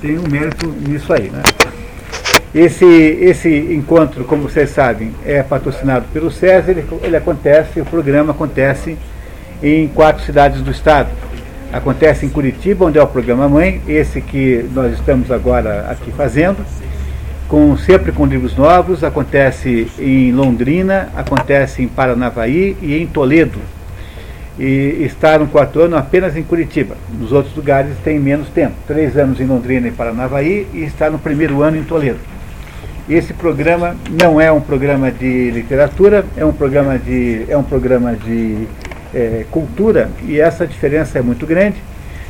[0.00, 1.30] Tem um mérito nisso aí.
[1.30, 1.42] Né?
[2.54, 6.70] Esse, esse encontro, como vocês sabem, é patrocinado pelo César.
[6.70, 8.96] Ele, ele acontece, o programa acontece
[9.62, 11.08] em quatro cidades do estado.
[11.72, 16.64] Acontece em Curitiba, onde é o programa Mãe, esse que nós estamos agora aqui fazendo,
[17.48, 19.02] com, sempre com livros novos.
[19.02, 23.58] Acontece em Londrina, acontece em Paranavaí e em Toledo
[24.58, 26.96] e está no quarto ano apenas em Curitiba.
[27.18, 28.74] Nos outros lugares tem menos tempo.
[28.86, 32.18] Três anos em Londrina e Paranavaí e está no primeiro ano em Toledo.
[33.08, 38.14] Esse programa não é um programa de literatura, é um programa de, é um programa
[38.14, 38.66] de
[39.12, 41.76] é, cultura e essa diferença é muito grande.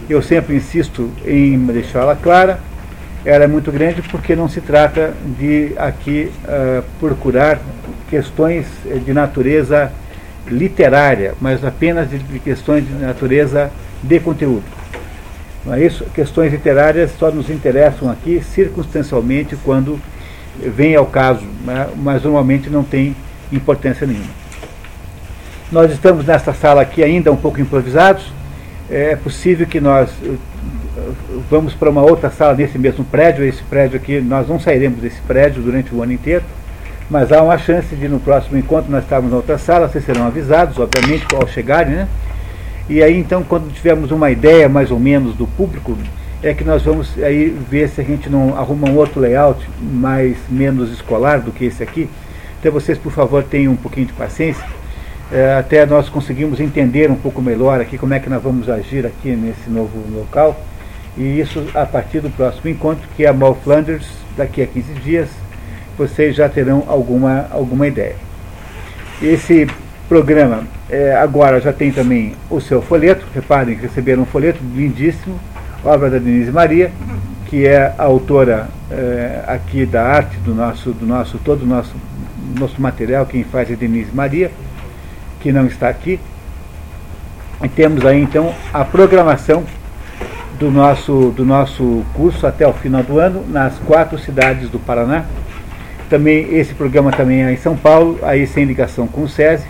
[0.09, 2.59] Eu sempre insisto em deixá-la clara.
[3.25, 7.59] Ela é muito grande porque não se trata de aqui uh, procurar
[8.11, 8.67] questões
[9.03, 9.91] de natureza
[10.47, 13.71] literária, mas apenas de, questões de natureza
[14.03, 14.65] de conteúdo.
[15.65, 16.05] Não é isso?
[16.15, 19.99] Questões literárias só nos interessam aqui circunstancialmente quando
[20.59, 21.89] vem ao caso, né?
[21.97, 23.17] mas normalmente não tem
[23.51, 24.45] importância nenhuma.
[25.73, 28.31] Nós estamos nesta sala aqui ainda um pouco improvisados.
[28.91, 30.35] É possível que nós eh,
[31.51, 33.45] vamos para uma outra sala nesse mesmo prédio.
[33.45, 36.45] Esse prédio aqui, nós não sairemos desse prédio durante o ano inteiro
[37.11, 40.27] mas há uma chance de no próximo encontro nós estarmos na outra sala, vocês serão
[40.27, 42.09] avisados, obviamente, ao chegarem, né?
[42.89, 45.97] E aí então, quando tivermos uma ideia mais ou menos do público,
[46.43, 50.37] é que nós vamos aí ver se a gente não arruma um outro layout mais
[50.51, 52.09] menos escolar do que esse aqui.
[52.61, 54.65] Então vocês, por favor, tenham um pouquinho de paciência.
[55.33, 59.07] É, até nós conseguimos entender um pouco melhor aqui como é que nós vamos agir
[59.07, 60.61] aqui nesse novo local.
[61.17, 64.95] E isso a partir do próximo encontro, que é a Mal Flanders, daqui a 15
[64.95, 65.29] dias,
[65.97, 68.17] vocês já terão alguma, alguma ideia.
[69.23, 69.67] Esse
[70.09, 75.39] programa é, agora já tem também o seu folheto, reparem, receberam um folheto lindíssimo,
[75.85, 76.91] obra da Denise Maria,
[77.47, 81.95] que é a autora é, aqui da arte do nosso, do nosso, todo o nosso,
[82.59, 84.51] nosso material, quem faz é Denise Maria,
[85.41, 86.19] que não está aqui.
[87.63, 89.65] E temos aí então a programação
[90.59, 95.25] do nosso, do nosso curso até o final do ano nas quatro cidades do Paraná.
[96.15, 99.67] Também esse programa também é em São Paulo, aí sem ligação com o SESI,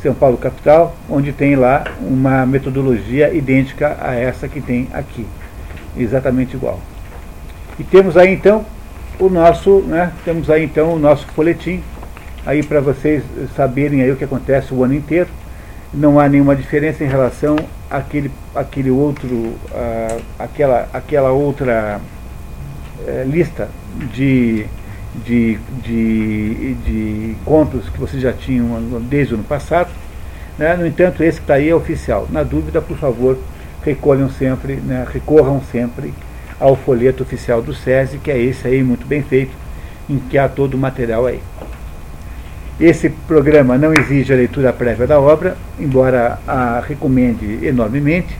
[0.00, 5.26] São Paulo capital, onde tem lá uma metodologia idêntica a essa que tem aqui,
[5.96, 6.78] exatamente igual.
[7.76, 8.64] E temos aí então
[9.18, 11.82] o nosso, né, temos aí então o nosso folhetim,
[12.46, 13.24] aí para vocês
[13.56, 15.28] saberem aí o que acontece o ano inteiro.
[15.92, 17.56] Não há nenhuma diferença em relação
[17.90, 22.00] àquele, àquele outro, uh, aquela, aquela outra
[23.00, 23.68] uh, lista
[24.12, 24.66] de
[25.14, 29.90] de, de, de contos que vocês já tinham desde o ano passado.
[30.58, 30.74] Né?
[30.76, 32.26] No entanto, esse que está aí é oficial.
[32.30, 33.38] Na dúvida, por favor,
[33.84, 35.06] recolham sempre, né?
[35.12, 36.12] recorram sempre
[36.58, 39.52] ao folheto oficial do SESI, que é esse aí, muito bem feito,
[40.08, 41.40] em que há todo o material aí.
[42.80, 48.36] Esse programa não exige a leitura prévia da obra, embora a recomende enormemente.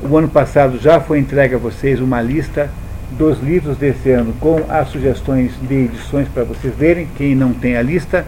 [0.00, 2.70] O ano passado já foi entregue a vocês uma lista
[3.16, 7.08] dos livros desse ano com as sugestões de edições para vocês verem.
[7.16, 8.24] Quem não tem a lista,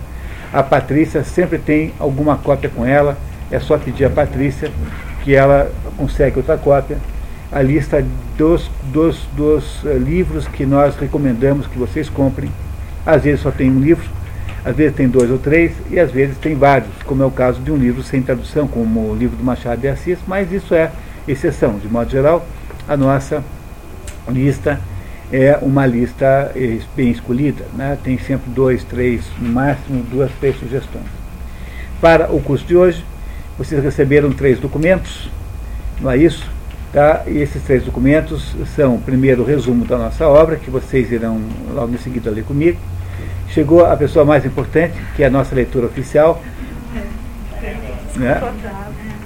[0.53, 3.17] a Patrícia sempre tem alguma cópia com ela.
[3.51, 4.71] É só pedir a Patrícia
[5.23, 6.99] que ela consegue outra cópia.
[7.51, 8.05] A lista
[8.37, 12.51] dos, dos, dos uh, livros que nós recomendamos que vocês comprem.
[13.07, 14.09] Às vezes só tem um livro,
[14.65, 17.61] às vezes tem dois ou três, e às vezes tem vários, como é o caso
[17.61, 20.91] de um livro sem tradução, como o livro do Machado de Assis, mas isso é
[21.29, 21.79] exceção.
[21.79, 22.47] De modo geral,
[22.89, 23.45] a nossa
[24.29, 24.81] lista
[25.33, 27.99] é uma lista eh, bem escolhida, né?
[28.03, 31.07] tem sempre dois, três, no máximo duas, três sugestões.
[32.01, 33.05] Para o curso de hoje,
[33.59, 35.31] vocês receberam três documentos,
[36.01, 36.49] não é isso?
[36.93, 37.23] Tá?
[37.27, 41.41] E esses três documentos são, primeiro, o resumo da nossa obra, que vocês irão
[41.73, 42.79] logo em seguida ler comigo.
[43.49, 46.41] Chegou a pessoa mais importante, que é a nossa leitura oficial.
[48.17, 48.41] Né?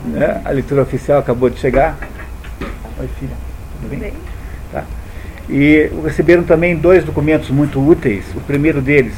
[0.06, 0.40] Né?
[0.44, 1.98] A leitura oficial acabou de chegar.
[2.98, 3.36] Oi, filha.
[3.82, 4.12] Tudo bem?
[5.48, 8.24] E receberam também dois documentos muito úteis.
[8.34, 9.14] O primeiro deles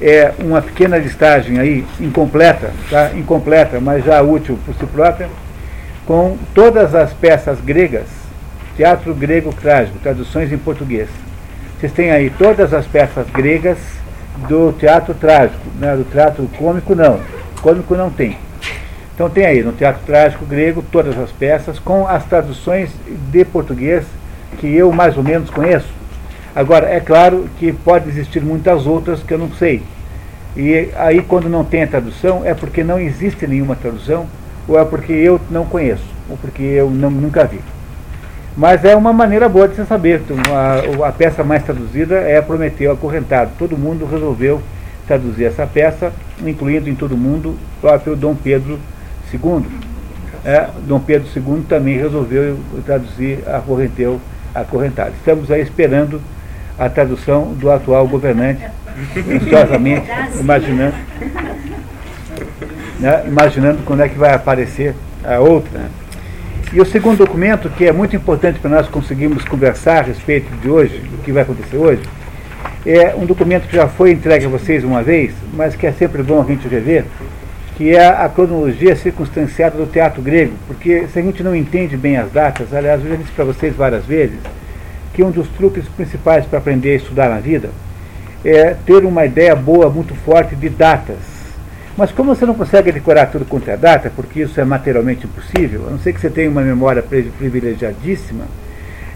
[0.00, 3.12] é uma pequena listagem aí, incompleta, tá?
[3.14, 5.28] incompleta, mas já útil por si própria,
[6.06, 8.06] com todas as peças gregas,
[8.76, 11.08] teatro grego trágico, traduções em português.
[11.78, 13.78] Vocês têm aí todas as peças gregas
[14.48, 15.96] do teatro trágico, né?
[15.96, 17.20] do teatro cômico não,
[17.60, 18.38] cômico não tem.
[19.14, 22.90] Então tem aí no teatro trágico grego todas as peças com as traduções
[23.30, 24.04] de português
[24.58, 25.88] que eu mais ou menos conheço.
[26.54, 29.82] Agora, é claro que pode existir muitas outras que eu não sei.
[30.56, 34.26] E aí, quando não tem a tradução, é porque não existe nenhuma tradução,
[34.66, 37.60] ou é porque eu não conheço, ou porque eu não, nunca vi.
[38.56, 40.22] Mas é uma maneira boa de se saber.
[40.24, 43.50] Então, a, a, peça mais traduzida é Prometeu Acorrentado.
[43.58, 44.62] Todo mundo resolveu
[45.06, 46.10] traduzir essa peça,
[46.42, 48.78] incluindo em todo mundo o próprio Dom Pedro
[49.30, 49.66] II.
[50.42, 54.35] É, Dom Pedro II também resolveu traduzir Acorrenteu Acorrentado.
[55.18, 56.20] Estamos aí esperando
[56.78, 58.62] a tradução do atual governante,
[59.30, 60.06] ansiosamente,
[60.38, 60.94] imaginando,
[63.00, 64.94] né, imaginando quando é que vai aparecer
[65.24, 65.80] a outra.
[66.72, 70.68] E o segundo documento, que é muito importante para nós conseguirmos conversar a respeito de
[70.68, 72.02] hoje, do que vai acontecer hoje,
[72.84, 76.22] é um documento que já foi entregue a vocês uma vez, mas que é sempre
[76.22, 77.04] bom a gente rever,
[77.76, 82.16] que é a cronologia circunstanciada do teatro grego, porque se a gente não entende bem
[82.16, 84.38] as datas, aliás, eu já disse para vocês várias vezes,
[85.12, 87.70] que um dos truques principais para aprender a estudar na vida
[88.44, 91.36] é ter uma ideia boa, muito forte de datas
[91.96, 95.86] mas como você não consegue decorar tudo quanto é data, porque isso é materialmente impossível,
[95.88, 98.44] a não ser que você tenha uma memória privilegiadíssima,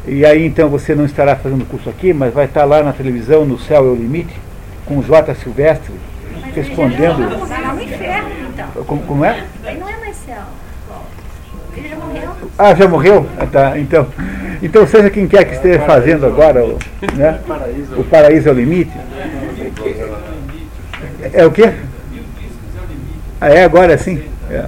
[0.08, 3.44] e aí então você não estará fazendo curso aqui, mas vai estar lá na televisão,
[3.44, 4.34] no Céu é o Limite,
[4.86, 5.34] com o J.
[5.34, 5.92] Silvestre,
[6.54, 7.18] respondendo.
[7.18, 8.30] Não, inferno,
[8.68, 8.84] então.
[8.84, 9.44] Como, como é?
[9.64, 10.42] Ele não é céu.
[11.76, 12.30] Ele já morreu.
[12.58, 13.26] Ah, já morreu?
[13.38, 14.06] Ah, tá, então.
[14.62, 16.78] Então seja quem quer que esteja fazendo agora o,
[17.14, 17.40] né,
[17.96, 18.92] o paraíso é o limite.
[21.32, 21.72] É o quê?
[23.40, 24.22] Ah, é agora sim?
[24.50, 24.66] É.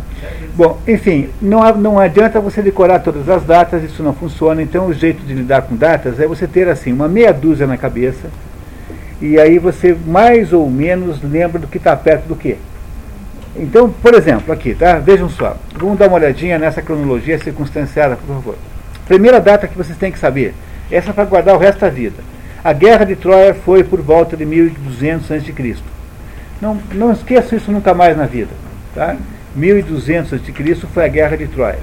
[0.55, 4.63] Bom, enfim, não, não adianta você decorar todas as datas, isso não funciona.
[4.63, 7.77] Então, o jeito de lidar com datas é você ter assim uma meia dúzia na
[7.77, 8.31] cabeça
[9.21, 12.57] e aí você mais ou menos lembra do que está perto do que.
[13.55, 14.99] Então, por exemplo, aqui, tá?
[14.99, 15.57] Vejam só.
[15.77, 18.55] Vamos dar uma olhadinha nessa cronologia circunstanciada, por favor.
[19.07, 20.55] Primeira data que vocês têm que saber.
[20.91, 22.17] Essa é para guardar o resto da vida.
[22.65, 25.77] A guerra de Troia foi por volta de 1200 a.C.
[26.61, 28.51] Não, não esqueça isso nunca mais na vida.
[28.95, 29.17] Tá?
[29.55, 30.87] 1200 a.C.
[30.95, 31.79] foi a Guerra de Troia.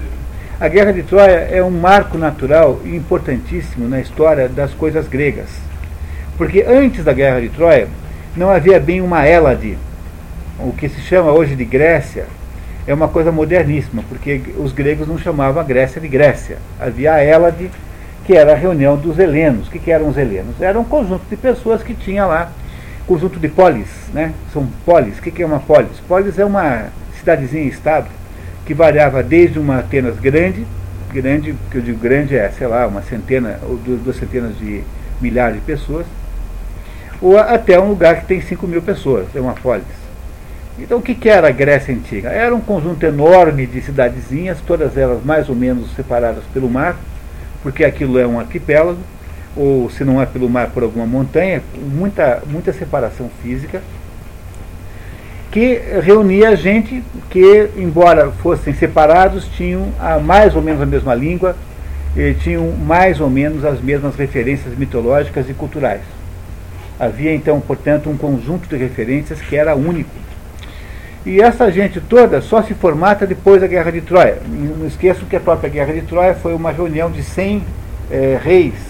[0.60, 5.50] A Guerra de Troia é um marco natural importantíssimo na história das coisas gregas.
[6.38, 7.88] Porque antes da Guerra de Troia,
[8.36, 9.77] não havia bem uma Hélade.
[10.61, 12.25] O que se chama hoje de Grécia
[12.85, 16.57] é uma coisa moderníssima, porque os gregos não chamavam a Grécia de Grécia.
[16.77, 17.71] Havia a Hélade,
[18.25, 19.67] que era a reunião dos helenos.
[19.67, 20.61] O que, que eram os helenos?
[20.61, 22.51] Era um conjunto de pessoas que tinha lá
[23.07, 24.33] conjunto de polis, né?
[24.51, 25.17] São polis.
[25.17, 26.00] O que é uma polis?
[26.07, 28.07] Polis é uma cidadezinha-estado
[28.65, 30.67] que variava desde uma Atenas grande,
[31.11, 34.83] grande, que eu digo grande é, sei lá, uma centena ou duas centenas de
[35.21, 36.06] milhares de pessoas,
[37.21, 39.98] ou até um lugar que tem 5 mil pessoas, é uma polis.
[40.81, 42.29] Então o que, era a Grécia Antiga?
[42.29, 46.97] Era um conjunto enorme de cidadezinhas, todas elas mais ou menos separadas pelo mar,
[47.61, 48.99] porque aquilo é um arquipélago,
[49.55, 53.81] ou se não é pelo mar, por alguma montanha, muita, muita separação física,
[55.51, 61.55] que reunia gente que, embora fossem separados, tinham a, mais ou menos a mesma língua,
[62.15, 66.01] e tinham mais ou menos as mesmas referências mitológicas e culturais.
[66.99, 70.09] Havia então, portanto, um conjunto de referências que era único.
[71.25, 74.38] E essa gente toda só se formata depois da Guerra de Troia.
[74.48, 77.63] Não esqueçam que a própria Guerra de Troia foi uma reunião de 100
[78.10, 78.89] eh, reis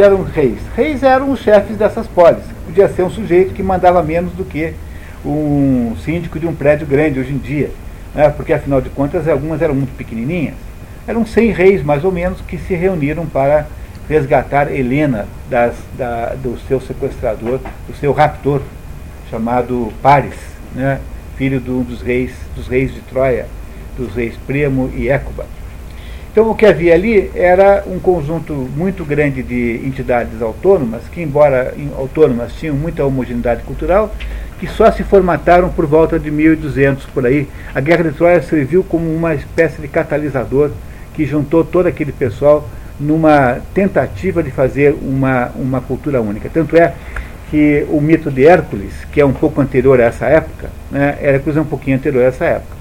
[0.00, 0.58] que eram reis?
[0.74, 2.44] Reis eram os chefes dessas polis.
[2.64, 4.72] Podia ser um sujeito que mandava menos do que
[5.24, 7.70] um síndico de um prédio grande hoje em dia.
[8.14, 8.30] Né?
[8.30, 10.54] Porque, afinal de contas, algumas eram muito pequenininhas.
[11.06, 13.66] Eram 100 reis, mais ou menos, que se reuniram para
[14.08, 18.62] resgatar Helena das, da, do seu sequestrador, do seu raptor,
[19.30, 20.34] chamado Paris,
[20.74, 20.98] né?
[21.40, 23.46] Filho de um dos reis, dos reis de Troia,
[23.96, 25.46] dos reis Priamo e Écuba.
[26.30, 31.74] Então o que havia ali era um conjunto muito grande de entidades autônomas, que embora
[31.96, 34.14] autônomas tinham muita homogeneidade cultural,
[34.58, 37.48] que só se formataram por volta de 1200 por aí.
[37.74, 40.70] A Guerra de Troia serviu como uma espécie de catalisador
[41.14, 42.68] que juntou todo aquele pessoal
[43.00, 46.50] numa tentativa de fazer uma, uma cultura única.
[46.52, 46.92] Tanto é
[47.50, 51.56] que o mito de Hércules, que é um pouco anterior a essa época, né, Hércules
[51.56, 52.80] é um pouquinho anterior a essa época,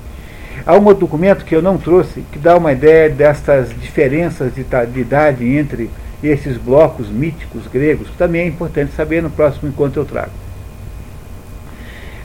[0.66, 4.64] Há um outro documento que eu não trouxe, que dá uma ideia destas diferenças de,
[4.64, 5.90] de idade entre
[6.24, 10.32] esses blocos míticos gregos, que também é importante saber no próximo encontro eu trago.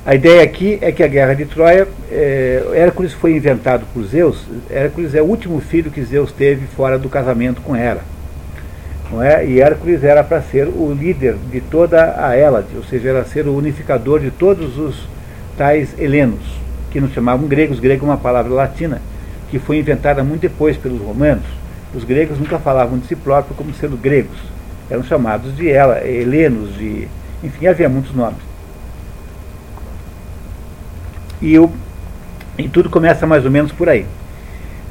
[0.04, 4.44] A ideia aqui é que a guerra de Troia, é, Hércules foi inventado por Zeus.
[4.68, 8.02] Hércules é o último filho que Zeus teve fora do casamento com Hera.
[9.10, 9.46] Não é?
[9.46, 13.46] E Hércules era para ser o líder de toda a Hélade, ou seja, era ser
[13.46, 15.06] o unificador de todos os
[15.56, 16.40] tais helenos
[16.90, 17.80] que não chamavam gregos.
[17.80, 19.02] Grego é uma palavra latina
[19.50, 21.44] que foi inventada muito depois pelos romanos.
[21.94, 24.36] Os gregos nunca falavam de si próprios como sendo gregos.
[24.90, 27.08] Eram chamados de ela, helenos, de.
[27.42, 28.38] Enfim, havia muitos nomes.
[31.40, 31.70] E, o,
[32.58, 34.06] e tudo começa mais ou menos por aí.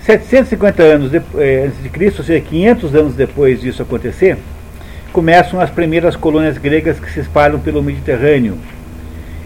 [0.06, 4.38] 750 anos de, eh, antes de Cristo, ou seja, 500 anos depois disso acontecer,
[5.14, 8.58] começam as primeiras colônias gregas que se espalham pelo Mediterrâneo.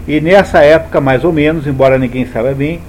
[0.06, 2.80] E nessa época, mais ou menos, embora ninguém saiba bem,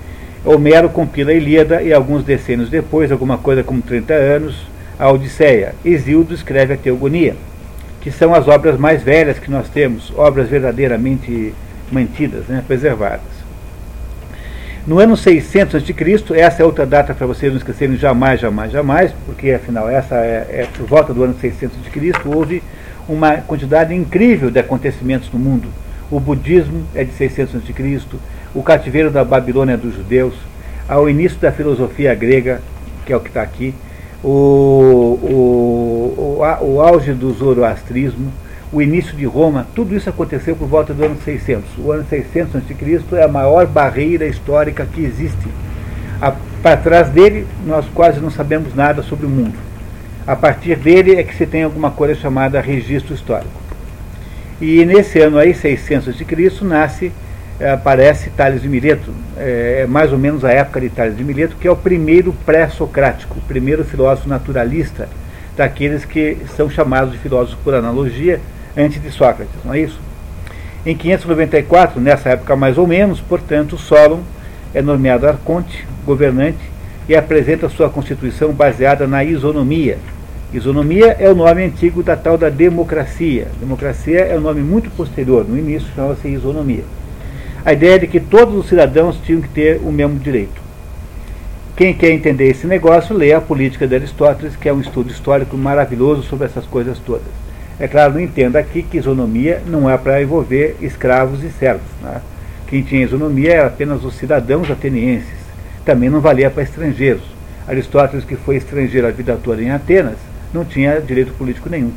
[0.44, 4.56] Homero compila a Ilíada e alguns decênios depois, alguma coisa como 30 anos,
[4.98, 5.76] a Odisseia.
[5.86, 7.36] Exildo escreve a Teogonia,
[8.02, 11.54] que são as obras mais velhas que nós temos, obras verdadeiramente
[11.92, 13.39] mantidas, né, preservadas.
[14.90, 19.14] No ano 600 a.C., essa é outra data para vocês não esquecerem jamais, jamais, jamais,
[19.24, 22.64] porque afinal essa é, é por volta do ano 600 a.C., houve
[23.08, 25.68] uma quantidade incrível de acontecimentos no mundo.
[26.10, 28.02] O budismo é de 600 a.C.,
[28.56, 30.34] o cativeiro da Babilônia dos judeus,
[30.88, 32.60] ao início da filosofia grega,
[33.06, 33.76] que é o que está aqui,
[34.24, 38.34] o, o, o, o auge do zoroastrismo,
[38.72, 41.78] o início de Roma, tudo isso aconteceu por volta do ano 600.
[41.80, 42.76] O ano 600 a.C.
[43.18, 45.48] é a maior barreira histórica que existe.
[46.62, 49.56] Para trás dele, nós quase não sabemos nada sobre o mundo.
[50.28, 53.60] A partir dele é que se tem alguma coisa chamada registro histórico.
[54.62, 57.12] E nesse ano aí, 600 a.C., nasce,
[57.60, 61.24] é, aparece Tales de Mileto, é, é mais ou menos a época de Tales de
[61.24, 65.10] Mileto, que é o primeiro pré-socrático, o primeiro filósofo naturalista,
[65.58, 68.40] daqueles que são chamados de filósofos por analogia,
[68.78, 70.00] antes de Sócrates, não é isso?
[70.86, 74.22] Em 594, nessa época mais ou menos, portanto, Solon
[74.74, 76.70] é nomeado arconte, governante,
[77.08, 79.98] e apresenta sua constituição baseada na isonomia.
[80.54, 83.48] Isonomia é o nome antigo da tal da democracia.
[83.60, 86.84] Democracia é um nome muito posterior, no início chamava-se isonomia.
[87.66, 90.62] A ideia é de que todos os cidadãos tinham que ter o mesmo direito.
[91.76, 95.58] Quem quer entender esse negócio, lê a Política de Aristóteles, que é um estudo histórico
[95.58, 97.49] maravilhoso sobre essas coisas todas.
[97.80, 101.88] É claro, não entenda aqui que isonomia não é para envolver escravos e servos.
[102.02, 102.20] Né?
[102.68, 105.40] Quem tinha isonomia era apenas os cidadãos atenienses.
[105.86, 107.24] Também não valia para estrangeiros.
[107.66, 110.18] Aristóteles, que foi estrangeiro a vida toda em Atenas,
[110.54, 111.94] não tinha direito político nenhum.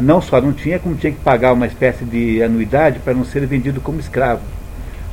[0.00, 3.46] Não só não tinha, como tinha que pagar uma espécie de anuidade para não ser
[3.46, 4.42] vendido como escravo.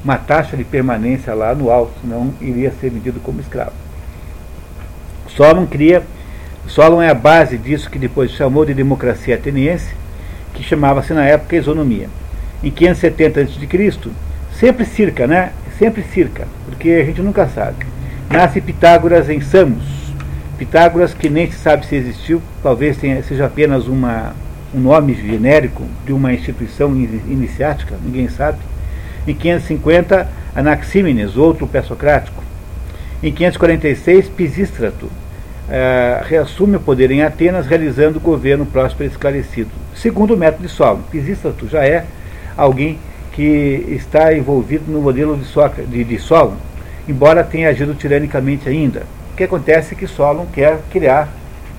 [0.04, 3.72] Uma taxa de permanência lá anual, senão iria ser vendido como escravo.
[5.30, 6.04] Solon cria
[6.68, 9.94] Solon é a base disso que depois chamou de democracia ateniense,
[10.54, 12.10] que chamava-se na época isonomia.
[12.64, 14.10] Em 570 a.C.,
[14.58, 15.52] sempre circa, né?
[15.78, 17.86] Sempre circa, porque a gente nunca sabe.
[18.30, 19.84] Nasce Pitágoras em Samos.
[20.58, 24.34] Pitágoras, que nem se sabe se existiu, talvez tenha, seja apenas uma,
[24.74, 28.60] um nome genérico de uma instituição iniciática, ninguém sabe.
[29.28, 32.44] Em 550, Anaxímenes, outro pré-socrático.
[33.22, 35.10] Em 546, Pisístrato,
[35.74, 39.72] é, reassume o poder em Atenas, realizando o governo próspero e esclarecido.
[39.96, 42.06] Segundo o método de Solon, Pisístrato já é
[42.56, 43.00] alguém
[43.32, 46.58] que está envolvido no modelo de, de, de Solon,
[47.10, 49.02] embora tenha agido tiranicamente ainda.
[49.34, 51.28] O que acontece é que Solon quer criar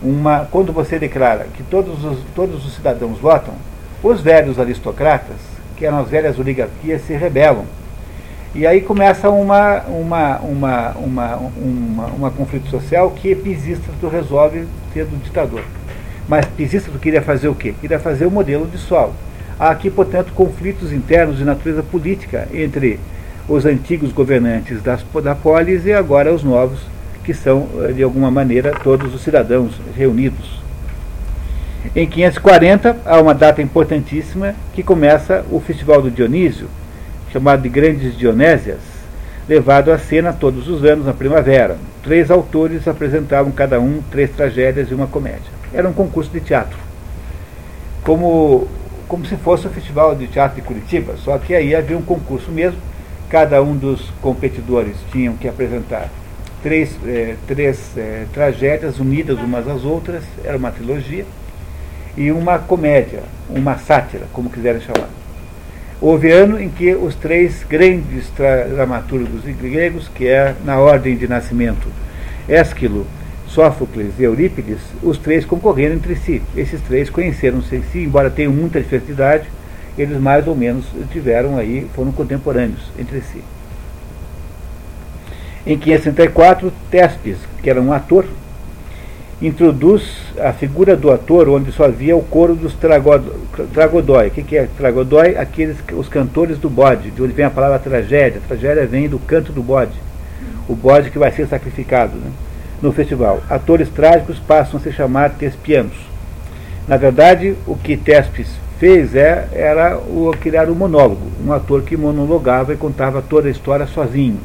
[0.03, 0.49] uma.
[0.51, 3.55] Quando você declara que todos os, todos os cidadãos votam,
[4.03, 5.37] os velhos aristocratas,
[5.77, 7.65] que eram as velhas oligarquias, se rebelam
[8.55, 15.05] e aí começa uma, uma, uma, uma, uma, uma conflito social que Pisístrato resolve ter
[15.07, 15.63] do ditador.
[16.29, 17.75] Mas Pisístrato queria fazer o quê?
[17.81, 19.13] Queria fazer o modelo de Sol.
[19.59, 23.01] Há aqui, portanto, conflitos internos de natureza política entre
[23.49, 26.81] os antigos governantes das, da polis e agora os novos,
[27.25, 30.63] que são, eh, de alguma maneira, todos os cidadãos reunidos.
[31.95, 36.69] Em 540, há uma data importantíssima que começa o Festival do Dionísio,
[37.35, 38.79] chamado de Grandes Dionésias,
[39.49, 41.77] levado à cena todos os anos na primavera.
[42.01, 45.51] Três autores apresentavam cada um três tragédias e uma comédia.
[45.73, 46.79] Era um concurso de teatro.
[48.05, 48.69] Como,
[49.09, 52.53] como se fosse o Festival de Teatro de Curitiba, só que aí havia um concurso
[52.53, 52.79] mesmo.
[53.29, 56.09] Cada um dos competidores tinham que apresentar
[56.63, 61.27] três, é, três é, tragédias unidas umas às outras, era uma trilogia,
[62.17, 65.09] e uma comédia, uma sátira, como quiserem chamar.
[66.01, 68.31] Houve ano em que os três grandes
[68.75, 71.89] dramaturgos gregos, que é na ordem de nascimento
[72.49, 73.07] Ésquilo,
[73.47, 76.43] Sófocles e Eurípides, os três concorreram entre si.
[76.57, 79.47] Esses três conheceram-se em si, embora tenham muita diferença
[79.97, 83.43] eles mais ou menos tiveram aí, foram contemporâneos entre si.
[85.67, 88.27] Em 564, Tespes, que era um ator,
[89.47, 90.03] introduz
[90.39, 94.29] a figura do ator onde só havia o coro dos tragodói.
[94.29, 95.37] O que, que é tragodói?
[95.37, 98.41] Aqueles, os cantores do bode, de onde vem a palavra tragédia.
[98.43, 99.93] A tragédia vem do canto do bode,
[100.69, 102.31] o bode que vai ser sacrificado né,
[102.81, 103.43] no festival.
[103.51, 105.97] Atores trágicos passam a se chamar tespianos.
[106.87, 108.49] Na verdade, o que Tespes
[108.79, 113.51] fez é, era o, criar um monólogo, um ator que monologava e contava toda a
[113.51, 114.39] história sozinho.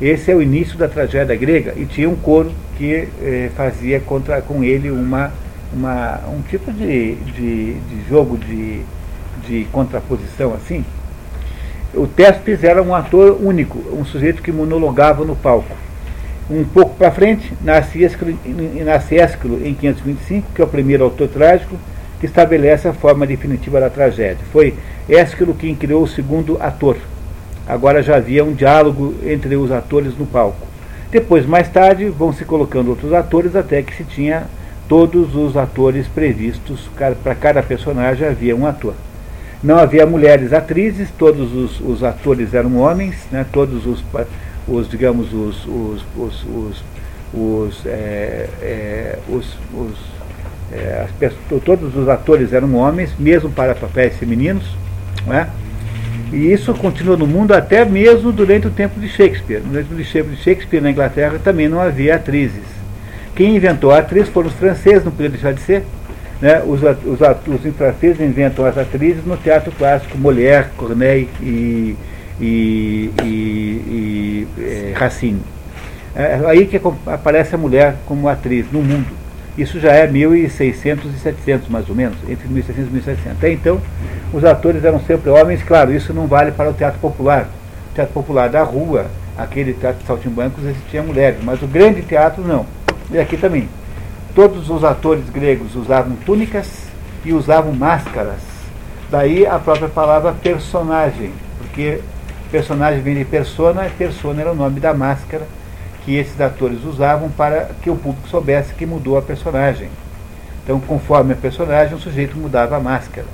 [0.00, 4.40] Esse é o início da tragédia grega e tinha um coro que eh, fazia contra,
[4.40, 5.32] com ele uma,
[5.72, 8.80] uma, um tipo de, de, de jogo de,
[9.44, 10.84] de contraposição assim.
[11.92, 15.74] O Tespes era um ator único, um sujeito que monologava no palco.
[16.48, 18.38] Um pouco para frente, nasce Ésquilo,
[18.84, 21.76] nasce em 525, que é o primeiro autor trágico,
[22.20, 24.44] que estabelece a forma definitiva da tragédia.
[24.52, 24.74] Foi
[25.08, 26.96] Ésquilo quem criou o segundo ator.
[27.68, 30.66] Agora já havia um diálogo entre os atores no palco.
[31.10, 34.46] Depois, mais tarde, vão se colocando outros atores até que se tinha
[34.88, 36.88] todos os atores previstos.
[37.22, 38.94] Para cada personagem havia um ator.
[39.62, 44.02] Não havia mulheres atrizes, todos os, os atores eram homens, né, todos os,
[44.66, 46.84] os digamos, os, os, os, os,
[47.34, 50.18] os, é, é, os, os
[50.72, 51.06] é,
[51.64, 54.64] todos os atores eram homens, mesmo para papéis femininos.
[55.26, 55.48] Né?
[56.32, 59.60] E isso continua no mundo até mesmo durante o tempo de Shakespeare.
[59.60, 62.64] No tempo de Shakespeare, na Inglaterra, também não havia atrizes.
[63.34, 65.84] Quem inventou a atriz foram os franceses, não podia deixar de ser.
[66.40, 66.62] Né?
[66.66, 71.96] Os, os, os franceses inventam as atrizes no teatro clássico, Molière, Corneille e,
[72.40, 75.40] e, e, e é, Racine.
[76.14, 79.17] É aí que aparece a mulher como atriz no mundo.
[79.58, 83.32] Isso já é 1600 e 700, mais ou menos, entre 1600 e 1700.
[83.32, 83.80] Até então,
[84.32, 87.48] os atores eram sempre homens, claro, isso não vale para o teatro popular.
[87.90, 92.44] O teatro popular da rua, aquele teatro de saltimbancos, existia mulheres, mas o grande teatro
[92.44, 92.64] não.
[93.10, 93.68] E aqui também.
[94.32, 96.84] Todos os atores gregos usavam túnicas
[97.24, 98.40] e usavam máscaras.
[99.10, 102.00] Daí a própria palavra personagem, porque
[102.52, 105.42] personagem vem de persona, e persona era o nome da máscara
[106.08, 109.90] que esses atores usavam para que o público soubesse que mudou a personagem.
[110.64, 113.26] Então, conforme a personagem, o sujeito mudava a máscara.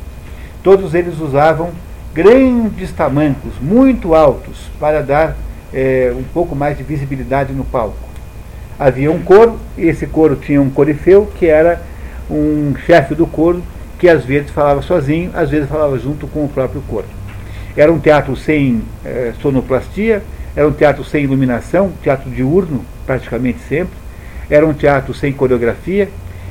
[0.60, 1.70] Todos eles usavam
[2.12, 5.36] grandes tamancos, muito altos, para dar
[5.72, 8.08] é, um pouco mais de visibilidade no palco.
[8.76, 11.80] Havia um coro, e esse coro tinha um corifeu, que era
[12.28, 13.62] um chefe do coro,
[14.00, 17.06] que às vezes falava sozinho, às vezes falava junto com o próprio coro.
[17.76, 20.24] Era um teatro sem é, sonoplastia,
[20.56, 23.94] era um teatro sem iluminação, teatro diurno, praticamente sempre.
[24.48, 26.08] Era um teatro sem coreografia.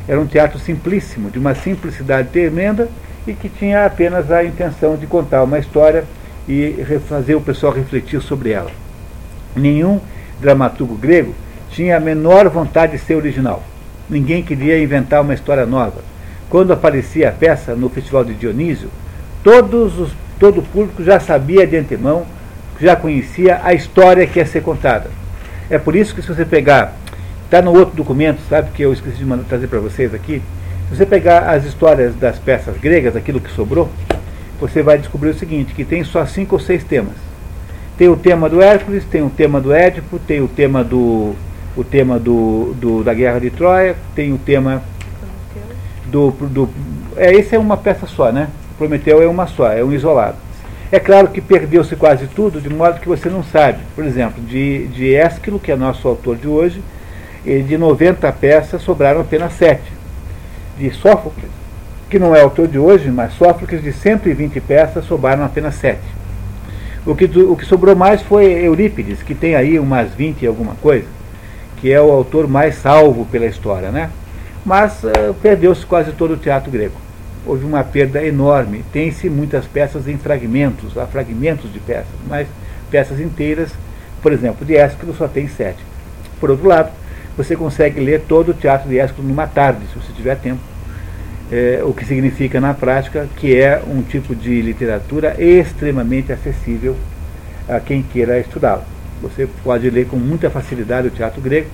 [0.08, 2.90] Era um teatro simplíssimo, de uma simplicidade tremenda
[3.26, 6.04] e que tinha apenas a intenção de contar uma história
[6.48, 6.76] e
[7.08, 8.70] fazer o pessoal refletir sobre ela.
[9.56, 10.02] Nenhum
[10.42, 11.34] dramaturgo grego
[11.70, 13.64] tinha a menor vontade de ser original.
[14.10, 16.04] Ninguém queria inventar uma história nova.
[16.50, 18.90] Quando aparecia a peça no Festival de Dionísio,
[19.42, 22.26] todos os, todo o público já sabia de antemão
[22.80, 25.10] já conhecia a história que ia ser contada.
[25.70, 26.94] É por isso que se você pegar,
[27.46, 30.42] está no outro documento, sabe, que eu esqueci de mandar, trazer para vocês aqui,
[30.90, 33.90] se você pegar as histórias das peças gregas, aquilo que sobrou,
[34.60, 37.16] você vai descobrir o seguinte, que tem só cinco ou seis temas.
[37.98, 41.36] Tem o tema do Hércules, tem o tema do Édipo, tem o tema do
[41.76, 44.84] o tema do, do da Guerra de Troia, tem o tema
[46.06, 46.70] do, do
[47.16, 48.50] é esse é uma peça só, né?
[48.78, 50.38] Prometeu é uma só, é um isolado.
[50.94, 53.80] É claro que perdeu-se quase tudo, de modo que você não sabe.
[53.96, 56.84] Por exemplo, de, de Ésquilo, que é nosso autor de hoje,
[57.44, 59.82] de 90 peças sobraram apenas 7.
[60.78, 61.50] De Sófocles,
[62.12, 66.00] que não é autor de hoje, mas Sófocles, de 120 peças, sobraram apenas 7.
[67.08, 70.76] O que, o que sobrou mais foi Eurípides, que tem aí umas 20 e alguma
[70.76, 71.08] coisa,
[71.78, 74.12] que é o autor mais salvo pela história, né?
[74.64, 77.03] Mas uh, perdeu-se quase todo o teatro grego
[77.46, 78.84] houve uma perda enorme.
[78.92, 82.48] Tem-se muitas peças em fragmentos, há fragmentos de peças, mas
[82.90, 83.72] peças inteiras,
[84.22, 85.80] por exemplo, de Ésquilo só tem sete.
[86.40, 86.92] Por outro lado,
[87.36, 90.62] você consegue ler todo o teatro de Ésquilo numa tarde, se você tiver tempo.
[91.52, 96.96] É, o que significa na prática que é um tipo de literatura extremamente acessível
[97.68, 98.84] a quem queira estudá-lo.
[99.22, 101.68] Você pode ler com muita facilidade o teatro grego,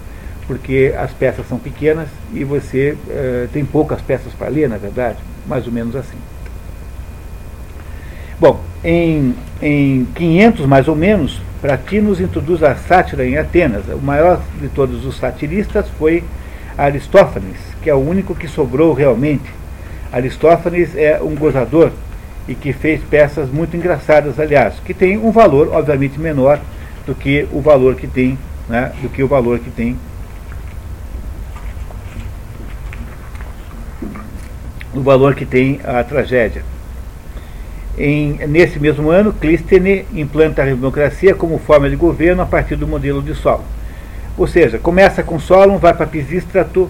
[0.49, 5.19] porque as peças são pequenas e você é, tem poucas peças para ler, na verdade
[5.45, 6.17] mais ou menos assim.
[8.39, 13.83] Bom, em, em 500 mais ou menos, Pratinos introduz a sátira em Atenas.
[13.89, 16.23] O maior de todos os satiristas foi
[16.77, 19.53] Aristófanes, que é o único que sobrou realmente.
[20.12, 21.91] Aristófanes é um gozador
[22.47, 26.59] e que fez peças muito engraçadas, aliás, que tem um valor obviamente menor
[27.05, 29.97] do que o valor que tem, né, do que o valor que tem
[34.99, 36.62] no valor que tem a tragédia.
[37.97, 42.88] Em, nesse mesmo ano, Clístene implanta a democracia como forma de governo a partir do
[42.88, 43.63] modelo de Solon.
[44.38, 46.89] Ou seja, começa com Solon, vai para Pisístrato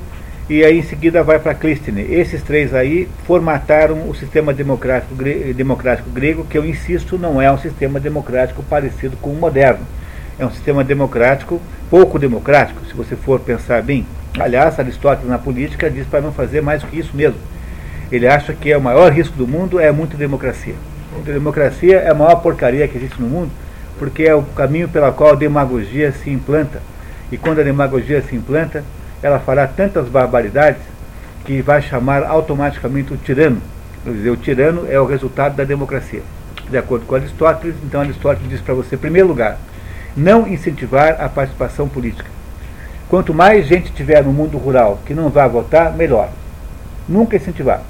[0.49, 2.01] e aí em seguida vai para Clístene.
[2.01, 7.51] Esses três aí formataram o sistema democrático, gre democrático grego, que eu insisto, não é
[7.51, 9.85] um sistema democrático parecido com o moderno.
[10.37, 14.05] É um sistema democrático pouco democrático, se você for pensar bem.
[14.39, 17.37] Aliás, Aristóteles na política diz para não fazer mais do que isso mesmo.
[18.11, 20.75] Ele acha que é o maior risco do mundo é muita democracia.
[21.15, 23.51] A democracia é a maior porcaria que existe no mundo,
[23.99, 26.81] porque é o caminho pelo qual a demagogia se implanta.
[27.31, 28.83] E quando a demagogia se implanta,
[29.21, 30.81] ela fará tantas barbaridades
[31.45, 33.61] que vai chamar automaticamente o tirano.
[34.03, 36.21] Quer dizer, o tirano é o resultado da democracia.
[36.69, 39.57] De acordo com Aristóteles, então Aristóteles diz para você, em primeiro lugar,
[40.15, 42.29] não incentivar a participação política.
[43.09, 46.29] Quanto mais gente tiver no mundo rural que não vá votar, melhor.
[47.07, 47.81] Nunca incentivar.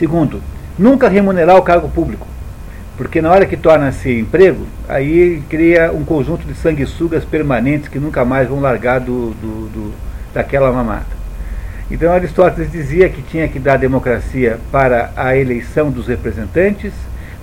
[0.00, 0.40] Segundo,
[0.78, 2.26] nunca remunerar o cargo público.
[2.96, 8.24] Porque na hora que torna-se emprego, aí cria um conjunto de sanguessugas permanentes que nunca
[8.24, 9.94] mais vão largar do, do, do,
[10.32, 11.20] daquela mamata.
[11.90, 16.94] Então Aristóteles dizia que tinha que dar democracia para a eleição dos representantes,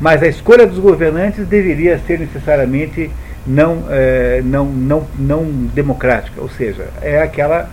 [0.02, 3.12] mas a escolha dos governantes deveria ser necessariamente
[3.46, 5.44] não, é, não, não, não
[5.76, 7.70] democrática, ou seja, é aquela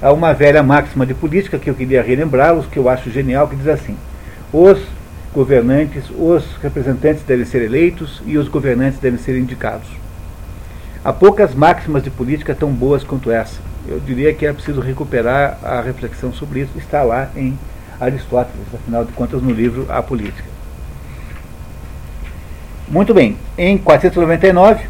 [0.00, 3.66] uma velha máxima de política que eu queria relembrá-los, que eu acho genial, que diz
[3.66, 3.96] assim:
[4.52, 4.78] os
[5.34, 9.88] governantes, os representantes devem ser eleitos e os governantes devem ser indicados.
[11.04, 13.60] Há poucas máximas de política tão boas quanto essa.
[13.86, 16.72] Eu diria que é preciso recuperar a reflexão sobre isso.
[16.76, 17.58] Está lá em
[18.00, 20.48] Aristóteles, afinal de contas, no livro A Política.
[22.88, 24.86] Muito bem, em 499,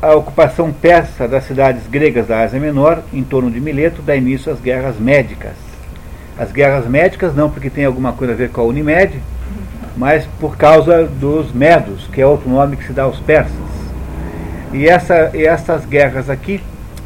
[0.00, 4.52] a ocupação persa das cidades gregas da Ásia Menor, em torno de Mileto, dá início
[4.52, 5.67] às guerras médicas.
[6.38, 9.20] As guerras médicas não porque tem alguma coisa a ver com a Unimed,
[9.96, 13.52] mas por causa dos medos, que é outro nome que se dá aos persas.
[14.72, 16.62] E, essa, e essas guerras aqui,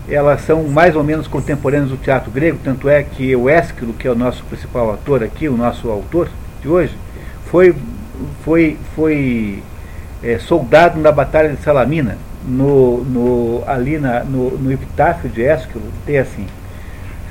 [0.08, 4.06] elas são mais ou menos contemporâneas do teatro grego, tanto é que o Ésquilo, que
[4.06, 6.28] é o nosso principal ator aqui, o nosso autor
[6.60, 6.94] de hoje,
[7.46, 7.74] foi,
[8.44, 9.62] foi, foi
[10.22, 15.84] é, soldado na Batalha de Salamina, no, no, ali na, no, no epitáfio de Ésquilo,
[16.04, 16.46] tem assim,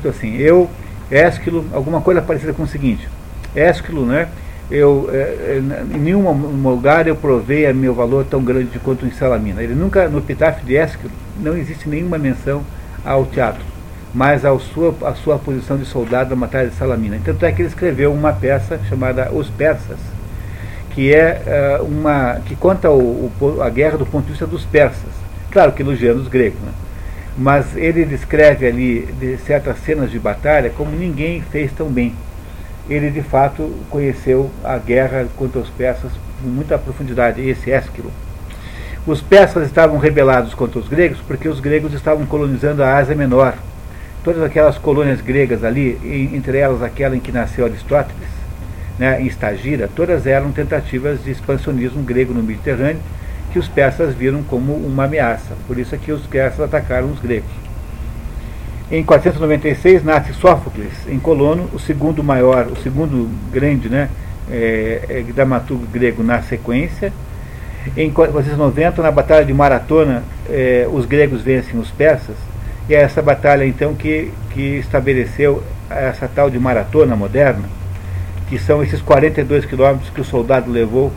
[0.07, 0.69] assim, eu,
[1.11, 3.07] Ésquilo, alguma coisa parecida com o seguinte,
[3.53, 4.29] Ésquilo, né,
[4.71, 5.61] eu, é, é,
[5.93, 6.31] em nenhum
[6.63, 9.61] lugar eu provei a meu valor tão grande quanto em Salamina.
[9.61, 12.63] Ele nunca, no epitáfio de Ésquilo, não existe nenhuma menção
[13.03, 13.61] ao teatro,
[14.13, 17.19] mas à sua, a sua posição de soldado na Batalha de Salamina.
[17.23, 19.99] Tanto é que ele escreveu uma peça chamada Os Persas,
[20.91, 24.63] que é uh, uma que conta o, o, a guerra do ponto de vista dos
[24.65, 25.11] persas,
[25.49, 26.71] claro que elogiando os gregos, né?
[27.37, 32.13] Mas ele descreve ali de certas cenas de batalha como ninguém fez tão bem.
[32.89, 38.11] Ele de fato conheceu a guerra contra os persas com muita profundidade, esse Ésquilo.
[39.05, 43.55] Os persas estavam rebelados contra os gregos porque os gregos estavam colonizando a Ásia Menor.
[44.23, 48.29] Todas aquelas colônias gregas ali, entre elas aquela em que nasceu Aristóteles,
[48.99, 53.01] né, em Estagira, todas eram tentativas de expansionismo grego no Mediterrâneo,
[53.51, 55.55] que os persas viram como uma ameaça.
[55.67, 57.49] Por isso é que os persas atacaram os gregos.
[58.91, 64.09] Em 496 nasce Sófocles, em Colono, o segundo maior, o segundo grande né,
[64.49, 67.13] é, é, dramaturgo grego na sequência.
[67.95, 72.35] Em 490, na Batalha de Maratona, é, os gregos vencem os persas,
[72.87, 77.63] e é essa batalha então que, que estabeleceu essa tal de maratona moderna,
[78.49, 81.11] que são esses 42 quilômetros que o soldado levou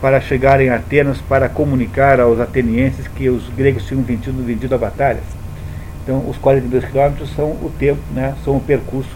[0.00, 4.78] para chegar em Atenas para comunicar aos atenienses que os gregos tinham vendido, vendido a
[4.78, 5.20] batalha.
[6.02, 9.10] Então, os 42 quilômetros são o tempo, né, são o percurso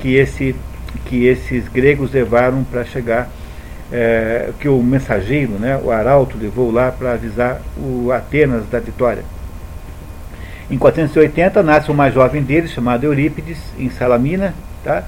[0.00, 0.56] que, esse,
[1.04, 3.28] que esses gregos levaram para chegar,
[3.92, 9.22] é, que o mensageiro, né, o arauto, levou lá para avisar o Atenas da vitória.
[10.70, 14.52] Em 480 nasce mais jovem deles, chamado Eurípides, em Salamina,
[14.82, 15.04] tá?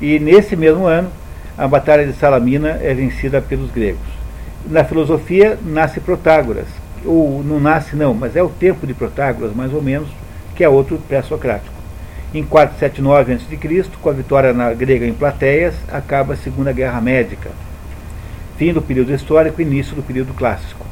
[0.00, 1.10] e nesse mesmo ano
[1.58, 4.23] a Batalha de Salamina é vencida pelos gregos.
[4.66, 6.66] Na filosofia nasce Protágoras,
[7.04, 10.08] ou não nasce não, mas é o tempo de Protágoras, mais ou menos,
[10.56, 11.74] que é outro pré-socrático.
[12.32, 17.50] Em 479 a.C., com a vitória na grega em Plateias, acaba a Segunda Guerra Médica.
[18.56, 20.86] Fim do período histórico início do período clássico.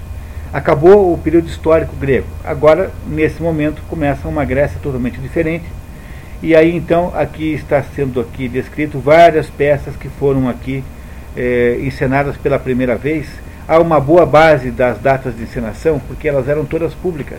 [0.52, 2.26] Acabou o período histórico grego.
[2.44, 5.64] Agora, nesse momento, começa uma Grécia totalmente diferente,
[6.42, 10.85] e aí então aqui está sendo aqui descrito várias peças que foram aqui
[11.35, 13.26] é, encenadas pela primeira vez.
[13.66, 17.38] Há uma boa base das datas de encenação, porque elas eram todas públicas.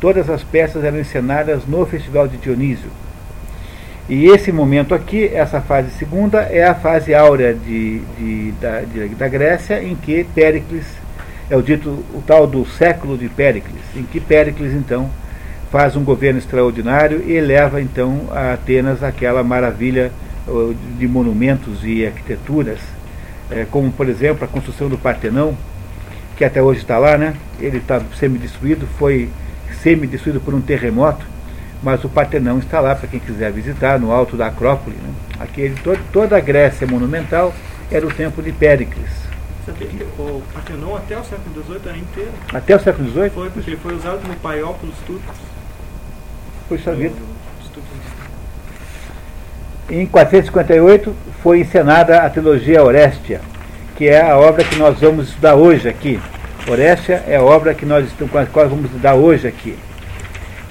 [0.00, 2.90] Todas as peças eram encenadas no Festival de Dionísio.
[4.08, 9.08] E esse momento aqui, essa fase segunda, é a fase áurea de, de, da, de,
[9.08, 10.84] da Grécia, em que Péricles,
[11.48, 15.10] é o dito o tal do século de Péricles, em que Péricles então
[15.70, 20.12] faz um governo extraordinário e eleva então a Atenas aquela maravilha
[20.96, 22.78] de monumentos e arquiteturas,
[23.50, 25.56] é, como por exemplo a construção do Partenão,
[26.36, 27.34] que até hoje está lá, né?
[27.58, 29.30] Ele está semi-destruído, foi
[29.82, 31.24] semi-destruído por um terremoto,
[31.82, 34.96] mas o Partenão está lá para quem quiser visitar, no alto da Acrópole.
[34.96, 35.14] Né?
[35.40, 37.54] Aquele, todo, toda a Grécia monumental
[37.90, 39.10] era o templo de Péricles.
[39.64, 42.30] Sabia que o Partenon até o século XVIII era inteiro?
[42.52, 43.30] Até o século XVIII?
[43.30, 45.36] Foi, porque ele foi usado como paiol pelos turcos.
[46.68, 47.14] Puxa vida.
[49.88, 51.14] Em 458
[51.46, 53.40] foi encenada a trilogia Orestia,
[53.96, 56.18] que é a obra que nós vamos estudar hoje aqui.
[56.68, 59.76] Orestia é a obra que nós com a qual vamos estudar hoje aqui.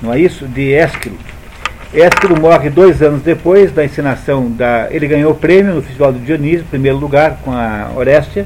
[0.01, 0.45] Não é isso?
[0.45, 1.15] De Ésquilo.
[1.93, 4.89] Ésquilo morre dois anos depois da encenação da.
[4.91, 8.45] Ele ganhou o prêmio no Festival do Dionísio, primeiro lugar, com a Orestia.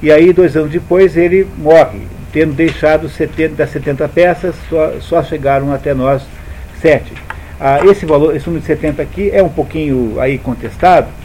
[0.00, 5.24] E aí, dois anos depois, ele morre, tendo deixado 70, das 70 peças, só, só
[5.24, 6.22] chegaram até nós
[6.80, 7.12] sete.
[7.58, 11.17] Ah, esse valor, esse número de 70 aqui é um pouquinho aí contestado.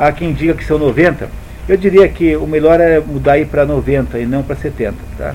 [0.00, 1.28] Há quem diga que são 90.
[1.68, 4.94] Eu diria que o melhor é mudar aí para 90 e não para 70.
[5.18, 5.34] Tá?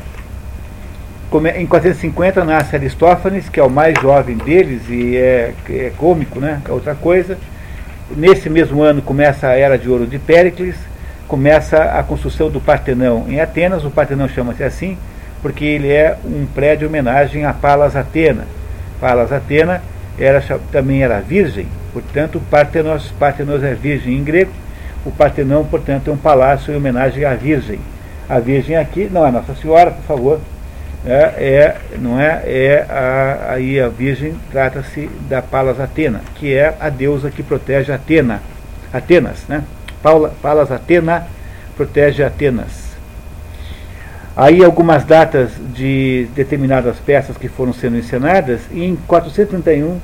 [1.56, 6.62] Em 450 nasce Aristófanes, que é o mais jovem deles e é, é cômico, né?
[6.68, 7.38] é outra coisa.
[8.18, 10.76] Nesse mesmo ano começa a Era de Ouro de Péricles,
[11.28, 13.86] começa a construção do Partenão em Atenas.
[13.86, 14.98] O Partenão chama-se assim
[15.44, 18.48] porque ele é um prédio em homenagem a Palas Atena.
[19.00, 19.84] Palas Atena
[20.20, 24.52] era, também era virgem, portanto, Partenos, Partenos é virgem em grego.
[25.06, 27.80] O Partenão, portanto, é um palácio em homenagem à Virgem.
[28.28, 30.40] A Virgem aqui, não é Nossa Senhora, por favor,
[31.06, 36.76] é, é, não é, é a, aí a Virgem trata-se da Palas Atena, que é
[36.80, 38.42] a deusa que protege Atena,
[38.92, 39.64] Atenas, né?
[40.02, 41.28] Paula, Palas Atena
[41.78, 42.85] protege Atenas.
[44.38, 49.98] Aí algumas datas de determinadas peças que foram sendo encenadas, e em 431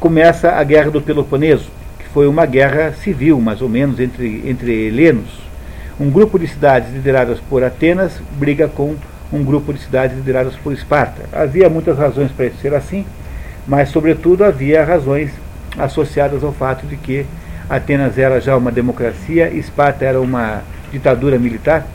[0.00, 4.86] começa a Guerra do Peloponeso, que foi uma guerra civil, mais ou menos, entre, entre
[4.88, 5.30] helenos.
[6.00, 8.96] Um grupo de cidades lideradas por Atenas briga com
[9.32, 11.22] um grupo de cidades lideradas por Esparta.
[11.32, 13.06] Havia muitas razões para isso ser assim,
[13.64, 15.30] mas, sobretudo, havia razões
[15.78, 17.24] associadas ao fato de que
[17.70, 21.86] Atenas era já uma democracia, Esparta era uma ditadura militar.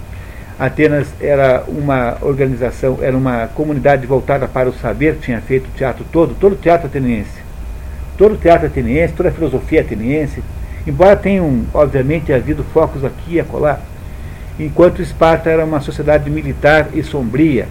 [0.59, 6.03] Atenas era uma organização, era uma comunidade voltada para o saber, tinha feito o teatro
[6.11, 7.45] todo, todo o teatro ateniense.
[8.17, 10.43] Todo o teatro ateniense, toda a filosofia ateniense,
[10.87, 13.79] embora tenham, obviamente, havido focos aqui e acolá,
[14.59, 17.67] enquanto Esparta era uma sociedade militar e sombria.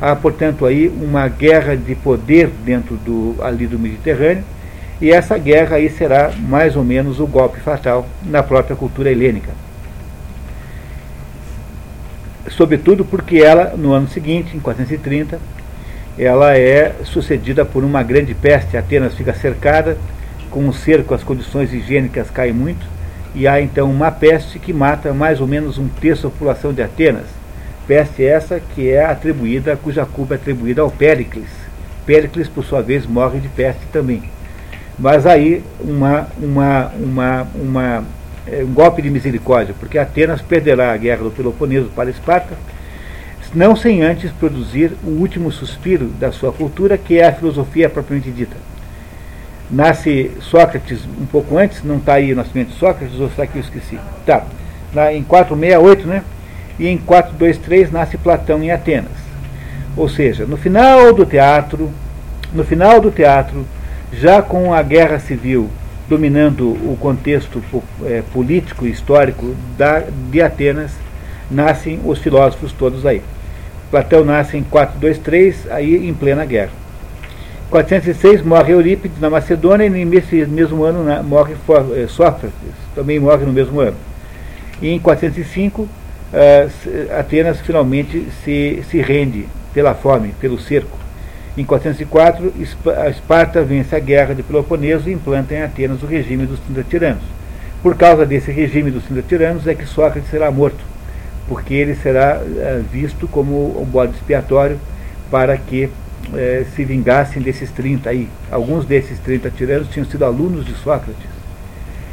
[0.00, 4.44] Há, portanto, aí uma guerra de poder dentro do, ali do Mediterrâneo,
[5.00, 9.50] e essa guerra aí será mais ou menos o golpe fatal na própria cultura helênica.
[12.56, 15.38] Sobretudo porque ela, no ano seguinte, em 430,
[16.18, 18.76] ela é sucedida por uma grande peste.
[18.76, 19.96] Atenas fica cercada,
[20.50, 22.86] com um cerco as condições higiênicas caem muito,
[23.34, 26.82] e há então uma peste que mata mais ou menos um terço da população de
[26.82, 27.26] Atenas.
[27.86, 31.48] Peste essa que é atribuída, cuja culpa é atribuída ao Péricles.
[32.04, 34.22] Péricles, por sua vez, morre de peste também.
[34.98, 38.04] Mas aí uma, uma, uma, uma,
[38.48, 42.56] um golpe de misericórdia, porque Atenas perderá a guerra do Peloponeso para Esparta,
[43.54, 48.30] não sem antes produzir o último suspiro da sua cultura, que é a filosofia propriamente
[48.30, 48.56] dita
[49.72, 53.56] nasce Sócrates um pouco antes, não está aí o nascimento de Sócrates, ou será que
[53.56, 53.98] eu esqueci?
[54.26, 54.44] Tá,
[54.92, 56.22] na, em 468, né?
[56.78, 59.10] E em 423 nasce Platão em Atenas.
[59.96, 61.90] Ou seja, no final do teatro,
[62.52, 63.66] no final do teatro,
[64.12, 65.70] já com a guerra civil
[66.12, 67.62] dominando o contexto
[68.04, 70.90] é, político e histórico da, de Atenas,
[71.50, 73.22] nascem os filósofos todos aí.
[73.90, 76.70] Platão nasce em 423, aí em plena guerra.
[77.70, 82.52] 406 morre Eurípides na Macedônia e nesse mesmo ano né, morre eh, Sócrates,
[82.94, 83.96] também morre no mesmo ano.
[84.82, 85.88] E em 405 uh,
[86.34, 86.68] eh,
[87.18, 90.98] Atenas finalmente se, se rende pela fome, pelo cerco.
[91.56, 92.52] Em 404
[93.10, 97.22] Esparta vence a guerra de Peloponeso e implanta em Atenas o regime dos 30 tiranos.
[97.82, 100.82] Por causa desse regime dos 30 tiranos é que Sócrates será morto,
[101.46, 104.78] porque ele será uh, visto como um bode expiatório
[105.30, 105.90] para que
[106.34, 108.28] é, se vingassem desses 30 aí.
[108.50, 111.30] Alguns desses 30 tiranos tinham sido alunos de Sócrates.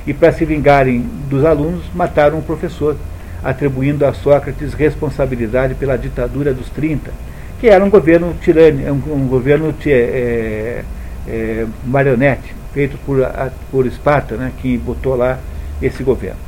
[0.06, 2.98] E para se vingarem dos alunos, mataram o professor,
[3.44, 7.12] atribuindo a Sócrates responsabilidade pela ditadura dos 30,
[7.60, 10.84] que era um governo tirânico, um, um governo é,
[11.28, 15.40] é, marionete, feito por, a, por Esparta, né, que botou lá
[15.82, 16.40] esse governo.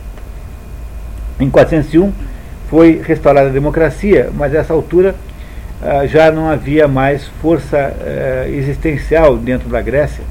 [1.40, 2.12] Em 401
[2.70, 5.16] foi restaurada a democracia, mas a essa altura
[5.84, 10.24] ah, já não havia mais força eh, existencial dentro da Grécia,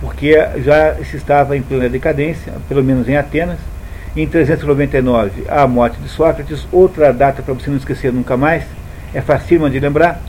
[0.00, 3.58] porque já se estava em plena decadência, pelo menos em Atenas.
[4.16, 6.66] Em 399, a morte de Sócrates.
[6.72, 8.64] Outra data para você não esquecer nunca mais,
[9.14, 10.20] é facílima de lembrar,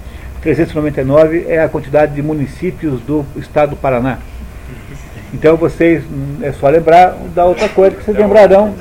[0.41, 4.19] 399 é a quantidade de municípios do estado do Paraná.
[5.33, 8.73] Então vocês, hum, é só lembrar da outra coisa que vocês lembrarão.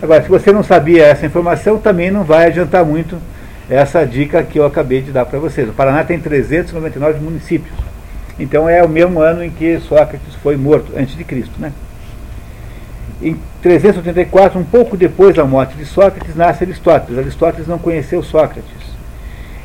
[0.00, 3.18] Agora, se você não sabia essa informação, também não vai adiantar muito
[3.68, 5.68] essa dica que eu acabei de dar para vocês.
[5.68, 7.74] O Paraná tem 399 municípios.
[8.38, 11.52] Então é o mesmo ano em que Sócrates foi morto, antes de Cristo.
[11.58, 11.72] Né?
[13.20, 17.18] Em 384, um pouco depois da morte de Sócrates, nasce Aristóteles.
[17.18, 18.91] Aristóteles não conheceu Sócrates.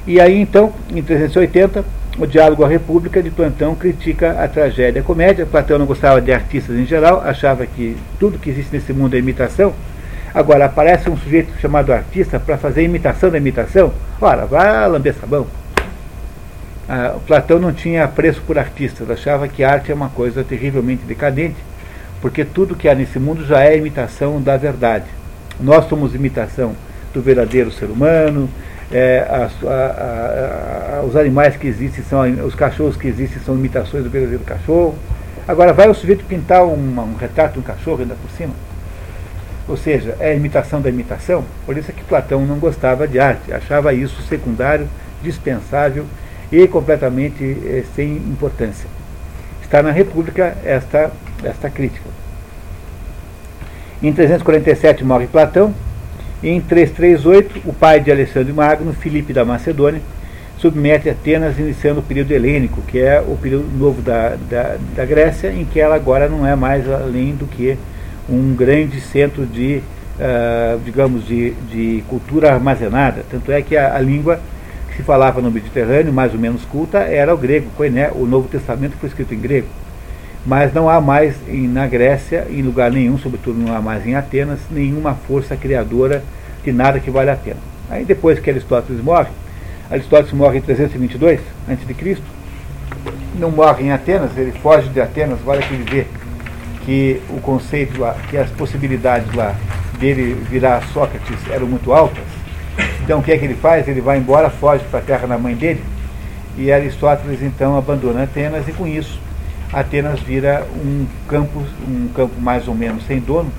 [0.08, 1.84] E aí então, em 380,
[2.18, 5.46] o Diálogo à República de Plantão critica a tragédia e a comédia.
[5.46, 9.20] Platão não gostava de artistas em geral, achava que tudo que existe nesse mundo é
[9.20, 9.74] imitação.
[10.34, 13.92] Agora, aparece um sujeito chamado artista para fazer imitação da imitação.
[14.22, 15.46] Ora, vai lamber sabão.
[16.88, 21.58] Ah, Platão não tinha preço por artistas, achava que arte é uma coisa terrivelmente decadente,
[22.22, 25.06] porque tudo que há nesse mundo já é imitação da verdade.
[25.60, 26.74] Nós somos imitação
[27.14, 28.50] do verdadeiro ser humano,
[28.92, 34.04] é, a, a, a, os animais que existem são, os cachorros que existem são imitações
[34.04, 34.96] do verdadeiro cachorro.
[35.48, 38.54] Agora vai o sujeito pintar um retrato de um cachorro ainda por cima.
[39.68, 41.44] Ou seja, é a imitação da imitação.
[41.66, 44.88] Por isso é que Platão não gostava de arte, achava isso secundário,
[45.22, 46.06] dispensável
[46.52, 48.88] e completamente eh, sem importância.
[49.62, 51.12] Está na República esta,
[51.44, 52.10] esta crítica.
[54.02, 55.74] Em 347 morre Platão,
[56.44, 60.02] em 338, o pai de Alexandre Magno, Filipe da Macedônia,
[60.58, 65.52] submete Atenas iniciando o período helênico, que é o período novo da, da, da Grécia,
[65.52, 67.78] em que ela agora não é mais além do que
[68.30, 69.82] um grande centro de,
[70.20, 73.24] uh, digamos, de, de cultura armazenada.
[73.30, 74.40] Tanto é que a, a, língua
[74.90, 78.12] que se falava no Mediterrâneo, mais ou menos culta, era o grego, koiné.
[78.14, 79.68] O Novo Testamento foi escrito em grego.
[80.48, 84.16] Mas não há mais em, na Grécia, em lugar nenhum, sobretudo não há mais em
[84.16, 86.24] Atenas, nenhuma força criadora
[86.64, 87.60] de nada que vale a pena.
[87.90, 89.28] Aí depois que Aristóteles morre,
[89.92, 92.18] Aristóteles morre em 322 a.C.,
[93.38, 96.08] não morre em Atenas, ele foge de Atenas, que ele vê
[96.86, 99.54] que o conceito lá, que as possibilidades lá
[100.00, 102.24] dele virar Sócrates eram muito altas.
[103.04, 103.86] Então o que é que ele faz?
[103.86, 105.84] Ele vai embora, foge para a terra da mãe dele,
[106.58, 109.27] e Aristóteles então abandona Atenas e com isso
[109.72, 113.52] Atenas vira um campo, um campo mais ou menos sem dono,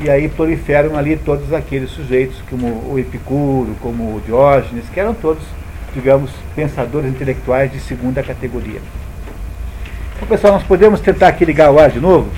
[0.00, 5.12] e aí proliferam ali todos aqueles sujeitos, como o Epicuro, como o Diógenes, que eram
[5.12, 5.42] todos,
[5.92, 8.80] digamos, pensadores intelectuais de segunda categoria.
[10.16, 12.30] Então, pessoal, nós podemos tentar aqui ligar o ar de novo?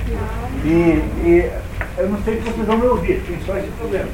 [0.64, 1.50] E, e
[1.98, 4.08] eu não sei se vocês vão me ouvir, tem só esse problema.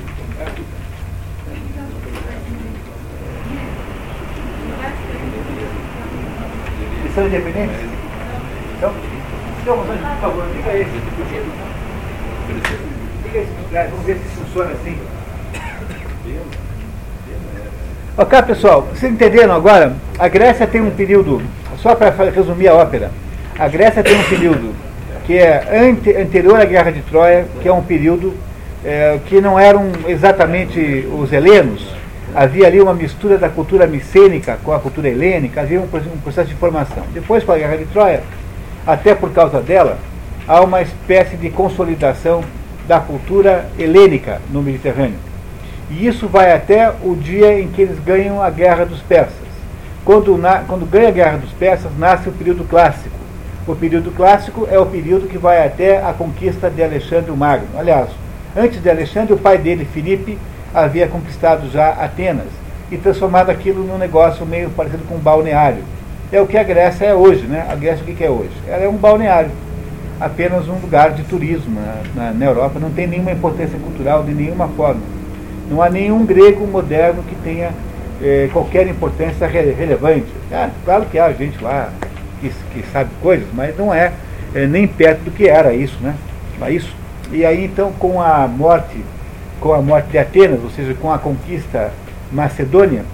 [7.05, 7.98] Lição independente?
[8.79, 8.93] Então,
[9.61, 10.91] então por favor, liga esse.
[13.25, 14.97] Liga esse lugar, vamos ver se funciona assim.
[18.17, 19.97] Ok, pessoal, vocês entenderam agora?
[20.17, 21.43] A Grécia tem um período,
[21.79, 23.11] só para resumir a ópera,
[23.59, 24.75] a Grécia tem um período
[25.27, 28.35] que é ante, anterior à Guerra de Troia, que é um período
[28.85, 31.85] é, que não eram exatamente os helenos,
[32.35, 36.49] havia ali uma mistura da cultura micênica com a cultura helênica, havia um, um processo
[36.49, 37.03] de formação.
[37.13, 38.23] Depois, com a Guerra de Troia,
[38.89, 39.99] até por causa dela,
[40.49, 42.43] há uma espécie de consolidação
[42.87, 45.19] da cultura helênica no Mediterrâneo.
[45.91, 49.47] E isso vai até o dia em que eles ganham a Guerra dos Persas.
[50.07, 53.15] Quando, na, quando ganha a Guerra dos Persas, nasce o período clássico.
[53.67, 57.69] O período clássico é o período que vai até a conquista de Alexandre o Magno.
[57.79, 58.09] Aliás,
[58.57, 60.39] antes de Alexandre, o pai dele, Filipe,
[60.73, 62.49] havia conquistado já Atenas
[62.91, 65.85] e transformado aquilo num negócio meio parecido com um balneário
[66.31, 67.67] é o que a Grécia é hoje, né?
[67.69, 68.51] A Grécia o que é hoje?
[68.67, 69.51] Ela é um balneário,
[70.21, 72.03] apenas um lugar de turismo né?
[72.15, 75.01] na, na, Europa, não tem nenhuma importância cultural de nenhuma forma.
[75.71, 77.71] Não há nenhum grego moderno que tenha
[78.23, 80.27] eh, qualquer importância re relevante.
[80.53, 81.91] Ah, claro que há gente lá
[82.41, 84.13] que, que sabe coisas, mas não é,
[84.55, 86.15] é, nem perto do que era isso, né?
[86.61, 86.95] É isso.
[87.31, 89.03] E aí então com a morte,
[89.61, 91.91] com a morte de Atenas, ou seja, com a conquista
[92.33, 93.05] macedônia,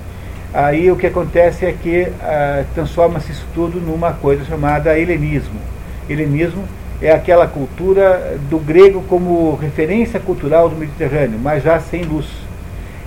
[0.54, 5.60] aí o que acontece é que ah, transforma-se isso tudo numa coisa chamada helenismo.
[6.08, 6.64] Helenismo
[7.02, 12.26] é aquela cultura do grego como referência cultural do Mediterrâneo, mas já sem luz.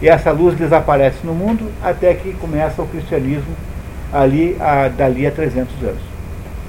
[0.01, 3.55] E essa luz desaparece no mundo até que começa o cristianismo
[4.13, 6.01] ali a, dali a 300 anos,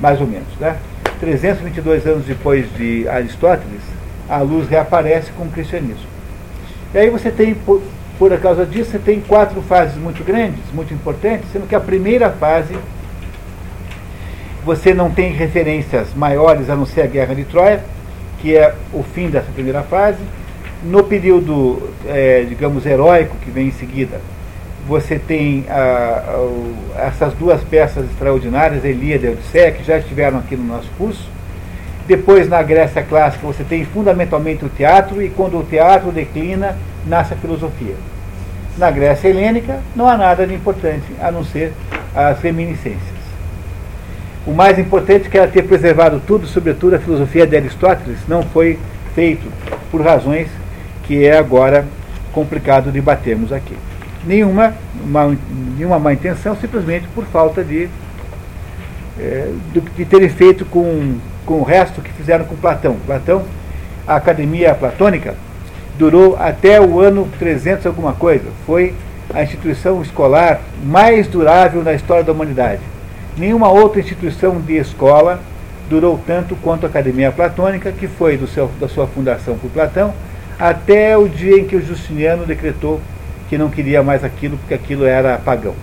[0.01, 0.49] mais ou menos.
[0.59, 0.77] Né?
[1.21, 3.83] 322 anos depois de Aristóteles,
[4.29, 6.07] a luz reaparece com o cristianismo.
[6.95, 7.55] E aí você tem
[8.19, 12.31] por causa disso, você tem quatro fases muito grandes, muito importantes, sendo que a primeira
[12.31, 12.77] fase
[14.65, 17.83] você não tem referências maiores a não ser a Guerra de Troia,
[18.41, 20.19] que é o fim dessa primeira fase.
[20.83, 24.21] No período, é, digamos, heróico que vem em seguida,
[24.87, 26.23] você tem ah,
[26.97, 31.29] ah, essas duas peças extraordinárias, Elíada e Odisseia, que já estiveram aqui no nosso curso.
[32.07, 36.77] Depois, na Grécia clássica, você tem fundamentalmente o teatro, e quando o teatro declina,
[37.09, 37.95] nasce a filosofia.
[38.77, 41.73] Na Grécia helênica, não há nada de importante a não ser
[42.15, 43.19] as reminiscências.
[44.47, 48.43] O mais importante é que ela ter preservado tudo, sobretudo a filosofia de Aristóteles, não
[48.43, 48.79] foi
[49.15, 49.47] feito
[49.91, 50.49] por razões
[51.03, 51.85] que é agora
[52.33, 53.77] complicado debatermos aqui.
[54.25, 55.35] Nenhuma, má,
[55.77, 57.89] nenhuma má intenção, simplesmente por falta de,
[59.19, 59.53] é,
[59.97, 62.97] de terem feito com, com o resto que fizeram com Platão.
[63.07, 63.45] Platão,
[64.07, 65.35] a academia platônica,
[65.99, 68.45] durou até o ano 300 alguma coisa.
[68.65, 68.95] Foi
[69.35, 72.81] a instituição escolar mais durável na história da humanidade.
[73.37, 75.41] Nenhuma outra instituição de escola
[75.91, 80.15] durou tanto quanto a Academia Platônica, que foi do seu, da sua fundação por Platão,
[80.59, 83.01] até o dia em que o Justiniano decretou
[83.49, 85.75] que não queria mais aquilo, porque aquilo era pagão.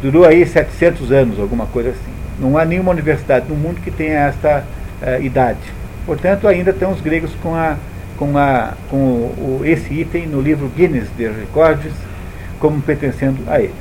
[0.00, 2.12] Durou aí 700 anos, alguma coisa assim.
[2.38, 4.64] Não há nenhuma universidade no mundo que tenha esta
[5.02, 5.58] uh, idade.
[6.06, 7.76] Portanto, ainda estão os gregos com, a,
[8.20, 11.90] com, a, com o, esse item no livro Guinness de Recordes
[12.60, 13.72] como pertencendo a eles.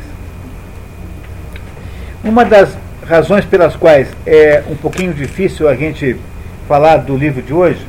[2.24, 2.76] Uma das
[3.06, 6.16] razões pelas quais é um pouquinho difícil a gente
[6.70, 7.86] falar do livro de hoje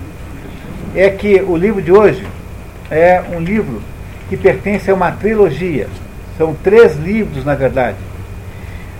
[0.97, 2.27] é que o livro de hoje
[2.91, 3.81] é um livro
[4.29, 5.87] que pertence a uma trilogia.
[6.37, 7.97] São três livros, na verdade.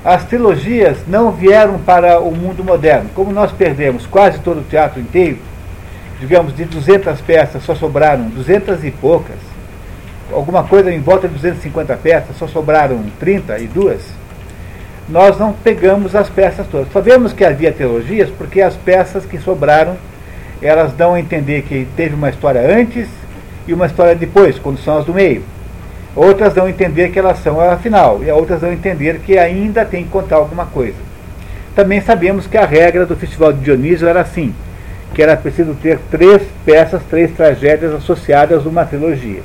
[0.05, 3.11] As trilogias não vieram para o mundo moderno.
[3.13, 5.39] Como nós perdemos quase todo o teatro inteiro,
[6.21, 9.39] digamos, de 200 peças só sobraram 200 e poucas,
[10.31, 14.01] alguma coisa em volta de 250 peças, só sobraram 32,
[15.09, 16.93] nós não pegamos as peças todas.
[16.93, 19.97] Sabemos que havia teologias porque as peças que sobraram,
[20.63, 23.09] elas dão a entender que teve uma história antes
[23.67, 25.43] e uma história depois, quando são as do meio.
[26.15, 29.39] Outras dão a entender que elas são a final, e outras dão a entender que
[29.39, 30.97] ainda tem que contar alguma coisa.
[31.75, 34.55] Também sabemos que a regra do Festival de Dionísio era assim,
[35.15, 39.43] que era preciso ter três peças, três tragédias associadas a uma trilogia.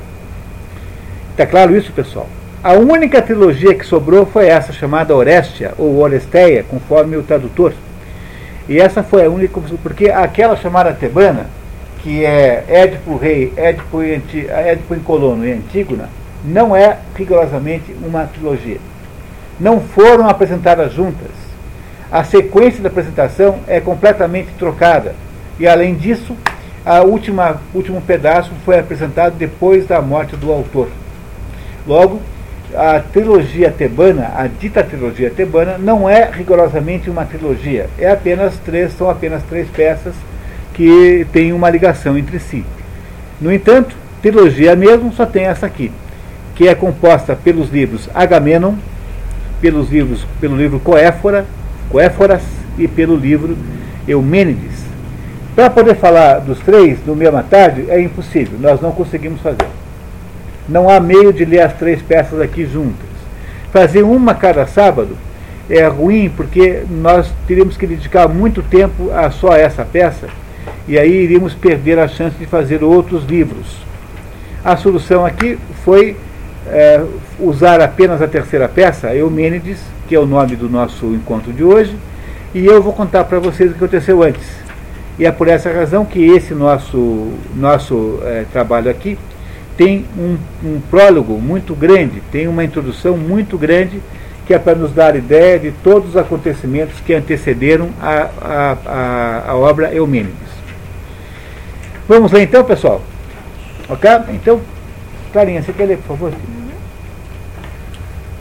[1.30, 2.28] Está claro isso, pessoal?
[2.62, 7.72] A única trilogia que sobrou foi essa, chamada Orestia, ou Oresteia, conforme o tradutor.
[8.68, 11.46] E essa foi a única, porque aquela chamada Tebana,
[12.02, 16.08] que é Édipo Rei, Édipo, Édipo em Colono e Antígona,
[16.44, 18.78] não é rigorosamente uma trilogia.
[19.60, 21.30] Não foram apresentadas juntas.
[22.10, 25.14] A sequência da apresentação é completamente trocada.
[25.58, 26.36] E além disso,
[26.84, 30.88] a última último pedaço foi apresentado depois da morte do autor.
[31.86, 32.20] Logo,
[32.74, 37.88] a trilogia tebana, a dita trilogia tebana, não é rigorosamente uma trilogia.
[37.98, 40.14] É apenas três, são apenas três peças
[40.74, 42.64] que têm uma ligação entre si.
[43.40, 45.90] No entanto, trilogia mesmo só tem essa aqui,
[46.54, 48.74] que é composta pelos livros Agamenon,
[49.60, 51.46] pelos livros, pelo livro Coéfora,
[51.88, 52.42] Coéforas
[52.78, 53.56] e pelo livro
[54.06, 54.75] Eumênides.
[55.56, 59.66] Para poder falar dos três no mesma tarde é impossível, nós não conseguimos fazer.
[60.68, 63.06] Não há meio de ler as três peças aqui juntas.
[63.72, 65.16] Fazer uma cada sábado
[65.70, 70.28] é ruim porque nós teríamos que dedicar muito tempo a só essa peça
[70.86, 73.78] e aí iríamos perder a chance de fazer outros livros.
[74.62, 76.18] A solução aqui foi
[76.66, 77.02] é,
[77.40, 81.96] usar apenas a terceira peça, Eumênides, que é o nome do nosso encontro de hoje,
[82.54, 84.65] e eu vou contar para vocês o que aconteceu antes.
[85.18, 89.18] E é por essa razão que esse nosso, nosso é, trabalho aqui
[89.76, 94.00] tem um, um prólogo muito grande, tem uma introdução muito grande,
[94.46, 99.50] que é para nos dar ideia de todos os acontecimentos que antecederam a, a, a,
[99.50, 100.34] a obra Eumênides.
[102.08, 103.02] Vamos lá então, pessoal?
[103.88, 104.10] Ok?
[104.30, 104.60] Então,
[105.32, 106.32] Clarinha, você quer ler, por favor?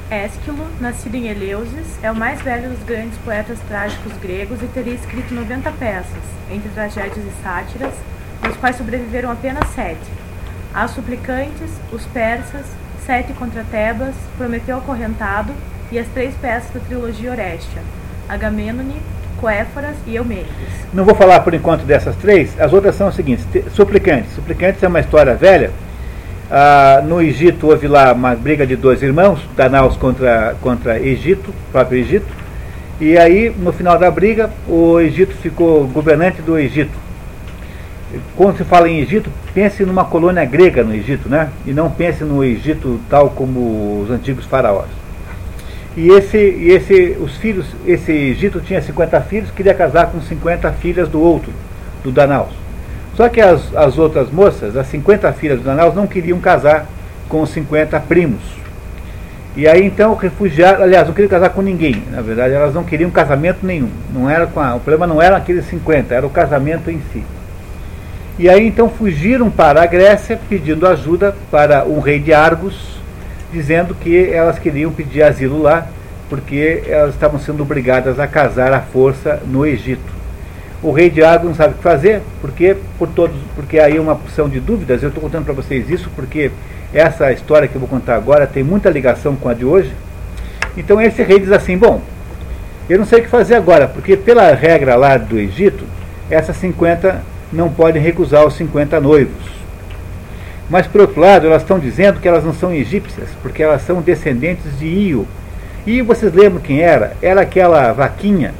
[0.09, 4.93] Ésquilo, nascido em Eleusis, é o mais velho dos grandes poetas trágicos gregos e teria
[4.93, 7.93] escrito 90 peças, entre tragédias e sátiras,
[8.41, 10.25] dos quais sobreviveram apenas sete
[10.75, 12.65] as suplicantes, os persas,
[13.05, 15.53] sete contra Tebas, Prometeu acorrentado
[15.89, 17.81] e as três peças da trilogia Orestia,
[18.27, 19.01] Agamênone,
[19.39, 20.51] Coéforas e Eumênides.
[20.93, 23.45] Não vou falar por enquanto dessas três, as outras são as seguintes.
[23.73, 24.33] Suplicantes.
[24.35, 25.71] Suplicantes é uma história velha.
[26.49, 31.99] Ah, no Egito houve lá uma briga de dois irmãos, Danaus contra, contra Egito, próprio
[31.99, 32.27] Egito.
[32.99, 37.05] E aí, no final da briga, o Egito ficou governante do Egito
[38.35, 41.49] quando se fala em Egito, pense numa colônia grega no Egito, né?
[41.65, 44.87] E não pense no Egito tal como os antigos faraós.
[45.97, 50.71] E esse, e esse, os filhos, esse Egito tinha 50 filhos, queria casar com 50
[50.73, 51.51] filhas do outro,
[52.03, 52.53] do Danaus.
[53.15, 56.85] Só que as, as outras moças, as 50 filhas do Danaus, não queriam casar
[57.29, 58.41] com os 50 primos.
[59.55, 63.09] E aí então refugiaram, aliás, não queriam casar com ninguém, na verdade elas não queriam
[63.09, 63.89] casamento nenhum.
[64.13, 67.23] Não era com a, o problema não era aqueles 50, era o casamento em si.
[68.37, 72.99] E aí então fugiram para a Grécia pedindo ajuda para um rei de Argos,
[73.53, 75.87] dizendo que elas queriam pedir asilo lá,
[76.29, 80.14] porque elas estavam sendo obrigadas a casar à força no Egito.
[80.81, 84.15] O rei de Argos não sabe o que fazer, porque por todos, porque aí uma
[84.15, 85.01] porção de dúvidas.
[85.01, 86.51] Eu estou contando para vocês isso porque
[86.93, 89.91] essa história que eu vou contar agora tem muita ligação com a de hoje.
[90.77, 92.01] Então esse rei diz assim: Bom,
[92.89, 95.85] eu não sei o que fazer agora, porque pela regra lá do Egito,
[96.29, 97.21] essas 50
[97.51, 99.55] não podem recusar os 50 noivos.
[100.69, 104.01] Mas por outro lado, elas estão dizendo que elas não são egípcias, porque elas são
[104.01, 105.27] descendentes de Io.
[105.85, 107.15] E vocês lembram quem era?
[107.21, 108.53] Era aquela vaquinha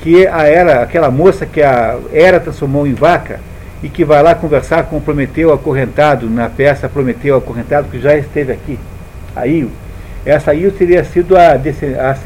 [0.00, 3.40] que a era, aquela moça que a Era transformou em vaca
[3.82, 8.52] e que vai lá conversar com Prometeu acorrentado na peça Prometeu acorrentado, que já esteve
[8.52, 8.78] aqui,
[9.34, 9.70] a Io.
[10.24, 11.58] Essa Io teria sido a,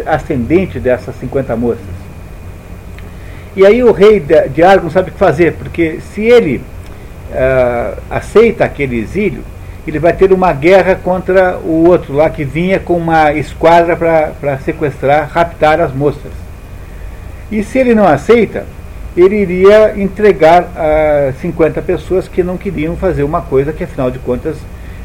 [0.06, 2.00] ascendente dessas 50 moças.
[3.56, 6.62] E aí o rei de Argo não sabe o que fazer, porque se ele
[7.30, 9.42] uh, aceita aquele exílio,
[9.86, 14.58] ele vai ter uma guerra contra o outro lá que vinha com uma esquadra para
[14.58, 16.30] sequestrar, raptar as moças.
[17.50, 18.64] E se ele não aceita,
[19.16, 24.20] ele iria entregar a 50 pessoas que não queriam fazer uma coisa que, afinal de
[24.20, 24.56] contas,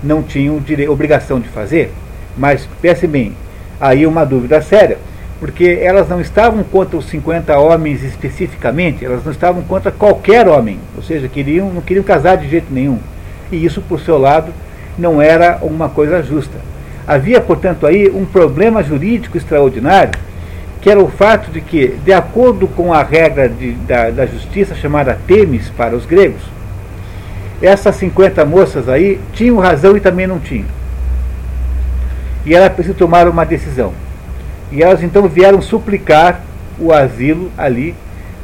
[0.03, 1.91] não tinham obrigação de fazer.
[2.37, 3.33] Mas, pense bem,
[3.81, 4.99] aí uma dúvida séria,
[5.39, 10.79] porque elas não estavam contra os 50 homens especificamente, elas não estavam contra qualquer homem,
[10.95, 12.99] ou seja, queriam, não queriam casar de jeito nenhum.
[13.51, 14.53] E isso, por seu lado,
[14.97, 16.57] não era uma coisa justa.
[17.07, 20.11] Havia, portanto, aí um problema jurídico extraordinário
[20.85, 24.75] que era o fato de que, de acordo com a regra de, da, da justiça
[24.75, 26.43] chamada Temis para os gregos,
[27.59, 30.67] essas 50 moças aí tinham razão e também não tinham.
[32.45, 33.93] E ela precisa tomar uma decisão.
[34.71, 36.41] E elas então vieram suplicar
[36.77, 37.95] o asilo ali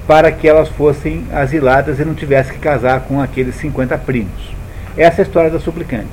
[0.07, 4.51] para que elas fossem asiladas e não tivessem que casar com aqueles 50 primos.
[4.97, 6.09] Essa é a história das suplicantes.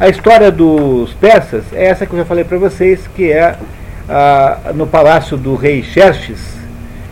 [0.00, 3.56] A história dos persas é essa que eu já falei para vocês, que é
[4.08, 6.38] ah, no palácio do rei Xerxes,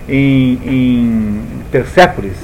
[0.08, 2.36] em, em Persépolis.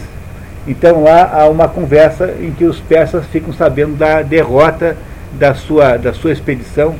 [0.66, 4.96] Então lá há uma conversa em que os persas ficam sabendo da derrota
[5.32, 6.94] da sua, da sua expedição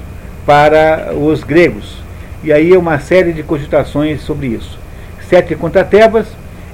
[0.47, 1.99] para os gregos.
[2.43, 4.79] E aí é uma série de cogitações sobre isso.
[5.29, 6.27] Sete contra Tebas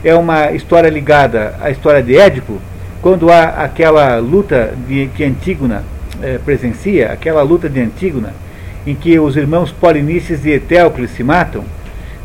[0.04, 2.60] é uma história ligada à história de Édipo,
[3.00, 5.82] quando há aquela luta de, que Antígona
[6.22, 8.32] é, presencia, aquela luta de Antígona,
[8.86, 11.64] em que os irmãos Polinices e Etéocles se matam,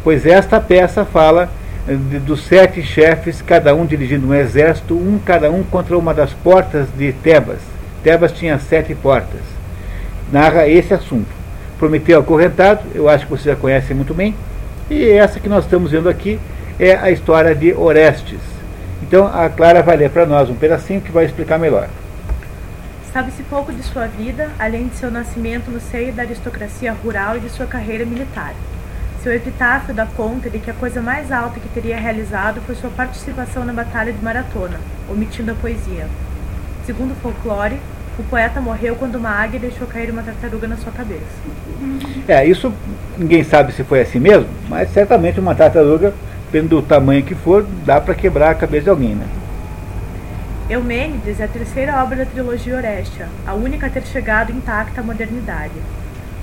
[0.04, 1.50] pois esta peça fala
[1.88, 6.34] eh, dos sete chefes, cada um dirigindo um exército, um cada um contra uma das
[6.34, 7.60] portas de Tebas.
[8.04, 9.42] Tebas tinha sete portas.
[10.32, 11.40] Narra esse assunto.
[11.78, 14.36] Prometeu acorrentado, eu acho que você já conhece muito bem,
[14.90, 16.40] e essa que nós estamos vendo aqui
[16.80, 18.40] é a história de Orestes.
[19.02, 21.88] Então a Clara vai ler para nós um pedacinho que vai explicar melhor.
[23.12, 27.40] Sabe-se pouco de sua vida, além de seu nascimento no seio da aristocracia rural e
[27.40, 28.54] de sua carreira militar.
[29.24, 32.92] Seu epitáfio dá conta de que a coisa mais alta que teria realizado foi sua
[32.92, 34.80] participação na Batalha de Maratona,
[35.10, 36.08] omitindo a poesia.
[36.86, 37.80] Segundo o folclore,
[38.20, 41.26] o poeta morreu quando uma águia deixou cair uma tartaruga na sua cabeça.
[42.28, 42.72] É, isso
[43.18, 46.14] ninguém sabe se foi assim mesmo, mas certamente uma tartaruga,
[46.68, 49.26] do tamanho que for, dá para quebrar a cabeça de alguém, né?
[50.70, 55.04] Eumênides é a terceira obra da trilogia Orestia, a única a ter chegado intacta à
[55.04, 55.74] modernidade.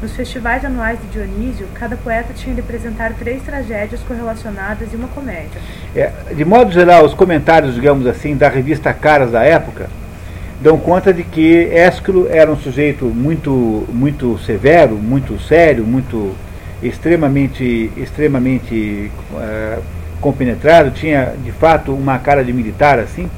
[0.03, 5.07] Nos festivais anuais de Dionísio, cada poeta tinha de apresentar três tragédias correlacionadas e uma
[5.07, 5.61] comédia.
[5.95, 9.89] É, de modo geral, os comentários, digamos assim, da revista Caras da época
[10.61, 16.35] dão conta de que Ésquilo era um sujeito muito, muito severo, muito sério, muito
[16.83, 19.81] extremamente, extremamente uh,
[20.21, 23.31] compenetrado, tinha de fato uma cara de militar assim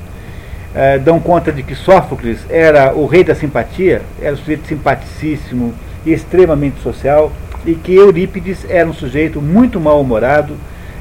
[0.78, 5.74] é, dão conta de que Sófocles era o rei da simpatia, era um sujeito simpaticíssimo
[6.06, 7.32] e extremamente social,
[7.66, 10.54] e que Eurípides era um sujeito muito mal-humorado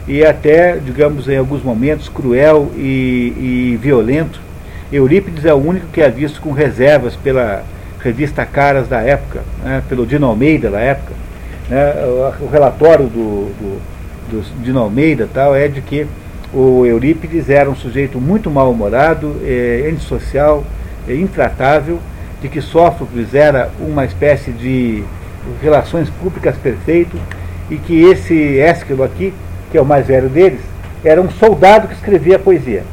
[0.08, 4.42] e até, digamos, em alguns momentos, cruel e, e violento.
[4.92, 7.64] Eurípides é o único que é visto com reservas pela
[8.00, 11.14] revista Caras da época, né, pelo Dino Almeida da época.
[11.70, 11.94] Né,
[12.42, 13.82] o, relatório do, do,
[14.32, 16.08] do Dino Almeida tal, é de que
[16.54, 20.64] o Eurípides era um sujeito muito mal-humorado, é, antissocial,
[21.08, 22.00] é, intratável,
[22.42, 25.04] de que Sófocles era uma espécie de
[25.62, 27.18] relações públicas perfeito
[27.70, 29.34] e que esse Ésquilo aqui,
[29.72, 30.62] que é o mais velho deles,
[31.04, 32.84] era um soldado que escrevia poesia.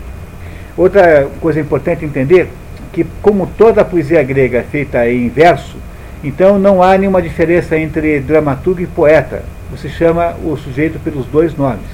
[0.76, 2.48] Outra coisa importante entender
[2.92, 5.76] que como toda a poesia grega é feita em verso,
[6.24, 9.42] Então não há nenhuma diferença entre dramaturgo e poeta.
[9.70, 11.84] Você chama o sujeito pelos dois nomes.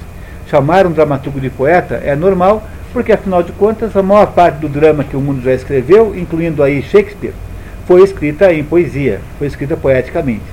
[0.51, 4.67] Chamar um dramaturgo de poeta é normal, porque afinal de contas a maior parte do
[4.67, 7.33] drama que o mundo já escreveu, incluindo aí Shakespeare,
[7.87, 10.43] foi escrita em poesia, foi escrita poeticamente.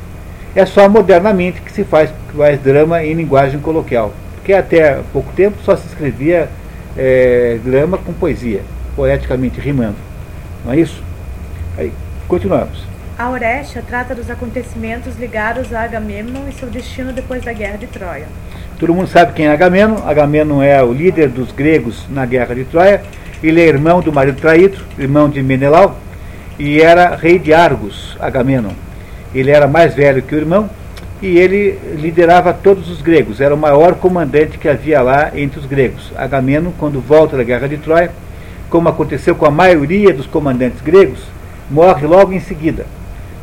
[0.55, 2.13] É só modernamente que se faz,
[2.63, 6.49] drama em linguagem coloquial, porque até pouco tempo só se escrevia
[6.97, 8.61] é, drama com poesia,
[8.95, 9.97] poeticamente rimando.
[10.65, 11.03] Não é isso?
[11.77, 11.93] Aí,
[12.29, 12.87] continuamos.
[13.19, 17.89] A Orestia trata dos acontecimentos ligados a Agamemnon e seu destino depois da Guerra de
[17.89, 18.29] Troia.
[18.79, 20.07] Todo mundo sabe quem é Agamemnon.
[20.07, 23.03] Agamemnon é o líder dos gregos na Guerra de Troia.
[23.43, 25.99] Ele é irmão do marido traído, irmão de Menelau,
[26.59, 28.73] e era rei de Argos, Agamemnon.
[29.35, 30.71] Ele era mais velho que o irmão
[31.21, 35.67] e ele liderava todos os gregos, era o maior comandante que havia lá entre os
[35.67, 36.13] gregos.
[36.17, 38.13] Agamemnon, quando volta da guerra de Troia,
[38.71, 41.21] como aconteceu com a maioria dos comandantes gregos,
[41.69, 42.87] morre logo em seguida.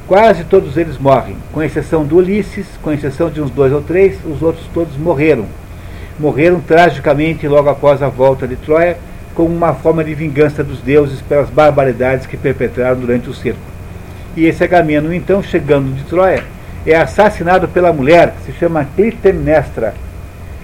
[0.08, 4.16] Quase todos eles morrem, com exceção do Ulisses, com exceção de uns dois ou três,
[4.24, 5.46] os outros todos morreram.
[6.20, 8.98] Morreram tragicamente logo após a volta de Troia,
[9.34, 13.58] como uma forma de vingança dos deuses pelas barbaridades que perpetraram durante o cerco.
[14.38, 16.44] E esse Agamemnon, então, chegando de Troia,
[16.86, 19.96] é assassinado pela mulher, que se chama Clitemnestra,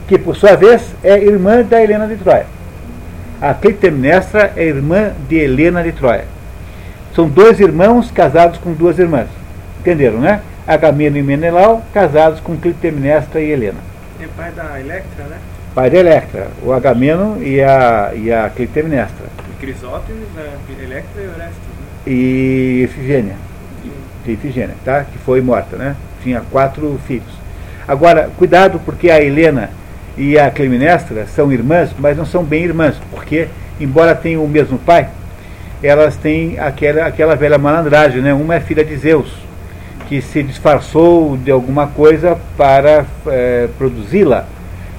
[0.08, 2.46] que por sua vez é irmã da Helena de Troia.
[3.42, 6.26] A Clitemnestra é irmã de Helena de Troia.
[7.14, 9.28] São dois irmãos casados com duas irmãs.
[9.80, 10.42] Entenderam, né?
[10.66, 13.80] Agamemnon e Menelau, casados com Clitemnestra e Helena.
[14.22, 15.38] É pai da Electra, né?
[15.76, 19.26] Pai da Electra, o Agamemnon e a, e a Clitemnestra.
[19.50, 21.86] E Crisótemis, a Electra e Orestes, né?
[22.08, 23.36] E Efigênia.
[24.26, 25.04] E Efigênia, tá?
[25.04, 25.96] Que foi morta, né?
[26.24, 27.42] Tinha quatro filhos.
[27.88, 29.70] Agora, cuidado porque a Helena
[30.16, 33.48] e a Clitemnestra são irmãs, mas não são bem irmãs, porque,
[33.80, 35.10] embora tenham o mesmo pai,
[35.88, 38.34] elas têm aquela, aquela velha malandragem, né?
[38.34, 39.34] Uma é filha de Zeus,
[40.08, 44.46] que se disfarçou de alguma coisa para é, produzi-la,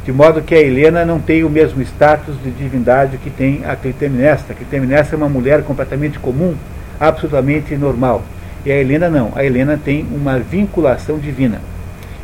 [0.04, 3.76] de modo que a Helena não tem o mesmo status de divindade que tem a
[3.76, 4.52] Clitemnestra.
[4.52, 6.56] A Clitemnestra é uma mulher completamente comum,
[6.98, 8.22] absolutamente normal.
[8.64, 9.32] E a Helena não.
[9.36, 11.60] A Helena tem uma vinculação divina.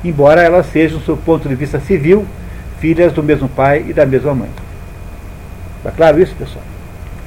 [0.04, 2.26] Embora elas sejam, do ponto de vista civil,
[2.80, 4.50] filhas do mesmo pai e da mesma mãe.
[5.78, 6.64] Está claro isso, pessoal?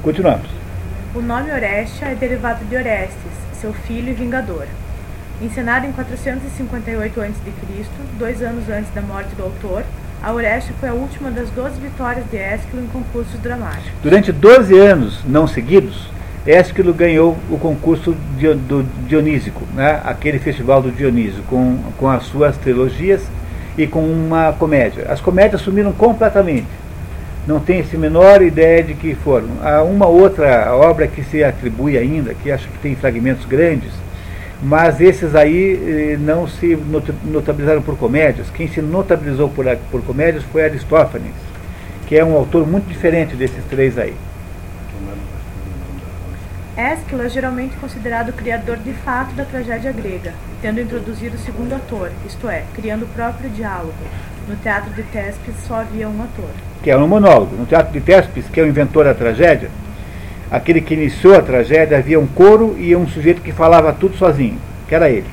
[0.02, 0.61] Continuamos.
[1.14, 4.66] O nome Orestia é derivado de Orestes, seu filho e vingador.
[5.42, 7.84] Encenado em 458 a.C.,
[8.18, 9.84] dois anos antes da morte do autor,
[10.22, 13.92] a Orestia foi a última das 12 vitórias de Ésquilo em concursos dramáticos.
[14.02, 16.08] Durante 12 anos não seguidos,
[16.46, 20.00] Ésquilo ganhou o concurso do Dionísico, né?
[20.04, 23.20] aquele festival do Dionísio, com, com as suas trilogias
[23.76, 25.12] e com uma comédia.
[25.12, 26.66] As comédias sumiram completamente.
[27.46, 29.48] Não tem se menor ideia de que foram.
[29.62, 33.90] Há uma outra obra que se atribui ainda, que acho que tem fragmentos grandes,
[34.62, 36.78] mas esses aí eh, não se
[37.24, 38.48] notabilizaram por comédias.
[38.50, 41.32] Quem se notabilizou por, por comédias foi Aristófanes,
[42.06, 44.14] que é um autor muito diferente desses três aí.
[46.76, 50.32] Ésquilo é geralmente considerado o criador de fato da tragédia grega,
[50.62, 53.92] tendo introduzido o segundo ator, isto é, criando o próprio diálogo.
[54.48, 56.50] No teatro de Tespes só havia um ator.
[56.82, 57.56] Que é um monólogo.
[57.56, 59.70] No teatro de Tespes, que é o inventor da tragédia,
[60.50, 64.58] aquele que iniciou a tragédia, havia um coro e um sujeito que falava tudo sozinho,
[64.88, 65.26] que era ele.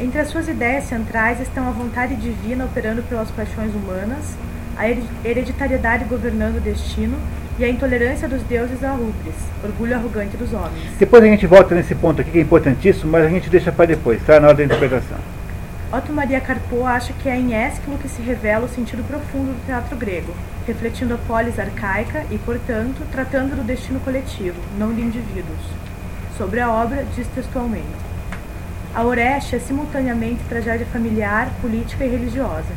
[0.00, 4.36] Entre as suas ideias centrais estão a vontade divina operando pelas paixões humanas,
[4.76, 4.88] a
[5.28, 7.16] hereditariedade governando o destino
[7.58, 10.90] e a intolerância dos deuses a rubres, orgulho arrogante dos homens.
[10.98, 13.84] Depois a gente volta nesse ponto aqui que é importantíssimo, mas a gente deixa para
[13.84, 14.40] depois, tá?
[14.40, 15.18] Na hora da interpretação.
[15.92, 19.66] Otto Maria Carpo acha que é em Ésquilo que se revela o sentido profundo do
[19.66, 20.34] teatro grego,
[20.66, 25.60] refletindo a polis arcaica e, portanto, tratando do destino coletivo, não de indivíduos.
[26.38, 27.84] Sobre a obra, diz textualmente:
[28.94, 32.72] A Orestes é simultaneamente tragédia familiar, política e religiosa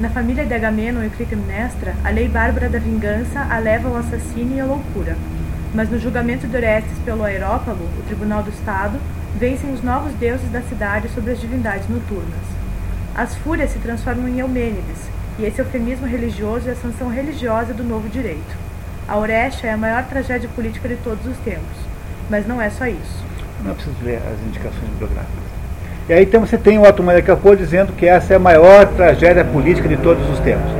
[0.00, 4.56] na família de Agamenon e Clitemnestra, a lei bárbara da vingança a leva ao assassínio
[4.56, 5.16] e à loucura.
[5.74, 9.00] Mas no julgamento de Orestes pelo Aerópago, o tribunal do Estado,
[9.36, 12.57] vencem os novos deuses da cidade sobre as divindades noturnas.
[13.18, 15.10] As fúrias se transformam em Eumênides,
[15.40, 18.56] e esse eufemismo religioso é a sanção religiosa do novo direito.
[19.08, 21.76] A Orestia é a maior tragédia política de todos os tempos.
[22.30, 23.24] Mas não é só isso.
[23.64, 25.42] Não preciso ler as indicações bibliográficas.
[26.08, 28.86] E aí então você tem o Otto Maria Capô dizendo que essa é a maior
[28.86, 30.70] tragédia política de todos os tempos.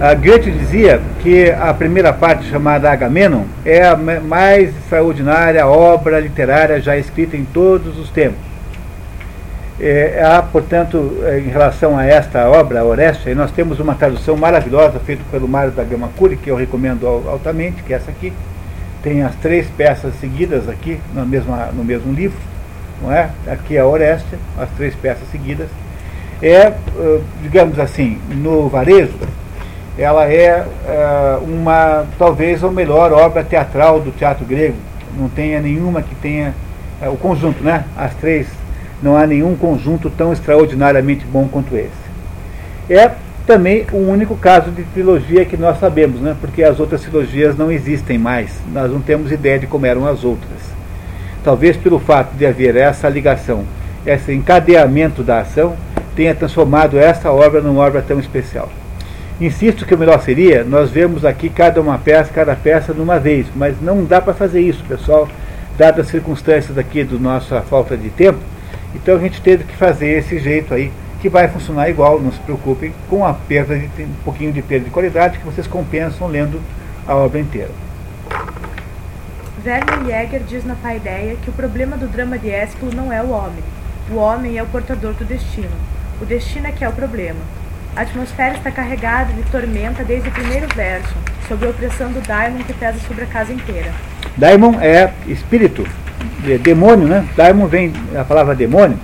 [0.00, 6.80] A Goethe dizia que a primeira parte, chamada Agamenon, é a mais extraordinária obra literária
[6.80, 8.53] já escrita em todos os tempos.
[9.80, 15.00] É, há, portanto, é, em relação a esta obra, Orestes, nós temos uma tradução maravilhosa
[15.00, 18.32] feita pelo Mário da Gama Cury, que eu recomendo altamente, que é essa aqui.
[19.02, 22.38] Tem as três peças seguidas aqui no mesmo, no mesmo livro
[23.02, 23.30] não é?
[23.46, 25.68] aqui é a Orestes, as três peças seguidas,
[26.42, 26.72] é,
[27.42, 29.12] digamos assim, no varejo,
[29.96, 30.64] ela é
[31.42, 34.76] uma, talvez a melhor obra teatral do teatro grego.
[35.16, 36.52] Não tenha nenhuma que tenha,
[37.02, 37.84] o conjunto, né?
[37.96, 38.48] As três,
[39.04, 41.92] não há nenhum conjunto tão extraordinariamente bom quanto esse.
[42.88, 43.10] É
[43.46, 46.34] também o único caso de trilogia que nós sabemos, né?
[46.40, 50.24] porque as outras trilogias não existem mais, nós não temos ideia de como eram as
[50.24, 50.58] outras.
[51.44, 53.64] Talvez pelo fato de haver essa ligação,
[54.06, 55.76] esse encadeamento da ação,
[56.16, 58.70] tenha transformado essa obra numa obra tão especial.
[59.38, 63.18] Insisto que o melhor seria nós vemos aqui cada uma peça, cada peça de uma
[63.18, 65.28] vez, mas não dá para fazer isso, pessoal,
[65.76, 68.38] dadas as circunstâncias aqui do nossa falta de tempo.
[68.94, 72.38] Então a gente teve que fazer esse jeito aí que vai funcionar igual, não se
[72.40, 76.60] preocupem, com a perda de um pouquinho de perda de qualidade que vocês compensam lendo
[77.06, 77.70] a obra inteira.
[79.64, 83.30] Werner Jäger diz na Paideia que o problema do drama de Ésquilo não é o
[83.30, 83.64] homem.
[84.10, 85.70] O homem é o portador do destino.
[86.20, 87.40] O destino é que é o problema.
[87.96, 91.14] A atmosfera está carregada de tormenta desde o primeiro verso,
[91.48, 93.90] sob a opressão do daimon que pesa sobre a casa inteira.
[94.36, 95.86] Daimon é espírito,
[96.58, 97.26] demônio, né?
[97.36, 98.98] Daimon vem a palavra demônio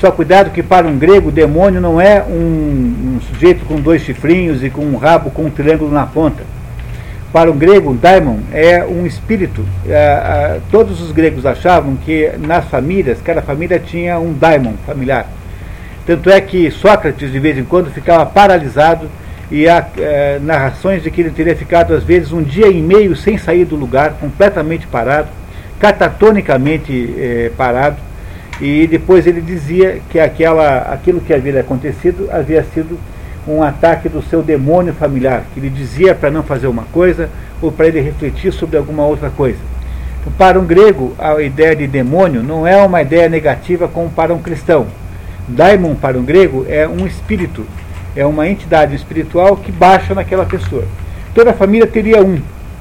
[0.00, 4.62] só cuidado que para um grego, demônio não é um, um sujeito com dois chifrinhos
[4.62, 6.44] e com um rabo com um triângulo na ponta.
[7.32, 9.64] Para um grego, daimon é um espírito.
[9.88, 15.26] É, é, todos os gregos achavam que nas famílias, cada família tinha um daimon familiar.
[16.06, 19.10] Tanto é que Sócrates, de vez em quando, ficava paralisado
[19.50, 23.16] e há é, narrações de que ele teria ficado, às vezes, um dia e meio
[23.16, 25.28] sem sair do lugar, completamente parado,
[25.78, 27.96] catatonicamente é, parado,
[28.60, 32.98] e depois ele dizia que aquela, aquilo que havia acontecido havia sido
[33.46, 37.30] um ataque do seu demônio familiar, que ele dizia para não fazer uma coisa
[37.62, 39.58] ou para ele refletir sobre alguma outra coisa.
[40.20, 44.34] Então, para um grego, a ideia de demônio não é uma ideia negativa como para
[44.34, 44.86] um cristão.
[45.46, 47.64] Daimon, para um grego, é um espírito,
[48.14, 50.84] é uma entidade espiritual que baixa naquela pessoa.
[51.34, 52.38] Toda família teria um,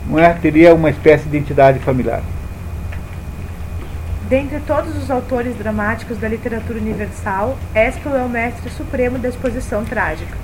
[0.09, 0.33] não é?
[0.33, 2.21] teria uma espécie de entidade familiar.
[4.29, 9.85] Dentre todos os autores dramáticos da literatura universal, Ésquilo é o mestre supremo da exposição
[9.85, 10.35] trágica.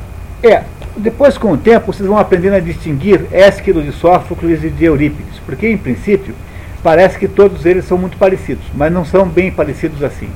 [0.41, 0.63] É,
[0.95, 5.38] depois com o tempo vocês vão aprendendo a distinguir Ésquilo de Sófocles e de Eurípides,
[5.45, 6.34] porque em princípio
[6.81, 10.29] parece que todos eles são muito parecidos, mas não são bem parecidos assim.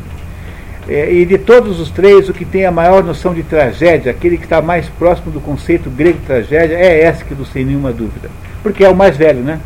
[0.90, 4.38] É, e de todos os três, o que tem a maior noção de tragédia, aquele
[4.38, 8.30] que está mais próximo do conceito grego de tragédia, é Ésquilo, sem nenhuma dúvida,
[8.62, 9.60] porque é o mais velho, né?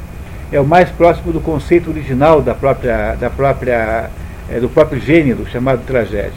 [0.51, 4.09] É o mais próximo do conceito original da própria, da própria,
[4.49, 6.33] é, do próprio gênero chamado tragédia.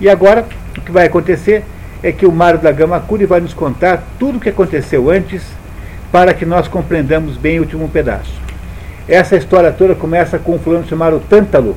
[0.00, 1.64] E agora, o que vai acontecer
[2.02, 5.42] é que o Mário da Gama Curi vai nos contar tudo o que aconteceu antes
[6.10, 8.32] para que nós compreendamos bem o último pedaço.
[9.06, 11.76] Essa história toda começa com um fulano chamado Tântalo.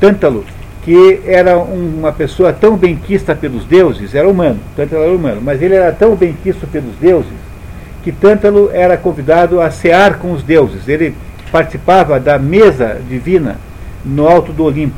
[0.00, 0.44] Tântalo,
[0.82, 5.74] que era uma pessoa tão benquista pelos deuses, era humano, Tântalo era humano, mas ele
[5.74, 7.39] era tão benquisto pelos deuses
[8.02, 10.88] que Tântalo era convidado a cear com os deuses.
[10.88, 11.14] Ele
[11.52, 13.56] participava da mesa divina
[14.04, 14.96] no alto do Olimpo.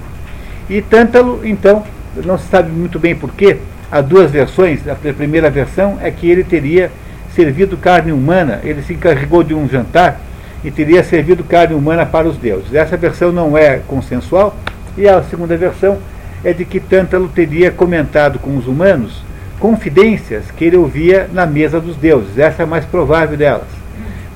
[0.69, 1.85] E Tântalo, então,
[2.25, 3.59] não se sabe muito bem porquê,
[3.91, 4.81] há duas versões.
[4.89, 6.91] A primeira versão é que ele teria
[7.35, 10.21] servido carne humana, ele se encarregou de um jantar
[10.63, 12.75] e teria servido carne humana para os deuses.
[12.75, 14.57] Essa versão não é consensual,
[14.97, 15.99] e a segunda versão
[16.45, 19.23] é de que Tântalo teria comentado com os humanos
[19.63, 22.37] confidências que ele ouvia na mesa dos deuses.
[22.37, 23.69] Essa é a mais provável delas.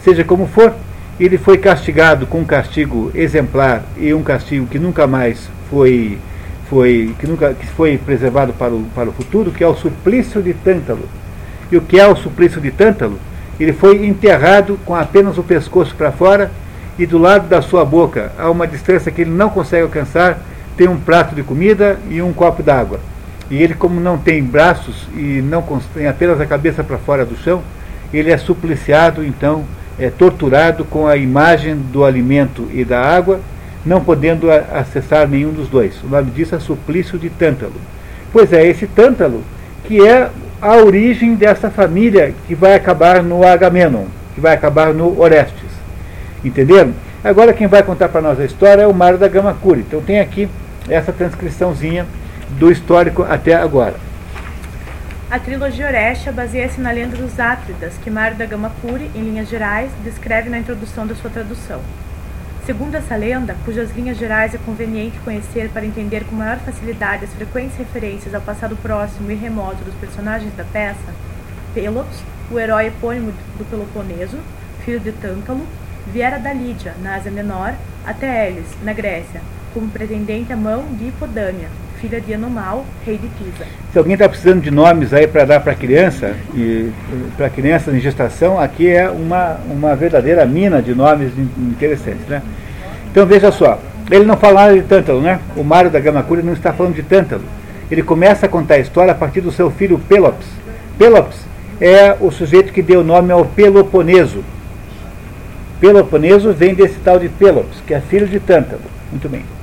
[0.04, 0.72] Seja como for,
[1.18, 6.16] ele foi castigado com um castigo exemplar e um castigo que nunca mais foi,
[6.70, 10.40] foi, que nunca, que foi preservado para o, para o futuro, que é o suplício
[10.40, 11.08] de Tântalo.
[11.72, 13.18] E o que é o suplício de Tântalo?
[13.58, 16.52] Ele foi enterrado com apenas o pescoço para fora
[16.96, 20.38] e do lado da sua boca, a uma distância que ele não consegue alcançar,
[20.76, 23.00] tem um prato de comida e um copo d'água.
[23.50, 25.62] E ele, como não tem braços e não
[25.94, 27.62] tem apenas a cabeça para fora do chão,
[28.12, 29.64] ele é supliciado, então,
[29.98, 33.40] é torturado com a imagem do alimento e da água,
[33.84, 36.02] não podendo acessar nenhum dos dois.
[36.02, 37.74] O nome disso é suplício de Tântalo.
[38.32, 39.42] Pois é, esse Tântalo
[39.84, 40.28] que é
[40.60, 45.70] a origem dessa família que vai acabar no Agamenon, que vai acabar no Orestes.
[46.44, 46.92] Entenderam?
[47.22, 49.84] Agora quem vai contar para nós a história é o Mário da Gama Curi.
[49.86, 50.48] Então tem aqui
[50.88, 52.06] essa transcriçãozinha
[52.50, 53.96] do histórico até agora.
[55.28, 59.48] A trilogia Orestia baseia-se na lenda dos Átridas, que Mário da Gama Puri, em linhas
[59.48, 61.80] gerais, descreve na introdução da sua tradução.
[62.64, 67.32] Segundo essa lenda, cujas linhas gerais é conveniente conhecer para entender com maior facilidade as
[67.32, 71.14] frequentes referências ao passado próximo e remoto dos personagens da peça,
[71.74, 74.38] Pelops, o herói epônimo do Peloponeso,
[74.84, 75.66] filho de Tântalo,
[76.06, 77.74] viera da Lídia, na Ásia Menor,
[78.06, 79.40] até Elis, na Grécia,
[79.74, 81.68] como pretendente a mão de Hipodâmia,
[82.00, 83.66] filha de Anomal, rei de Pisa.
[83.92, 86.90] Se alguém está precisando de nomes aí para dar para criança, e
[87.36, 92.26] para crianças em gestação, aqui é uma, uma verdadeira mina de nomes interessantes.
[92.28, 92.42] Né?
[93.10, 93.80] Então veja só,
[94.10, 95.40] ele não fala nada de Tântalo, né?
[95.56, 97.42] O Mário da Gama Cúria não está falando de Tântalo.
[97.90, 100.46] Ele começa a contar a história a partir do seu filho Pelops.
[100.98, 101.38] Pelops
[101.80, 104.44] é o sujeito que deu nome ao Peloponeso.
[105.80, 108.82] Peloponeso vem desse tal de Pelops, que é filho de Tântalo.
[109.10, 109.55] Muito bem.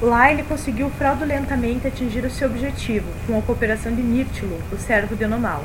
[0.00, 5.16] Lá ele conseguiu fraudulentamente atingir o seu objetivo, com a cooperação de Mírtilo, o servo
[5.16, 5.64] de Onomal.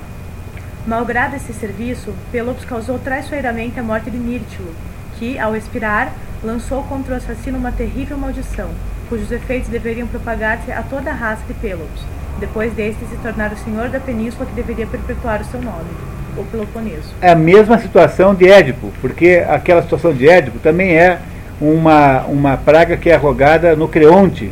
[0.87, 4.73] Malgrado esse serviço, Pelops causou traiçoeiramente a morte de Mírtilo,
[5.19, 6.11] que, ao expirar,
[6.43, 8.71] lançou contra o assassino uma terrível maldição,
[9.07, 12.01] cujos efeitos deveriam propagar-se a toda a raça de Pelops,
[12.39, 15.91] depois deste se tornar o senhor da península que deveria perpetuar o seu nome,
[16.35, 17.13] o Peloponeso.
[17.21, 21.19] É a mesma situação de Édipo, porque aquela situação de Édipo também é
[21.59, 24.51] uma, uma praga que é arrogada no Creonte,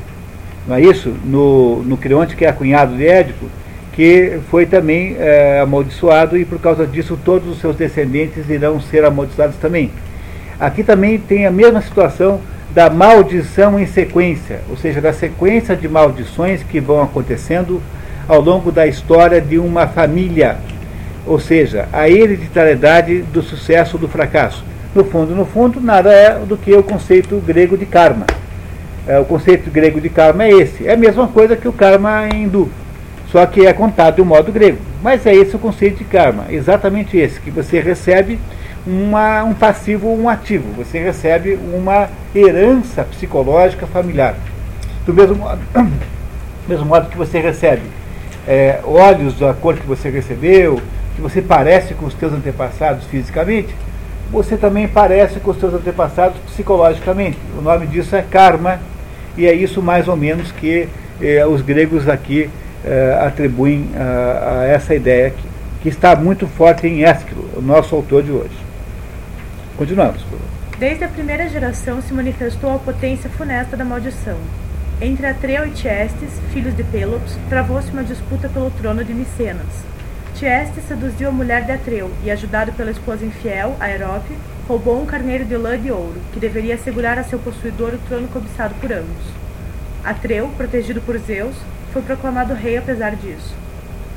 [0.68, 1.14] não é isso?
[1.26, 3.48] No, no Creonte, que é cunhado de Édipo,
[3.94, 9.04] que foi também é, amaldiçoado e por causa disso todos os seus descendentes irão ser
[9.04, 9.92] amaldiçoados também.
[10.60, 12.40] Aqui também tem a mesma situação
[12.74, 17.82] da maldição em sequência, ou seja, da sequência de maldições que vão acontecendo
[18.28, 20.58] ao longo da história de uma família,
[21.26, 24.64] ou seja, a hereditariedade do sucesso ou do fracasso.
[24.94, 28.26] No fundo, no fundo, nada é do que o conceito grego de karma.
[29.08, 30.86] É, o conceito grego de karma é esse.
[30.86, 32.70] É a mesma coisa que o karma hindu,
[33.32, 34.78] só que é contado de um modo grego.
[35.02, 38.38] Mas é esse o conceito de karma, exatamente esse, que você recebe
[38.86, 40.66] uma, um passivo um ativo.
[40.78, 44.36] Você recebe uma herança psicológica familiar.
[45.06, 47.84] Do mesmo modo, do mesmo modo que você recebe
[48.48, 50.82] é, olhos da cor que você recebeu,
[51.16, 53.74] que você parece com os seus antepassados fisicamente,
[54.32, 57.38] você também parece com os seus antepassados psicologicamente.
[57.58, 58.80] O nome disso é karma,
[59.38, 60.88] e é isso mais ou menos que
[61.22, 62.50] eh, os gregos aqui
[62.86, 65.48] eh, atribuem a, a, essa ideia aqui,
[65.84, 68.58] que está muito forte em Ésquilo, o nosso autor de hoje.
[69.78, 70.26] Continuamos.
[70.80, 74.38] Desde a primeira geração se manifestou a potência funesta da maldição.
[75.02, 79.91] Entre Atreu e Tiestes, filhos de Pelops, travou-se uma disputa pelo trono de Micenas.
[80.42, 84.36] Tiestes seduziu a mulher de Atreu e, ajudado pela esposa infiel, Aerope,
[84.68, 88.28] roubou um carneiro de lã de ouro, que deveria assegurar a seu possuidor o trono
[88.28, 89.24] cobiçado por ambos.
[90.04, 91.56] Atreu, protegido por Zeus,
[91.94, 93.54] foi proclamado rei apesar disso.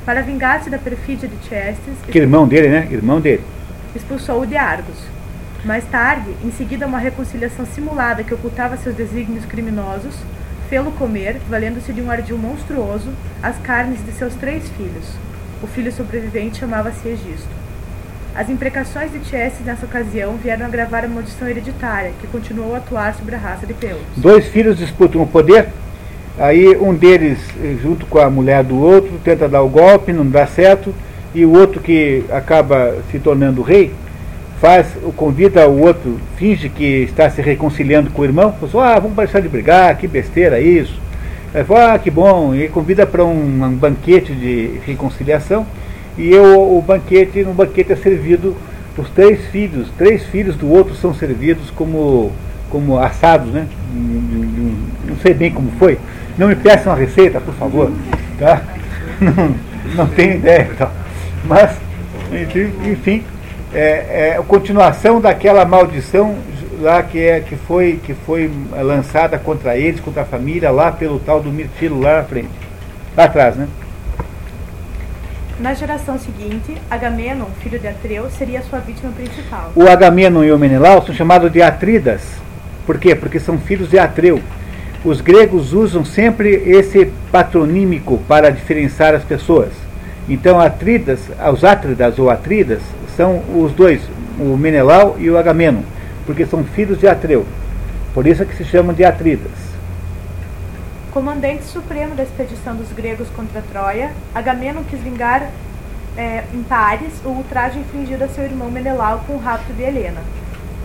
[0.03, 1.93] Para vingar-se da perfídia de Tiestes...
[2.07, 2.87] Que irmão dele, né?
[2.89, 3.43] Irmão dele.
[3.95, 4.97] Expulsou-o de Argos,
[5.63, 10.15] mais tarde, em seguida uma reconciliação simulada que ocultava seus desígnios criminosos,
[10.71, 13.13] fê-lo comer, valendo-se de um ardil monstruoso,
[13.43, 15.23] as carnes de seus três filhos.
[15.63, 17.47] O filho sobrevivente chamava-se Egisto.
[18.35, 23.15] As imprecações de Tiestes nessa ocasião vieram agravar a maldição hereditária, que continuou a atuar
[23.15, 24.01] sobre a raça de Peus.
[24.17, 25.69] Dois filhos disputam o poder,
[26.37, 30.27] aí um deles, eh, junto com a mulher do outro, tenta dar o golpe, não
[30.29, 30.93] dá certo,
[31.33, 33.93] e o outro que acaba se tornando rei,
[34.59, 39.15] faz, convida o outro, finge que está se reconciliando com o irmão, fala, ah, vamos
[39.15, 41.04] deixar de brigar, que besteira isso.
[41.55, 45.65] Aí fala, ah, que bom, e convida para um, um, banquete de reconciliação,
[46.17, 48.57] e eu, o banquete, no banquete é servido
[48.97, 52.33] os três filhos, três filhos do outro são servidos como,
[52.69, 53.67] como assados, né?
[55.07, 55.97] Não sei bem como foi.
[56.37, 57.89] Não me peçam a receita, por favor.
[58.37, 58.61] Tá?
[59.21, 59.55] Não,
[59.95, 60.69] não tenho ideia.
[60.77, 60.91] Tá?
[61.45, 61.77] Mas,
[62.85, 63.23] enfim,
[63.73, 66.35] é, é a continuação daquela maldição
[66.79, 71.19] lá que, é, que, foi, que foi lançada contra eles, contra a família, lá pelo
[71.19, 72.49] tal do Mirtilo, lá na frente.
[73.15, 73.67] Lá atrás, né?
[75.59, 79.71] Na geração seguinte, Agamenon, filho de Atreu, seria sua vítima principal.
[79.73, 82.21] O Agamenon e o Menelau são chamados de Atridas.
[82.85, 83.15] Por quê?
[83.15, 84.41] Porque são filhos de Atreu.
[85.05, 89.69] Os gregos usam sempre esse patronímico para diferenciar as pessoas.
[90.27, 91.19] Então, Atridas,
[91.53, 92.81] os Atridas ou Atridas
[93.15, 94.01] são os dois,
[94.37, 95.83] o Menelau e o Agamenon,
[96.25, 97.45] porque são filhos de Atreu.
[98.13, 99.51] Por isso é que se chamam de Atridas.
[101.11, 105.49] Comandante supremo da expedição dos gregos contra Troia, Agamenon quis vingar
[106.17, 110.21] é, em Pares o ultraje infligido a seu irmão Menelau com o rapto de Helena.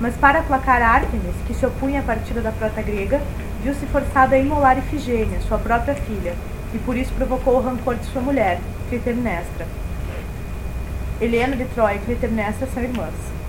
[0.00, 3.20] Mas para aplacar Ártemis, que se opunha à partida da frota grega,
[3.62, 6.34] viu-se forçado a imolar Ifigênia, sua própria filha,
[6.72, 9.66] e por isso provocou o rancor de sua mulher, Clitemnestra.
[11.20, 13.39] Helena de Troia e Clitemnestra são irmãs.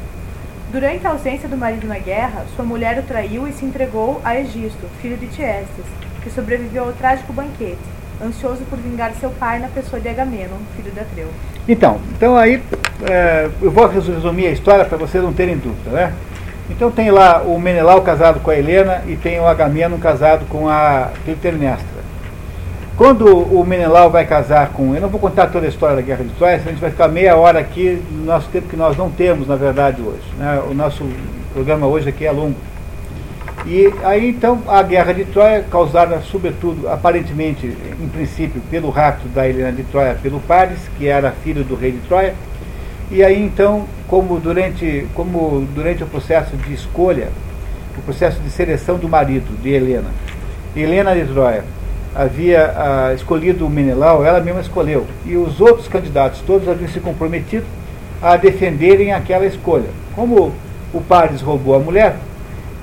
[0.72, 4.40] Durante a ausência do marido na guerra, sua mulher o traiu e se entregou a
[4.40, 5.84] Egisto, filho de Tiestes,
[6.24, 7.78] que sobreviveu ao trágico banquete,
[8.24, 11.28] ansioso por vingar seu pai na pessoa de Agamenon, filho de Atreu.
[11.68, 12.64] Então, então aí
[13.04, 16.14] é, eu vou resumir a história para vocês não terem dúvida, né?
[16.70, 20.70] Então tem lá o Menelau casado com a Helena e tem o Agamemnon casado com
[20.70, 22.01] a Clitemnestra.
[23.02, 24.94] Quando o Menelau vai casar com.
[24.94, 26.92] Eu não vou contar toda a história da Guerra de Troia, senão a gente vai
[26.92, 30.22] ficar meia hora aqui no nosso tempo que nós não temos, na verdade, hoje.
[30.38, 30.62] Né?
[30.70, 31.04] O nosso
[31.52, 32.56] programa hoje aqui é longo.
[33.66, 39.50] E aí então a Guerra de Troia, causada sobretudo, aparentemente, em princípio, pelo rapto da
[39.50, 42.36] Helena de Troia pelo Paris, que era filho do rei de Troia.
[43.10, 47.30] E aí então, como durante, como durante o processo de escolha,
[47.98, 50.12] o processo de seleção do marido de Helena,
[50.76, 51.64] Helena de Troia
[52.16, 55.06] havia ah, escolhido o Menelau, ela mesma escolheu.
[55.26, 57.66] E os outros candidatos todos haviam se comprometido
[58.22, 59.90] a defenderem aquela escolha.
[60.16, 60.54] Como
[60.94, 62.16] o Paris roubou a mulher,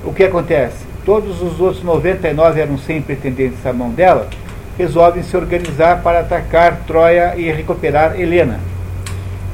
[0.03, 0.85] o que acontece?
[1.05, 4.27] Todos os outros 99 eram 100 pretendentes à mão dela,
[4.77, 8.59] resolvem se organizar para atacar Troia e recuperar Helena.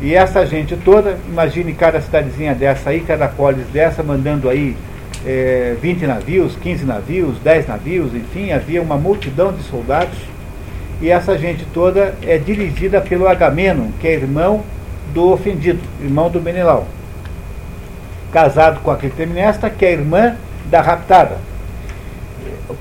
[0.02, 4.76] E essa gente toda, imagine cada cidadezinha dessa aí, cada polis dessa, mandando aí
[5.26, 10.18] é, 20 navios, 15 navios, 10 navios, enfim, havia uma multidão de soldados.
[11.02, 14.64] E essa gente toda é dirigida pelo Agamenon, que é irmão
[15.14, 16.88] do ofendido, irmão do Menelau.
[18.32, 20.36] Casado com a Clitemnestra, que é irmã
[20.70, 21.38] da raptada.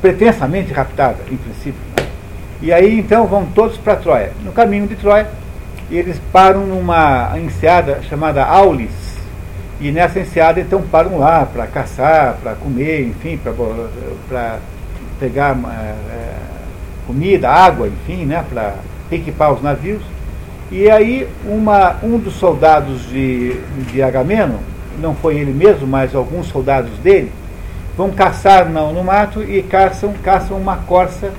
[0.01, 1.81] Pretensamente raptada, em princípio.
[1.97, 2.07] Né?
[2.63, 4.33] E aí então vão todos para Troia.
[4.45, 5.29] No caminho de Troia,
[5.91, 9.14] eles param numa enseada chamada Aulis,
[9.81, 13.39] e nessa enseada, então, param lá para caçar, para comer, enfim,
[14.29, 14.59] para
[15.19, 16.35] pegar é,
[17.07, 18.75] comida, água, enfim, né, para
[19.11, 20.03] equipar os navios.
[20.71, 23.55] E aí, uma, um dos soldados de,
[23.93, 24.59] de Agamemnon,
[24.99, 27.33] não foi ele mesmo, mas alguns soldados dele,
[27.97, 31.33] vão caçar no, no mato e caçam, caçam uma corça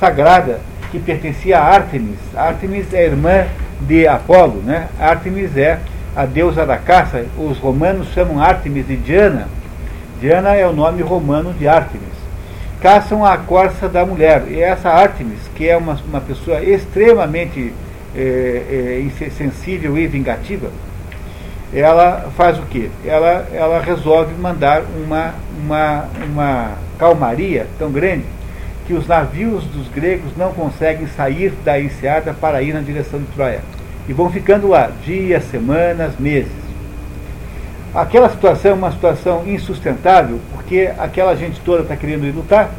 [0.00, 0.60] sagrada
[0.90, 2.18] que pertencia a Artemis.
[2.34, 3.46] Artemis é irmã
[3.80, 4.88] de Apolo, né?
[4.98, 5.78] Artemis é
[6.16, 9.48] a deusa da caça, os romanos chamam Artemis de Diana.
[10.20, 12.14] Diana é o nome romano de Artemis.
[12.80, 14.44] Caçam a corça da mulher.
[14.48, 17.72] E essa Artemis, que é uma, uma pessoa extremamente
[18.14, 20.68] é, é, sensível e vingativa,
[21.72, 22.88] ela faz o quê?
[23.04, 28.24] Ela, ela resolve mandar uma, uma, uma calmaria tão grande
[28.86, 33.26] que os navios dos gregos não conseguem sair da enseada para ir na direção de
[33.34, 33.73] Troia
[34.08, 36.52] e vão ficando lá dias, semanas, meses.
[37.94, 42.70] Aquela situação é uma situação insustentável, porque aquela gente toda está querendo ir lutar,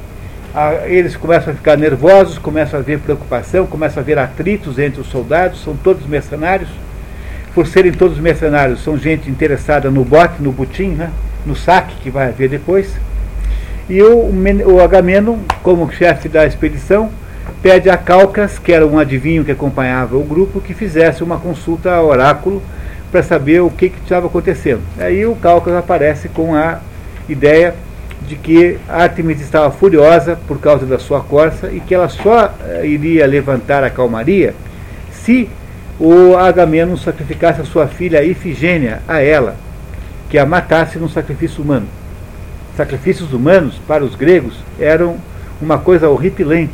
[0.86, 5.08] eles começam a ficar nervosos, começam a haver preocupação, começam a haver atritos entre os
[5.08, 6.70] soldados, são todos mercenários.
[7.54, 11.12] Por serem todos mercenários, são gente interessada no bote, no butim, né?
[11.46, 12.90] no saque que vai haver depois.
[13.90, 14.30] E o,
[14.66, 17.10] o Agamemnon, como chefe da expedição,
[17.62, 21.94] pede a Calcas, que era um adivinho que acompanhava o grupo, que fizesse uma consulta
[21.94, 22.62] ao oráculo
[23.12, 24.82] para saber o que, estava acontecendo.
[25.00, 26.80] Aí o Calcas aparece com a
[27.28, 27.76] ideia
[28.28, 32.86] de que Artemis estava furiosa por causa da sua corça e que ela só eh,
[32.86, 34.54] iria levantar a calmaria
[35.12, 35.50] se
[36.00, 39.56] o Agamemnon sacrificasse a sua filha Ifigênia a ela,
[40.30, 41.88] que a matasse num sacrifício humano.
[42.76, 45.18] Sacrifícios humanos, para os gregos, eram
[45.62, 46.74] uma coisa horripilante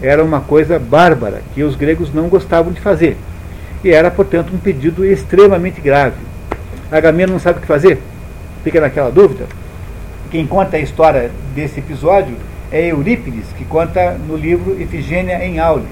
[0.00, 3.16] era uma coisa bárbara que os gregos não gostavam de fazer.
[3.82, 6.16] E era, portanto, um pedido extremamente grave.
[6.90, 7.98] Agamemnon não sabe o que fazer?
[8.64, 9.46] Fica naquela dúvida.
[10.30, 12.36] Quem conta a história desse episódio
[12.70, 15.86] é Eurípides, que conta no livro Efigênia em Aulis.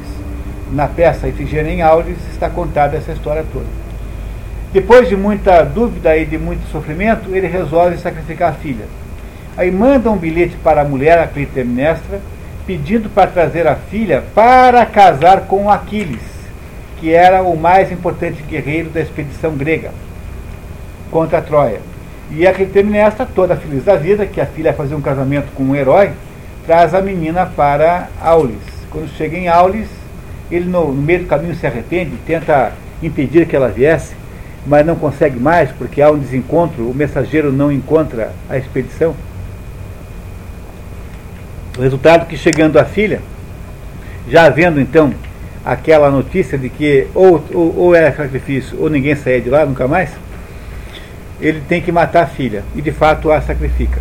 [0.73, 3.67] Na peça Efigênia em Aulis está contada essa história toda.
[4.73, 8.85] Depois de muita dúvida e de muito sofrimento, ele resolve sacrificar a filha.
[9.57, 12.21] Aí manda um bilhete para a mulher, a Clitemnestra,
[12.67, 16.23] pedindo para trazer a filha para casar com Aquiles,
[16.99, 19.91] que era o mais importante guerreiro da expedição grega
[21.11, 21.81] contra a Troia.
[22.31, 25.77] E a Clitemnestra, toda feliz da vida, que a filha fazia um casamento com um
[25.77, 26.11] herói,
[26.67, 28.59] traz a menina para Aulis.
[28.91, 29.89] Quando chega em Aulis,
[30.51, 34.15] ele no, no meio do caminho se arrepende, tenta impedir que ela viesse,
[34.67, 39.15] mas não consegue mais, porque há um desencontro, o mensageiro não encontra a expedição.
[41.77, 43.21] O resultado que chegando a filha,
[44.29, 45.13] já havendo então
[45.65, 49.87] aquela notícia de que ou, ou, ou era sacrifício ou ninguém saía de lá nunca
[49.87, 50.11] mais,
[51.39, 54.01] ele tem que matar a filha e de fato a sacrifica.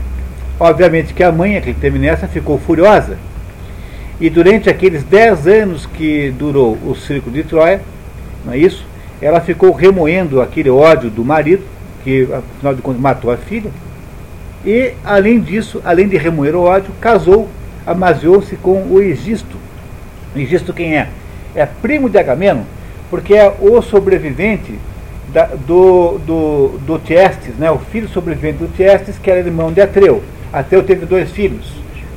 [0.58, 3.18] Obviamente que a mãe, a Clitemnestra, ficou furiosa
[4.22, 7.82] e durante aqueles dez anos que durou o círculo de Troia,
[8.46, 8.86] não é isso?
[9.22, 11.64] Ela ficou remoendo aquele ódio do marido,
[12.04, 13.70] que afinal de contas matou a filha,
[14.66, 17.50] e além disso, além de remoer o ódio, casou
[17.86, 19.58] amaziou-se com o Egisto.
[20.36, 21.10] Egisto quem é?
[21.56, 22.64] É primo de Agamemnon,
[23.10, 24.78] porque é o sobrevivente
[25.30, 29.82] da, do, do, do Tiestes, né, o filho sobrevivente do Tiestes, que era irmão de
[29.82, 30.24] Atreu.
[30.52, 31.72] Atreu teve dois filhos,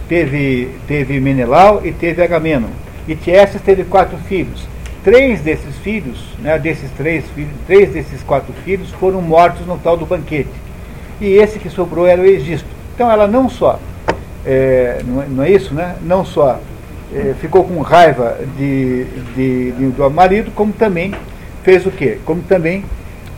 [0.09, 2.69] teve, teve Menelau e teve Agamenon.
[3.07, 4.67] E Tiestes teve quatro filhos.
[5.03, 9.97] Três desses filhos, né, desses três filhos, três desses quatro filhos foram mortos no tal
[9.97, 10.51] do banquete.
[11.21, 12.69] E esse que sobrou era o Egisto.
[12.95, 13.79] Então ela não só,
[14.45, 15.97] é, não, é, não, é, isso, né?
[16.03, 16.61] Não só
[17.15, 21.15] é, ficou com raiva de, de, de, do marido, como também
[21.63, 22.19] fez o quê?
[22.25, 22.85] Como também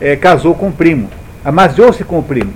[0.00, 1.08] é, casou com o primo,
[1.44, 2.52] amasiou-se com o primo.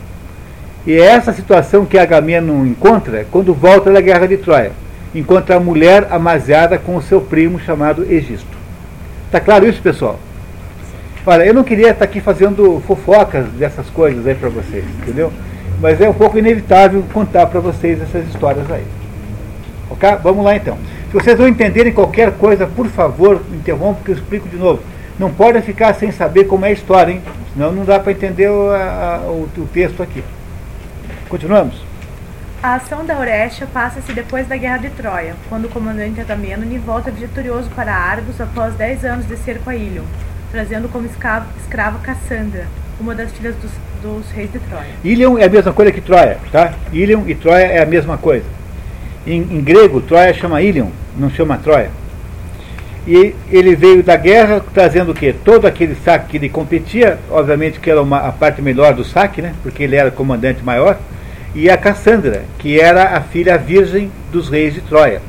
[0.87, 4.73] E é essa situação que Agamenon encontra quando volta da guerra de Troia.
[5.15, 8.57] Encontra a mulher amasiada com o seu primo chamado Egisto.
[9.27, 10.19] Está claro isso, pessoal?
[11.27, 15.33] Olha, eu não queria estar aqui fazendo fofocas dessas coisas aí para vocês, entendeu?
[15.85, 18.87] Mas é um pouco inevitável contar para vocês essas histórias aí.
[19.91, 20.09] Ok?
[20.23, 20.79] Vamos lá então.
[21.09, 24.83] Se vocês não entenderem qualquer coisa, por favor, interrompa que eu explico de novo.
[25.19, 27.23] Não podem ficar sem saber como é a história, hein?
[27.53, 30.25] Senão não dá para entender o, a, o, o texto aqui.
[31.29, 31.75] Continuamos.
[32.63, 37.11] A ação da Orestia passa-se depois da Guerra de Troia, quando o comandante Agamemnon volta
[37.11, 40.05] vitorioso para Argos após 10 anos de cerco a Ilion,
[40.51, 42.67] trazendo como escrava, escrava Cassandra,
[43.01, 43.71] uma das filhas dos,
[44.03, 44.91] dos, reis de Troia.
[45.03, 46.75] Ilion é a mesma coisa que Troia, tá?
[46.93, 48.45] Ilion e Troia é a mesma coisa.
[49.27, 51.91] Em, em grego, Troia chama Ilion, não chama Troia.
[53.07, 55.35] E ele veio da guerra trazendo o quê?
[55.45, 59.43] Todo aquele saque que ele competia, obviamente que era uma, a parte melhor do saque,
[59.43, 59.55] né?
[59.63, 60.99] Porque ele era comandante maior
[61.55, 65.23] e a Cassandra, que era a filha virgem dos reis de Troia.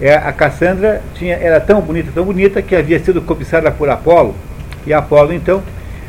[0.00, 4.34] É, a Cassandra tinha, era tão bonita, tão bonita, que havia sido cobiçada por Apolo,
[4.86, 5.62] e Apolo, então,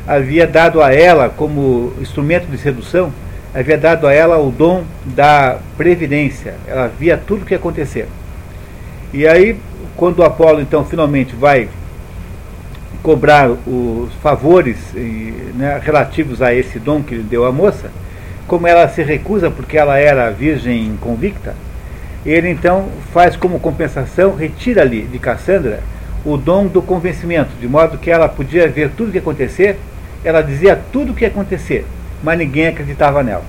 [0.08, 3.12] havia dado a ela, como instrumento de sedução,
[3.54, 6.56] havia dado a ela o dom da previdência.
[6.66, 8.08] Ela via tudo o que ia acontecer.
[9.14, 9.58] E aí,
[9.96, 11.68] quando Apolo, então, finalmente vai
[13.04, 17.90] cobrar os favores né, relativos a esse dom que ele deu à moça,
[18.48, 21.54] como ela se recusa porque ela era virgem convicta,
[22.26, 25.82] ele então faz como compensação, retira-lhe de Cassandra
[26.26, 29.78] o dom do convencimento, de modo que ela podia ver tudo o que acontecer,
[30.24, 31.86] ela dizia tudo o que ia acontecer,
[32.24, 33.44] mas ninguém acreditava nela.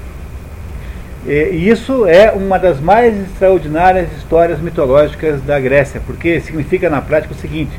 [1.27, 7.35] E isso é uma das mais extraordinárias histórias mitológicas da Grécia, porque significa na prática
[7.35, 7.73] o seguinte,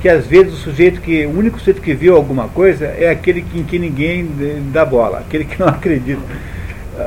[0.00, 3.44] que às vezes o sujeito que, o único sujeito que viu alguma coisa é aquele
[3.54, 4.28] em que ninguém
[4.72, 6.22] dá bola, aquele que não acredita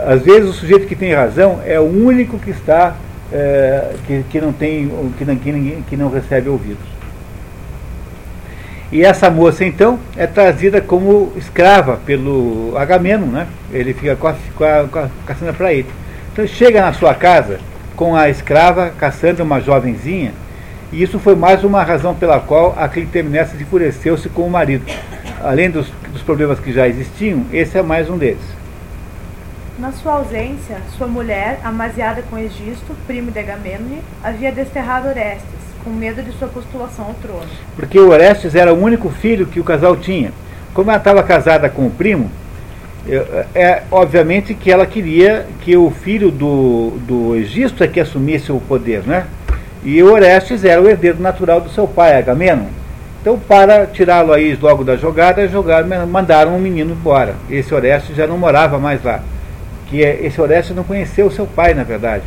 [0.06, 2.96] às vezes o sujeito que tem razão é o único que está
[3.32, 6.97] é, que, que não tem que que, ninguém, que não recebe ouvidos.
[8.92, 13.48] E essa moça então é trazida como escrava pelo Agamemnon, né?
[13.72, 15.90] Ele fica com a, com a, com a Cassandra para ele.
[16.32, 17.60] Então chega na sua casa
[17.96, 20.32] com a escrava Cassandra, uma jovenzinha,
[20.92, 24.86] e isso foi mais uma razão pela qual a Clitemnestra enfureceu-se com o marido.
[25.44, 28.42] Além dos, dos problemas que já existiam, esse é mais um deles.
[29.78, 35.94] Na sua ausência, sua mulher, amasiada com Egisto, primo de Agamemnon, havia desterrado Orestes, com
[35.94, 37.48] medo de sua postulação ao trono.
[37.78, 40.34] Porque Orestes era o único filho que o casal tinha.
[40.74, 42.30] Como ela estava casada com o primo,
[43.56, 48.60] é obviamente que ela queria que o filho do, do Egisto é que assumisse o
[48.60, 49.26] poder, né?
[49.82, 52.66] E Orestes era o herdeiro natural do seu pai, Agamemnon.
[53.22, 57.36] Então, para tirá-lo aí logo da jogada, jogaram, mandaram um menino embora.
[57.50, 59.24] Esse Orestes já não morava mais lá
[59.90, 62.24] que é, esse Orestes não conheceu o seu pai, na verdade.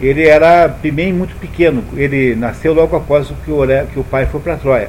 [0.00, 3.60] Ele era bem muito pequeno, ele nasceu logo após que o,
[3.92, 4.88] que o pai foi para Troia.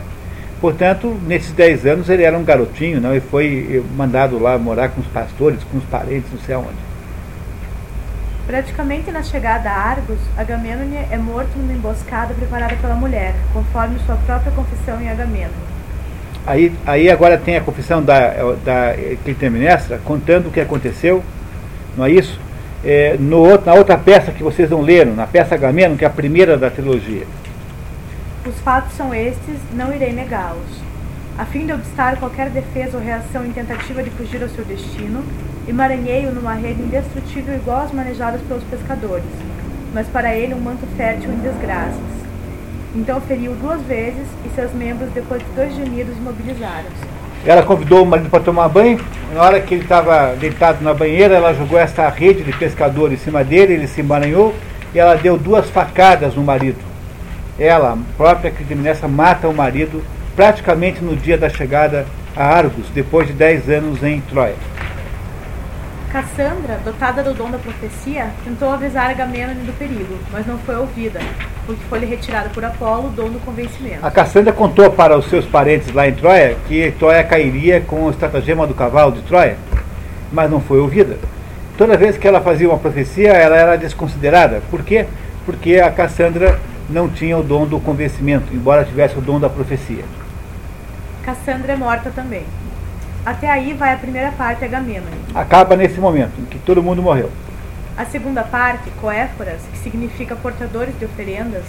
[0.59, 5.01] Portanto, nesses 10 anos ele era um garotinho não, e foi mandado lá morar com
[5.01, 6.87] os pastores, com os parentes, não sei aonde.
[8.45, 14.15] Praticamente na chegada a Argos, Agamemnon é morto numa emboscada preparada pela mulher, conforme sua
[14.15, 15.51] própria confissão em Agamemnon.
[16.45, 18.33] Aí, aí agora tem a confissão da,
[18.63, 21.21] da Clitemnestra contando o que aconteceu
[21.97, 22.39] não é isso?
[22.83, 26.11] É, no, na outra peça que vocês não leram, na peça Agamemnon, que é a
[26.11, 27.25] primeira da trilogia.
[28.45, 30.87] Os fatos são estes, não irei negá-los.
[31.37, 35.23] A fim de obstar qualquer defesa ou reação em tentativa de fugir ao seu destino,
[35.67, 39.25] emaranhei-o numa rede indestrutível igual às manejadas pelos pescadores,
[39.93, 42.17] mas para ele um manto fértil em desgraças.
[42.95, 47.16] Então feriu duas vezes e seus membros, depois de dois gemidos, imobilizaram-se.
[47.47, 48.99] Ela convidou o marido para tomar banho.
[49.33, 53.15] Na hora que ele estava deitado na banheira, ela jogou essa rede de pescador em
[53.15, 54.53] cima dele, ele se emaranhou
[54.93, 56.79] e ela deu duas facadas no marido.
[57.57, 60.03] Ela, própria Clitemnestra, mata o marido
[60.35, 62.05] praticamente no dia da chegada
[62.35, 64.55] a Argos, depois de dez anos em Troia.
[66.11, 71.21] Cassandra, dotada do dom da profecia, tentou avisar Agamemnon do perigo, mas não foi ouvida.
[71.67, 74.03] Porque foi-lhe retirado por Apolo o dom do convencimento.
[74.03, 78.09] A Cassandra contou para os seus parentes lá em Troia que Troia cairia com o
[78.09, 79.57] estratagema do cavalo de Troia,
[80.31, 81.17] mas não foi ouvida.
[81.77, 84.61] Toda vez que ela fazia uma profecia, ela era desconsiderada.
[84.71, 85.05] Por quê?
[85.45, 86.57] Porque a Cassandra
[86.89, 90.05] não tinha o dom do convencimento, embora tivesse o dom da profecia.
[91.23, 92.43] Cassandra é morta também.
[93.25, 95.03] Até aí vai a primeira parte Agamemnon.
[95.35, 97.29] Acaba nesse momento, em que todo mundo morreu.
[97.97, 101.63] A segunda parte, Coéforas, que significa portadores de oferendas,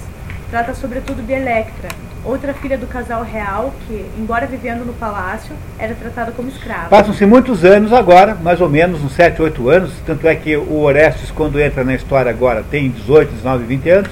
[0.51, 1.89] trata sobretudo de Electra,
[2.23, 6.91] outra filha do casal real que, embora vivendo no palácio, era tratada como escrava.
[6.91, 10.83] Passam-se muitos anos agora, mais ou menos uns 7, 8 anos, tanto é que o
[10.83, 14.11] Orestes, quando entra na história agora, tem 18, 19, 20 anos.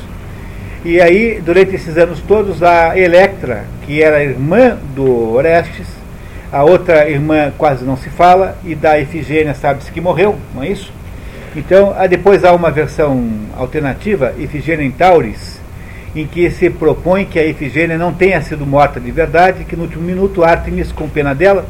[0.87, 5.87] E aí, durante esses anos todos, a Electra, que era irmã do Orestes,
[6.51, 10.69] a outra irmã quase não se fala, e da Efigênia sabe-se que morreu, não é
[10.69, 10.97] isso?
[11.57, 15.59] Então, depois há uma versão alternativa, Efigênia em Tauris,
[16.15, 19.85] em que se propõe que a Efigênia não tenha sido morta de verdade, que no
[19.85, 21.65] último minuto Artemis, com pena dela,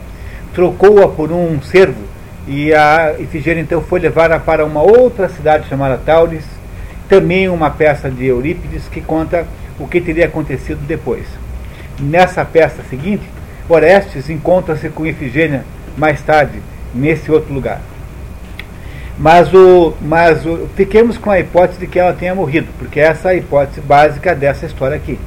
[0.53, 2.03] trocou-a por um servo,
[2.49, 6.45] e a Efigênia então foi levada para uma outra cidade chamada Tauris,
[7.09, 9.47] também uma peça de Eurípides que conta
[9.79, 11.27] o que teria acontecido depois.
[12.01, 13.23] Nessa peça seguinte,
[13.69, 15.65] Orestes encontra-se com Efigênia
[15.97, 16.61] mais tarde,
[16.93, 17.81] nesse outro lugar.
[19.19, 23.31] Mas, o, mas o, fiquemos com a hipótese de que ela tenha morrido, porque essa
[23.31, 25.19] é a hipótese básica dessa história aqui.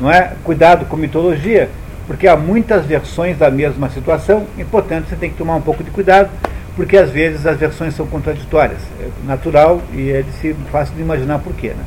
[0.00, 0.32] Não é?
[0.42, 1.68] Cuidado com mitologia,
[2.06, 5.84] porque há muitas versões da mesma situação e, portanto, você tem que tomar um pouco
[5.84, 6.30] de cuidado,
[6.74, 8.80] porque às vezes as versões são contraditórias.
[8.98, 11.68] É natural e é de fácil de imaginar porquê.
[11.68, 11.84] Né?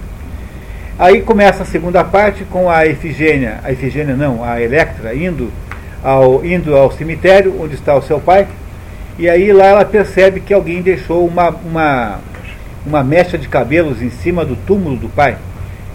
[0.97, 5.52] Aí começa a segunda parte com a Efigênia, a Efigênia não, a Electra, indo
[6.03, 8.47] ao, indo ao cemitério onde está o seu pai,
[9.17, 12.19] e aí lá ela percebe que alguém deixou uma, uma,
[12.85, 15.37] uma mecha de cabelos em cima do túmulo do pai.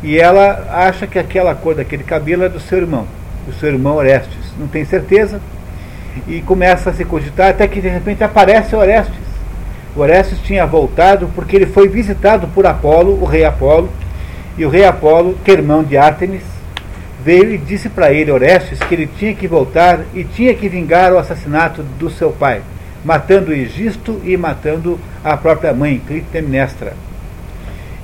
[0.02, 3.06] E ela acha que aquela cor daquele cabelo é do seu irmão,
[3.47, 4.55] do seu irmão Orestes.
[4.59, 5.38] Não tem certeza.
[6.26, 9.20] E começa a se cogitar até que de repente aparece Orestes.
[9.94, 13.90] Orestes tinha voltado porque ele foi visitado por Apolo, o rei Apolo,
[14.56, 16.42] e o rei Apolo, que é irmão de Ártemis,
[17.22, 21.12] veio e disse para ele, Orestes, que ele tinha que voltar e tinha que vingar
[21.12, 22.62] o assassinato do seu pai
[23.05, 26.93] matando Egisto e matando a própria mãe, Clitemnestra.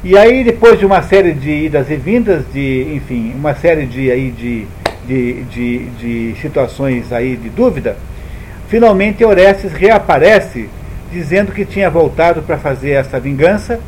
[0.04, 4.10] E aí, depois de uma série de idas e vindas, de, enfim, uma série de,
[4.10, 4.66] aí, de,
[5.06, 7.96] de, de, de situações aí de dúvida,
[8.68, 10.68] finalmente Orestes reaparece
[11.10, 13.80] dizendo que tinha voltado para fazer essa vingança,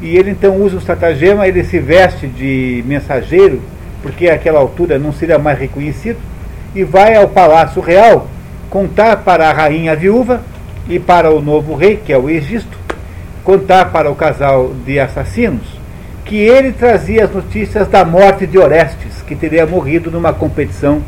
[0.00, 3.60] e ele então usa o estratagema, ele se veste de mensageiro,
[4.02, 6.18] porque àquela altura não seria mais reconhecido,
[6.74, 8.28] e vai ao palácio real
[8.70, 10.40] contar para a rainha viúva
[10.88, 12.78] e para o novo rei, que é o Egisto,
[13.44, 15.80] contar para o casal de assassinos
[16.24, 21.02] que ele trazia as notícias da morte de Orestes, que teria morrido numa competição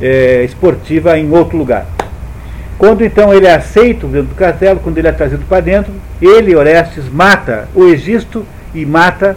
[0.00, 1.86] eh, esportiva em outro lugar.
[2.78, 5.92] Quando então ele é aceito dentro do castelo, quando ele é trazido para dentro,
[6.22, 9.36] ele, Orestes, mata o Egisto e mata,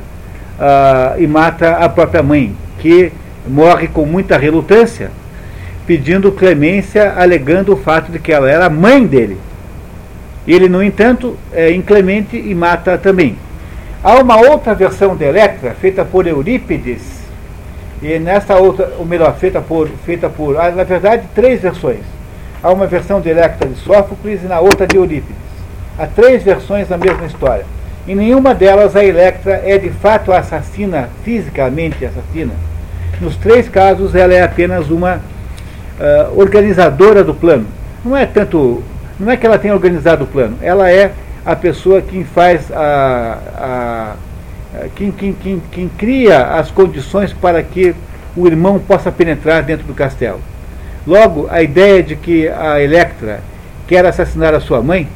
[0.57, 3.11] uh, e mata a própria mãe, que
[3.45, 5.11] morre com muita relutância,
[5.85, 9.37] pedindo clemência, alegando o fato de que ela era mãe dele.
[10.47, 13.35] Ele, no entanto, é inclemente e mata também.
[14.03, 17.01] Há uma outra versão de Electra, feita por Eurípides,
[18.01, 22.01] e nessa outra, ou melhor, feita por, feita por, ah, na verdade, três versões.
[22.61, 25.35] Há uma versão de Electra de Sófocles e na outra de Eurípides.
[25.97, 27.65] Há três versões da mesma história.
[28.07, 32.53] Em nenhuma delas a Electra é de fato assassina, fisicamente assassina.
[33.19, 37.65] Nos três casos ela é apenas uma uh, organizadora do plano.
[38.03, 38.83] Não é tanto,
[39.19, 41.11] não é que ela tenha organizado o plano, ela é
[41.45, 44.15] a pessoa que faz a, a
[44.95, 47.95] quem, quem, quem, quem cria as condições para que
[48.35, 50.39] o irmão possa penetrar dentro do castelo.
[51.07, 53.39] Logo, a ideia de que a Electra
[53.87, 55.07] quer assassinar a sua mãe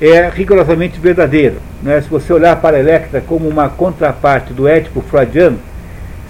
[0.00, 1.56] é rigorosamente verdadeira.
[1.82, 2.00] Né?
[2.00, 5.58] Se você olhar para a Electra como uma contraparte do Édipo freudiano,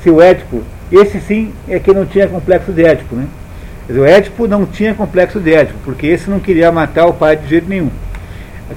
[0.03, 0.63] se o Édipo,
[0.93, 3.27] esse sim é que não tinha complexo de Édipo, né?
[3.89, 7.49] O Édipo não tinha complexo de Édipo, porque esse não queria matar o pai de
[7.49, 7.91] jeito nenhum.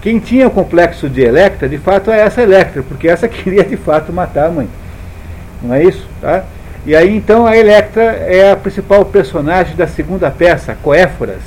[0.02, 3.76] Quem tinha o complexo de Electra, de fato, é essa Electra, porque essa queria de
[3.76, 4.69] fato matar a mãe.
[5.61, 6.07] Não é isso?
[6.22, 6.44] Tá?
[6.86, 11.41] E aí então a Electra é a principal personagem da segunda peça, Coéforas,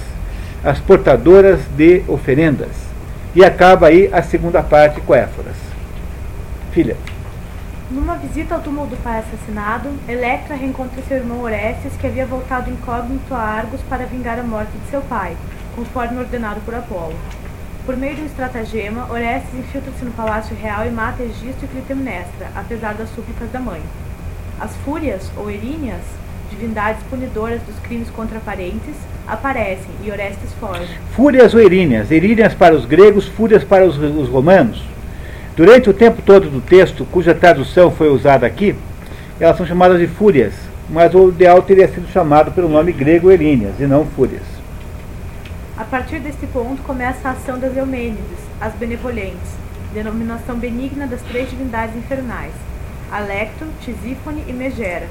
[0.65, 2.71] as portadoras de oferendas.
[3.35, 5.57] E acaba aí a segunda parte, Coéforas.
[6.73, 6.97] Filha.
[7.93, 12.71] Numa visita ao túmulo do pai assassinado, Electra reencontra seu irmão Orestes, que havia voltado
[12.71, 15.37] incógnito a Argos para vingar a morte de seu pai,
[15.77, 17.15] conforme ordenado por Apolo.
[17.85, 22.49] Por meio de um estratagema, Orestes infiltra-se no palácio real e mata Egisto e Clitemnestra,
[22.57, 23.83] apesar das súplicas da mãe.
[24.59, 26.01] As fúrias, ou eríneas,
[26.49, 28.95] divindades punidoras dos crimes contra parentes,
[29.29, 30.99] aparecem e Orestes foge.
[31.15, 32.11] Fúrias ou eríneas.
[32.11, 34.83] Eríneas para os gregos, fúrias para os, os romanos.
[35.55, 38.75] Durante o tempo todo do texto, cuja tradução foi usada aqui,
[39.39, 40.55] elas são chamadas de fúrias,
[40.89, 44.43] mas o ideal teria sido chamado pelo nome grego eríneas e não fúrias.
[45.77, 48.23] A partir deste ponto começa a ação das Eumênides,
[48.59, 49.51] as benevolentes,
[49.93, 52.53] denominação benigna das três divindades infernais,
[53.11, 55.09] Alecto, Tisífone e Megera,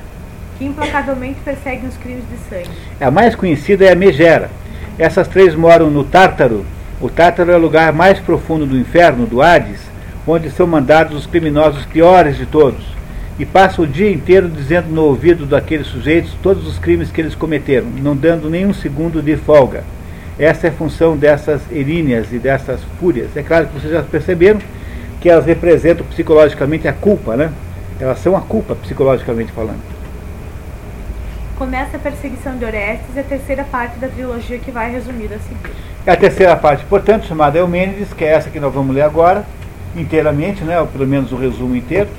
[0.58, 2.76] que implacavelmente perseguem os crimes de sangue.
[3.00, 4.50] A mais conhecida é a Megera.
[4.98, 6.66] Essas três moram no Tártaro.
[7.00, 9.91] O Tártaro é o lugar mais profundo do inferno, do Hades,
[10.28, 12.84] onde são mandados os criminosos piores de todos.
[13.40, 17.34] E passam o dia inteiro dizendo no ouvido daqueles sujeitos todos os crimes que eles
[17.34, 19.84] cometeram, não dando nenhum segundo de folga.
[20.38, 23.36] Essa é a função dessas eríneas e dessas fúrias.
[23.36, 24.60] É claro que vocês já perceberam
[25.20, 27.52] que elas representam psicologicamente a culpa, né?
[28.00, 29.80] Elas são a culpa, psicologicamente falando.
[31.58, 35.40] Começa a perseguição de Orestes e a terceira parte da trilogia que vai resumida a
[35.40, 35.76] seguir.
[36.08, 39.46] A terceira parte, portanto, chamada Eumênides, que é essa que nós vamos ler agora,
[39.96, 42.10] inteiramente, né, ou pelo menos o resumo inteiro,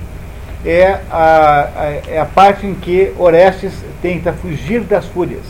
[0.65, 1.69] é a,
[2.07, 5.43] é a parte em que Orestes tenta fugir das fúrias.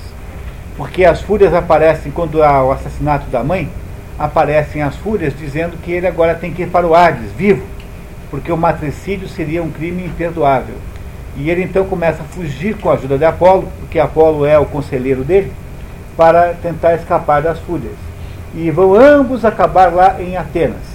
[0.77, 3.69] Porque as fúrias aparecem quando há o assassinato da mãe,
[4.19, 7.63] aparecem as fúrias dizendo que ele agora tem que ir para o Hades, vivo,
[8.31, 10.77] porque o matricídio seria um crime imperdoável.
[11.37, 14.67] E ele então começa a fugir com a ajuda de Apolo, porque Apolo é o
[14.67, 15.53] conselheiro dele,
[16.17, 17.95] para tentar escapar das fúrias.
[18.55, 20.92] E vão ambos acabar lá em Atenas.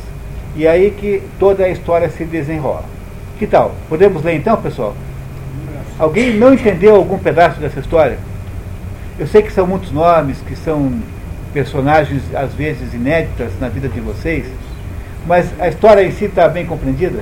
[0.57, 2.84] E aí que toda a história se desenrola.
[3.38, 3.75] Que tal?
[3.88, 4.95] Podemos ler então, pessoal?
[5.99, 8.17] Alguém não entendeu algum pedaço dessa história?
[9.19, 10.99] Eu sei que são muitos nomes, que são
[11.53, 14.47] personagens às vezes inéditas na vida de vocês,
[15.27, 17.19] mas a história em si está bem compreendida?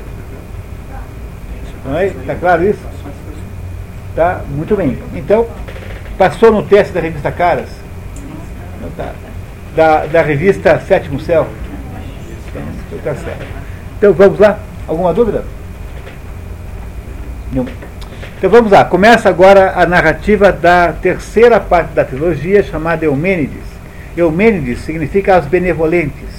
[2.22, 2.80] Está claro isso?
[4.16, 4.42] Tá?
[4.50, 4.98] Muito bem.
[5.14, 5.46] Então,
[6.18, 7.70] passou no teste da revista Caras?
[9.76, 11.46] Da, da revista Sétimo Céu?
[12.60, 13.46] Então, tá certo.
[13.98, 14.60] Então vamos lá?
[14.88, 15.44] Alguma dúvida?
[17.52, 17.66] Não.
[18.38, 18.86] Então vamos lá.
[18.86, 23.64] Começa agora a narrativa da terceira parte da trilogia, chamada Eumênides.
[24.16, 26.36] Eumênides significa as benevolentes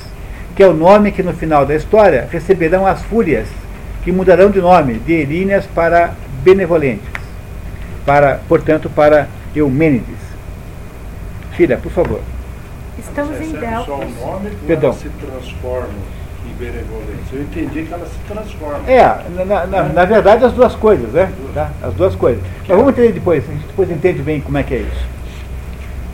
[0.57, 3.47] que é o nome que no final da história receberão as fúrias,
[4.03, 7.07] que mudarão de nome, de Eríneas para benevolentes,
[8.07, 10.17] para, portanto, para Eumênides.
[11.53, 12.21] Filha, por favor.
[13.09, 13.87] Estamos em Delfos.
[13.87, 14.93] só o nome Perdão.
[14.93, 15.89] se transformam
[16.47, 17.33] em benevolentes?
[17.33, 18.81] Eu entendi que elas se transformam.
[18.87, 21.31] É, na, na, na verdade as duas coisas, né?
[21.55, 21.71] Tá?
[21.83, 22.43] As duas coisas.
[22.61, 25.07] Mas vamos entender depois, a gente depois entende bem como é que é isso.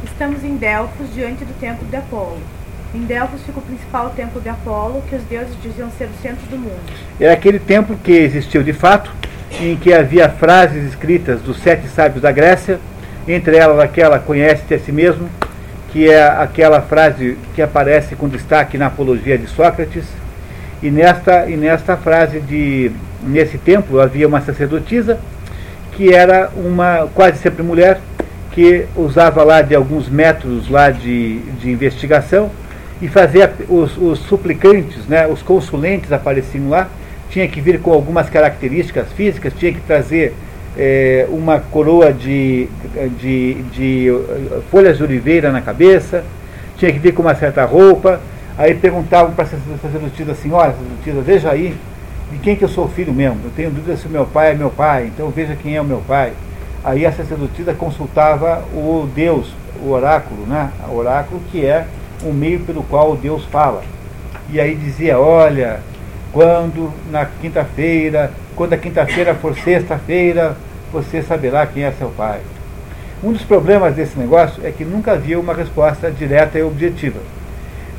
[0.04, 2.38] Estamos em Delfos, diante do templo de Apolo.
[2.94, 6.46] Em Delfos fica o principal templo de Apolo, que os deuses diziam ser o centro
[6.48, 6.80] do mundo.
[7.18, 9.10] É aquele templo que existiu de fato,
[9.60, 12.78] em que havia frases escritas dos sete sábios da Grécia,
[13.26, 15.28] entre elas aquela conhece-te a si mesmo,
[15.92, 20.06] que é aquela frase que aparece com destaque na apologia de Sócrates.
[20.82, 22.90] E nesta, e nesta frase de
[23.22, 25.20] nesse templo havia uma sacerdotisa
[25.92, 28.00] que era uma quase sempre mulher
[28.50, 32.50] que usava lá de alguns métodos lá de, de investigação
[33.00, 36.88] e fazer os, os, suplicantes, né, os consulentes apareciam lá,
[37.30, 40.34] tinha que vir com algumas características físicas, tinha que trazer
[40.76, 42.68] é, uma coroa de,
[43.18, 46.24] de, de eh, folhas de oliveira na cabeça,
[46.76, 48.20] tinha que vir com uma certa roupa,
[48.56, 51.76] aí perguntavam para a sacerdotisa assim, olha, sacerdotisa, veja aí,
[52.30, 54.54] de quem que eu sou filho mesmo, eu tenho dúvida se o meu pai é
[54.54, 56.32] meu pai, então veja quem é o meu pai.
[56.84, 59.52] Aí a sacerdotisa consultava o Deus,
[59.84, 60.70] o oráculo, né?
[60.88, 61.86] O oráculo que é
[62.24, 63.84] o meio pelo qual Deus fala.
[64.50, 65.80] E aí dizia, olha,
[66.32, 70.56] quando na quinta-feira, quando a quinta-feira for sexta-feira,
[70.92, 72.40] você saberá quem é seu pai.
[73.22, 77.20] Um dos problemas desse negócio é que nunca havia uma resposta direta e objetiva.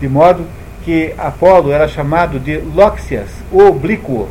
[0.01, 0.45] De modo
[0.83, 4.27] que Apolo era chamado de Loxias, o oblíquo.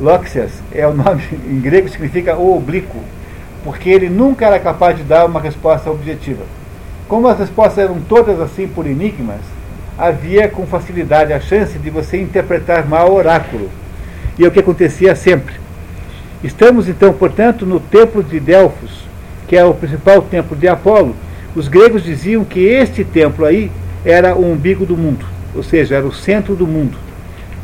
[0.00, 2.98] Loxias é o nome em grego significa o oblíquo,
[3.62, 6.42] porque ele nunca era capaz de dar uma resposta objetiva.
[7.06, 9.40] Como as respostas eram todas assim por enigmas,
[9.98, 13.68] havia com facilidade a chance de você interpretar mal o oráculo.
[14.38, 15.56] E é o que acontecia sempre.
[16.44, 19.02] Estamos então, portanto, no templo de Delfos,
[19.48, 21.16] que é o principal templo de Apolo.
[21.56, 23.72] Os gregos diziam que este templo aí
[24.04, 26.96] era o umbigo do mundo, ou seja, era o centro do mundo.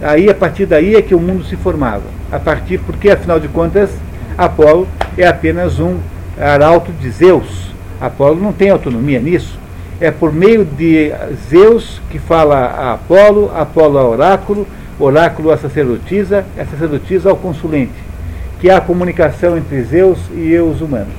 [0.03, 2.03] Aí, a partir daí é que o mundo se formava.
[2.33, 3.91] A partir, porque afinal de contas,
[4.37, 5.99] Apolo é apenas um
[6.37, 9.57] arauto de Zeus, Apolo não tem autonomia nisso.
[10.01, 11.13] É por meio de
[11.49, 14.67] Zeus que fala a Apolo, Apolo ao oráculo,
[14.99, 17.95] oráculo a sacerdotisa, a sacerdotisa ao consulente,
[18.61, 21.15] que há comunicação entre Zeus e os humanos.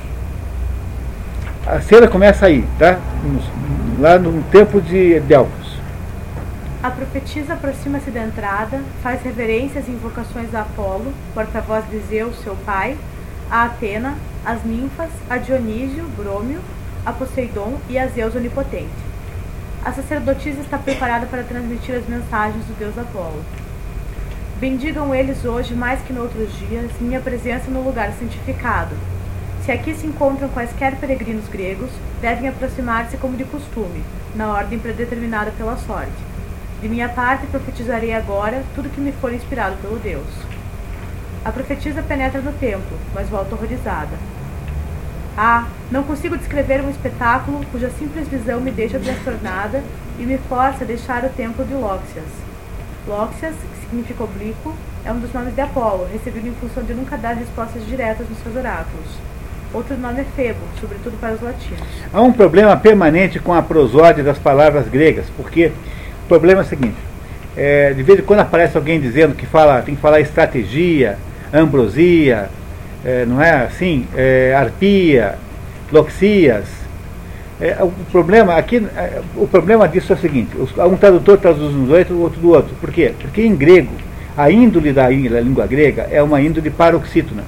[1.66, 2.98] A cena começa aí, tá?
[3.98, 5.76] Lá no tempo de Delfos.
[6.82, 12.54] A profetisa aproxima-se da entrada, faz reverências e invocações a Apolo, porta-voz de Zeus, seu
[12.64, 12.96] pai,
[13.50, 16.60] a Atena, as ninfas, a Dionísio, Brômio,
[17.06, 18.90] a Poseidon e a Zeus onipotente.
[19.84, 23.44] A sacerdotisa está preparada para transmitir as mensagens do deus Apolo.
[24.58, 28.96] Bendigam eles hoje, mais que noutros dias, minha presença no lugar santificado.
[29.64, 34.02] Se aqui se encontram quaisquer peregrinos gregos, devem aproximar-se como de costume,
[34.34, 36.10] na ordem predeterminada pela sorte.
[36.82, 40.26] De minha parte, profetizarei agora tudo que me for inspirado pelo Deus.
[41.44, 44.18] A profetisa penetra no templo, mas volta horrorizada.
[45.36, 49.82] Ah, não consigo descrever um espetáculo cuja simples visão me deixa transtornada
[50.18, 52.24] e me força a deixar o templo de Lóxias.
[53.06, 57.18] Lóxias, que significa oblíquo, é um dos nomes de Apolo, recebido em função de nunca
[57.18, 59.06] dar respostas diretas nos seus oráculos.
[59.74, 61.86] Outro nome é Febo, sobretudo para os latinos.
[62.12, 65.70] Há um problema permanente com a prosódia das palavras gregas, porque
[66.24, 66.96] o problema é o seguinte:
[67.54, 71.18] é, de vez em quando aparece alguém dizendo que fala, tem que falar estratégia,
[71.52, 72.48] ambrosia,
[73.06, 74.04] é, não é assim?
[74.16, 75.36] É, arpia,
[75.92, 76.64] loxias.
[77.60, 81.84] É, o problema aqui, é, o problema disso é o seguinte: um tradutor traduz um
[81.84, 82.74] do outro, o outro do outro.
[82.80, 83.12] Por quê?
[83.16, 83.92] Porque em grego
[84.36, 87.44] a índole da, da língua grega é uma índole paroxítona.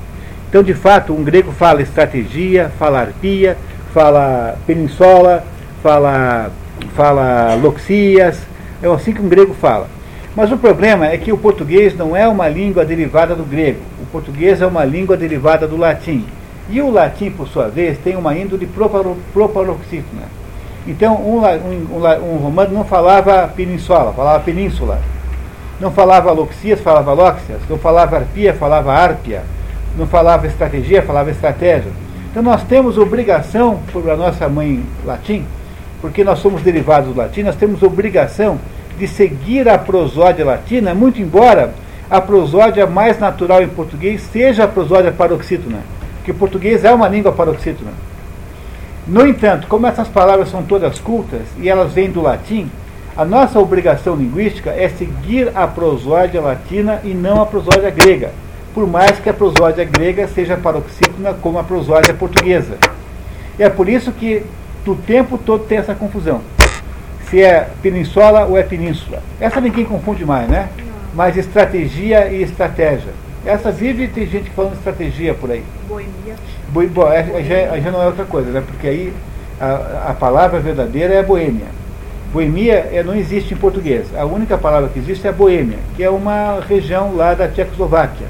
[0.49, 3.59] Então, de fato, um grego fala estratégia, fala arpia,
[3.93, 5.45] fala peninsola,
[5.83, 6.53] fala,
[6.95, 8.39] fala loxias,
[8.81, 9.89] é assim que um grego fala.
[10.37, 13.81] Mas o problema é que o português não é uma língua derivada do grego.
[14.11, 16.25] Português é uma língua derivada do latim.
[16.71, 18.69] E o latim, por sua vez, tem uma índole
[19.33, 20.23] proparoxítona.
[20.87, 25.01] Então, um, um, um, romano não falava peninsola, falava península.
[25.81, 27.61] Não falava loxias, falava lóxias.
[27.69, 29.43] Não falava arpia, falava árpia
[29.99, 31.91] não falava estratégia, falava estratégia.
[32.31, 35.45] Então nós temos obrigação, por a nossa mãe latim,
[36.01, 38.59] porque nós somos derivados do latim, nós temos obrigação
[38.97, 41.73] de seguir a prosódia latina, muito embora
[42.11, 45.79] a prosódia mais natural em português seja a prosódia paroxítona,
[46.17, 47.93] porque o português é uma língua paroxítona.
[49.07, 52.71] No entanto, como essas palavras são todas cultas e elas vêm do latim,
[53.17, 58.31] a nossa obrigação linguística é seguir a prosódia latina e não a prosódia grega
[58.79, 62.79] por mais que a prosódia grega seja paroxítona como a prosódia portuguesa.
[63.59, 64.45] E é por isso que
[64.85, 66.41] do tempo todo tem essa confusão.
[67.29, 69.21] Se é peninsola ou é península.
[69.41, 70.69] Essa ninguém confunde mais, né?
[71.15, 73.13] Mas estratégia e estratégia.
[73.45, 75.63] Essa vive tem gente falando estratégia por aí.
[75.89, 76.35] Boemia.
[76.69, 78.63] Bo, bo, é, já, já não é outra coisa, né?
[78.67, 79.13] Porque aí
[79.61, 81.67] a, a palavra verdadeira é boêmia.
[82.33, 84.07] Boemia é, não existe em português.
[84.15, 88.27] A única palavra que existe é boêmia, que é uma região lá da Tchecoslováquia.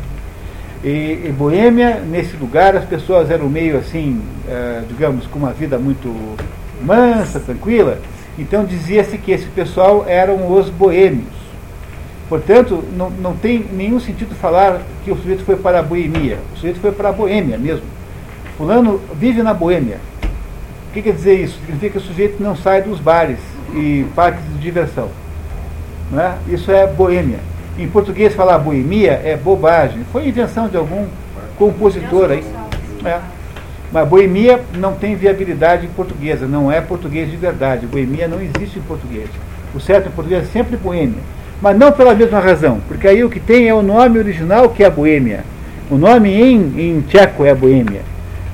[0.85, 5.77] E, e Boêmia, nesse lugar, as pessoas eram meio assim, uh, digamos, com uma vida
[5.79, 6.15] muito
[6.81, 7.99] mansa, tranquila.
[8.39, 11.38] Então dizia-se que esse pessoal eram os boêmios.
[12.29, 16.39] Portanto, não, não tem nenhum sentido falar que o sujeito foi para a boemia.
[16.53, 17.85] O sujeito foi para a boêmia mesmo.
[18.57, 19.99] Fulano vive na boêmia.
[20.89, 21.59] O que quer dizer isso?
[21.61, 23.39] Significa que o sujeito não sai dos bares
[23.75, 25.09] e parques de diversão.
[26.11, 26.35] Não é?
[26.49, 27.39] Isso é boêmia.
[27.79, 30.05] Em português falar boemia é bobagem.
[30.13, 31.07] Foi invenção de algum
[31.57, 32.45] compositor aí.
[33.05, 33.21] É.
[33.91, 37.87] Mas boemia não tem viabilidade em portuguesa, não é português de verdade.
[37.87, 39.31] Boemia não existe em português.
[39.75, 41.23] O certo em português é sempre boêmia.
[41.60, 44.85] Mas não pela mesma razão, porque aí o que tem é o nome original que
[44.85, 45.44] é a boêmia.
[45.90, 48.02] O nome em, em tcheco é a boêmia.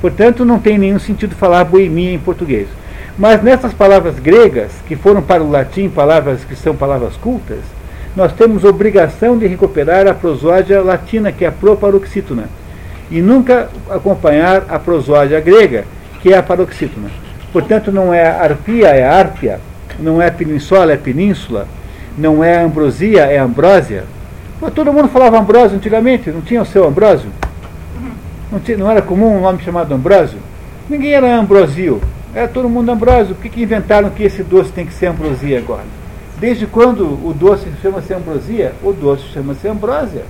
[0.01, 2.69] Portanto, não tem nenhum sentido falar boemia em português.
[3.19, 7.61] Mas nessas palavras gregas, que foram para o latim palavras que são palavras cultas,
[8.17, 12.45] nós temos obrigação de recuperar a prosódia latina, que é a proparoxítona,
[13.11, 15.85] e nunca acompanhar a prosódia grega,
[16.23, 17.11] que é a paroxítona.
[17.53, 19.61] Portanto, não é arpia, é árpia,
[19.99, 21.67] não é peninsola, é península,
[22.17, 24.05] não é ambrosia, é ambrósia.
[24.61, 27.31] Pô, todo mundo falava ambrósio antigamente, não tinha o seu ambrósio?
[28.51, 30.39] Não, tinha, não era comum um nome chamado ambrósio?
[30.89, 32.01] Ninguém era ambrosio,
[32.35, 33.35] era todo mundo ambrósio.
[33.35, 35.85] Por que, que inventaram que esse doce tem que ser ambrosia agora?
[36.39, 38.73] Desde quando o doce chama-se ambrosia?
[38.83, 40.23] O doce chama-se ambrósia.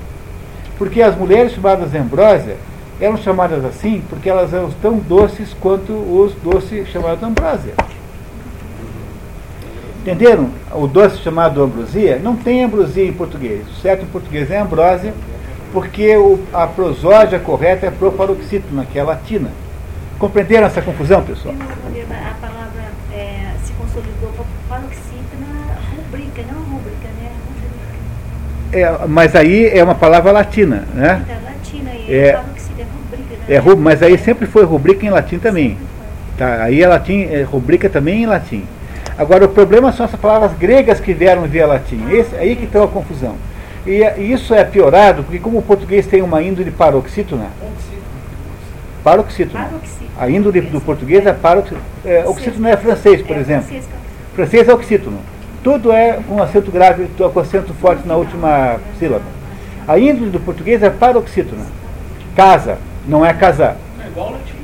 [0.79, 2.57] Porque as mulheres chamadas ambrósia
[3.01, 7.75] eram chamadas assim porque elas eram tão doces quanto os doces chamados ambrósia.
[10.05, 10.51] Entenderam?
[10.71, 13.67] O doce chamado ambrosia não tem ambrosia em português.
[13.67, 15.15] O certo em português é ambrósia,
[15.73, 19.49] porque o, a prosódia correta é proparoxítona, que é latina.
[20.19, 21.55] Compreenderam essa confusão, pessoal?
[21.55, 22.83] A palavra
[23.15, 24.31] é, se consolidou
[24.69, 25.47] paroxítona
[25.97, 27.33] rubrica, não rubrica, né?
[28.75, 31.25] É, mas aí é uma palavra latina, né?
[31.25, 32.73] Então, latina, e é, falam que se
[33.49, 35.79] É, mas aí sempre foi rubrica em latim também.
[36.37, 36.63] Tá?
[36.63, 38.67] Aí é latim, é rubrica também em latim.
[39.17, 42.01] Agora o problema são essas palavras gregas que vieram via latim.
[42.11, 43.37] Esse, aí que está a confusão.
[43.87, 47.47] E, e isso é piorado porque como o português tem uma índole paroxítona,
[49.05, 49.65] paroxítona.
[49.65, 50.05] Paroxítona.
[50.19, 51.83] A índole do português é paroxítona.
[52.05, 53.77] É, oxítona é francês, por É, exemplo.
[54.35, 55.19] francês é oxítono.
[55.63, 59.25] Tudo é com acento grave, com acento forte na última sílaba.
[59.87, 61.65] A índole do português é paroxítona.
[62.35, 63.77] Casa, não é casar.
[64.03, 64.55] É igual latim.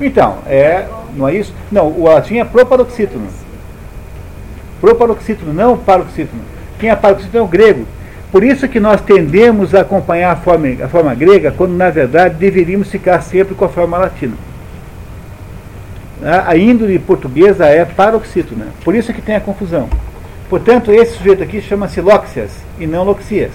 [0.00, 1.52] Então, é, não é isso?
[1.70, 3.26] Não, o latim é proparoxítono.
[4.80, 6.42] Proparoxítono, não paroxítono.
[6.78, 7.86] Quem é paroxítono é o grego.
[8.30, 12.34] Por isso que nós tendemos a acompanhar a forma, a forma grega, quando na verdade
[12.34, 14.34] deveríamos ficar sempre com a forma latina.
[16.46, 18.66] A índole portuguesa é paroxítona.
[18.84, 19.88] Por isso que tem a confusão.
[20.50, 23.52] Portanto, esse sujeito aqui chama-se Lóxias e não Loxias.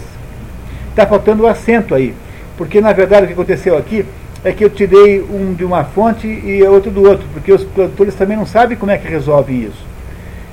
[0.90, 2.14] Está faltando o acento aí.
[2.58, 4.06] Porque na verdade o que aconteceu aqui
[4.44, 8.14] é que eu tirei um de uma fonte e outro do outro, porque os produtores
[8.14, 9.93] também não sabem como é que resolvem isso.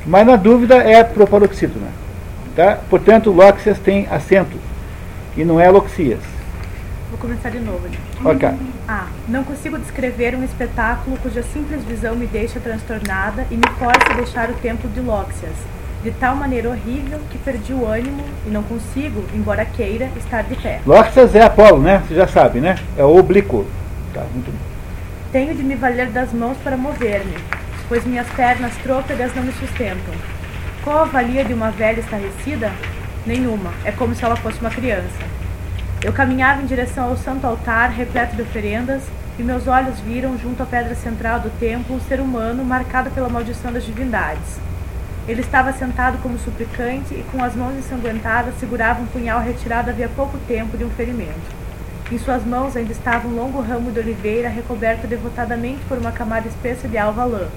[0.07, 1.89] Mas na dúvida é proparoxítona.
[2.57, 2.79] Tá?
[2.89, 4.57] Portanto, Lóxias tem acento
[5.37, 6.21] e não é Loxias.
[7.11, 7.89] Vou começar de novo.
[7.89, 8.01] gente.
[8.25, 8.49] Ok.
[8.89, 9.07] A.
[9.29, 14.15] Não consigo descrever um espetáculo cuja simples visão me deixa transtornada e me força a
[14.15, 15.55] deixar o templo de Lóxias,
[16.03, 20.57] de tal maneira horrível que perdi o ânimo e não consigo, embora queira, estar de
[20.57, 20.81] pé.
[20.87, 22.03] Lóxias é Apolo, né?
[22.07, 22.77] Você já sabe, né?
[22.97, 23.67] É o oblíquo.
[24.15, 24.61] Tá, muito bem.
[25.33, 27.35] Tenho de me valer das mãos para mover-me,
[27.91, 30.15] pois minhas pernas trôpegas não me sustentam.
[30.85, 32.71] Qual a valia de uma velha estarrecida?
[33.27, 33.73] Nenhuma.
[33.85, 35.19] É como se ela fosse uma criança.
[36.01, 39.03] Eu caminhava em direção ao santo altar, repleto de oferendas,
[39.37, 43.29] e meus olhos viram, junto à pedra central do templo, um ser humano marcado pela
[43.29, 44.61] maldição das divindades.
[45.27, 50.09] Ele estava sentado como suplicante e, com as mãos ensanguentadas, segurava um punhal retirado havia
[50.09, 51.59] pouco tempo de um ferimento.
[52.13, 56.47] Em suas mãos ainda estava um longo ramo de oliveira recoberto devotadamente por uma camada
[56.47, 57.49] espessa de alva lã.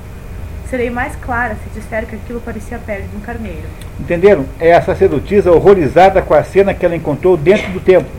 [0.73, 3.61] Serei mais clara se disser que aquilo parecia a pele de um carneiro.
[3.99, 4.43] Entenderam?
[4.59, 8.09] É a sacerdotisa horrorizada com a cena que ela encontrou dentro do templo.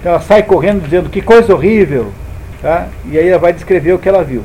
[0.00, 2.12] Então ela sai correndo dizendo que coisa horrível.
[2.60, 2.88] Tá?
[3.04, 4.42] E aí ela vai descrever o que ela viu.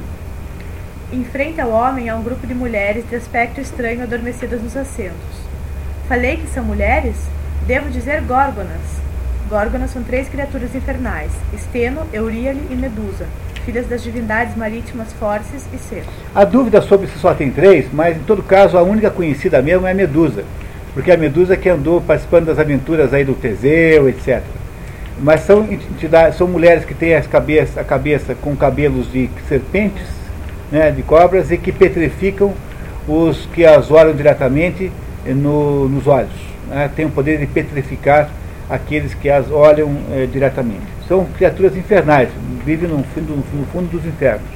[1.12, 5.42] Em frente ao homem há um grupo de mulheres de aspecto estranho adormecidas nos assentos.
[6.08, 7.16] Falei que são mulheres?
[7.66, 9.02] Devo dizer górgonas.
[9.50, 13.26] Górgonas são três criaturas infernais: Esteno, Euríale e Medusa,
[13.66, 16.08] filhas das divindades marítimas Forces e Ceto.
[16.34, 19.88] A dúvida sobre se só tem três, mas em todo caso a única conhecida mesmo
[19.88, 20.44] é a Medusa.
[20.94, 24.42] Porque a Medusa que andou participando das aventuras aí do Teseu, etc.
[25.20, 30.06] Mas são entidades, são mulheres que têm as cabeça, a cabeça com cabelos de serpentes,
[30.72, 32.54] né, de cobras, e que petrificam
[33.08, 34.92] os que as olham diretamente
[35.26, 36.32] eh, no- nos olhos.
[36.70, 38.30] né, tem o poder de petrificar
[38.70, 41.01] aqueles que as olham eh, diretamente.
[41.12, 42.30] São criaturas infernais,
[42.64, 44.48] vivem no fundo, no fundo dos infernos.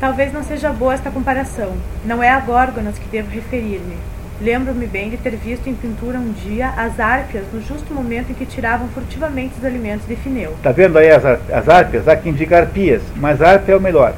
[0.00, 1.74] Talvez não seja boa esta comparação.
[2.02, 3.94] Não é a Górgonas que devo referir-me.
[4.40, 8.34] Lembro-me bem de ter visto em pintura um dia as árpias no justo momento em
[8.34, 10.52] que tiravam furtivamente os alimentos de Fineu.
[10.52, 12.08] Está vendo aí as, as árpias?
[12.08, 14.14] Há que indica arpias, mas árpia é o melhor.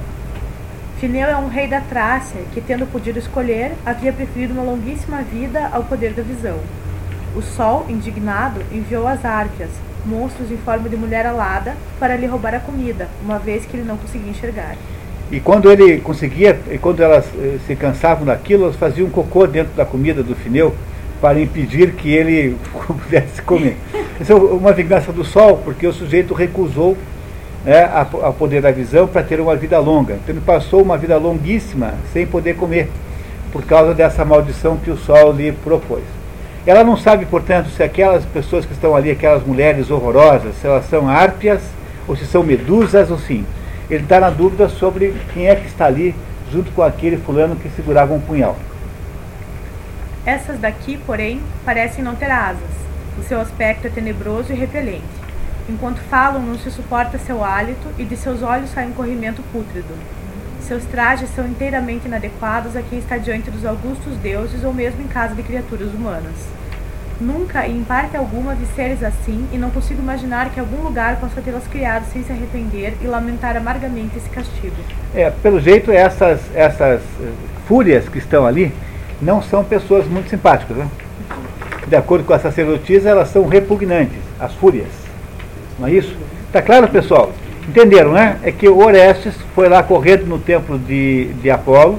[1.00, 5.68] Fineu é um rei da Trácia que, tendo podido escolher, havia preferido uma longuíssima vida
[5.72, 6.60] ao poder da visão.
[7.34, 9.70] O sol, indignado, enviou as árpias,
[10.06, 13.84] monstros em forma de mulher alada, para lhe roubar a comida, uma vez que ele
[13.84, 14.76] não conseguia enxergar.
[15.30, 19.72] E quando ele conseguia, e quando elas eh, se cansavam daquilo, elas faziam cocô dentro
[19.74, 20.74] da comida do fineu
[21.20, 22.56] para impedir que ele
[22.86, 23.76] pudesse comer.
[24.20, 26.96] Isso é uma vingança do sol, porque o sujeito recusou
[27.64, 30.14] né, a, a poder da visão para ter uma vida longa.
[30.14, 32.90] Então ele passou uma vida longuíssima sem poder comer,
[33.50, 36.02] por causa dessa maldição que o sol lhe propôs.
[36.66, 40.86] Ela não sabe, portanto, se aquelas pessoas que estão ali, aquelas mulheres horrorosas, se elas
[40.88, 41.60] são árpias,
[42.08, 43.44] ou se são medusas, ou sim.
[43.90, 46.14] Ele está na dúvida sobre quem é que está ali,
[46.50, 48.56] junto com aquele fulano que segurava um punhal.
[50.24, 52.70] Essas daqui, porém, parecem não ter asas.
[53.18, 55.04] O seu aspecto é tenebroso e repelente.
[55.68, 59.94] Enquanto falam, não se suporta seu hálito e de seus olhos sai um corrimento pútrido.
[60.66, 65.06] Seus trajes são inteiramente inadequados a quem está diante dos augustos deuses ou mesmo em
[65.06, 66.32] casa de criaturas humanas.
[67.20, 71.20] Nunca e em parte alguma vi seres assim e não consigo imaginar que algum lugar
[71.20, 74.74] possa tê-las criado sem se arrepender e lamentar amargamente esse castigo.
[75.14, 77.32] É, pelo jeito, essas, essas eh,
[77.68, 78.72] fúrias que estão ali
[79.20, 80.78] não são pessoas muito simpáticas.
[80.78, 80.88] Né?
[81.86, 84.88] De acordo com a sacerdotisa, elas são repugnantes, as fúrias.
[85.78, 86.16] Não é isso?
[86.46, 87.32] Está claro, pessoal?
[87.68, 88.38] Entenderam, né?
[88.42, 91.98] É que Orestes foi lá correndo no templo de, de Apolo,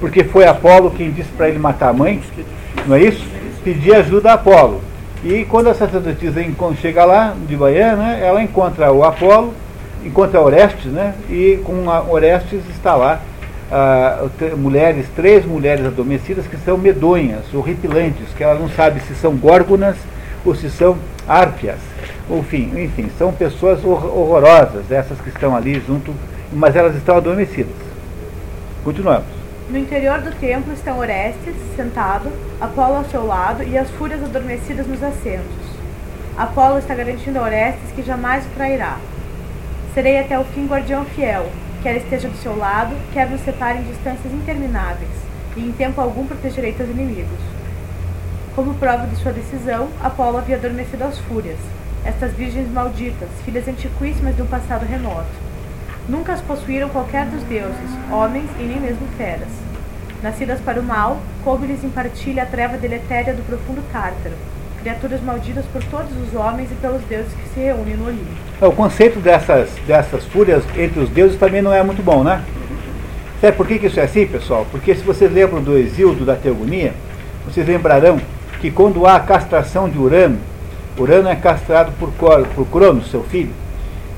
[0.00, 2.20] porque foi Apolo quem disse para ele matar a mãe,
[2.86, 3.24] não é isso?
[3.62, 4.80] Pedir ajuda a Apolo.
[5.24, 6.42] E quando a sacerdotisa
[6.80, 9.54] chega lá, de manhã, né, ela encontra o Apolo
[10.04, 11.14] encontra Orestes, né?
[11.28, 13.20] E com Orestes está lá
[13.70, 14.26] ah,
[14.56, 19.96] mulheres, três mulheres adormecidas que são medonhas, horripilantes, que ela não sabe se são górgonas
[20.44, 21.78] ou se são árpias.
[22.32, 26.14] Enfim, enfim, são pessoas hor- horrorosas, essas que estão ali junto,
[26.52, 27.74] mas elas estão adormecidas.
[28.82, 29.26] Continuamos.
[29.68, 32.30] No interior do templo estão Orestes, sentado,
[32.60, 35.72] Apolo ao seu lado e as fúrias adormecidas nos assentos.
[36.36, 38.96] Apolo está garantindo a Orestes que jamais o trairá.
[39.94, 41.46] Serei até o fim guardião fiel,
[41.82, 45.10] quer esteja do seu lado, quer nos separe em distâncias intermináveis,
[45.54, 47.38] e em tempo algum protegerei teus inimigos.
[48.56, 51.58] Como prova de sua decisão, Apolo havia adormecido as fúrias,
[52.04, 55.26] estas virgens malditas, filhas antiquíssimas de um passado remoto.
[56.08, 59.48] Nunca as possuíram qualquer dos deuses, homens e nem mesmo feras.
[60.22, 64.34] Nascidas para o mal, coube-lhes em partilha a treva deletéria do profundo Tártaro,
[64.80, 68.24] criaturas malditas por todos os homens e pelos deuses que se reúnem no Olimpo.
[68.60, 72.42] O conceito dessas, dessas fúrias entre os deuses também não é muito bom, né?
[73.40, 74.66] Sabe por que, isso é assim, pessoal?
[74.70, 76.94] Porque se vocês lembram do Exíodo da Teogonia,
[77.44, 78.20] vocês lembrarão
[78.60, 80.38] que quando há a castração de Urano,
[80.98, 82.10] Urano é castrado por,
[82.54, 83.50] por Cronos, seu filho,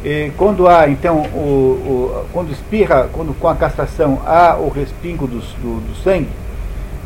[0.04, 5.26] e quando há, então, o, o- quando espirra, quando com a castração há o respingo
[5.26, 6.28] dos- do, do sangue,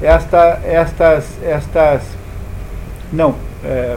[0.03, 2.03] esta, estas, estas,
[3.13, 3.35] não,
[3.65, 3.97] é,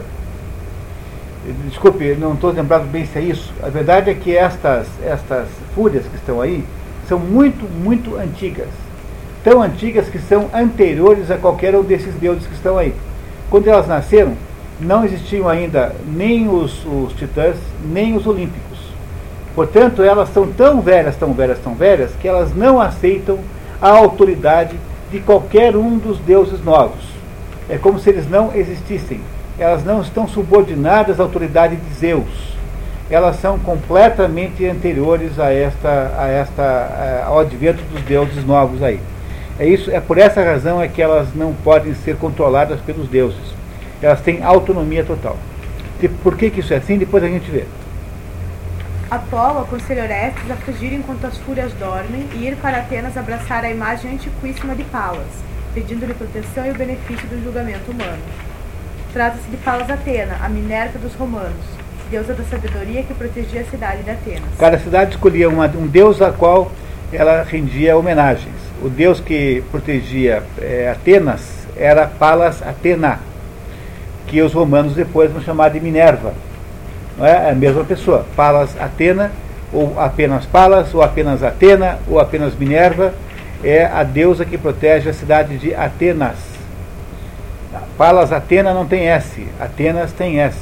[1.68, 3.52] Desculpe, não estou lembrado bem se é isso.
[3.64, 6.64] A verdade é que estas, estas fúrias que estão aí
[7.08, 8.68] são muito, muito antigas.
[9.42, 12.94] Tão antigas que são anteriores a qualquer um desses deuses que estão aí.
[13.50, 14.34] Quando elas nasceram,
[14.82, 18.78] não existiam ainda nem os, os titãs, nem os olímpicos.
[19.54, 23.38] Portanto, elas são tão velhas, tão velhas, tão velhas, que elas não aceitam
[23.80, 24.76] a autoridade
[25.10, 27.04] de qualquer um dos deuses novos.
[27.68, 29.20] É como se eles não existissem.
[29.58, 32.52] Elas não estão subordinadas à autoridade de Zeus.
[33.10, 38.98] Elas são completamente anteriores a esta, a esta, ao advento dos deuses novos aí.
[39.58, 43.61] É isso, é por essa razão é que elas não podem ser controladas pelos deuses.
[44.02, 45.36] Elas têm autonomia total.
[46.02, 46.98] E por que, que isso é assim?
[46.98, 47.64] Depois a gente vê.
[49.10, 53.70] Apolo aconselha Orestes a fugir enquanto as fúrias dormem e ir para Atenas abraçar a
[53.70, 55.26] imagem antiquíssima de Palas,
[55.74, 58.22] pedindo-lhe proteção e o benefício do julgamento humano.
[59.12, 61.52] Trata-se de Palas Atena, a Minerva dos romanos,
[62.10, 64.48] deusa da sabedoria que protegia a cidade de Atenas.
[64.58, 66.72] Cada cidade escolhia uma- um deus a qual
[67.12, 68.56] ela rendia homenagens.
[68.82, 71.42] O deus que protegia eh, Atenas
[71.76, 73.20] era Palas Atena,
[74.32, 76.32] que os romanos depois vão chamar de Minerva.
[77.18, 77.48] Não é?
[77.48, 78.24] É a mesma pessoa.
[78.34, 79.30] Palas Atena,
[79.70, 83.12] ou apenas Palas, ou apenas Atena, ou apenas Minerva,
[83.62, 86.36] é a deusa que protege a cidade de Atenas.
[87.98, 90.56] Palas Atena não tem S, Atenas tem S.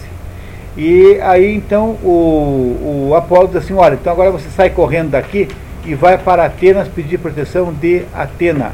[0.76, 5.48] E aí então o, o Apolo diz assim, olha, então agora você sai correndo daqui
[5.84, 8.72] e vai para Atenas pedir proteção de Atena,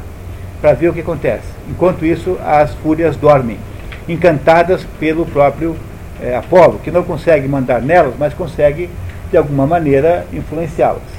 [0.59, 1.45] para ver o que acontece.
[1.69, 3.59] Enquanto isso, as fúrias dormem,
[4.07, 5.75] encantadas pelo próprio
[6.21, 8.89] eh, Apolo, que não consegue mandar nelas, mas consegue,
[9.29, 11.17] de alguma maneira, influenciá-las.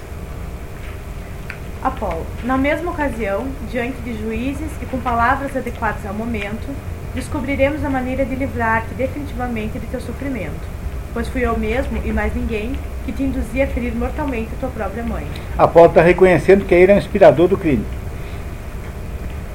[1.83, 2.27] Apolo.
[2.43, 6.69] Na mesma ocasião, diante de juízes e com palavras adequadas ao momento,
[7.15, 10.61] descobriremos a maneira de livrar-te definitivamente de teu sofrimento,
[11.15, 12.73] pois fui eu mesmo, e mais ninguém,
[13.07, 15.27] que te induzia a ferir mortalmente tua própria mãe.
[15.57, 17.85] Apolo está reconhecendo que ele é o inspirador do crime.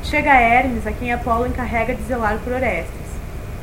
[0.03, 3.02] Chega a Hermes, a quem Apolo encarrega de zelar por Orestes.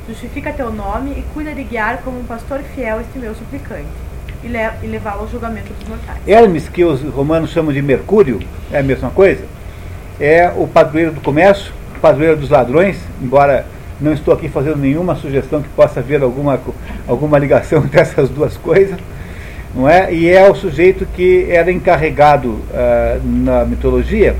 [0.09, 3.87] Justifica teu nome e cuida de guiar como um pastor fiel este meu suplicante,
[4.43, 6.19] e, le e levá-lo ao julgamento dos mortais.
[6.27, 8.41] Hermes, que os romanos chamam de Mercúrio,
[8.73, 9.45] é a mesma coisa,
[10.19, 13.67] é o padroeiro do comércio, o padroeiro dos ladrões, embora
[14.01, 16.59] não estou aqui fazendo nenhuma sugestão que possa haver alguma,
[17.07, 18.99] alguma ligação entre essas duas coisas,
[19.75, 20.13] não é?
[20.13, 24.35] E é o sujeito que era encarregado ah, na mitologia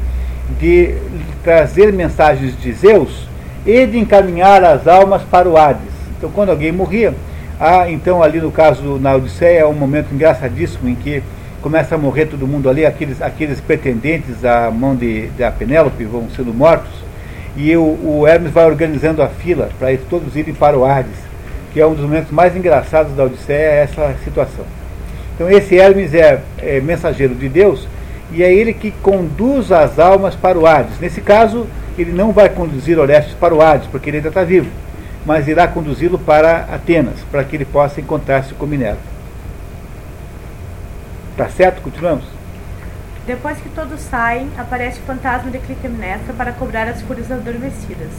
[0.59, 0.97] de
[1.45, 3.30] trazer mensagens de Zeus
[3.65, 5.93] e de encaminhar as almas para o Hades.
[6.17, 7.15] Então, quando alguém morria,
[7.59, 11.23] há, então ali no caso na Odisseia, é um momento engraçadíssimo em que
[11.63, 16.29] começa a morrer todo mundo ali, aqueles, aqueles pretendentes à mão de, da Penélope vão
[16.35, 16.91] sendo mortos,
[17.57, 21.19] e o, o Hermes vai organizando a fila para eles todos irem para o Hades,
[21.73, 24.65] que é um dos momentos mais engraçados da Odisseia, essa situação.
[25.35, 27.87] Então esse Hermes é, é mensageiro de Deus
[28.33, 30.99] e é ele que conduz as almas para o Hades.
[31.01, 31.67] Nesse caso,
[31.99, 34.71] ele não vai conduzir Orestes para o Hades, porque ele ainda está vivo,
[35.27, 38.99] mas irá conduzi-lo para Atenas, para que ele possa encontrar-se com Minerva.
[41.37, 41.81] Tá certo?
[41.83, 42.25] Continuamos?
[43.27, 48.11] Depois que todos saem, aparece o fantasma de Clitemnestra para cobrar as fúrias adormecidas.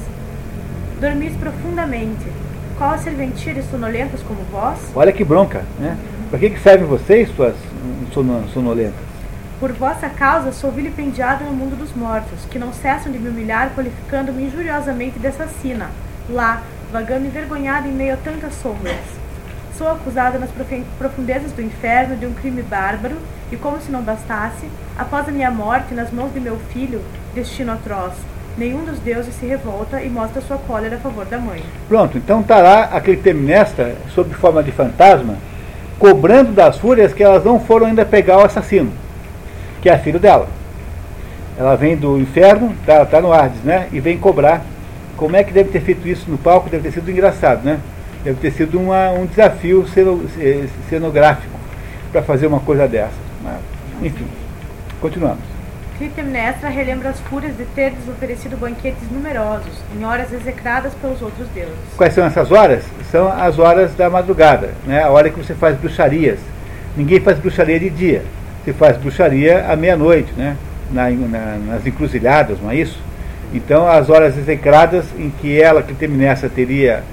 [0.99, 2.25] Dormis profundamente.
[2.77, 4.77] Qual a serventia de sonolentos como vós?
[4.95, 5.97] Olha que bronca, né?
[6.29, 7.53] Para que, que servem vocês, suas
[8.13, 9.10] sono- sonolentas?
[9.61, 13.69] Por vossa causa sou vilipendiado no mundo dos mortos, que não cessam de me humilhar,
[13.75, 15.91] qualificando-me injuriosamente de assassina,
[16.27, 18.95] lá, vagando envergonhada em meio a tantas sombras.
[19.77, 20.49] Sou acusada nas
[20.97, 23.17] profundezas do inferno de um crime bárbaro,
[23.51, 24.67] e como se não bastasse,
[24.97, 26.99] após a minha morte nas mãos de meu filho,
[27.35, 28.13] destino atroz,
[28.57, 31.61] nenhum dos deuses se revolta e mostra sua cólera a favor da mãe.
[31.87, 35.35] Pronto, então está lá aquele Temnestra, sob forma de fantasma,
[35.99, 38.91] cobrando das fúrias que elas não foram ainda pegar o assassino,
[39.81, 40.47] que é filho dela.
[41.57, 43.87] Ela vem do inferno, está tá no Hades, né?
[43.91, 44.63] E vem cobrar.
[45.17, 46.69] Como é que deve ter feito isso no palco?
[46.69, 47.79] Deve ter sido engraçado, né?
[48.23, 49.85] Deve ter sido uma, um desafio
[50.39, 51.59] eh, cenográfico
[52.11, 53.13] para fazer uma coisa dessa.
[53.43, 53.59] Mas,
[54.01, 54.25] enfim,
[54.99, 55.43] continuamos.
[55.97, 61.75] Clitemnestra relembra as fúrias de ter oferecido banquetes numerosos, em horas execradas pelos outros deuses.
[61.95, 62.83] Quais são essas horas?
[63.11, 65.03] São as horas da madrugada, né?
[65.03, 66.39] a hora que você faz bruxarias.
[66.97, 68.23] Ninguém faz bruxaria de dia.
[68.63, 70.55] Você faz bruxaria à meia-noite, né?
[70.91, 72.99] Na- na- nas encruzilhadas, não é isso?
[73.53, 77.03] Então, as horas execradas em que ela, que Temnessa, teria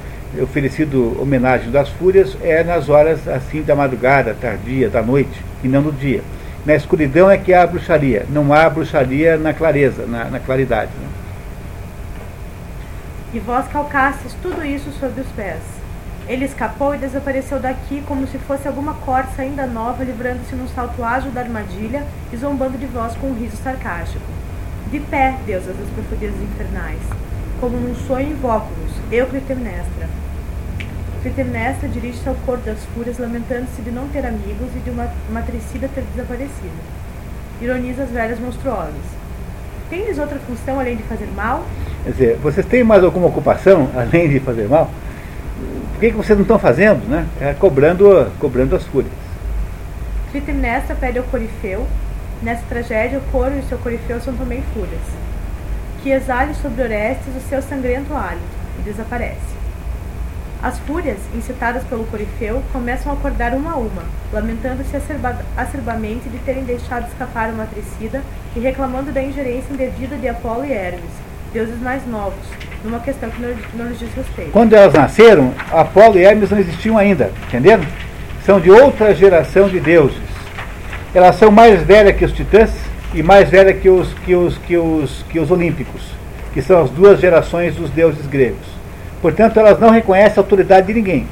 [0.42, 5.80] oferecido homenagem das fúrias é nas horas assim da madrugada, tardia, da noite, e não
[5.80, 6.20] no dia.
[6.66, 10.90] Na escuridão é que há bruxaria, não há bruxaria na clareza, na, na claridade.
[11.00, 11.08] né?
[13.32, 15.58] E vós calcastes tudo isso sob os pés.
[16.28, 21.02] Ele escapou e desapareceu daqui como se fosse alguma corça ainda nova, livrando-se num salto
[21.02, 24.26] ágil da armadilha e zombando de vós com um riso sarcástico.
[24.90, 27.00] De pé, deusas das profundezas infernais,
[27.60, 30.06] como num sonho invoco-vos, eu Clitemnestra.
[31.22, 35.88] Clitemnestra dirige-se ao coro das fúrias, lamentando-se de não ter amigos e de uma matricida
[35.94, 36.76] ter desaparecido.
[37.60, 38.94] Ironiza as velhas monstruosas.
[39.88, 41.64] Tendes outra função além de fazer mal?
[42.04, 44.90] Quer dizer, vocês têm mais alguma ocupação, além de fazer mal?
[45.92, 47.08] Por que, que vocês não estão fazendo?
[47.08, 47.26] Né?
[47.40, 49.12] É cobrando, cobrando as fúrias.
[50.30, 51.86] Clitemnestra pede ao Corifeu,
[52.42, 55.00] nessa tragédia o coro e o seu Corifeu são também fúrias,
[56.02, 58.42] que exale sobre Orestes o seu sangrento hálito,
[58.78, 59.58] e desaparece.
[60.62, 64.02] As fúrias, incitadas pelo Corifeu, começam a acordar uma a uma,
[64.32, 68.22] lamentando-se acerba- acerbamente de terem deixado escapar uma matricida
[68.56, 71.10] e reclamando da ingerência indevida de Apolo e Hermes,
[71.52, 72.44] deuses mais novos,
[72.84, 74.50] numa questão que não, não lhes diz respeito.
[74.50, 77.84] Quando elas nasceram, Apolo e Hermes não existiam ainda, entenderam?
[78.44, 80.16] São de outra geração de deuses.
[81.14, 82.70] Elas são mais velhas que os titãs
[83.14, 86.02] e mais velhas que os, que os, que os, que os olímpicos,
[86.52, 88.66] que são as duas gerações dos deuses gregos.
[89.20, 91.26] Portanto, elas não reconhecem a autoridade de ninguém.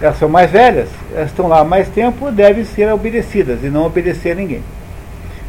[0.00, 3.84] Elas são mais velhas, elas estão lá há mais tempo, devem ser obedecidas e não
[3.84, 4.62] obedecer a ninguém.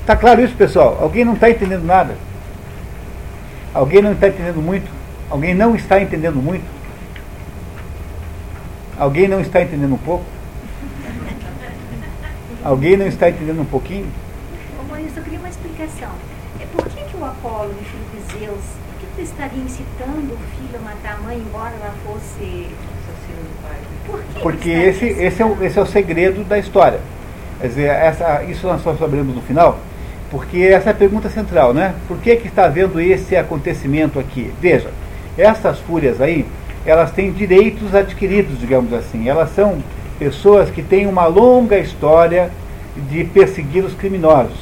[0.02, 0.98] Está claro isso, pessoal?
[1.00, 2.16] Alguém não está entendendo nada?
[3.74, 4.92] Alguém não está entendendo muito?
[5.30, 6.66] Alguém não está entendendo muito?
[8.98, 10.26] Alguém não está entendendo um pouco?
[12.64, 14.08] Alguém não está entendendo um pouquinho?
[14.80, 16.10] Ô, Maurício, eu queria uma explicação.
[16.60, 19.64] É, por que, que o Apolo, o filho de Zeus, por que, que ele estaria
[19.64, 22.68] incitando o filho a matar a mãe, embora ela fosse.
[24.06, 27.00] Por que Porque esse, esse, é o, esse é o segredo da história.
[27.62, 29.80] Quer dizer, essa, isso nós só saberemos no final,
[30.32, 31.94] porque essa é a pergunta central, né?
[32.08, 34.50] Por que, que está havendo esse acontecimento aqui?
[34.62, 34.90] Veja,
[35.38, 36.46] essas fúrias aí,
[36.86, 39.28] elas têm direitos adquiridos, digamos assim.
[39.28, 39.80] Elas são
[40.18, 42.50] pessoas que têm uma longa história
[43.10, 44.58] de perseguir os criminosos.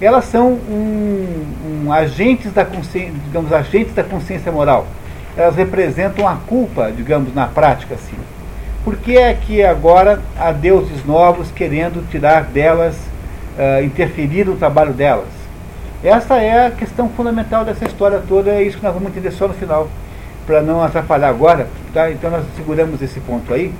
[0.00, 4.86] Elas são um, um agentes da consciência, digamos, agentes da consciência moral.
[5.36, 8.16] Elas representam a culpa, digamos, na prática, assim.
[8.84, 12.94] Por que é que agora há deuses novos querendo tirar delas,
[13.58, 15.26] ah, interferir no trabalho delas?
[16.02, 19.48] Essa é a questão fundamental dessa história toda, é isso que nós vamos entender só
[19.48, 19.88] no final,
[20.46, 22.10] para não atrapalhar agora, tá?
[22.10, 23.72] Então nós seguramos esse ponto aí,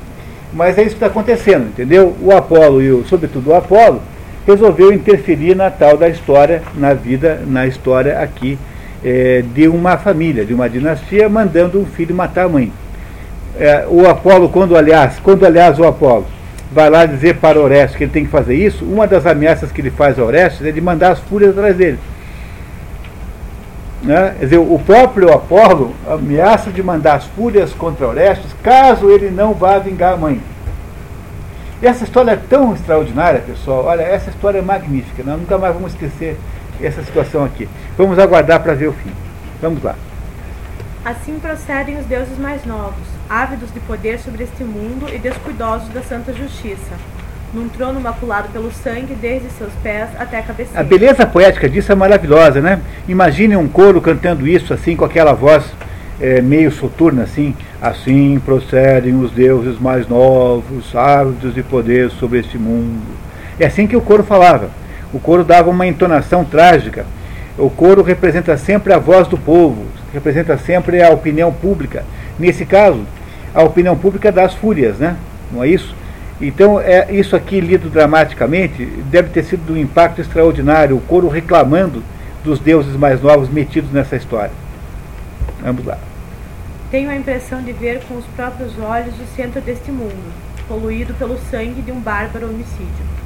[0.53, 2.17] mas é isso que está acontecendo, entendeu?
[2.21, 4.03] O Apolo e o, sobretudo o Apolo,
[4.47, 8.59] resolveu interferir na tal da história, na vida, na história aqui
[9.05, 12.73] eh, de uma família, de uma dinastia, mandando um filho matar a mãe
[13.59, 16.27] é, o Apolo, quando aliás, quando aliás o Apolo
[16.73, 19.81] vai lá dizer para Orestes que ele tem que fazer isso, uma das ameaças que
[19.81, 21.99] ele faz a Orestes é de mandar as fúrias atrás dele.
[24.03, 24.35] Né?
[24.39, 29.55] Quer dizer, o próprio Apolo ameaça de mandar as fúrias contra Orestes caso ele não
[29.55, 30.41] vá vingar a mãe.
[31.83, 33.85] E essa história é tão extraordinária, pessoal.
[33.85, 35.23] Olha, essa história é magnífica.
[35.25, 36.37] Nós nunca mais vamos esquecer
[36.81, 37.69] essa situação aqui.
[37.97, 39.13] Vamos aguardar para ver o fim.
[39.61, 39.95] Vamos lá.
[41.05, 46.03] Assim procedem os deuses mais novos, ávidos de poder sobre este mundo e descuidosos da
[46.03, 46.95] santa justiça,
[47.53, 50.81] num trono maculado pelo sangue desde seus pés até a cabeceira.
[50.81, 52.81] A beleza poética disso é maravilhosa, né?
[53.07, 55.65] Imagine um coro cantando isso assim, com aquela voz
[56.21, 62.59] é, meio soturna assim, assim procedem os deuses mais novos, ávidos de poder sobre este
[62.59, 63.03] mundo.
[63.59, 64.71] É assim que o coro falava.
[65.13, 67.07] O coro dava uma entonação trágica.
[67.57, 72.05] O coro representa sempre a voz do povo, representa sempre a opinião pública.
[72.39, 73.05] Nesse caso,
[73.55, 75.17] a opinião pública das fúrias, né?
[75.53, 75.95] Não é isso?
[76.41, 82.03] Então, é, isso aqui lido dramaticamente deve ter sido um impacto extraordinário, o coro reclamando
[82.45, 84.53] dos deuses mais novos metidos nessa história.
[85.61, 85.99] Vamos lá.
[86.91, 90.33] Tenho a impressão de ver com os próprios olhos o centro deste mundo,
[90.69, 93.19] poluído pelo sangue de um bárbaro homicídio.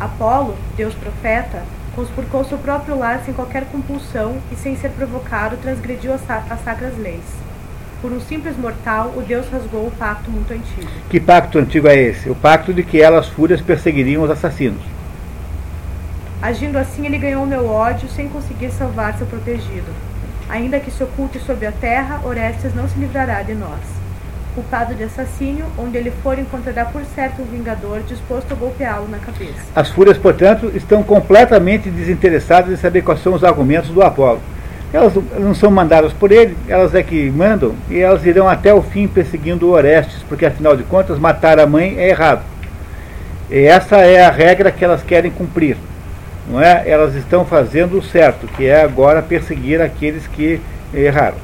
[0.00, 1.62] Apolo, Deus profeta,
[1.94, 6.96] conspurcou seu próprio lar sem qualquer compulsão e sem ser provocado transgrediu as, as sacras
[6.96, 7.49] leis.
[8.00, 10.88] Por um simples mortal, o Deus rasgou o pacto muito antigo.
[11.10, 12.30] Que pacto antigo é esse?
[12.30, 14.80] O pacto de que elas fúrias perseguiriam os assassinos.
[16.40, 19.92] Agindo assim, ele ganhou meu ódio sem conseguir salvar seu protegido.
[20.48, 23.80] Ainda que se oculte sob a terra, Orestes não se livrará de nós.
[24.54, 29.18] Culpado de assassínio, onde ele for encontrará por certo um vingador disposto a golpeá-lo na
[29.18, 29.60] cabeça.
[29.76, 34.40] As fúrias, portanto, estão completamente desinteressadas em saber quais são os argumentos do Apolo.
[34.92, 38.82] Elas não são mandadas por ele, elas é que mandam, e elas irão até o
[38.82, 42.42] fim perseguindo Orestes, porque afinal de contas matar a mãe é errado.
[43.48, 45.76] E essa é a regra que elas querem cumprir
[46.50, 46.88] não é?
[46.88, 50.60] Elas estão fazendo o certo, que é agora perseguir aqueles que
[50.92, 51.38] erraram.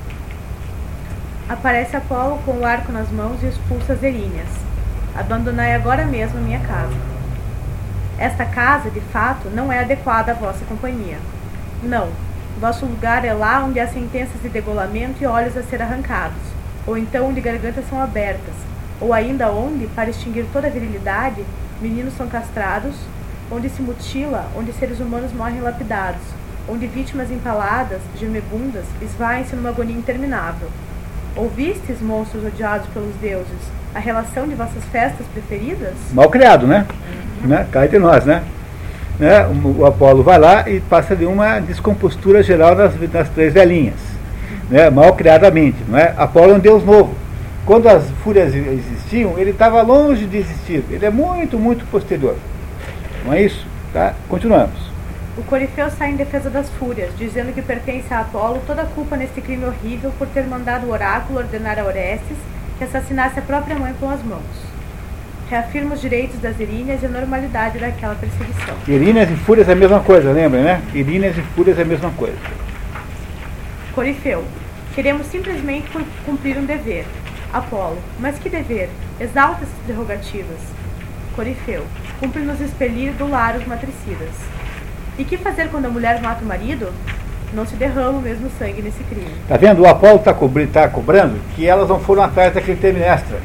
[1.49, 4.49] Aparece Apolo com o arco nas mãos e expulsa as erinhas.
[5.15, 6.95] Abandonai agora mesmo minha casa.
[8.19, 11.19] Esta casa, de fato, não é adequada à vossa companhia.
[11.83, 12.09] Não,
[12.61, 16.41] vosso lugar é lá onde há sentenças de degolamento e olhos a ser arrancados,
[16.87, 18.55] ou então onde gargantas são abertas,
[19.01, 21.45] ou ainda onde, para extinguir toda a virilidade,
[21.81, 22.95] meninos são castrados,
[23.51, 26.23] onde se mutila, onde seres humanos morrem lapidados,
[26.69, 30.69] onde vítimas empaladas, gemebundas, esvaem-se numa agonia interminável.
[31.37, 33.47] Ouvistes, monstros odiados pelos deuses,
[33.95, 35.93] a relação de vossas festas preferidas?
[36.13, 36.87] Mal criado, né?
[37.43, 37.49] Uhum.
[37.49, 37.67] né?
[37.71, 38.43] Cá entre nós, né?
[39.19, 39.47] Né?
[39.47, 43.99] O, Apolo vai lá e passa de uma descompostura geral nas, nas três velhinhas,
[44.71, 44.91] né?
[44.91, 45.79] mal criadamente.
[45.89, 46.15] Não é?
[46.17, 47.15] Apolo é um deus novo.
[47.65, 50.85] Quando as fúrias existiam, ele estava longe de existir.
[50.91, 52.37] Ele é muito, muito posterior.
[53.25, 53.67] Não é isso?
[53.93, 54.15] Tá?
[54.29, 54.87] Continuamos.
[55.37, 59.17] O Corifeu sai em defesa das fúrias, dizendo que pertence a Apolo toda a culpa
[59.17, 62.37] neste crime horrível por ter mandado o oráculo ordenar a Orestes
[62.79, 64.66] que assassinasse a própria mãe com as mãos.
[65.49, 68.75] Reafirma os direitos das Iríneas e a normalidade daquela perseguição.
[68.87, 70.83] Iríneas e fúrias é a mesma coisa, lembra, né?
[70.93, 72.37] Iríneas e fúrias é a mesma coisa.
[73.95, 74.45] Corifeu.
[74.95, 75.89] Queremos simplesmente
[76.25, 77.05] cumprir um dever.
[77.53, 77.99] Apolo.
[78.19, 78.89] Mas que dever?
[79.21, 80.59] Exalta essas prerrogativas.
[81.35, 81.85] Corifeu
[82.21, 84.31] cumpre-nos expelir do lar os matricidas.
[85.19, 86.93] E que fazer quando a mulher mata o marido?
[87.53, 89.31] Não se derrama o mesmo sangue nesse crime.
[89.49, 89.83] Tá vendo?
[89.83, 90.35] O Apolo está
[90.73, 93.39] tá cobrando que elas não foram atrás da Clitemnestra.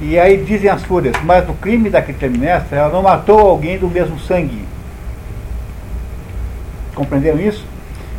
[0.00, 3.88] E aí dizem as fúrias, mas no crime da Clitemnestra ela não matou alguém do
[3.88, 4.64] mesmo sangue.
[6.94, 7.64] Compreenderam isso?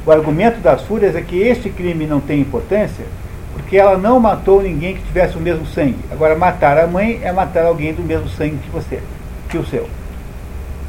[0.06, 3.06] O argumento das fúrias é que este crime não tem importância
[3.54, 5.98] porque ela não matou ninguém que tivesse o mesmo sangue.
[6.12, 9.02] Agora, matar a mãe é matar alguém do mesmo sangue que você
[9.50, 9.90] que o seu.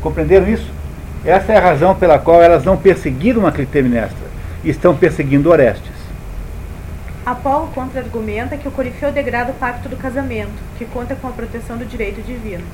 [0.00, 0.70] Compreenderam isso?
[1.24, 4.28] Essa é a razão pela qual elas não perseguiram a Clitemnestra,
[4.64, 5.97] estão perseguindo Orestes.
[7.30, 11.76] Apolo contra-argumenta que o Corifeu degrada o pacto do casamento, que conta com a proteção
[11.76, 12.64] do direito divino.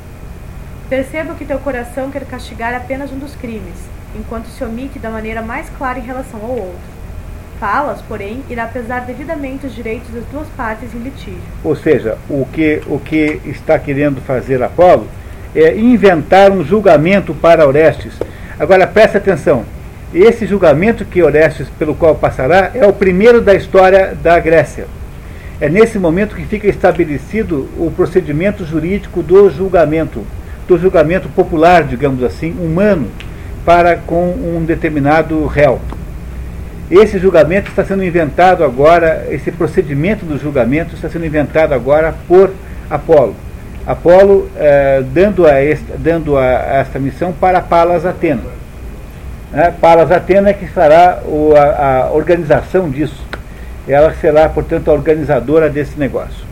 [0.89, 3.75] Perceba que teu coração quer castigar apenas um dos crimes,
[4.15, 6.95] enquanto se omite da maneira mais clara em relação ao outro.
[7.59, 11.43] Falas, porém, irá pesar devidamente os direitos das duas partes em litígio.
[11.65, 15.09] Ou seja, o que, o que está querendo fazer Apolo
[15.53, 18.15] é, inventar um julgamento para Orestes.
[18.59, 19.65] Agora preste atenção,
[20.15, 24.87] esse julgamento que Orestes, pelo qual passará, é o primeiro da história da Grécia.
[25.61, 30.25] É nesse momento que fica estabelecido o procedimento jurídico do julgamento,
[30.69, 33.09] do julgamento popular, digamos assim, humano,
[33.65, 35.81] para com um determinado réu.
[36.91, 42.53] Esse julgamento está sendo inventado agora, esse procedimento do julgamento está sendo inventado agora por
[42.91, 43.35] Apolo.
[43.87, 48.64] Apolo eh, dando, a esta, dando a, esta missão para Palas Atena.
[49.55, 49.71] Né?
[49.81, 53.25] Palas Atena é que fará o, a, a, organização disso.
[53.87, 56.45] Ela será, portanto, a organizadora desse negócio.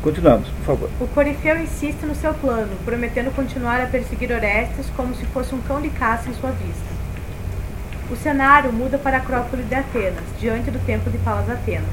[0.00, 0.90] Continuamos, por favor.
[1.00, 5.60] O Corifeu insiste no seu plano, prometendo continuar a perseguir Orestes como se fosse um
[5.62, 6.96] cão de caça em sua vista.
[8.08, 11.86] O cenário muda para a Acrópole de Atenas, diante do templo de Palas Atena.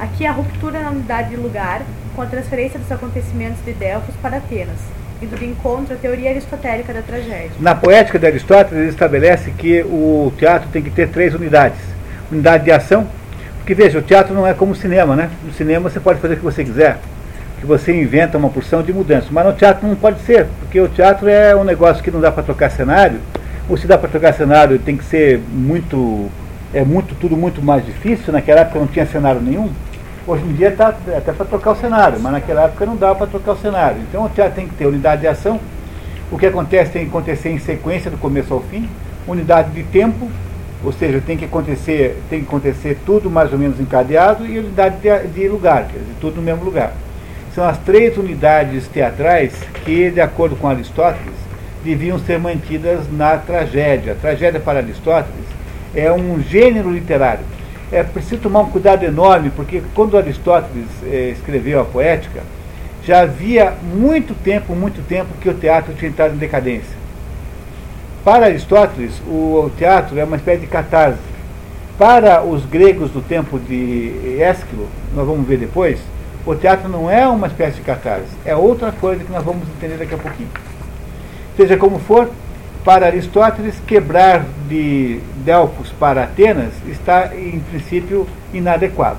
[0.00, 1.82] Aqui a ruptura na unidade de lugar
[2.16, 4.80] com a transferência dos acontecimentos de Delfos para Atenas,
[5.22, 7.52] indo de encontro à teoria aristotélica da tragédia.
[7.60, 11.78] Na poética de Aristóteles, ele estabelece que o teatro tem que ter três unidades:
[12.30, 13.06] unidade de ação,
[13.58, 15.28] Porque veja, o teatro não é como o cinema, né?
[15.44, 16.98] No cinema você pode fazer o que você quiser,
[17.58, 19.28] que você inventa uma porção de mudanças.
[19.30, 22.30] Mas no teatro não pode ser, porque o teatro é um negócio que não dá
[22.30, 23.18] para trocar cenário.
[23.68, 26.30] Ou se dá para trocar cenário, tem que ser muito.
[26.72, 28.32] É muito, tudo muito mais difícil.
[28.32, 29.70] Naquela época não tinha cenário nenhum.
[30.28, 33.28] Hoje em dia está até para trocar o cenário, mas naquela época não dava para
[33.28, 33.98] trocar o cenário.
[34.08, 35.60] Então o teatro tem que ter unidade de ação.
[36.32, 38.88] O que acontece tem que acontecer em sequência do começo ao fim,
[39.24, 40.28] unidade de tempo,
[40.82, 44.96] ou seja, tem que acontecer, tem que acontecer tudo mais ou menos encadeado e unidade
[44.96, 46.92] de, de lugar, quer dizer, tudo no mesmo lugar.
[47.54, 49.52] São as três unidades teatrais
[49.84, 51.36] que, de acordo com Aristóteles,
[51.84, 54.14] deviam ser mantidas na tragédia.
[54.14, 55.46] A tragédia para Aristóteles
[55.94, 57.44] é um gênero literário
[57.92, 62.42] é preciso tomar um cuidado enorme, porque quando Aristóteles eh, escreveu a poética,
[63.04, 66.96] já havia muito tempo, muito tempo que o teatro tinha entrado em decadência.
[68.24, 71.18] Para Aristóteles, o, o teatro é uma espécie de catarse.
[71.96, 75.98] Para os gregos do tempo de Ésquilo, nós vamos ver depois,
[76.44, 79.96] o teatro não é uma espécie de catarse, é outra coisa que nós vamos entender
[79.96, 80.50] daqui a pouquinho.
[81.56, 82.28] Seja como for,
[82.86, 89.18] para Aristóteles, quebrar de Delfos para Atenas está, em princípio, inadequado.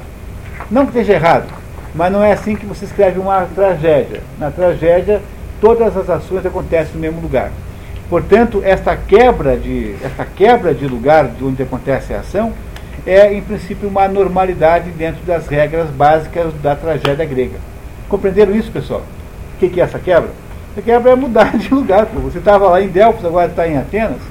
[0.72, 1.54] Não que esteja errado,
[1.94, 4.22] mas não é assim que você escreve uma tragédia.
[4.40, 5.22] Na tragédia,
[5.60, 7.52] todas as ações acontecem no mesmo lugar.
[8.10, 12.54] Portanto, esta quebra de, esta quebra de lugar de onde acontece a ação
[13.06, 17.58] é, em princípio, uma normalidade dentro das regras básicas da tragédia grega.
[18.08, 19.04] Compreenderam isso, pessoal?
[19.56, 20.30] O que é essa quebra?
[20.78, 22.06] Você quebra é mudar de lugar.
[22.06, 22.20] Pô.
[22.20, 24.22] Você estava lá em Delfos, agora está em Atenas.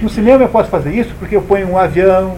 [0.00, 2.36] No cinema eu posso fazer isso porque eu ponho um avião,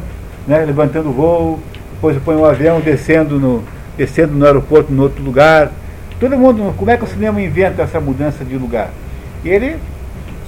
[0.49, 1.61] né, levantando voo,
[1.93, 3.63] depois eu ponho um avião descendo no,
[3.99, 5.71] descendo no aeroporto em outro lugar.
[6.19, 8.89] Todo mundo, como é que o cinema inventa essa mudança de lugar?
[9.45, 9.77] E ele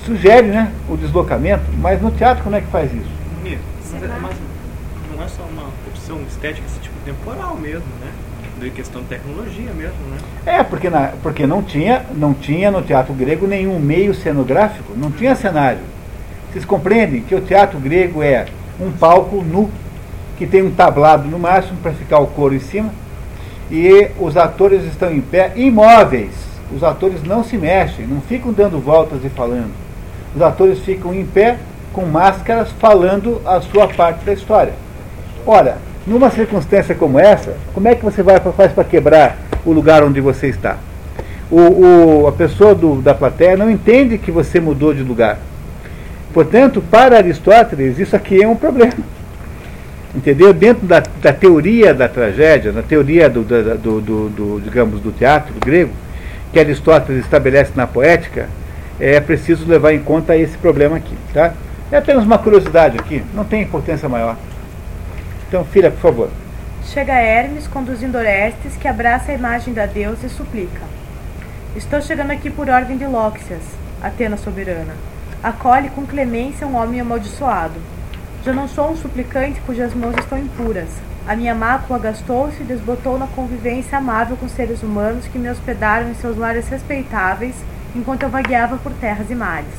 [0.06, 3.10] sugere né, o deslocamento, mas no teatro como é que faz isso?
[3.43, 4.36] Mas, é, mas
[5.14, 8.10] não é só uma opção estética, esse tipo temporal mesmo, né?
[8.58, 10.18] De questão de tecnologia mesmo, né?
[10.46, 15.10] É, porque, na, porque não, tinha, não tinha no teatro grego nenhum meio cenográfico, não
[15.10, 15.80] tinha cenário.
[16.50, 18.46] Vocês compreendem que o teatro grego é
[18.80, 19.70] um palco nu,
[20.38, 22.90] que tem um tablado no máximo para ficar o couro em cima,
[23.70, 26.32] e os atores estão em pé, imóveis.
[26.74, 29.72] Os atores não se mexem, não ficam dando voltas e falando.
[30.34, 31.58] Os atores ficam em pé,
[31.92, 34.72] com máscaras, falando a sua parte da história.
[35.46, 40.04] Ora, numa circunstância como essa, como é que você vai faz para quebrar o lugar
[40.04, 40.76] onde você está?
[41.50, 45.38] O, o, a pessoa do, da plateia não entende que você mudou de lugar.
[46.32, 48.92] Portanto, para Aristóteles, isso aqui é um problema.
[50.14, 50.52] Entendeu?
[50.52, 55.54] Dentro da, da teoria da tragédia, na teoria do, do, do, do, digamos, do teatro
[55.60, 55.92] grego,
[56.52, 58.48] que Aristóteles estabelece na poética,
[58.98, 61.14] é preciso levar em conta esse problema aqui.
[61.32, 61.52] Tá?
[61.92, 64.36] É apenas uma curiosidade aqui, não tem importância maior.
[65.48, 66.31] Então, filha, por favor.
[66.85, 70.82] Chega Hermes conduzindo Orestes, que abraça a imagem da deusa e suplica.
[71.77, 73.62] Estou chegando aqui por ordem de Lóxias,
[74.02, 74.94] Atena soberana.
[75.43, 77.81] Acolhe com clemência um homem amaldiçoado.
[78.44, 80.89] Já não sou um suplicante cujas mãos estão impuras.
[81.28, 86.09] A minha mácula gastou-se e desbotou na convivência amável com seres humanos que me hospedaram
[86.09, 87.55] em seus lares respeitáveis
[87.94, 89.74] enquanto eu vagueava por terras e mares.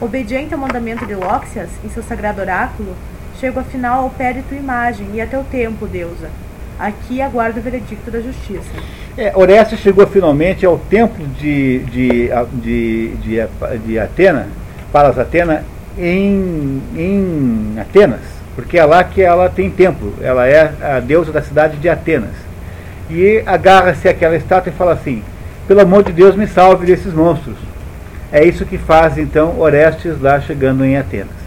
[0.00, 2.96] Obediente ao mandamento de Lóxias, em seu sagrado oráculo,
[3.44, 6.30] Chego afinal ao pé de tua imagem e a teu tempo, deusa.
[6.78, 8.70] Aqui aguardo o veredicto da justiça.
[9.18, 13.46] É, Orestes chegou finalmente ao templo de, de, de, de,
[13.84, 14.46] de Atena,
[14.90, 15.62] Palas Atena,
[15.98, 18.22] em, em Atenas,
[18.54, 22.32] porque é lá que ela tem templo, ela é a deusa da cidade de Atenas.
[23.10, 25.22] E agarra-se àquela estátua e fala assim:
[25.68, 27.58] pelo amor de Deus, me salve desses monstros.
[28.32, 31.43] É isso que faz então Orestes lá chegando em Atenas.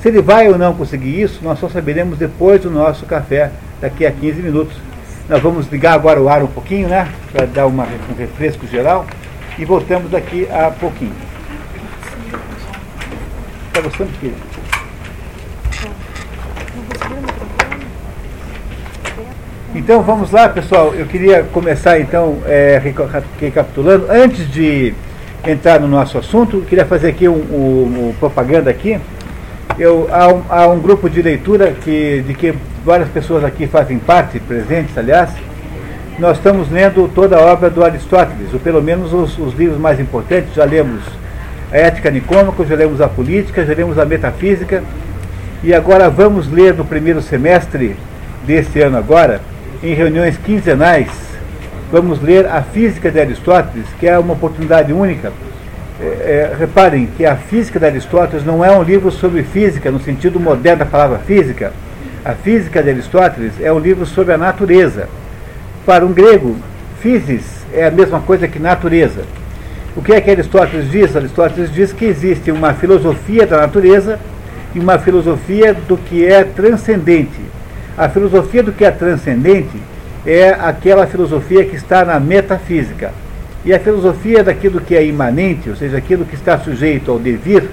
[0.00, 3.50] Se ele vai ou não conseguir isso, nós só saberemos depois do nosso café,
[3.82, 4.74] daqui a 15 minutos.
[5.28, 7.06] Nós vamos ligar agora o ar um pouquinho, né?
[7.30, 9.04] Para dar uma, um refresco geral.
[9.58, 11.12] E voltamos daqui a pouquinho.
[13.68, 14.34] Está gostando, filho?
[19.74, 20.94] Então vamos lá, pessoal.
[20.94, 22.80] Eu queria começar então é,
[23.38, 24.06] recapitulando.
[24.10, 24.94] Antes de
[25.46, 28.98] entrar no nosso assunto, queria fazer aqui um, um, um propaganda aqui
[29.80, 32.54] eu, há, um, há um grupo de leitura que, de que
[32.84, 35.30] várias pessoas aqui fazem parte, presentes, aliás.
[36.18, 39.98] Nós estamos lendo toda a obra do Aristóteles, ou pelo menos os, os livros mais
[39.98, 40.52] importantes.
[40.54, 41.02] Já lemos
[41.72, 44.84] a Ética Nicômaco, já lemos a Política, já lemos a Metafísica.
[45.64, 47.96] E agora vamos ler no primeiro semestre
[48.46, 49.40] deste ano agora,
[49.82, 51.08] em reuniões quinzenais,
[51.90, 55.32] vamos ler a Física de Aristóteles, que é uma oportunidade única
[56.00, 60.00] é, é, reparem que a Física de Aristóteles não é um livro sobre física, no
[60.00, 61.72] sentido moderno da palavra física,
[62.24, 65.08] A Física de Aristóteles é um livro sobre a natureza.
[65.86, 66.56] Para um grego,
[67.00, 69.22] physis é a mesma coisa que natureza.
[69.96, 71.16] O que é que Aristóteles diz?
[71.16, 74.18] Aristóteles diz que existe uma filosofia da natureza
[74.74, 77.40] e uma filosofia do que é transcendente.
[77.96, 79.76] A filosofia do que é transcendente
[80.24, 83.12] é aquela filosofia que está na metafísica.
[83.64, 87.64] E a filosofia daquilo que é imanente, ou seja, aquilo que está sujeito ao devir,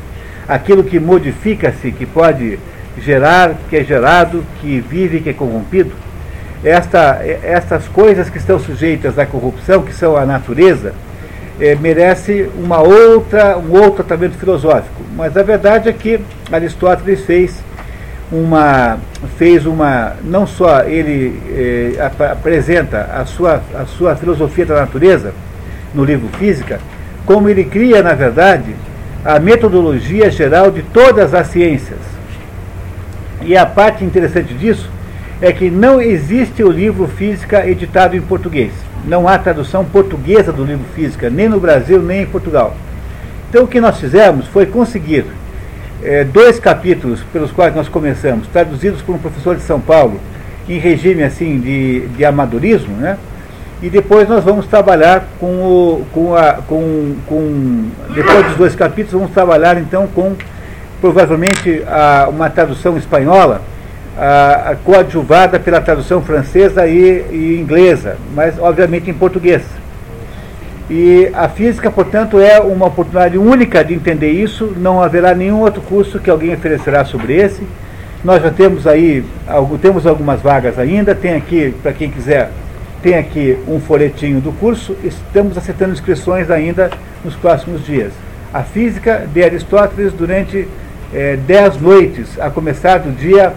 [0.47, 2.59] aquilo que modifica-se, que pode
[2.99, 5.91] gerar, que é gerado, que vive, que é corrompido,
[6.63, 10.93] esta, estas coisas que estão sujeitas à corrupção, que são a natureza,
[11.59, 15.01] é, merece uma outra, um outro tratamento filosófico.
[15.15, 16.19] Mas a verdade é que
[16.51, 17.63] Aristóteles fez
[18.31, 18.97] uma,
[19.37, 21.39] fez uma, não só ele
[21.97, 25.33] é, ap apresenta a sua, a sua filosofia da natureza
[25.93, 26.79] no livro Física,
[27.25, 28.75] como ele cria, na verdade,
[29.23, 31.99] a metodologia geral de todas as ciências.
[33.41, 34.89] E a parte interessante disso
[35.41, 38.71] é que não existe o livro Física editado em português.
[39.05, 42.75] Não há tradução portuguesa do livro Física, nem no Brasil, nem em Portugal.
[43.49, 45.25] Então o que nós fizemos foi conseguir
[46.03, 50.19] é, dois capítulos pelos quais nós começamos, traduzidos por um professor de São Paulo,
[50.67, 53.17] em regime assim de, de amadorismo, né?
[53.81, 59.13] E depois nós vamos trabalhar com o, com a, com, com depois dos dois capítulos
[59.13, 60.35] vamos trabalhar então com
[60.99, 63.61] provavelmente a, uma tradução espanhola
[64.17, 69.61] a, a coadjuvada pela tradução francesa e, e, inglesa, mas obviamente em português.
[70.89, 75.81] E a física, portanto, é uma oportunidade única de entender isso, não haverá nenhum outro
[75.81, 77.61] curso que alguém oferecerá sobre esse.
[78.23, 79.23] Nós já temos aí,
[79.81, 82.49] temos algumas vagas ainda, tem aqui, para quem quiser,
[83.07, 86.91] tem aqui um folhetinho do curso, estamos aceitando inscrições ainda
[87.23, 88.11] nos próximos dias.
[88.53, 90.67] A física de Aristóteles durante
[91.13, 93.53] é, dez noites, a começar do dia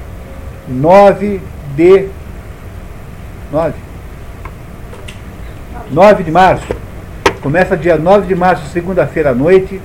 [0.68, 1.40] 9
[1.74, 2.06] de
[3.50, 3.74] 9
[5.90, 6.68] 9 de março.
[7.42, 9.80] Começa dia 9 de março, segunda-feira à noite,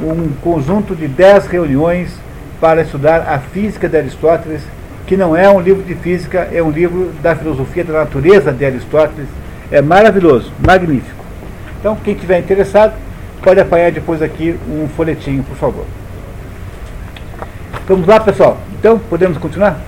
[0.00, 2.14] um conjunto de 10 reuniões
[2.60, 4.62] para estudar a física de Aristóteles,
[5.08, 8.62] que não é um livro de física, é um livro da filosofia da natureza de
[8.62, 9.26] Aristóteles.
[9.72, 11.24] É maravilhoso, magnífico.
[11.80, 12.92] Então, quem tiver interessado,
[13.42, 15.86] pode apanhar depois aqui um folhetinho, por favor.
[17.86, 18.58] Vamos lá, pessoal.
[18.78, 19.80] Então, podemos continuar?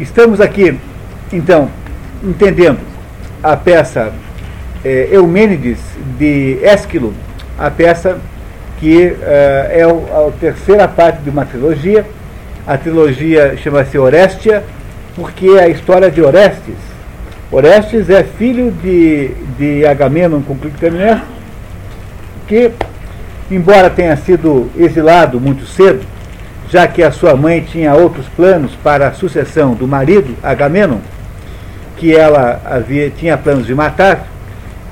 [0.00, 0.76] Estamos aqui,
[1.32, 1.70] então,
[2.24, 2.80] entendendo
[3.40, 4.12] a peça
[4.84, 5.78] é, Eumênides
[6.18, 7.14] de Ésquilo,
[7.56, 8.18] a peça
[8.84, 12.04] que é, é a terceira parte de uma trilogia.
[12.66, 14.62] A trilogia chama-se Orestia,
[15.16, 16.74] porque é a história de Orestes.
[17.50, 21.22] Orestes é filho de, de Agamenon com Clitemnestra,
[22.46, 22.72] que,
[23.50, 26.04] embora tenha sido exilado muito cedo,
[26.68, 30.98] já que a sua mãe tinha outros planos para a sucessão do marido, Agamenon,
[31.96, 34.26] que ela havia, tinha planos de matar,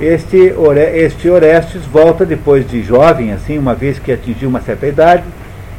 [0.02, 0.52] este,
[0.94, 5.22] este Orestes volta depois de jovem, assim, uma vez que atingiu uma certa idade,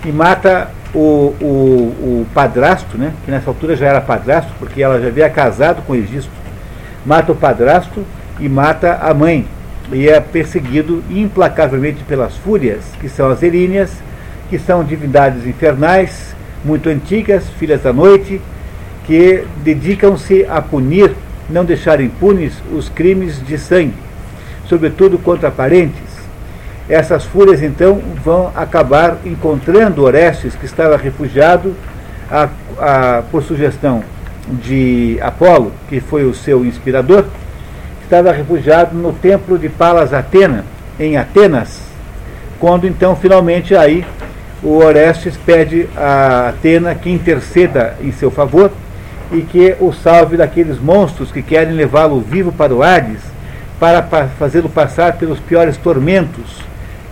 [0.05, 1.45] e mata o, o,
[2.01, 5.93] o padrasto, né, que nessa altura já era padrasto, porque ela já havia casado com
[5.93, 6.31] Egisto,
[7.05, 8.05] mata o padrasto
[8.39, 9.45] e mata a mãe,
[9.91, 13.91] e é perseguido implacavelmente pelas fúrias, que são as Eríneas,
[14.49, 16.33] que são divindades infernais,
[16.63, 18.39] muito antigas, filhas da noite,
[19.05, 21.11] que dedicam-se a punir,
[21.49, 23.93] não deixar impunes os crimes de sangue,
[24.67, 26.13] sobretudo contra parentes.
[26.87, 31.75] Essas fúrias então vão acabar encontrando Orestes, que estava refugiado
[32.29, 34.03] a, a, por sugestão
[34.47, 37.25] de Apolo, que foi o seu inspirador,
[38.03, 40.65] estava refugiado no templo de Palas Atena,
[40.99, 41.81] em Atenas,
[42.59, 44.05] quando então finalmente aí
[44.61, 48.71] o Orestes pede a Atena que interceda em seu favor
[49.31, 53.32] e que o salve daqueles monstros que querem levá-lo vivo para o Hades
[53.83, 56.61] para fazê-lo passar pelos piores tormentos,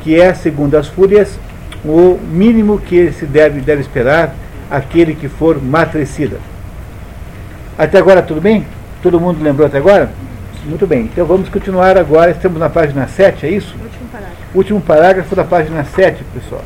[0.01, 1.37] que é, segundo as fúrias,
[1.83, 4.33] o mínimo que se deve, deve esperar
[4.69, 6.37] aquele que for matricida.
[7.77, 8.65] Até agora tudo bem?
[9.03, 10.11] Todo mundo lembrou até agora?
[10.63, 13.75] Muito bem, então vamos continuar agora, estamos na página 7, é isso?
[13.81, 14.57] Último parágrafo.
[14.57, 16.63] Último parágrafo da página 7, pessoal.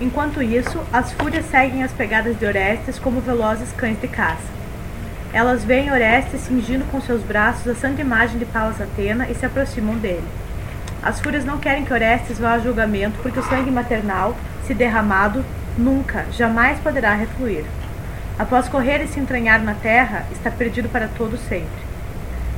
[0.00, 4.57] Enquanto isso, as fúrias seguem as pegadas de Orestes como velozes cães de caça.
[5.32, 9.44] Elas veem Orestes cingindo com seus braços a santa imagem de Palas Atena e se
[9.44, 10.24] aproximam dele.
[11.02, 14.34] As fúrias não querem que Orestes vá a julgamento porque o sangue maternal,
[14.66, 15.44] se derramado,
[15.76, 17.64] nunca, jamais poderá refluir.
[18.38, 21.88] Após correr e se entranhar na terra, está perdido para todo sempre.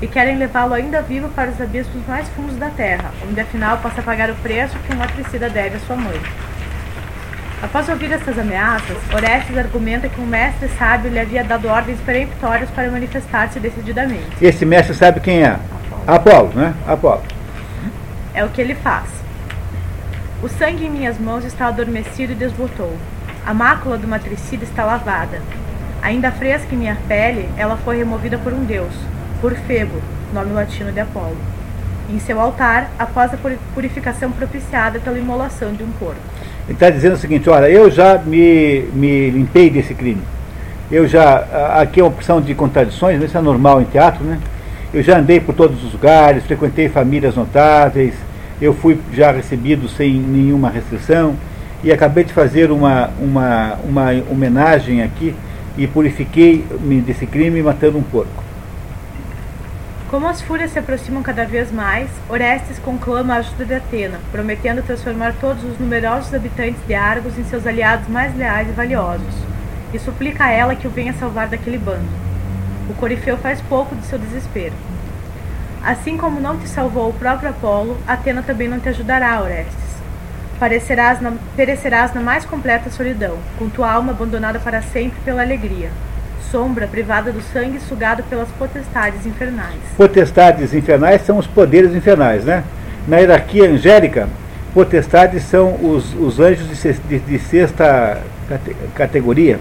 [0.00, 4.00] E querem levá-lo ainda vivo para os abismos mais fundos da terra, onde afinal possa
[4.00, 6.20] pagar o preço que um matricida deve à sua mãe.
[7.62, 12.70] Após ouvir essas ameaças, Orestes argumenta que um mestre sábio lhe havia dado ordens peremptórias
[12.70, 14.24] para manifestar-se decididamente.
[14.40, 15.58] Esse mestre sabe quem é?
[16.06, 16.74] Apolo, né?
[16.86, 17.22] Apolo.
[18.32, 19.08] É o que ele faz.
[20.42, 22.96] O sangue em minhas mãos está adormecido e desbotou.
[23.44, 25.42] A mácula do matricida está lavada.
[26.00, 28.94] Ainda fresca em minha pele, ela foi removida por um deus,
[29.42, 30.00] por Febo,
[30.32, 31.36] nome latino de Apolo.
[32.08, 33.38] Em seu altar, após a
[33.74, 36.20] purificação propiciada pela imolação de um porco.
[36.70, 40.22] Ele está dizendo o seguinte, olha, eu já me, me limpei desse crime.
[40.88, 44.38] Eu já, aqui é uma opção de contradições, isso é normal em teatro, né?
[44.94, 48.14] Eu já andei por todos os lugares, frequentei famílias notáveis,
[48.62, 51.34] eu fui já recebido sem nenhuma restrição
[51.82, 55.34] e acabei de fazer uma, uma, uma homenagem aqui
[55.76, 58.44] e purifiquei-me desse crime matando um porco.
[60.10, 64.82] Como as fúrias se aproximam cada vez mais, Orestes conclama a ajuda de Atena, prometendo
[64.82, 69.32] transformar todos os numerosos habitantes de Argos em seus aliados mais leais e valiosos,
[69.94, 72.08] e suplica a ela que o venha salvar daquele bando.
[72.88, 74.74] O Corifeu faz pouco de seu desespero.
[75.80, 79.76] Assim como não te salvou o próprio Apolo, Atena também não te ajudará, Orestes.
[80.58, 85.92] Parecerás na, perecerás na mais completa solidão, com tua alma abandonada para sempre pela alegria.
[86.50, 89.78] Sombra privada do sangue sugado pelas potestades infernais.
[89.96, 92.64] Potestades infernais são os poderes infernais, né?
[93.06, 94.28] Na hierarquia angélica,
[94.74, 99.60] potestades são os, os anjos de, de, de sexta cate, categoria.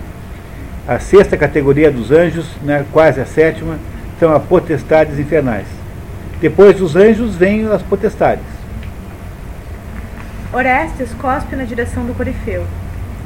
[0.88, 3.78] A sexta categoria dos anjos, né, quase a sétima,
[4.20, 5.68] são as potestades infernais.
[6.42, 8.44] Depois dos anjos vêm as potestades.
[10.52, 12.66] Orestes cospe na direção do Corifeu.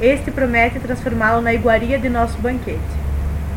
[0.00, 3.03] Este promete transformá-lo na iguaria de nosso banquete.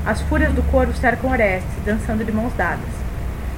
[0.08, 2.80] As fúrias do coro cercam Orestes, dançando de mãos dadas.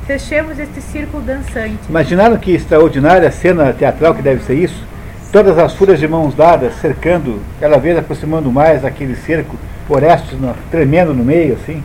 [0.08, 1.78] Fechemos este círculo dançante.
[1.88, 4.84] Imaginaram que extraordinária cena teatral que deve ser isso?
[5.32, 9.56] Todas as fúrias de mãos dadas, cercando, cada vez aproximando mais aquele cerco,
[9.88, 11.84] Orestes no, tremendo no meio, assim,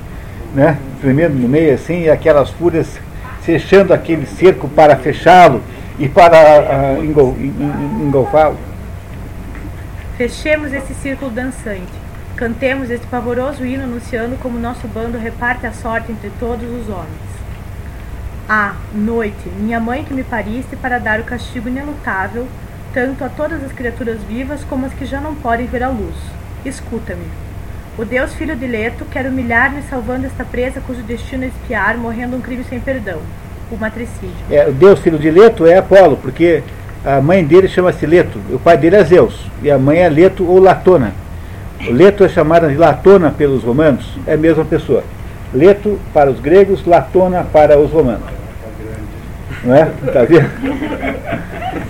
[0.55, 0.79] né?
[1.03, 2.99] Tremendo no meio, assim, e aquelas fúrias
[3.43, 5.61] fechando aquele cerco para fechá-lo
[5.99, 8.57] e para uh, engolfá-lo.
[10.17, 12.04] Fechemos esse círculo dançante.
[12.45, 17.09] Cantemos este pavoroso hino anunciando como nosso bando reparte a sorte entre todos os homens.
[18.47, 22.47] Ah, noite, minha mãe que me pariste para dar o castigo inelutável,
[22.93, 26.15] tanto a todas as criaturas vivas como as que já não podem ver a luz.
[26.67, 27.25] Escuta-me.
[27.97, 32.37] O Deus filho de Leto quer humilhar-me salvando esta presa cujo destino é espiar, morrendo
[32.37, 33.21] um crime sem perdão
[33.71, 34.37] o matricídio.
[34.51, 36.63] É, o Deus filho de Leto é Apolo, porque
[37.07, 40.47] a mãe dele chama-se Leto, o pai dele é Zeus, e a mãe é Leto
[40.47, 41.24] ou Latona.
[41.91, 45.03] Leto é chamada de Latona pelos romanos, é a mesma pessoa.
[45.53, 48.35] Leto para os gregos, Latona para os romanos.
[49.63, 49.89] Não é?
[50.13, 50.51] Tá vendo?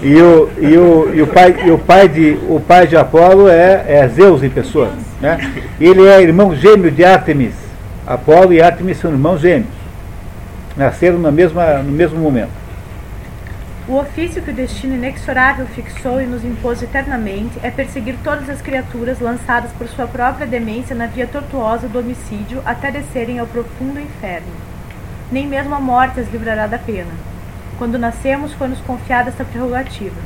[0.02, 3.48] E o, e o, e o, pai, e o, pai, de, o pai de Apolo
[3.48, 4.90] é, é Zeus em pessoa.
[5.20, 5.38] Né?
[5.80, 7.54] Ele é irmão gêmeo de Artemis.
[8.06, 9.84] Apolo e Artemis são irmãos gêmeos
[10.76, 12.50] nasceram na mesma, no mesmo momento.
[13.86, 18.62] O ofício que o destino inexorável fixou e nos impôs eternamente é perseguir todas as
[18.62, 24.00] criaturas lançadas por sua própria demência na via tortuosa do homicídio até descerem ao profundo
[24.00, 24.52] inferno.
[25.30, 27.12] Nem mesmo a morte as livrará da pena.
[27.76, 30.20] Quando nascemos, foi-nos confiada esta prerrogativa.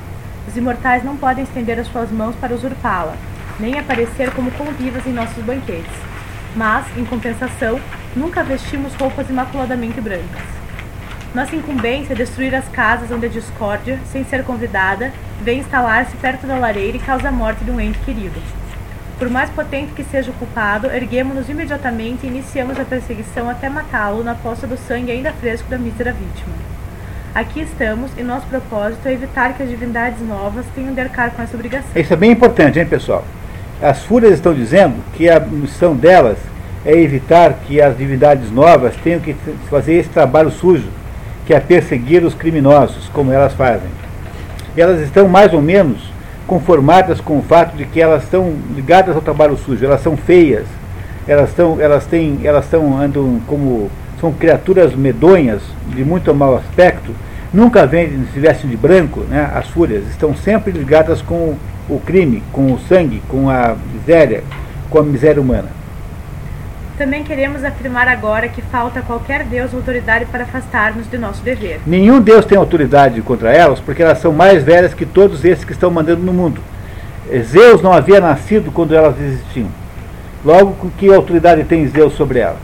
[0.47, 3.17] Os imortais não podem estender as suas mãos para usurpá-la,
[3.59, 5.93] nem aparecer como convivas em nossos banquetes.
[6.55, 7.81] Mas, em compensação,
[8.17, 10.43] Nunca vestimos roupas imaculadamente brancas.
[11.35, 16.47] Nossa incumbência é destruir as casas onde a discórdia, sem ser convidada, vem instalar-se perto
[16.47, 18.41] da lareira e causa a morte de um ente querido.
[19.19, 24.25] Por mais potente que seja o culpado, erguemos-nos imediatamente e iniciamos a perseguição até matá-lo
[24.25, 26.55] na poça do sangue ainda fresco da mísera vítima.
[27.35, 31.43] Aqui estamos e nosso propósito é evitar que as divindades novas tenham de arcar com
[31.43, 31.91] essa obrigação.
[31.95, 33.23] Isso é bem importante, hein, pessoal?
[33.83, 36.39] As fúrias estão dizendo que a missão delas
[36.87, 39.35] é evitar que as divindades novas tenham que
[39.69, 40.89] fazer esse trabalho sujo,
[41.49, 43.89] que é perseguir os criminosos, como elas fazem.
[44.77, 45.99] Elas estão mais ou menos
[46.47, 50.67] conformadas com o fato de que elas estão ligadas ao trabalho sujo, elas são feias,
[51.27, 57.15] elas estão, elas têm, elas estão andam como são criaturas medonhas de muito mau aspecto,
[57.51, 59.51] nunca vêm se vestem de branco, né?
[59.55, 61.55] As fúrias estão sempre ligadas com
[61.89, 64.45] o crime, com o sangue, com a miséria,
[64.91, 65.78] com a miséria humana.
[66.99, 71.79] Também queremos afirmar agora que falta qualquer Deus autoridade para afastar-nos de nosso dever.
[71.87, 75.71] Nenhum Deus tem autoridade contra elas, porque elas são mais velhas que todos esses que
[75.71, 76.61] estão mandando no mundo.
[77.41, 79.69] Zeus não havia nascido quando elas existiam.
[80.45, 82.59] Logo, que autoridade tem Zeus sobre elas?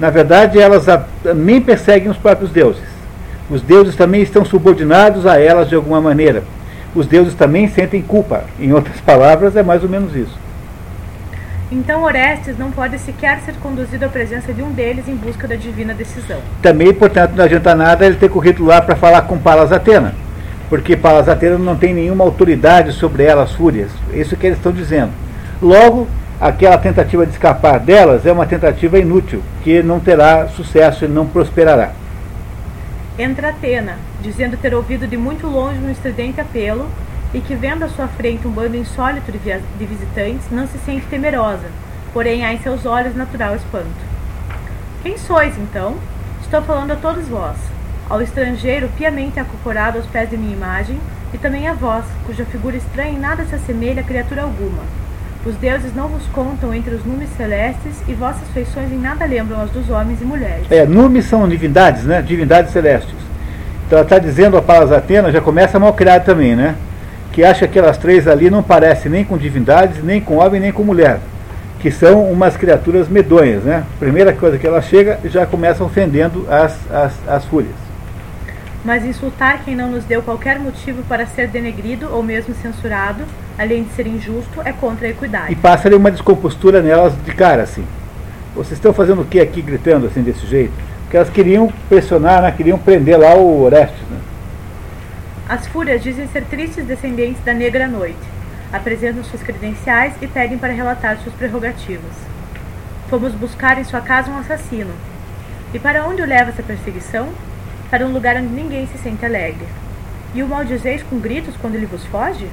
[0.00, 0.86] Na verdade, elas
[1.22, 2.82] também perseguem os próprios deuses.
[3.48, 6.42] Os deuses também estão subordinados a elas de alguma maneira.
[6.96, 8.42] os deuses também sentem culpa.
[8.58, 10.36] Em outras palavras, é mais ou menos isso.
[11.70, 15.54] Então Orestes não pode sequer ser conduzido à presença de um deles em busca da
[15.54, 16.40] divina decisão.
[16.62, 20.14] Também, portanto, não adianta nada ele ter corrido lá para falar com Palas Atena,
[20.70, 23.90] porque Palas Atena não tem nenhuma autoridade sobre elas, fúrias.
[24.14, 25.12] Isso que eles estão dizendo.
[25.60, 26.08] Logo,
[26.40, 31.26] aquela tentativa de escapar delas é uma tentativa inútil, que não terá sucesso e não
[31.26, 31.90] prosperará.
[33.18, 36.88] Entra Atena, dizendo ter ouvido de muito longe um estridente apelo
[37.32, 41.66] e que, vendo à sua frente um bando insólito de, visitantes, não se sente temerosa,
[42.12, 44.08] porém há em seus olhos natural espanto.
[45.02, 45.96] Quem sois, então?
[46.42, 47.56] Estou falando a todos vós,
[48.08, 50.98] ao estrangeiro piamente acocorado aos pés de minha imagem,
[51.32, 54.82] e também a vós, cuja figura estranha em nada se assemelha a criatura alguma.
[55.44, 59.60] Os deuses não vos contam entre os numes celestes, e vossas feições em nada lembram
[59.60, 60.66] as dos homens e mulheres.
[60.70, 62.22] É, numes são divindades, né?
[62.22, 63.14] Divindades celestes.
[63.86, 66.74] Então ela está dizendo a Palas Atena, já começa mal criado também, né?
[67.38, 70.72] Que acha que aquelas três ali não parecem nem com divindades, nem com homem, nem
[70.72, 71.20] com mulher,
[71.78, 73.84] que são umas criaturas medonhas, né?
[74.00, 77.76] Primeira coisa que ela chega, já começa ofendendo as, as, as fúrias.
[78.84, 83.22] Mas insultar quem não nos deu qualquer motivo para ser denegrido ou mesmo censurado,
[83.56, 85.52] além de ser injusto, é contra a equidade.
[85.52, 87.84] E passa ali uma descompostura nelas de cara, assim.
[88.52, 90.72] Vocês estão fazendo o que aqui gritando assim desse jeito?
[91.02, 92.50] Porque elas queriam pressionar, né?
[92.50, 94.18] queriam prender lá o Orestes, né?
[95.48, 98.18] As fúrias dizem ser tristes descendentes da negra noite,
[98.70, 102.12] apresentam suas credenciais e pedem para relatar suas prerrogativas.
[103.08, 104.92] Fomos buscar em sua casa um assassino.
[105.72, 107.30] E para onde o leva essa perseguição?
[107.90, 109.66] Para um lugar onde ninguém se sente alegre.
[110.34, 112.46] E o maldizeis com gritos quando ele vos foge?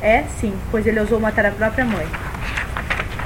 [0.00, 2.06] É, sim, pois ele ousou matar a própria mãe.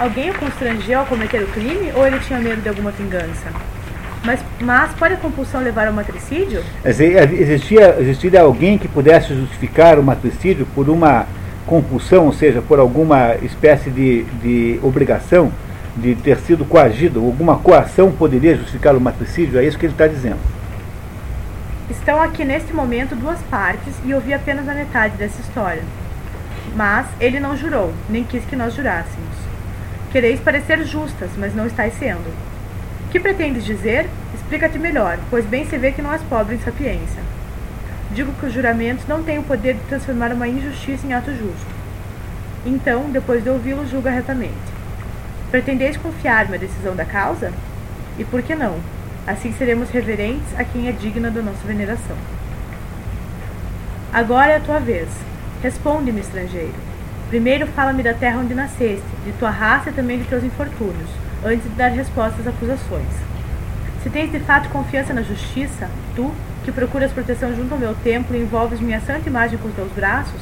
[0.01, 3.53] Alguém o constrangeu a cometer o crime ou ele tinha medo de alguma vingança?
[4.25, 6.63] Mas, mas pode a compulsão levar ao matricídio?
[6.85, 11.27] Existia, existia alguém que pudesse justificar o matricídio por uma
[11.67, 15.53] compulsão, ou seja, por alguma espécie de, de obrigação
[15.97, 19.59] de ter sido coagido, alguma coação poderia justificar o matricídio?
[19.59, 20.39] É isso que ele está dizendo.
[21.91, 25.83] Estão aqui neste momento duas partes e ouvi apenas a metade dessa história.
[26.75, 29.37] Mas ele não jurou, nem quis que nós jurássemos.
[30.11, 32.52] Quereis parecer justas, mas não estáis sendo.
[33.13, 34.09] Que pretendes dizer?
[34.35, 37.21] Explica-te melhor, pois bem se vê que não és pobre em sapiência.
[38.11, 41.67] Digo que os juramentos não têm o poder de transformar uma injustiça em ato justo.
[42.65, 44.55] Então, depois de ouvi-lo, julga retamente.
[45.51, 47.53] Pretendeis confiar-me a decisão da causa?
[48.19, 48.81] E por que não?
[49.27, 52.17] Assim seremos reverentes a quem é digna da nossa veneração.
[54.11, 55.11] Agora é a tua vez.
[55.63, 56.73] Responde-me, estrangeiro.
[57.29, 61.65] Primeiro fala-me da terra onde nasceste, de tua raça e também de teus infortúnios antes
[61.65, 63.09] de dar resposta às acusações.
[64.03, 66.33] Se tens de fato confiança na justiça, tu,
[66.65, 69.93] que procuras proteção junto ao meu templo e envolves minha santa imagem com os teus
[69.93, 70.41] braços,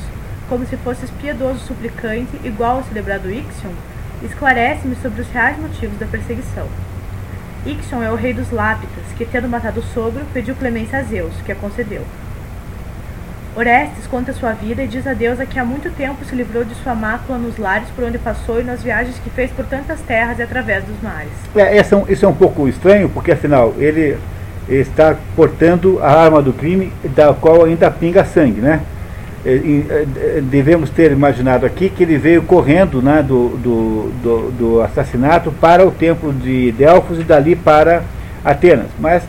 [0.48, 3.72] como se fosses piedoso suplicante igual ao celebrado Ixion,
[4.22, 6.66] esclarece-me sobre os reais motivos da perseguição.
[7.64, 11.34] Ixion é o rei dos Lápitas, que, tendo matado o sogro, pediu clemência a Zeus,
[11.44, 12.04] que a concedeu.
[13.56, 16.74] Orestes conta sua vida e diz a deusa que há muito tempo se livrou de
[16.76, 20.38] sua mácula nos lares por onde passou e nas viagens que fez por tantas terras
[20.38, 21.32] e através dos mares.
[21.56, 24.16] É, é isso é um pouco estranho, porque afinal ele
[24.68, 28.80] está portando a arma do crime, da qual ainda pinga sangue, né?
[30.44, 35.84] Devemos ter imaginado aqui que ele veio correndo né, do, do, do, do assassinato para
[35.84, 38.02] o templo de Delfos e dali para
[38.44, 38.88] Atenas.
[38.98, 39.22] Mas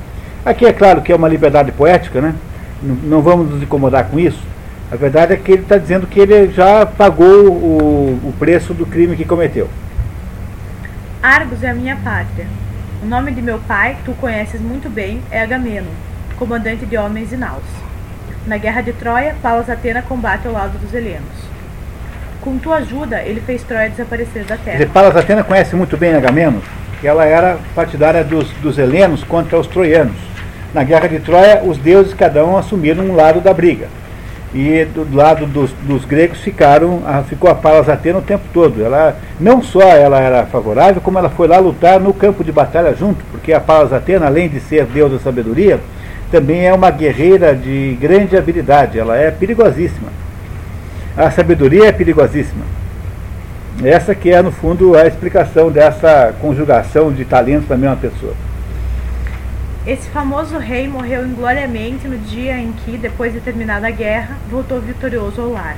[0.45, 2.35] aqui é claro que é uma liberdade poética, né?
[2.81, 4.41] Não vamos nos incomodar com isso.
[4.91, 8.85] A verdade é que ele está dizendo que ele já pagou o, o preço do
[8.85, 9.69] crime que cometeu.
[11.23, 12.47] Argos é a minha pátria.
[13.01, 15.91] O nome de meu pai, que tu conheces muito bem, é Agamemnon,
[16.37, 17.63] comandante de homens e naus.
[18.45, 21.51] Na guerra de Troia, Palas Atena combate ao lado dos helenos.
[22.41, 24.85] Com tua ajuda, ele fez Troia desaparecer da terra.
[24.87, 26.59] Palas Atena conhece muito bem Agamemnon,
[26.99, 30.30] que ela era partidária dos, dos helenos contra os troianos.
[30.73, 33.87] Na guerra de Troia, os deuses cada um assumiram um lado da briga.
[34.53, 38.83] E do lado dos, dos gregos ficaram, ficou a Palas Atena o tempo todo.
[38.83, 42.93] Ela não só ela era favorável, como ela foi lá lutar no campo de batalha
[42.93, 45.79] junto, porque a Palas Atena, além de ser deusa da sabedoria,
[46.29, 48.99] também é uma guerreira de grande habilidade.
[48.99, 50.09] Ela é perigosíssima.
[51.15, 52.63] A sabedoria é perigosíssima.
[53.83, 58.33] Essa que é, no fundo, a explicação dessa conjugação de talentos da mesma pessoa.
[59.85, 64.79] Esse famoso rei morreu ingloriamente no dia em que, depois de terminada a guerra, voltou
[64.79, 65.75] vitorioso ao lar.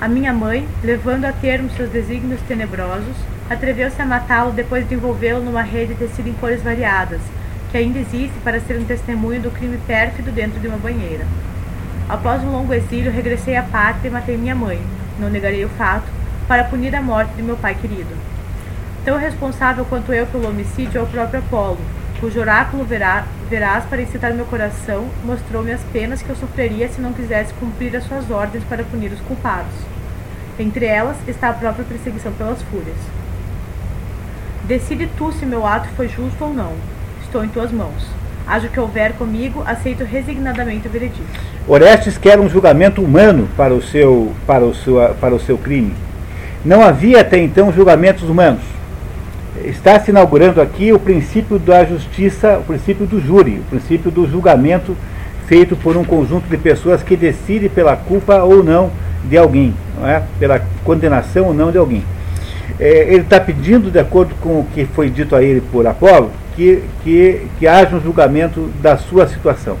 [0.00, 3.14] A minha mãe, levando a termo seus desígnios tenebrosos,
[3.48, 7.20] atreveu-se a matá-lo depois de envolvê-lo numa rede tecida em cores variadas,
[7.70, 11.24] que ainda existe para ser um testemunho do crime pérfido dentro de uma banheira.
[12.08, 14.82] Após um longo exílio, regressei à pátria e matei minha mãe,
[15.20, 16.06] não negarei o fato,
[16.48, 18.10] para punir a morte de meu pai querido.
[19.04, 21.78] Tão responsável quanto eu pelo homicídio é o próprio Apolo,
[22.20, 27.00] cujo oráculo verá, veraz para excitar meu coração mostrou-me as penas que eu sofreria se
[27.00, 29.72] não quisesse cumprir as suas ordens para punir os culpados.
[30.58, 32.96] Entre elas está a própria perseguição pelas fúrias.
[34.64, 36.74] Decide tu se meu ato foi justo ou não.
[37.22, 38.06] Estou em tuas mãos.
[38.46, 41.40] Haja o que houver comigo, aceito resignadamente o veredito.
[41.66, 45.94] Orestes quer um julgamento humano para o seu, para o seu, para o seu crime.
[46.64, 48.62] Não havia até então julgamentos humanos.
[49.64, 54.26] Está se inaugurando aqui o princípio da justiça, o princípio do júri, o princípio do
[54.26, 54.96] julgamento
[55.46, 58.90] feito por um conjunto de pessoas que decide pela culpa ou não
[59.24, 60.22] de alguém, não é?
[60.38, 62.04] pela condenação ou não de alguém.
[62.78, 66.30] É, ele está pedindo, de acordo com o que foi dito a ele por Apolo,
[66.56, 69.76] que, que, que haja um julgamento da sua situação.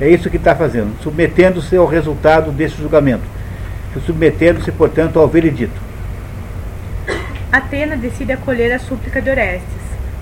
[0.00, 3.24] É isso que está fazendo, submetendo-se ao resultado desse julgamento,
[4.04, 5.83] submetendo-se, portanto, ao veredito.
[7.56, 9.68] Atena decide acolher a súplica de Orestes,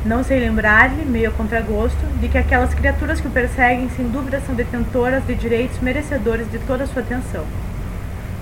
[0.05, 4.41] não sem lembrar-lhe, meio a contragosto, de que aquelas criaturas que o perseguem sem dúvida
[4.41, 7.45] são detentoras de direitos merecedores de toda a sua atenção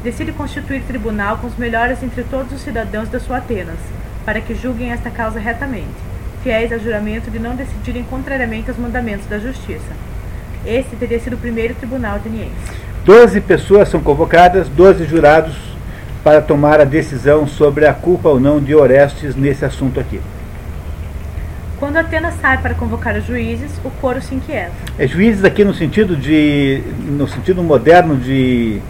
[0.03, 3.79] decide constituir tribunal com os melhores entre todos os cidadãos da sua Atenas,
[4.25, 5.89] para que julguem esta causa retamente,
[6.43, 9.93] fiéis ao juramento de não decidirem contrariamente aos mandamentos da justiça.
[10.65, 12.55] Este teria sido o primeiro tribunal ateniense.
[13.05, 15.57] Doze pessoas são convocadas, doze jurados,
[16.23, 20.21] para tomar a decisão sobre a culpa ou não de Orestes nesse assunto aqui.
[21.79, 24.73] Quando Atenas sai para convocar os juízes, o coro se inquieta.
[24.99, 28.83] É juízes aqui no sentido de, no sentido moderno de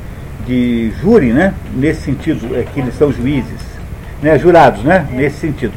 [0.47, 1.55] de júri, né?
[1.75, 3.61] Nesse sentido, é que eles são juízes,
[4.23, 4.39] né?
[4.39, 5.07] Jurados, né?
[5.13, 5.73] Nesse sentido.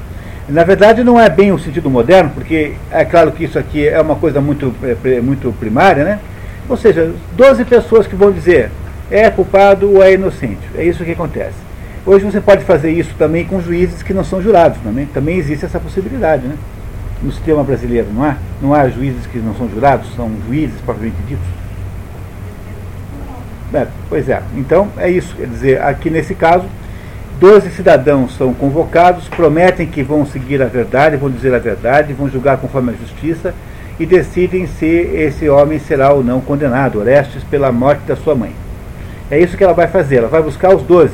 [0.47, 4.01] Na verdade, não é bem o sentido moderno, porque é claro que isso aqui é
[4.01, 4.73] uma coisa muito,
[5.05, 6.19] é, muito primária, né?
[6.67, 8.69] Ou seja, 12 pessoas que vão dizer
[9.14, 10.61] é culpado ou é inocente.
[10.76, 11.53] É isso que acontece.
[12.03, 15.64] Hoje você pode fazer isso também com juízes que não são jurados, também, também existe
[15.64, 16.56] essa possibilidade, né?
[17.22, 18.35] No sistema brasileiro, não há?
[18.61, 21.45] Não há juízes que não são jurados, são juízes propriamente ditos.
[23.73, 25.35] É, pois é, então é isso.
[25.35, 26.65] Quer dizer, aqui nesse caso,
[27.40, 32.30] 12 cidadãos são convocados, prometem que vão seguir a verdade, vão dizer a verdade, vão
[32.30, 33.53] julgar conforme a justiça
[33.99, 38.62] e decidem se esse homem será ou não condenado, Orestes, pela morte da sua mãe.
[39.30, 41.14] É isso que ela vai fazer, ela vai buscar os 12.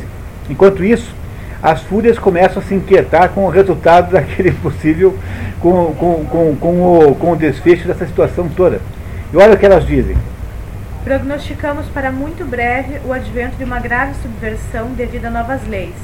[0.50, 1.14] Enquanto isso,
[1.62, 5.18] as fúrias começam a se inquietar com o resultado daquele possível,
[5.60, 8.82] com, com, com, com, o, com o desfecho dessa situação toda.
[9.32, 10.18] E olha o que elas dizem.
[11.04, 15.96] Prognosticamos para muito breve o advento de uma grave subversão devido a novas leis,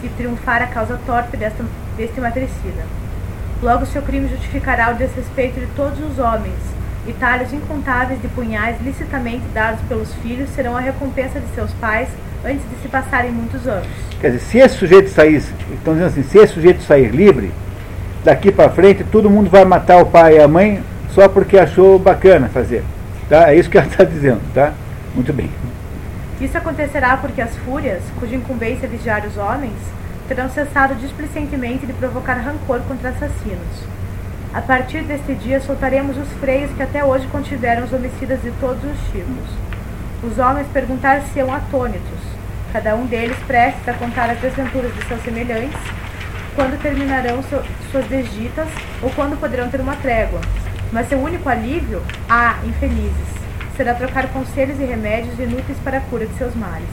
[0.00, 1.64] se triunfar a causa torpe desta,
[1.96, 2.84] deste matricida.
[3.62, 6.54] Logo seu crime justificará o desrespeito de todos os homens,
[7.06, 12.08] e talhos incontáveis de punhais licitamente dados pelos filhos serão a recompensa de seus pais
[12.44, 13.88] antes de se passarem muitos anos.
[14.20, 17.52] Quer dizer, se esse sujeito sair, estão dizendo assim, se esse sujeito sair livre,
[18.24, 21.98] daqui para frente todo mundo vai matar o pai e a mãe só porque achou
[21.98, 22.82] bacana fazer.
[23.28, 23.50] Tá?
[23.50, 24.72] É isso que ela está dizendo, tá?
[25.14, 25.50] Muito bem.
[26.40, 29.72] Isso acontecerá porque as fúrias, cuja incumbência é vigiar os homens,
[30.28, 33.86] terão cessado displicentemente de provocar rancor contra assassinos.
[34.54, 38.84] A partir deste dia soltaremos os freios que até hoje contiveram os homicidas de todos
[38.84, 39.50] os tipos.
[40.22, 42.20] Os homens perguntar-se-ão atônitos,
[42.72, 45.80] cada um deles prestes a contar as desventuras de seus semelhantes,
[46.54, 47.42] quando terminarão
[47.90, 48.68] suas desditas
[49.02, 50.40] ou quando poderão ter uma trégua,
[50.92, 52.00] mas seu único alívio,
[52.30, 53.26] ah, infelizes,
[53.76, 56.88] será trocar conselhos e remédios inúteis para a cura de seus males.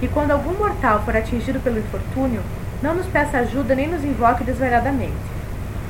[0.00, 2.42] E quando algum mortal for atingido pelo infortúnio,
[2.80, 5.39] não nos peça ajuda nem nos invoque desvairadamente.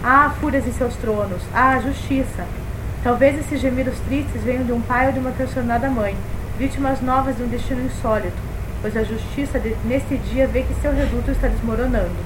[0.02, 1.42] Ah, fúrias em seus tronos!
[1.54, 2.44] Ah, justiça!
[3.04, 6.16] Talvez esses gemidos tristes venham de um pai ou de uma transtornada mãe,
[6.58, 8.36] vítimas novas de um destino insólito,
[8.80, 12.16] pois a justiça de, neste dia vê que seu reduto está desmoronando.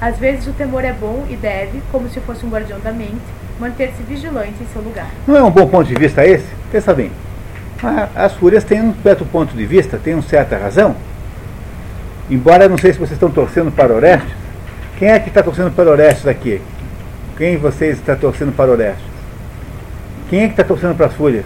[0.00, 3.20] Às vezes o temor é bom e deve, como se fosse um guardião da mente,
[3.60, 5.10] manter-se vigilante em seu lugar.
[5.26, 6.46] Não é um bom ponto de vista esse?
[6.72, 7.10] Pensa bem.
[8.14, 10.96] As fúrias têm um certo ponto de vista, têm uma certa razão.
[12.30, 14.32] Embora não sei se vocês estão torcendo para Orestes.
[14.98, 16.60] Quem é que está torcendo para Orestes aqui?
[17.38, 19.04] Quem vocês está torcendo para Orestes?
[20.28, 21.44] Quem é que está torcendo para as fúrias?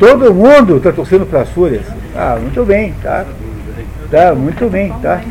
[0.00, 1.84] Todo mundo está torcendo para as fúrias.
[2.12, 3.24] Ah, muito bem, tá?
[4.10, 5.22] Tá, muito bem, tá?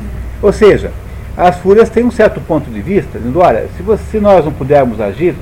[0.42, 0.90] Ou seja,
[1.36, 4.54] as fúrias têm um certo ponto de vista, dizendo, olha, se, você, se nós não
[4.54, 5.36] pudermos agir,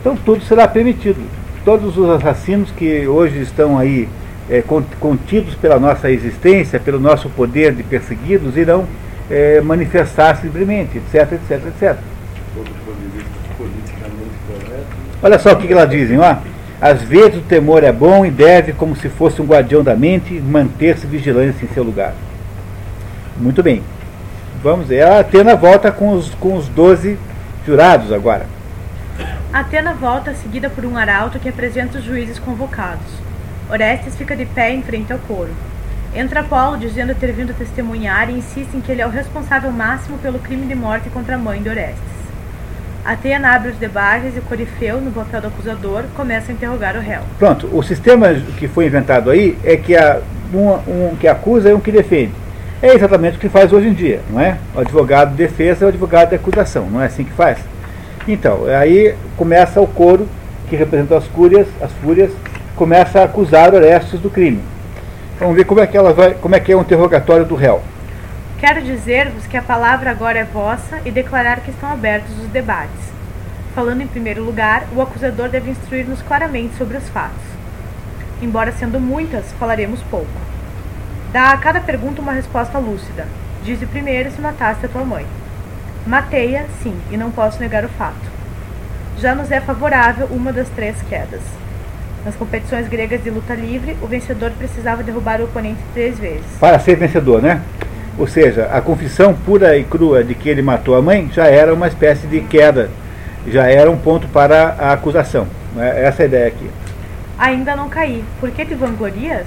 [0.00, 1.20] então tudo será permitido.
[1.64, 4.08] Todos os assassinos que hoje estão aí
[4.48, 4.62] é,
[5.00, 8.86] contidos pela nossa existência, pelo nosso poder de persegui-los, irão
[9.28, 12.13] é, manifestar-se livremente, etc, etc, etc.
[15.24, 16.36] Olha só o que, que elas dizem, ó.
[16.78, 20.34] Às vezes o temor é bom e deve, como se fosse um guardião da mente,
[20.34, 22.12] manter-se vigilante em seu lugar.
[23.34, 23.82] Muito bem.
[24.62, 25.00] Vamos ver.
[25.00, 27.18] A Atena volta com os, com os 12
[27.66, 28.44] jurados agora.
[29.50, 33.06] Atena volta seguida por um arauto que apresenta os juízes convocados.
[33.70, 35.52] Orestes fica de pé em frente ao coro.
[36.14, 40.18] Entra Apolo dizendo ter vindo testemunhar e insiste em que ele é o responsável máximo
[40.18, 42.13] pelo crime de morte contra a mãe de Orestes.
[43.04, 47.20] Atena abre os debates e Corifeu, no papel do acusador, começa a interrogar o réu.
[47.38, 50.20] Pronto, o sistema que foi inventado aí é que a,
[50.54, 52.32] um, um que acusa e um que defende.
[52.80, 54.56] É exatamente o que faz hoje em dia, não é?
[54.74, 57.58] O advogado de defesa é o advogado de acusação, não é assim que faz?
[58.26, 60.26] Então, aí começa o coro,
[60.70, 62.30] que representa as fúrias, as fúrias,
[62.74, 64.62] começa a acusar Orestes do crime.
[65.38, 67.82] Vamos ver como é que ela vai, como é que é o interrogatório do réu.
[68.66, 73.12] Quero dizer-vos que a palavra agora é vossa e declarar que estão abertos os debates.
[73.74, 77.44] Falando em primeiro lugar, o acusador deve instruir-nos claramente sobre os fatos.
[78.40, 80.32] Embora sendo muitas, falaremos pouco.
[81.30, 83.26] Dá a cada pergunta uma resposta lúcida.
[83.62, 85.26] Dize primeiro se mataste a tua mãe.
[86.06, 88.32] Matei-a, sim, e não posso negar o fato.
[89.18, 91.42] Já nos é favorável uma das três quedas.
[92.24, 96.46] Nas competições gregas de luta livre, o vencedor precisava derrubar o oponente três vezes.
[96.58, 97.60] Para ser vencedor, né?
[98.16, 101.74] Ou seja, a confissão pura e crua de que ele matou a mãe já era
[101.74, 102.88] uma espécie de queda,
[103.46, 105.46] já era um ponto para a acusação.
[105.74, 106.04] Né?
[106.04, 106.70] Essa é a ideia aqui.
[107.38, 108.24] Ainda não caí.
[108.40, 109.46] Por que te vanglorias?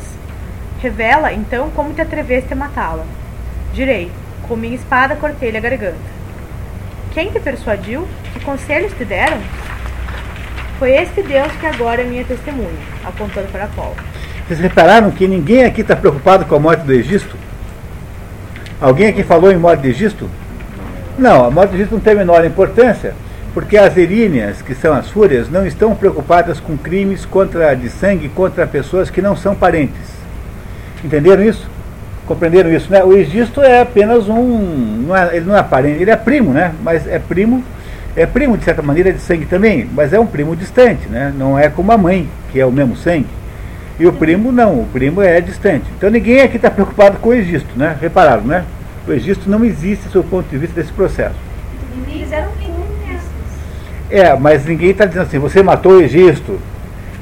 [0.82, 3.06] Revela, então, como te atreveste a matá-la.
[3.74, 4.12] Direi,
[4.48, 6.18] com minha espada cortei-lhe a garganta.
[7.14, 8.06] Quem te persuadiu?
[8.34, 9.38] Que conselhos te deram?
[10.78, 13.96] Foi este Deus que agora é minha testemunha, apontando para Apolo.
[14.46, 17.36] Vocês repararam que ninguém aqui está preocupado com a morte do Egisto?
[18.80, 20.30] Alguém aqui falou em morte de Egisto?
[21.18, 23.16] Não, a morte de Egisto não tem a menor importância,
[23.52, 28.30] porque as eríneas, que são as fúrias, não estão preocupadas com crimes contra de sangue
[28.30, 30.16] contra pessoas que não são parentes.
[31.04, 31.68] Entenderam isso?
[32.28, 32.92] Compreenderam isso?
[32.92, 33.04] Né?
[33.04, 35.06] O Egisto é apenas um.
[35.08, 36.72] Não é, ele não é parente, ele é primo, né?
[36.84, 37.64] Mas é primo,
[38.16, 41.34] é primo de certa maneira de sangue também, mas é um primo distante, né?
[41.36, 43.37] Não é como a mãe, que é o mesmo sangue.
[44.00, 45.86] E o primo não, o primo é distante.
[45.98, 47.98] Então ninguém aqui está preocupado com o Egisto, né?
[48.00, 48.64] Repararam, né?
[49.08, 51.36] O Egisto não existe do ponto de vista desse processo.
[52.08, 53.30] Eles eram cúmplices.
[54.10, 56.60] É, mas ninguém está dizendo assim, você matou o Egisto.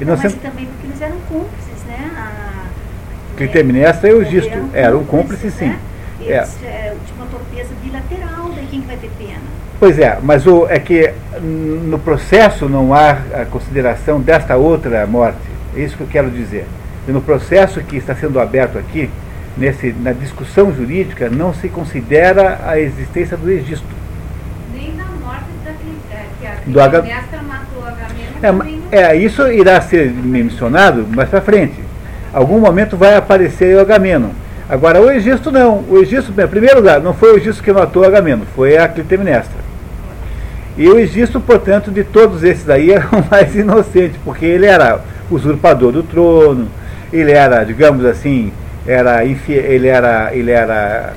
[0.00, 2.10] E Não, nós mas sempre- também porque eles eram cúmplices, né?
[2.16, 5.68] A, Clitemnestra e o Egisto eram eram cúmplices, sim.
[5.68, 5.78] Né?
[6.20, 9.40] Eles é, tinham uma torpeza bilateral, daí quem que vai ter pena?
[9.78, 15.38] Pois é, mas o, é que no processo não há a consideração desta outra morte.
[15.76, 16.64] É isso que eu quero dizer.
[17.06, 19.10] E no processo que está sendo aberto aqui,
[19.56, 23.86] nesse, na discussão jurídica, não se considera a existência do Egisto.
[24.74, 29.46] Nem na morte da Cli- é, que a Do Clitemnestra matou Agamemnon É, é, isso
[29.52, 31.74] irá ser mencionado mais para frente.
[32.32, 34.30] Algum momento vai aparecer o Agamenon.
[34.68, 35.84] Agora, o Egisto não.
[35.88, 38.88] O Egisto, em primeiro lugar, não foi o Egisto que matou o Agamenon, foi a
[38.88, 39.64] Clitemnestra.
[40.76, 45.00] E o Egisto, portanto, de todos esses aí, era o mais inocente, porque ele era
[45.30, 46.68] usurpador do trono,
[47.12, 48.52] ele era, digamos assim,
[48.86, 51.14] era ele era, ele era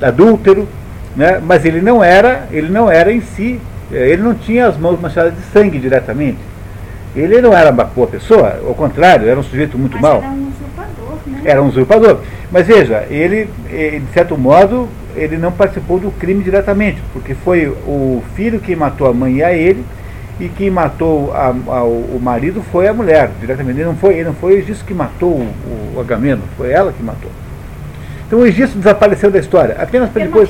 [0.00, 0.68] adúltero,
[1.14, 1.40] né?
[1.44, 3.60] mas ele não era, ele não era em si,
[3.92, 6.38] eh, ele não tinha as mãos manchadas de sangue diretamente.
[7.14, 10.18] Ele não era uma boa pessoa, ao contrário, era um sujeito muito Mas mau.
[10.18, 11.40] era um usurpador, né?
[11.44, 12.20] Era um usurpador.
[12.52, 17.66] Mas veja, ele, eh, de certo modo, ele não participou do crime diretamente, porque foi
[17.68, 19.82] o filho que matou a mãe e a ele,
[20.38, 23.78] e quem matou a- a- o marido foi a mulher, diretamente.
[23.78, 26.92] Ele não foi, ele não foi o Egisto que matou o, o Agamemnon, foi ela
[26.92, 27.30] que matou.
[28.26, 30.48] Então o Egisto desapareceu da história, apenas para depois.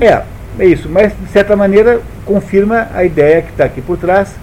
[0.00, 0.22] É,
[0.58, 4.34] é isso, mas de certa maneira confirma a ideia que está aqui por trás,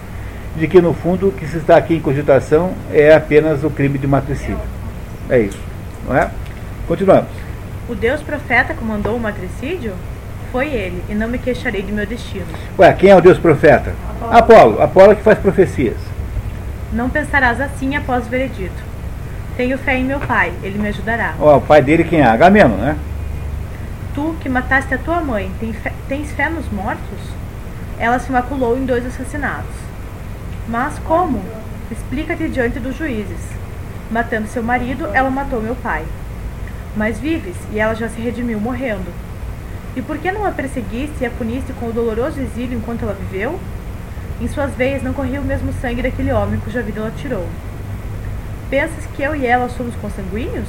[0.57, 3.97] de que no fundo o que se está aqui em cogitação é apenas o crime
[3.99, 4.57] de matricídio.
[5.29, 5.59] É isso,
[6.07, 6.29] não é?
[6.87, 7.29] Continuamos.
[7.87, 9.93] O Deus profeta comandou o matricídio?
[10.51, 12.45] Foi ele, e não me queixarei de meu destino.
[12.77, 13.93] Ué, quem é o Deus profeta?
[14.31, 14.81] Apolo.
[14.81, 15.97] Apolo que faz profecias.
[16.91, 18.89] Não pensarás assim após o veredito.
[19.55, 21.35] Tenho fé em meu pai, ele me ajudará.
[21.39, 22.26] Ó, o pai dele quem é?
[22.26, 22.95] Agamemnon, né?
[24.15, 27.19] Tu, que mataste a tua mãe, tem fé- tens fé nos mortos?
[27.99, 29.76] Ela se maculou em dois assassinatos.
[30.67, 31.43] Mas como?
[31.91, 33.38] Explica-te diante dos juízes.
[34.09, 36.03] Matando seu marido, ela matou meu pai.
[36.95, 39.05] Mas vives, e ela já se redimiu morrendo.
[39.95, 43.14] E por que não a perseguiste e a puniste com o doloroso exílio enquanto ela
[43.14, 43.60] viveu?
[44.40, 47.45] Em suas veias não corria o mesmo sangue daquele homem cuja vida ela tirou.
[48.70, 50.68] Pensas que eu e ela somos consanguíneos?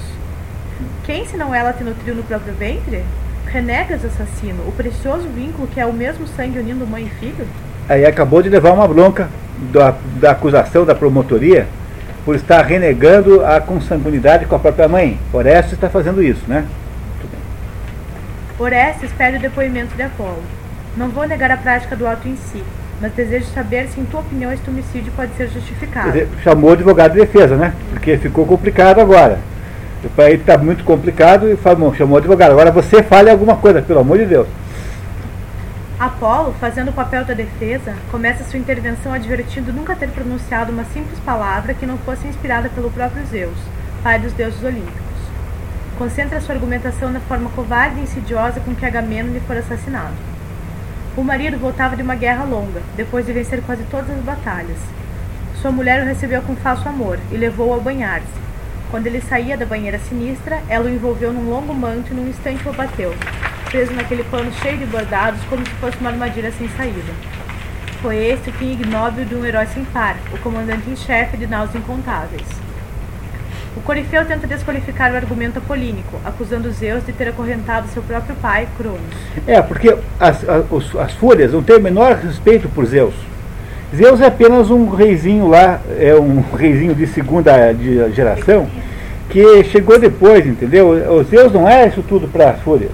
[1.04, 3.04] Quem senão ela te nutriu no próprio ventre?
[3.46, 7.46] Renegas, assassino, o precioso vínculo que é o mesmo sangue unindo mãe e filho?
[7.88, 9.28] Aí acabou de levar uma bronca
[9.72, 11.66] da, da acusação da promotoria
[12.24, 15.18] por estar renegando a consanguinidade com a própria mãe.
[15.32, 16.64] Orestes está fazendo isso, né?
[18.60, 20.42] Orestes pede o depoimento de Apolo.
[20.94, 22.62] Não vou negar a prática do ato em si,
[23.00, 26.12] mas desejo saber se, em tua opinião, este homicídio pode ser justificado.
[26.12, 27.72] Dizer, chamou o advogado de defesa, né?
[27.88, 29.38] Porque ficou complicado agora.
[30.04, 32.50] O país está muito complicado e falou, chamou o advogado.
[32.50, 34.46] Agora você fale alguma coisa, pelo amor de Deus.
[35.98, 41.18] Apolo, fazendo o papel da defesa, começa sua intervenção advertindo nunca ter pronunciado uma simples
[41.20, 43.56] palavra que não fosse inspirada pelo próprio Zeus,
[44.02, 45.09] pai dos deuses olímpicos.
[46.00, 50.14] Concentra sua argumentação na forma covarde e insidiosa com que Agamemnon for assassinado.
[51.14, 54.78] O marido voltava de uma guerra longa, depois de vencer quase todas as batalhas.
[55.60, 58.26] Sua mulher o recebeu com falso amor e levou-o a banhar-se.
[58.90, 62.66] Quando ele saía da banheira sinistra, ela o envolveu num longo manto e num instante
[62.66, 63.14] o bateu,
[63.66, 67.12] preso naquele pano cheio de bordados como se fosse uma armadilha sem saída.
[68.00, 71.46] Foi este o fim ignóbil de um herói sem par, o comandante em chefe de
[71.46, 72.69] naus incontáveis.
[73.76, 78.66] O Corifeu tenta desqualificar o argumento apolínico, acusando Zeus de ter acorrentado seu próprio pai,
[78.76, 79.00] Cronos.
[79.46, 83.14] É, porque as, as, as fúrias não têm o menor respeito por Zeus.
[83.94, 88.66] Zeus é apenas um reizinho lá, é um reizinho de segunda de geração,
[89.28, 90.88] que chegou depois, entendeu?
[90.88, 92.90] O Zeus não é isso tudo para as fúrias.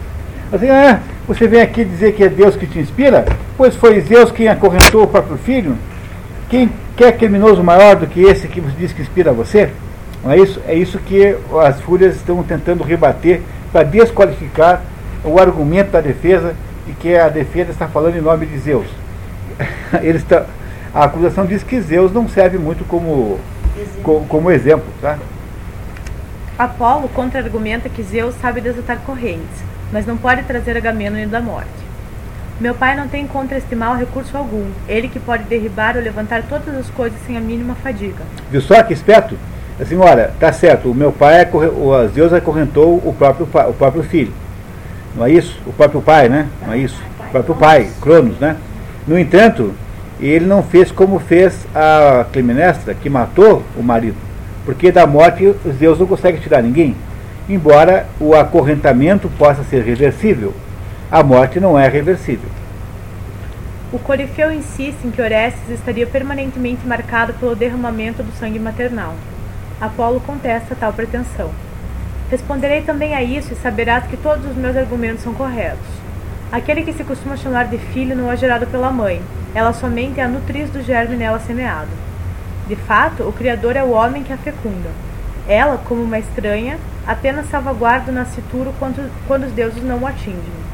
[0.53, 3.24] Assim, ah, você vem aqui dizer que é Deus que te inspira?
[3.57, 5.74] Pois foi Zeus quem acorrentou o próprio filho?
[6.51, 9.70] Quem quer criminoso maior do que esse que diz que inspira você?
[10.27, 10.61] Não é isso?
[10.66, 14.82] É isso que as fúrias estão tentando rebater para desqualificar
[15.24, 16.53] o argumento da defesa
[16.89, 18.89] e que a defesa está falando em nome de Zeus.
[20.03, 20.47] Eles está,
[20.93, 23.39] a acusação diz que Zeus não serve muito como,
[24.03, 24.86] como, como exemplo.
[25.01, 25.16] Tá?
[26.59, 29.62] Apolo contra-argumenta que Zeus sabe desatar correntes,
[29.93, 31.86] mas não pode trazer Agamemnon da morte.
[32.61, 36.43] Meu pai não tem contra este mal recurso algum, ele que pode derribar ou levantar
[36.48, 38.24] todas as coisas sem a mínima fadiga.
[38.51, 39.39] Viu só que esperto?
[39.78, 44.03] Assim, olha, tá certo, o meu pai, é o Zeus acorrentou o próprio, o próprio
[44.03, 44.32] filho.
[45.15, 45.59] Não é isso?
[45.66, 46.47] O próprio pai, né?
[46.66, 47.01] Não é isso?
[47.20, 48.57] O próprio pai, Cronos, né?
[49.07, 49.74] No entanto,
[50.20, 54.16] ele não fez como fez a Climenestra, que matou o marido.
[54.65, 56.97] Porque da morte Zeus não consegue tirar ninguém.
[57.48, 60.53] Embora o acorrentamento possa ser reversível,
[61.11, 62.48] a morte não é reversível.
[63.93, 69.14] O Corifeu insiste em que Orestes estaria permanentemente marcado pelo derramamento do sangue maternal.
[69.80, 71.51] Apolo contesta tal pretensão.
[72.30, 75.87] Responderei também a isso e saberás que todos os meus argumentos são corretos.
[76.51, 79.21] Aquele que se costuma chamar de filho não é gerado pela mãe,
[79.55, 81.90] ela somente é a nutriz do germe nela semeado.
[82.66, 84.90] De fato, o Criador é o homem que a fecunda.
[85.48, 90.66] Ela, como uma estranha, apenas salvaguarda o nascituro quando, quando os deuses não o atingem.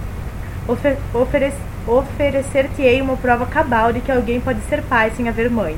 [0.67, 1.55] Ofer, oferec,
[1.87, 5.77] Oferecer-te-ei uma prova cabal de que alguém pode ser pai sem haver mãe.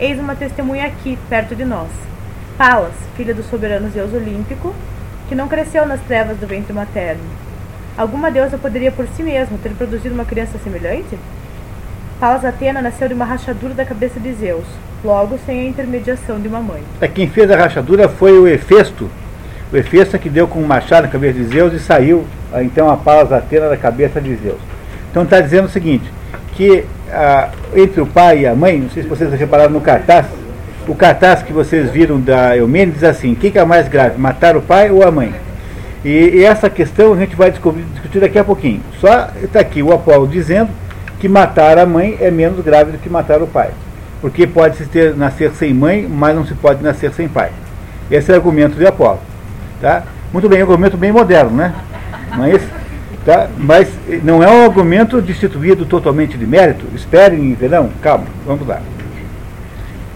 [0.00, 1.90] Eis uma testemunha aqui, perto de nós.
[2.58, 4.74] Palas, filha do soberano Zeus Olímpico,
[5.28, 7.22] que não cresceu nas trevas do ventre materno.
[7.96, 11.16] Alguma deusa poderia por si mesma ter produzido uma criança semelhante?
[12.18, 14.64] Palas Atena nasceu de uma rachadura da cabeça de Zeus,
[15.04, 16.82] logo sem a intermediação de uma mãe.
[17.00, 19.08] É, quem fez a rachadura foi o Hefesto.
[19.72, 22.96] O Hefesto que deu com um machado na cabeça de Zeus e saiu então a
[22.96, 24.58] Palas Atena da cabeça de Zeus.
[25.12, 26.10] Então está dizendo o seguinte,
[26.54, 30.26] que ah, entre o pai e a mãe, não sei se vocês repararam no cartaz,
[30.88, 34.18] o cartaz que vocês viram da Eumene diz assim, o que, que é mais grave,
[34.18, 35.34] matar o pai ou a mãe?
[36.02, 38.80] E, e essa questão a gente vai discutir daqui a pouquinho.
[38.98, 40.70] Só está aqui o Apolo dizendo
[41.20, 43.70] que matar a mãe é menos grave do que matar o pai.
[44.20, 47.50] Porque pode-se ter, nascer sem mãe, mas não se pode nascer sem pai.
[48.10, 49.20] Esse é o argumento de Apolo.
[49.80, 50.04] Tá?
[50.32, 51.74] Muito bem, é um argumento bem moderno, né?
[52.34, 52.58] Não é?
[53.26, 53.48] Tá?
[53.58, 53.88] Mas
[54.22, 56.86] não é um argumento destituído totalmente de mérito.
[56.94, 57.90] Esperem verão.
[58.00, 58.80] Calma, vamos lá.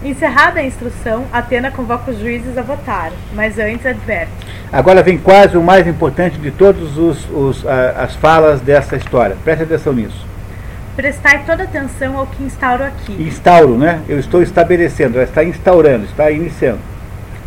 [0.03, 4.33] Encerrada a instrução, Atena convoca os juízes a votar, mas antes adverte.
[4.69, 6.89] Agora vem quase o mais importante de todas
[7.95, 9.37] as falas dessa história.
[9.45, 10.25] Preste atenção nisso.
[10.97, 13.13] Prestai toda atenção ao que instauro aqui.
[13.13, 14.01] Instauro, né?
[14.09, 16.79] Eu estou estabelecendo, ela está instaurando, está iniciando.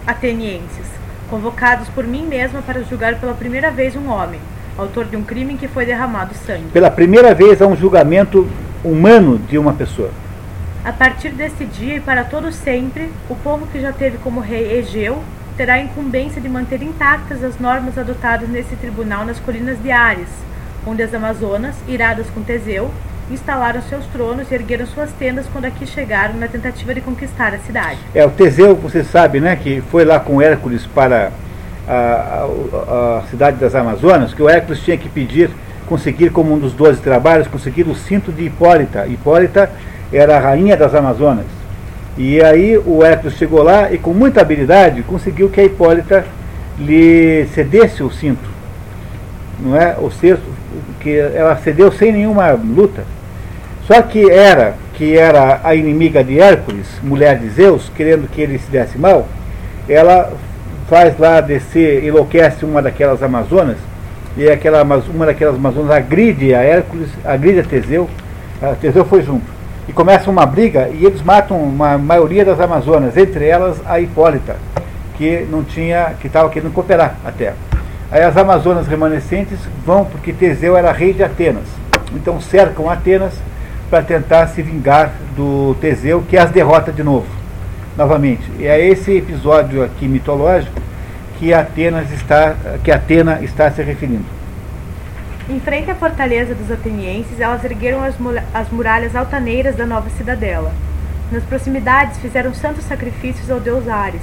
[0.06, 0.86] Atenienses,
[1.28, 4.40] convocados por mim mesma para julgar pela primeira vez um homem,
[4.78, 6.70] autor de um crime em que foi derramado sangue.
[6.72, 8.48] Pela primeira vez há um julgamento
[8.82, 10.10] humano de uma pessoa.
[10.86, 14.78] A partir desse dia e para todo sempre, o povo que já teve como rei
[14.78, 15.20] Egeu
[15.56, 20.28] terá a incumbência de manter intactas as normas adotadas nesse tribunal nas colinas de Ares,
[20.86, 22.88] onde as Amazonas, iradas com Teseu,
[23.28, 27.58] instalaram seus tronos e ergueram suas tendas quando aqui chegaram na tentativa de conquistar a
[27.58, 27.98] cidade.
[28.14, 31.32] É, o Teseu, você sabe, né, que foi lá com Hércules para
[31.88, 35.50] a, a, a cidade das Amazonas, que o Hércules tinha que pedir,
[35.88, 39.04] conseguir como um dos doze trabalhos, conseguir o cinto de Hipólita.
[39.08, 39.68] Hipólita
[40.12, 41.46] era a rainha das Amazonas.
[42.16, 46.24] E aí o Hércules chegou lá e com muita habilidade conseguiu que a Hipólita
[46.78, 48.48] lhe cedesse o cinto.
[49.60, 49.96] Não é?
[49.98, 50.44] O cesto,
[51.00, 53.04] que ela cedeu sem nenhuma luta.
[53.86, 58.58] Só que era que era a inimiga de Hércules, mulher de Zeus, querendo que ele
[58.58, 59.28] se desse mal,
[59.86, 60.32] ela
[60.88, 63.76] faz lá descer, enlouquece uma daquelas Amazonas,
[64.38, 68.08] e aquela, uma daquelas Amazonas agride a Hércules, agride a Teseu,
[68.62, 69.55] a Teseu foi junto.
[69.88, 74.56] E começa uma briga e eles matam uma maioria das Amazonas, entre elas a Hipólita,
[75.16, 77.56] que não tinha, que estava querendo cooperar a terra.
[78.10, 81.66] Aí as Amazonas remanescentes vão porque Teseu era rei de Atenas.
[82.14, 83.34] Então cercam Atenas
[83.88, 87.26] para tentar se vingar do Teseu, que as derrota de novo,
[87.96, 88.50] novamente.
[88.58, 90.80] E é esse episódio aqui mitológico
[91.38, 94.35] que Atenas está, que Atena está se referindo.
[95.48, 98.16] Em frente à fortaleza dos atenienses, elas ergueram as,
[98.52, 100.72] as muralhas altaneiras da nova cidadela.
[101.30, 104.22] Nas proximidades fizeram santos sacrifícios ao deus Ares,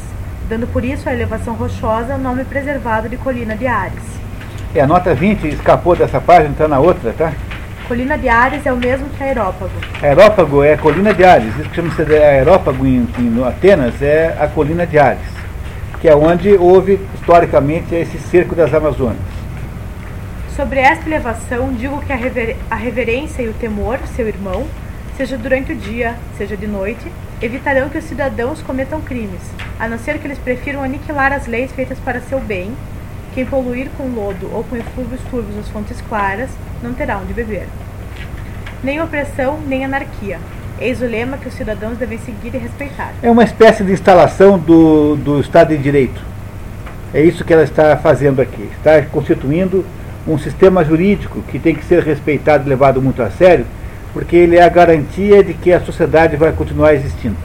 [0.50, 4.04] dando por isso à elevação rochosa o nome preservado de Colina de Ares.
[4.76, 7.32] É, a nota 20 escapou dessa página, está na outra, tá?
[7.88, 9.72] Colina de Ares é o mesmo que Aerópago.
[10.02, 11.56] Aerópago é a colina de Ares.
[11.58, 15.22] Isso que chama-se de Aerópago em, em Atenas é a colina de Ares,
[16.02, 19.43] que é onde houve historicamente esse cerco das Amazonas.
[20.56, 24.68] Sobre esta elevação, digo que a, rever a reverência e o temor, seu irmão,
[25.18, 29.42] seja durante o dia, seja de noite, evitarão que os cidadãos cometam crimes,
[29.80, 32.72] a não ser que eles prefiram aniquilar as leis feitas para seu bem.
[33.34, 36.52] Quem poluir com lodo ou com eflúvios turvos as fontes claras,
[36.84, 37.68] não terá onde beber.
[38.84, 40.38] Nem opressão, nem anarquia.
[40.80, 43.12] Eis o lema que os cidadãos devem seguir e respeitar.
[43.24, 46.22] É uma espécie de instalação do, do Estado de Direito.
[47.12, 48.70] É isso que ela está fazendo aqui.
[48.78, 49.84] Está constituindo
[50.28, 53.66] um sistema jurídico que tem que ser respeitado e levado muito a sério,
[54.14, 57.36] porque ele é a garantia de que a sociedade vai continuar existindo.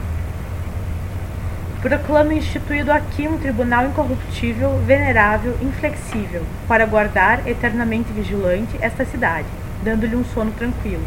[1.81, 9.47] Proclamo instituído aqui um tribunal incorruptível, venerável, inflexível, para guardar, eternamente vigilante, esta cidade,
[9.83, 11.03] dando-lhe um sono tranquilo.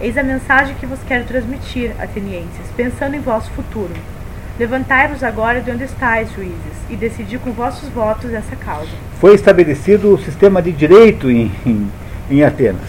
[0.00, 3.92] Eis a mensagem que vos quero transmitir, atenienses, pensando em vosso futuro.
[4.58, 6.56] Levantai-vos agora de onde estáis, juízes,
[6.88, 9.09] e decidi com vossos votos essa causa.
[9.20, 11.90] Foi estabelecido o sistema de direito em, em,
[12.30, 12.88] em Atenas.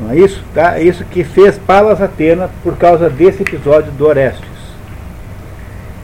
[0.00, 0.42] Não é isso?
[0.54, 0.78] Tá?
[0.78, 4.48] É isso que fez Palas Atena por causa desse episódio do Orestes.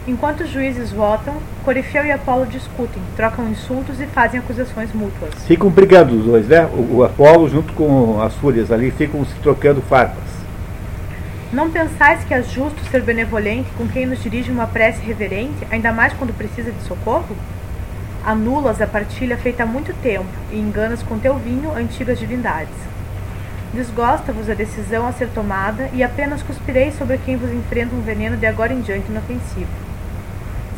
[0.07, 5.33] Enquanto os juízes votam, Corifeu e Apolo discutem, trocam insultos e fazem acusações mútuas.
[5.47, 6.67] Ficam brigando os dois, né?
[6.67, 10.25] O, o Apolo junto com as fúrias ali ficam se trocando farpas.
[11.51, 15.93] Não pensais que é justo ser benevolente com quem nos dirige uma prece reverente, ainda
[15.93, 17.35] mais quando precisa de socorro?
[18.25, 22.75] Anulas a partilha feita há muito tempo e enganas com teu vinho antigas divindades.
[23.73, 28.37] Desgosta-vos a decisão a ser tomada e apenas cuspireis sobre quem vos enfrenta um veneno
[28.37, 29.71] de agora em diante inofensivo.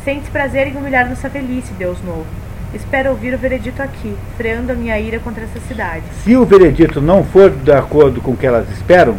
[0.05, 2.25] Sente prazer em humilhar nossa velhice, Deus novo.
[2.73, 6.03] Espero ouvir o veredito aqui, freando a minha ira contra essa cidade.
[6.23, 9.15] Se o veredito não for de acordo com o que elas esperam,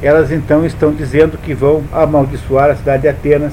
[0.00, 3.52] elas então estão dizendo que vão amaldiçoar a cidade de Atenas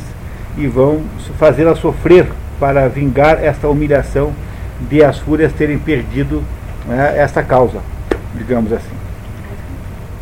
[0.58, 1.04] e vão
[1.38, 2.28] fazê-la sofrer
[2.60, 4.34] para vingar esta humilhação
[4.90, 6.44] de as fúrias terem perdido
[6.88, 7.80] né, esta causa,
[8.34, 8.96] digamos assim.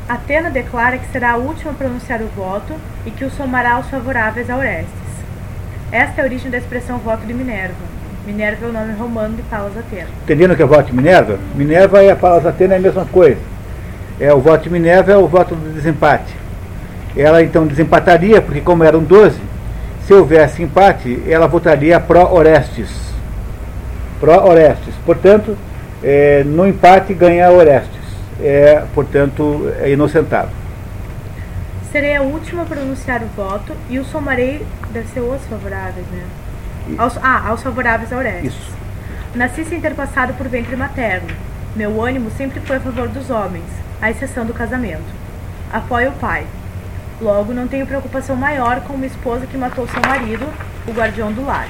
[0.07, 2.73] Atena declara que será a última a pronunciar o voto
[3.05, 4.91] e que o somará aos favoráveis a Orestes.
[5.91, 7.75] Esta é a origem da expressão voto de Minerva.
[8.25, 10.07] Minerva é o nome romano de Palas Atena.
[10.23, 11.37] Entendendo que é o voto de Minerva?
[11.55, 13.39] Minerva e a Palas Atena é a mesma coisa.
[14.19, 16.33] É, o voto de Minerva é o voto do desempate.
[17.15, 19.39] Ela então desempataria, porque como eram 12,
[20.05, 22.89] se houvesse empate, ela votaria pró-Orestes.
[24.19, 24.93] Pró-Orestes.
[25.05, 25.57] Portanto,
[26.03, 28.01] é, no empate ganha Orestes.
[28.41, 30.49] É, portanto, é inocentado.
[31.91, 36.23] Serei a última a pronunciar o voto e o somarei, deve ser os favoráveis, né?
[36.97, 38.53] Aos, ah, aos favoráveis a Orestes.
[38.53, 38.71] Isso.
[39.35, 41.29] Nasci sem ter passado por ventre materno.
[41.75, 43.65] Meu ânimo sempre foi a favor dos homens,
[44.01, 45.03] à exceção do casamento.
[45.71, 46.45] Apoio o pai.
[47.23, 50.45] Logo, não tenho preocupação maior com uma esposa que matou seu marido,
[50.85, 51.69] o guardião do lar.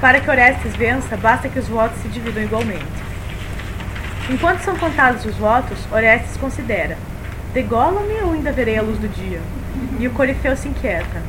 [0.00, 2.84] Para que Orestes vença, basta que os votos se dividam igualmente.
[4.28, 6.98] Enquanto são contados os votos, Orestes considera:
[7.52, 9.40] degola-me ou ainda verei a luz do dia?
[10.00, 11.22] E o Corifeu se inquieta: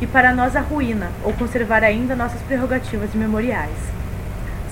[0.00, 3.78] e para nós a ruína, ou conservar ainda nossas prerrogativas imemoriais?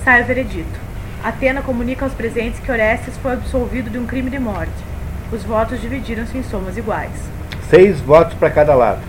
[0.03, 0.77] Sai o veredito.
[1.23, 4.83] Atena comunica aos presentes que Orestes foi absolvido de um crime de morte.
[5.31, 7.36] Os votos dividiram-se em somas iguais.
[7.69, 8.99] Seis votos para cada lado.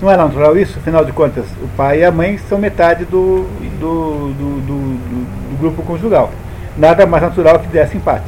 [0.00, 0.78] Não é natural isso?
[0.78, 3.46] Afinal de contas, o pai e a mãe são metade do,
[3.78, 6.30] do, do, do, do grupo conjugal.
[6.76, 8.26] Nada mais natural que desse empate.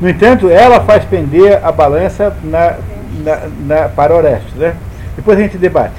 [0.00, 2.76] No entanto, ela faz pender a balança na,
[3.22, 4.54] na, na, para Orestes.
[4.54, 4.74] Né?
[5.14, 5.94] Depois a gente debate.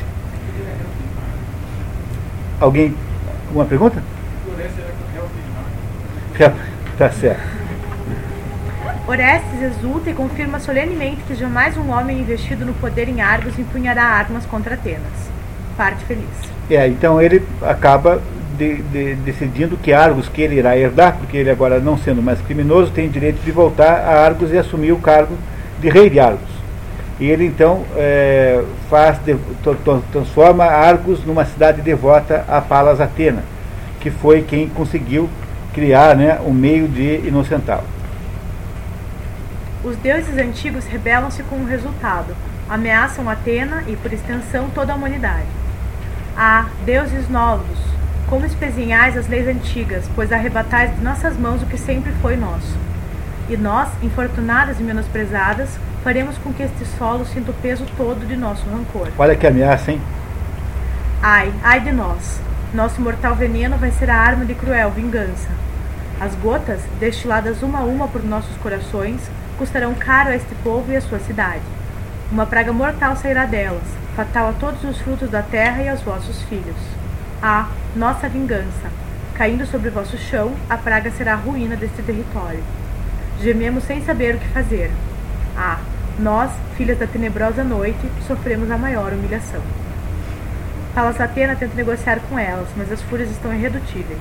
[2.60, 2.96] Alguém?
[3.48, 4.02] Alguma pergunta?
[6.98, 7.57] Tá certo.
[9.08, 14.04] Orestes exulta e confirma solenemente que jamais um homem investido no poder em Argos empunhará
[14.04, 15.02] armas contra Atenas.
[15.78, 16.26] Parte feliz.
[16.70, 18.22] É, então ele acaba
[18.58, 22.42] de, de, decidindo que Argos, que ele irá herdar, porque ele agora não sendo mais
[22.42, 25.38] criminoso, tem direito de voltar a Argos e assumir o cargo
[25.80, 26.58] de rei de Argos.
[27.18, 29.38] E ele então é, faz, de,
[30.12, 33.44] transforma Argos numa cidade devota a Palas Atena,
[34.02, 35.30] que foi quem conseguiu
[35.74, 37.97] criar né, um meio de inocentá-lo.
[39.88, 42.36] Os deuses antigos rebelam-se com o resultado,
[42.68, 45.46] ameaçam Atena e, por extensão, toda a humanidade.
[46.36, 47.80] Ah, deuses novos,
[48.30, 52.76] como espezinhais as leis antigas, pois arrebatais de nossas mãos o que sempre foi nosso.
[53.48, 55.70] E nós, infortunadas e menosprezadas,
[56.04, 59.08] faremos com que este solo sinta o peso todo de nosso rancor.
[59.18, 60.02] Olha que ameaça, hein?
[61.24, 62.42] Ai, ai de nós.
[62.74, 65.48] Nosso mortal veneno vai ser a arma de cruel vingança.
[66.20, 69.22] As gotas, destiladas uma a uma por nossos corações,
[69.58, 71.62] custarão caro a este povo e a sua cidade.
[72.32, 73.84] Uma praga mortal sairá delas,
[74.16, 76.76] fatal a todos os frutos da terra e aos vossos filhos.
[77.42, 78.90] Ah, nossa vingança!
[79.36, 82.64] Caindo sobre vosso chão, a praga será a ruína deste território.
[83.42, 84.92] Gememos sem saber o que fazer.
[85.56, 85.80] Ah,
[86.18, 89.62] nós, filhas da tenebrosa noite, sofremos a maior humilhação.
[90.96, 94.20] Palas Atena tenta negociar com elas, mas as fúrias estão irredutíveis.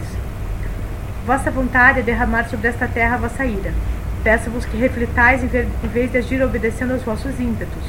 [1.27, 3.73] Vossa vontade é derramar sobre esta terra a vossa ira.
[4.27, 7.85] Peço-vos que reflitais em vez de agir obedecendo aos vossos ímpetos.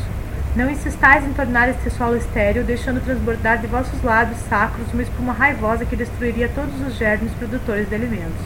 [0.56, 5.34] Não insistais em tornar este solo estéril, deixando transbordar de vossos lábios sacros uma espuma
[5.34, 8.46] raivosa que destruiria todos os germes produtores de alimentos.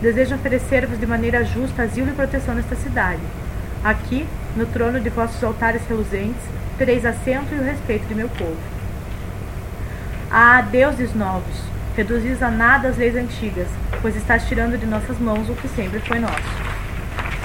[0.00, 3.22] Desejo oferecer-vos de maneira justa asilo e proteção nesta cidade.
[3.82, 4.24] Aqui,
[4.54, 6.42] no trono de vossos altares reluzentes,
[6.78, 8.56] tereis assento e o respeito de meu povo.
[10.30, 11.64] Ah, deuses novos,
[11.96, 13.66] reduzis a nada as leis antigas,
[14.00, 16.77] pois estás tirando de nossas mãos o que sempre foi nosso.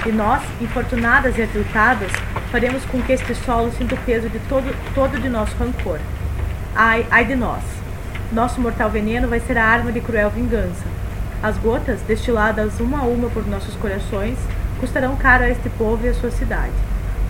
[0.06, 2.12] E nós, infortunadas e atiltadas,
[2.52, 5.98] faremos com que este solo sinta o peso de todo, todo de nosso rancor.
[6.76, 7.62] Ai, ai de nós!
[8.30, 10.84] Nosso mortal veneno vai ser a arma de cruel vingança.
[11.42, 14.36] As gotas, destiladas uma a uma por nossos corações,
[14.78, 16.72] custarão caro a este povo e a sua cidade.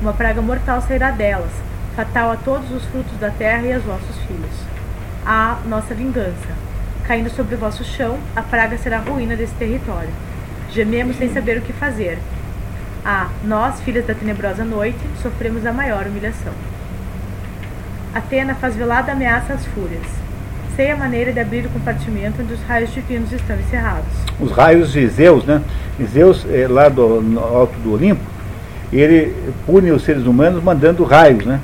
[0.01, 1.53] Uma praga mortal sairá delas,
[1.95, 4.57] fatal a todos os frutos da terra e aos vossos filhos.
[5.25, 6.49] Ah, nossa vingança!
[7.07, 10.11] Caindo sobre o vosso chão, a praga será a ruína desse território.
[10.73, 12.19] Gememos sem saber o que fazer,
[13.05, 16.55] ah, nós, filhas da tenebrosa noite, sofremos a maior humilhação.
[18.15, 20.07] Atena faz velada ameaça às fúrias.
[20.75, 24.09] Sei a maneira de abrir o compartimento onde os raios divinos estão encerrados.
[24.41, 25.61] Os raios de Zeus, né?
[26.03, 28.23] Zeus, é, lá do alto do Olimpo,
[28.91, 31.61] ele pune os seres humanos mandando raios, né?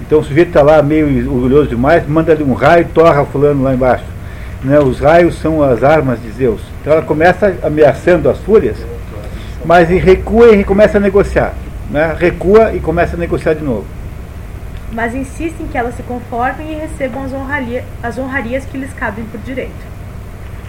[0.00, 3.62] Então o sujeito está lá meio orgulhoso demais, manda ali um raio e torra fulano
[3.62, 4.04] lá embaixo.
[4.64, 4.80] Né?
[4.80, 6.60] Os raios são as armas de Zeus.
[6.80, 8.76] Então ela começa ameaçando as fúrias
[9.64, 11.54] mas recua e começa a negociar.
[11.90, 12.14] Né?
[12.18, 13.86] Recua e começa a negociar de novo.
[14.92, 19.24] Mas insistem que elas se conformem e recebam as, honraria, as honrarias que lhes cabem
[19.24, 19.92] por direito.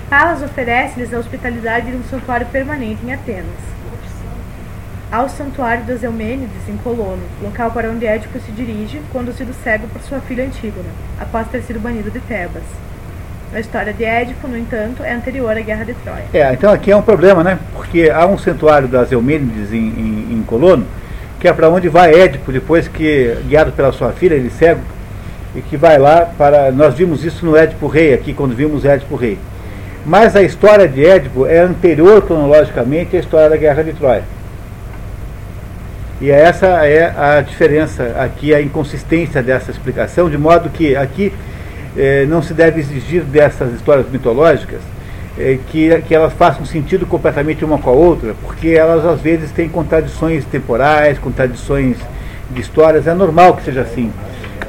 [0.09, 3.73] Palas oferece-lhes a hospitalidade de um santuário permanente em Atenas.
[5.11, 10.01] Ao santuário dos Eumênides, em Colono, local para onde Édipo se dirige, conduzido cego por
[10.01, 10.89] sua filha Antígona,
[11.19, 12.63] após ter sido banido de Tebas.
[13.53, 16.25] A história de Édipo, no entanto, é anterior à Guerra de Troia.
[16.33, 17.59] É, então aqui é um problema, né?
[17.75, 20.83] Porque há um santuário das Eumênides em, em, em Colono,
[21.39, 24.81] que é para onde vai Édipo, depois que, guiado pela sua filha, ele cego,
[25.55, 26.71] e que vai lá para.
[26.71, 29.37] Nós vimos isso no Édipo Rei, aqui, quando vimos Édipo Rei.
[30.03, 34.23] Mas a história de Édipo é anterior cronologicamente à história da Guerra de Troia.
[36.19, 41.31] E essa é a diferença aqui, a inconsistência dessa explicação, de modo que aqui
[41.97, 44.81] é, não se deve exigir dessas histórias mitológicas
[45.37, 49.51] é, que, que elas façam sentido completamente uma com a outra, porque elas às vezes
[49.51, 51.97] têm contradições temporais, contradições
[52.51, 54.11] de histórias, é normal que seja assim.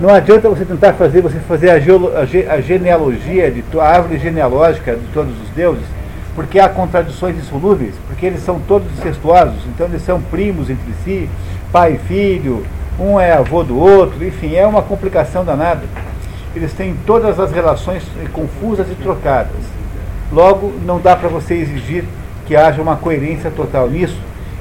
[0.01, 3.85] Não adianta você tentar fazer, você fazer a, geolo, a, ge, a genealogia, de, a
[3.85, 5.85] árvore genealógica de todos os deuses,
[6.35, 11.28] porque há contradições insolúveis, porque eles são todos incestuosos, então eles são primos entre si,
[11.70, 12.67] pai e filho,
[12.99, 15.83] um é avô do outro, enfim, é uma complicação danada
[16.55, 18.02] eles têm todas as relações
[18.33, 19.57] confusas e trocadas.
[20.33, 22.05] Logo, não dá para você exigir
[22.47, 24.18] que haja uma coerência total nisso,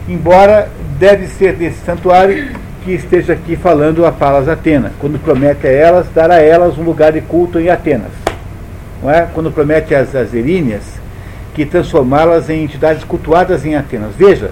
[0.07, 2.51] embora deve ser desse santuário
[2.83, 6.83] que esteja aqui falando a Palas Atena, quando promete a elas dar a elas um
[6.83, 8.11] lugar de culto em Atenas.
[9.01, 9.27] Não é?
[9.33, 10.83] Quando promete às, Eríneas
[11.53, 14.11] que transformá-las em entidades cultuadas em Atenas.
[14.17, 14.51] Veja,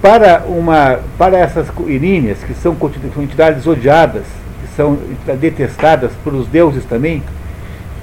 [0.00, 2.76] para, uma, para essas Eríneas, que são
[3.22, 4.24] entidades odiadas,
[4.76, 4.98] são
[5.40, 7.22] detestadas por os deuses também,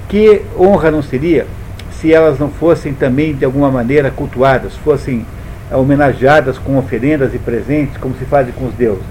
[0.08, 1.46] que honra não seria
[1.92, 5.24] se elas não fossem também de alguma maneira cultuadas, fossem
[5.70, 9.04] homenageadas com oferendas e presentes, como se faz com os deuses.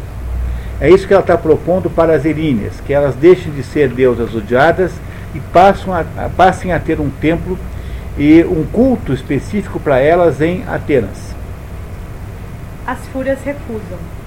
[0.80, 4.36] É isso que ela está propondo para as eríneas, que elas deixem de ser deusas
[4.36, 4.92] odiadas
[5.34, 6.04] e passam a,
[6.36, 7.58] passem a ter um templo
[8.18, 11.34] e um culto específico para elas em Atenas.
[12.86, 14.21] As fúrias recusam.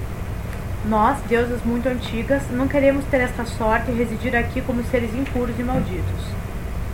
[0.87, 5.57] Nós, deusas muito antigas, não queremos ter esta sorte e residir aqui como seres impuros
[5.57, 6.25] e malditos.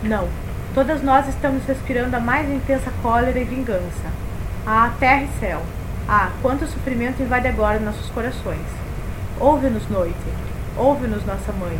[0.02, 0.26] Não.
[0.74, 4.08] Todas nós estamos respirando a mais intensa cólera e vingança.
[4.66, 5.60] Ah, terra e céu.
[6.08, 8.64] Ah, quanto sofrimento invade agora nossos corações.
[9.38, 10.16] Ouve-nos, noite.
[10.74, 11.78] Ouve-nos, nossa mãe.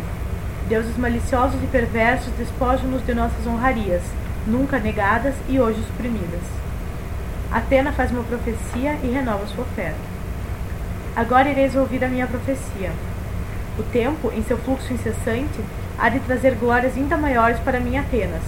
[0.69, 4.03] Deuses maliciosos e perversos despojam-nos de nossas honrarias,
[4.45, 6.43] nunca negadas e hoje suprimidas.
[7.51, 10.12] Atena faz uma profecia e renova sua oferta.
[11.15, 12.91] Agora ireis ouvir a minha profecia.
[13.77, 15.59] O tempo, em seu fluxo incessante,
[15.97, 18.41] há de trazer glórias ainda maiores para mim Atenas.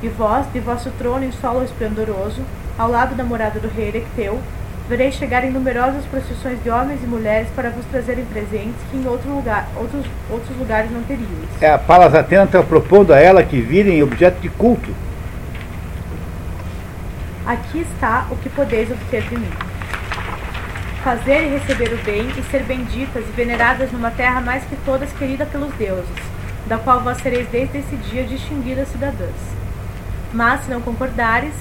[0.00, 2.42] E vós, de vosso trono em solo esplendoroso,
[2.78, 4.40] ao lado da morada do rei Erecteu,
[4.88, 9.06] vereis chegar em numerosas procissões de homens e mulheres para vos trazerem presentes que em
[9.08, 11.28] outro lugar, outros, outros lugares não teriam.
[11.60, 14.94] É, a Palas Atena está propondo a ela que virem objeto de culto.
[17.44, 19.73] Aqui está o que podeis obter de mim.
[21.04, 25.12] Fazer e receber o bem e ser benditas e veneradas numa terra mais que todas
[25.12, 26.08] querida pelos deuses,
[26.66, 29.36] da qual vós sereis desde esse dia distinguidas cidadãs.
[30.32, 31.52] Mas se não concordares,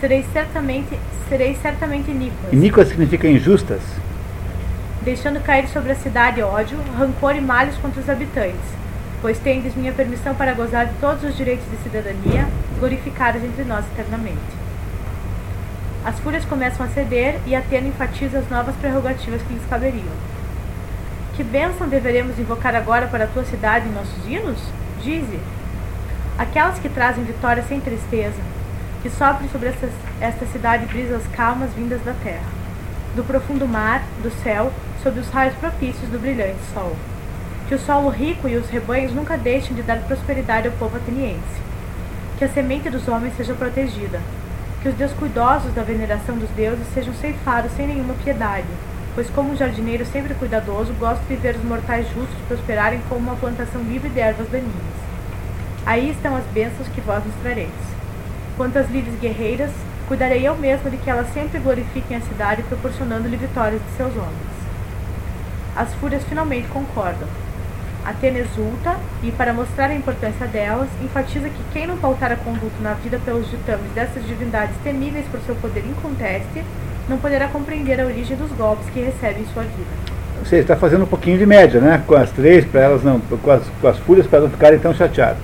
[0.00, 0.98] sereis certamente,
[1.30, 2.52] sereis certamente iníquas.
[2.52, 3.80] Iníquas significa injustas.
[5.00, 8.60] Deixando cair sobre a cidade ódio, rancor e males contra os habitantes,
[9.22, 12.46] pois tendes minha permissão para gozar de todos os direitos de cidadania,
[12.78, 14.59] glorificados entre nós eternamente.
[16.02, 20.14] As fúrias começam a ceder e Atena enfatiza as novas prerrogativas que lhes caberiam.
[21.36, 24.58] Que bênção deveremos invocar agora para a tua cidade em nossos hinos?
[25.02, 25.38] Dize.
[26.38, 28.40] Aquelas que trazem vitória sem tristeza,
[29.02, 29.90] que soprem sobre esta,
[30.22, 32.48] esta cidade brisas calmas vindas da terra,
[33.14, 34.72] do profundo mar, do céu,
[35.02, 36.96] sob os raios propícios do brilhante sol.
[37.68, 41.60] Que o solo rico e os rebanhos nunca deixem de dar prosperidade ao povo ateniense.
[42.38, 44.20] Que a semente dos homens seja protegida,
[44.82, 48.66] que os descuidosos da veneração dos deuses sejam ceifados sem nenhuma piedade,
[49.14, 53.36] pois como um jardineiro sempre cuidadoso, gosto de ver os mortais justos prosperarem como uma
[53.36, 55.00] plantação livre de ervas daninhas.
[55.84, 57.68] Aí estão as bênçãos que vós nos trareis.
[58.56, 59.70] Quanto às líderes guerreiras,
[60.08, 64.50] cuidarei eu mesmo de que elas sempre glorifiquem a cidade, proporcionando-lhe vitórias de seus homens.
[65.76, 67.28] As fúrias finalmente concordam.
[68.04, 72.76] Atena exulta e, para mostrar a importância delas, enfatiza que quem não pautar a conduta
[72.80, 76.64] na vida pelos ditames dessas divindades temíveis por seu poder inconteste,
[77.08, 80.20] não poderá compreender a origem dos golpes que recebe em sua vida.
[80.44, 82.02] Você está fazendo um pouquinho de média, né?
[82.06, 84.94] Com as três, para elas não, com as, com as fúrias para não ficarem tão
[84.94, 85.42] chateadas.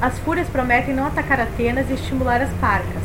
[0.00, 3.02] As fúrias prometem não atacar Atenas e estimular as parcas.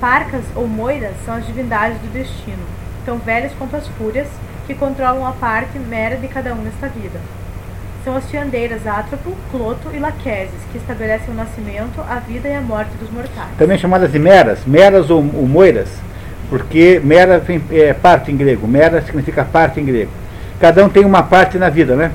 [0.00, 2.62] Parcas ou moiras são as divindades do destino,
[3.04, 4.28] tão velhas quanto as fúrias,
[4.70, 7.18] que controlam a parte mera de cada um nesta vida.
[8.04, 12.60] São as fiandeiras Átropo, Cloto e Laqueses, que estabelecem o nascimento, a vida e a
[12.60, 13.48] morte dos mortais.
[13.58, 15.88] Também chamadas de meras, meras ou, ou moiras,
[16.48, 20.12] porque mera vem, é parte em grego, mera significa parte em grego.
[20.60, 22.12] Cada um tem uma parte na vida, né?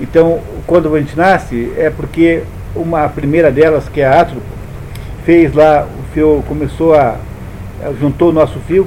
[0.00, 2.44] Então, quando a gente nasce, é porque
[2.76, 4.46] uma a primeira delas, que é a Átropo,
[5.24, 7.16] fez lá, o fio, começou a,
[7.98, 8.86] juntou o nosso fio,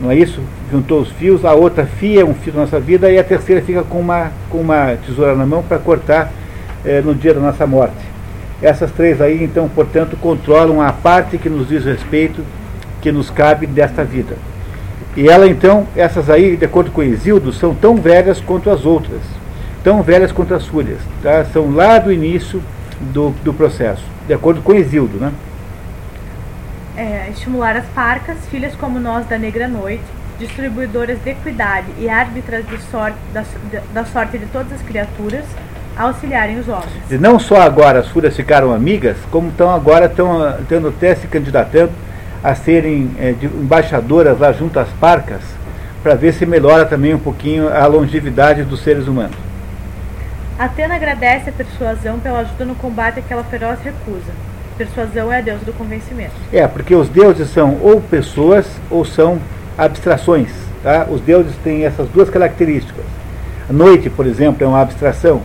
[0.00, 0.42] não é isso?
[0.70, 3.82] Juntou os fios, a outra fia um fio da nossa vida e a terceira fica
[3.82, 6.30] com uma, com uma tesoura na mão para cortar
[6.84, 7.96] eh, no dia da nossa morte.
[8.60, 12.44] Essas três aí, então, portanto, controlam a parte que nos diz respeito,
[13.00, 14.36] que nos cabe desta vida.
[15.16, 19.22] E ela, então, essas aí, de acordo com Exildo, são tão velhas quanto as outras,
[19.82, 20.98] tão velhas quanto as fúrias.
[21.22, 21.44] Tá?
[21.46, 22.62] São lá do início
[23.12, 25.32] do, do processo, de acordo com Exildo, né?
[26.98, 30.02] é, estimular as parcas, filhas como nós da negra noite,
[30.38, 33.44] distribuidoras de equidade e árbitras de sorte, da,
[33.92, 35.44] da sorte de todas as criaturas,
[35.96, 36.92] auxiliarem os homens.
[37.10, 41.26] E não só agora as fúrias ficaram amigas, como estão agora estão tendo até se
[41.26, 41.90] candidatando
[42.42, 45.42] a serem é, embaixadoras lá junto às parcas,
[46.02, 49.36] para ver se melhora também um pouquinho a longevidade dos seres humanos.
[50.56, 54.32] Atena agradece a persuasão pela ajuda no combate àquela feroz recusa
[54.78, 56.34] Persuasão é a deusa do convencimento.
[56.52, 59.40] É, porque os deuses são ou pessoas ou são
[59.78, 60.50] abstrações.
[60.82, 61.06] Tá?
[61.08, 63.04] Os deuses têm essas duas características.
[63.70, 65.42] A noite, por exemplo, é uma abstração.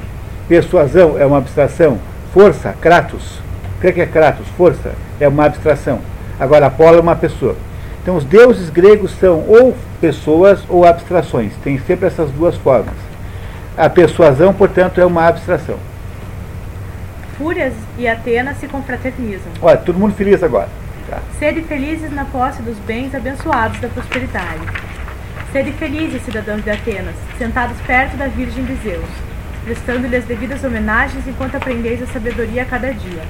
[0.47, 1.99] Persuasão é uma abstração.
[2.33, 3.39] Força, Kratos.
[3.77, 4.47] O que é Kratos?
[4.57, 5.99] Força é uma abstração.
[6.39, 7.55] Agora, Apolo é uma pessoa.
[8.01, 11.53] Então, os deuses gregos são ou pessoas ou abstrações.
[11.63, 12.95] Tem sempre essas duas formas.
[13.77, 15.77] A persuasão, portanto, é uma abstração.
[17.37, 19.51] Fúrias e Atenas se confraternizam.
[19.61, 20.67] Olha, todo mundo feliz agora.
[21.37, 24.61] Sede felizes na posse dos bens abençoados da prosperidade.
[25.51, 29.09] Sede felizes, cidadãos de Atenas, sentados perto da Virgem de Zeus,
[29.63, 33.23] prestando-lhe as devidas homenagens enquanto aprendeis a sabedoria a cada dia.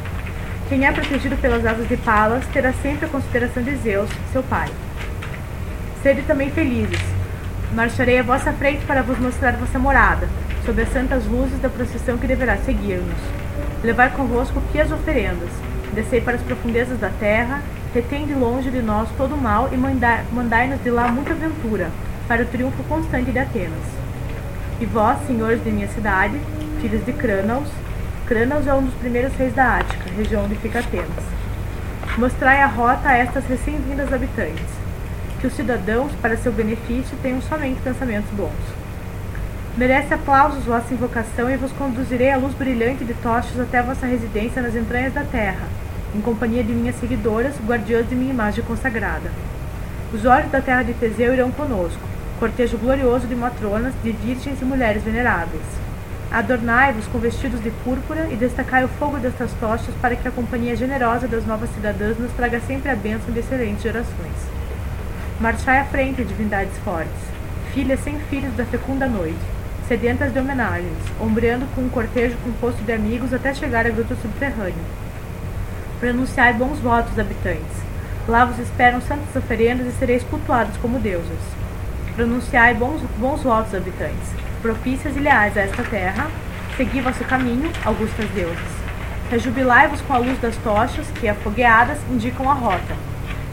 [0.70, 4.70] Quem é protegido pelas asas de Palas terá sempre a consideração de Zeus, seu pai.
[6.02, 7.02] Sede também felizes.
[7.74, 10.30] Marcharei à vossa frente para vos mostrar vossa morada,
[10.66, 13.20] sob as santas luzes da procissão que deverá seguir-nos.
[13.84, 15.50] Levai convosco pias oferendas,
[15.94, 17.62] descei para as profundezas da terra,
[17.94, 21.90] retém de longe de nós todo o mal e mandai- mandai-nos de lá muita ventura,
[22.28, 23.86] para o triunfo constante de Atenas.
[24.80, 26.40] E vós, senhores de minha cidade,
[26.82, 27.70] filhos de Crânaos,
[28.26, 31.24] Crânaos é um dos primeiros reis da Ática, região onde fica Atenas.
[32.18, 34.66] Mostrai a rota a estas recém-vindas habitantes,
[35.40, 38.52] que os cidadãos, para seu benefício, tenham somente pensamentos bons.
[39.78, 44.62] Merece aplausos vossa invocação e vos conduzirei à luz brilhante de tochas até vossa residência
[44.62, 45.68] nas entranhas da terra,
[46.16, 49.32] em companhia de minhas seguidoras, guardiãs de minha imagem consagrada.
[50.14, 52.00] Os olhos da terra de Teseu irão conosco,
[52.40, 55.64] cortejo glorioso de matronas, de virgens e mulheres veneráveis.
[56.32, 60.76] Adornai-vos com vestidos de púrpura e destacai o fogo destas tochas para que a companhia
[60.76, 64.54] generosa das novas cidadãs nos traga sempre a bênção de excelentes gerações.
[65.40, 67.12] Marchai à frente, divindades fortes,
[67.74, 69.38] filhas sem filhos da fecunda noite,
[69.88, 75.03] sedentas de homenagens, ombreando com um cortejo composto de amigos até chegar à gruta subterrânea.
[76.04, 77.78] Pronunciai bons votos, habitantes.
[78.28, 81.40] Lá vos esperam santas oferendas e sereis cultuados como deusas.
[82.14, 84.28] Pronunciai bons, bons votos, habitantes,
[84.62, 86.28] propícias e leais a esta terra.
[86.76, 88.60] Segui vosso caminho, augustas deusas.
[89.32, 92.96] Rejubilai-vos com a luz das tochas, que, afogueadas, indicam a rota.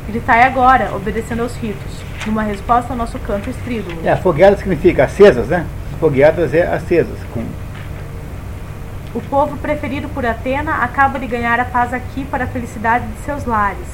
[0.09, 4.05] Gritai agora, obedecendo aos ritos, numa resposta ao nosso canto estrídulo.
[4.05, 5.65] É, fogueadas significa acesas, né?
[6.01, 7.17] Fogueadas é acesas.
[7.33, 7.45] Com...
[9.13, 13.19] O povo preferido por Atena acaba de ganhar a paz aqui para a felicidade de
[13.25, 13.89] seus lares,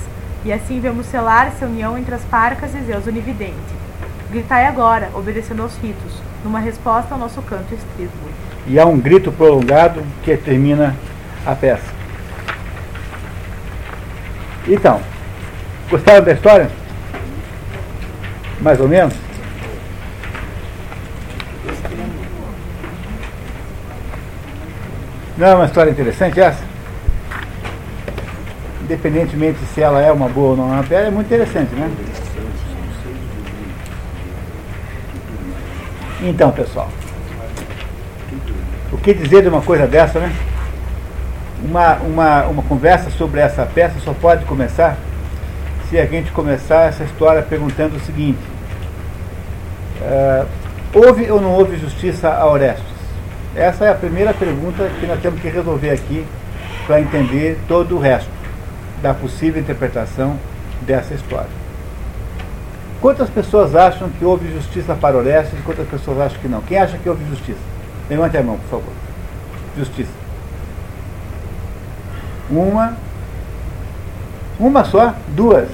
[0.44, 3.54] e assim vemos selar essa união entre as parcas e Zeus onividente.
[4.30, 8.28] Gritai agora, obedecendo aos ritos, numa resposta ao nosso canto estrídulo.
[8.66, 10.94] E há um grito prolongado que termina
[11.46, 11.94] a peça.
[14.68, 15.00] Então,
[15.88, 16.70] gostaram da história?
[18.60, 19.25] Mais ou menos?
[25.36, 26.65] Não é uma história interessante essa?
[28.82, 31.90] Independentemente se ela é uma boa ou não, é muito interessante, né?
[36.23, 36.89] Então, pessoal,
[38.90, 40.32] o que dizer de uma coisa dessa, né?
[41.62, 44.97] Uma, uma, uma conversa sobre essa peça só pode começar
[45.90, 48.40] se a gente começar essa história perguntando o seguinte:
[50.00, 50.47] uh,
[50.94, 52.95] houve ou não houve justiça a Orestes?
[53.56, 56.26] Essa é a primeira pergunta que nós temos que resolver aqui
[56.86, 58.28] para entender todo o resto
[59.00, 60.36] da possível interpretação
[60.82, 61.48] dessa história.
[63.00, 66.60] Quantas pessoas acham que houve justiça para Orestes e quantas pessoas acham que não?
[66.60, 67.58] Quem acha que houve justiça?
[68.10, 68.92] Levante a mão, por favor.
[69.76, 70.12] Justiça.
[72.50, 72.94] Uma.
[74.60, 75.14] Uma só?
[75.28, 75.68] Duas.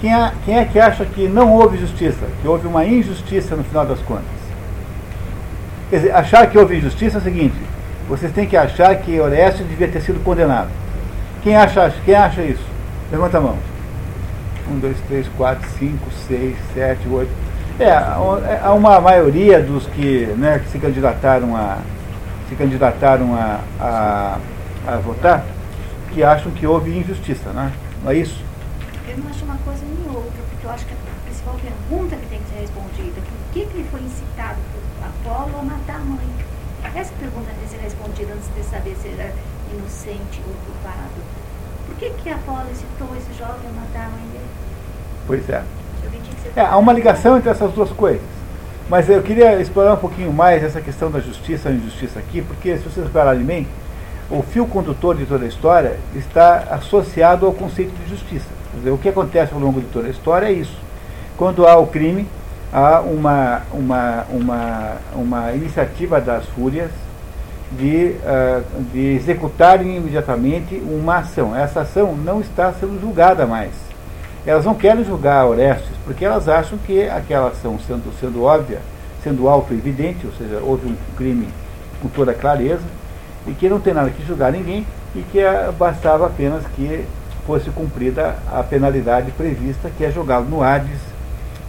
[0.00, 2.26] Quem é, quem é que acha que não houve justiça?
[2.40, 4.35] Que houve uma injustiça no final das contas?
[5.90, 7.56] Quer dizer, achar que houve injustiça é o seguinte:
[8.08, 10.68] vocês têm que achar que Orestes devia ter sido condenado.
[11.42, 12.64] Quem acha, quem acha isso?
[13.10, 13.56] Levanta a mão.
[14.70, 17.30] Um, dois, três, quatro, cinco, seis, sete, oito.
[17.78, 21.78] É, há uma maioria dos que, né, que se candidataram a
[22.48, 24.38] se candidataram a, a,
[24.86, 25.44] a, votar
[26.12, 27.72] que acham que houve injustiça, né?
[28.02, 28.45] não é isso?
[29.08, 32.26] Eu não acho uma coisa nem outra, porque eu acho que a principal pergunta que
[32.26, 36.04] tem que ser respondida por que, que ele foi incitado por Apolo a matar a
[36.04, 36.28] mãe?
[36.94, 39.32] Essa pergunta tem que ser respondida antes de saber se era
[39.72, 41.20] inocente ou culpado.
[41.86, 44.50] Por que, que Apolo incitou esse jovem a matar a mãe dele?
[45.26, 45.62] Pois é.
[46.56, 48.22] É, há uma ligação entre essas duas coisas.
[48.88, 52.76] Mas eu queria explorar um pouquinho mais essa questão da justiça e injustiça aqui, porque
[52.76, 53.68] se vocês repararem bem,
[54.30, 58.55] o fio condutor de toda a história está associado ao conceito de justiça.
[58.76, 60.76] Dizer, o que acontece ao longo de toda a história é isso.
[61.36, 62.26] Quando há o crime,
[62.72, 66.90] há uma, uma, uma, uma iniciativa das fúrias
[67.72, 71.54] de, uh, de executarem imediatamente uma ação.
[71.56, 73.86] Essa ação não está sendo julgada mais
[74.46, 78.80] elas não querem julgar Orestes, porque elas acham que aquela ação sendo, sendo óbvia,
[79.22, 81.48] sendo auto-evidente, ou seja, houve um crime
[82.00, 82.84] com toda clareza,
[83.44, 85.40] e que não tem nada que julgar ninguém, e que
[85.76, 87.04] bastava apenas que
[87.46, 91.00] fosse cumprida a penalidade prevista, que é jogá-lo no Hades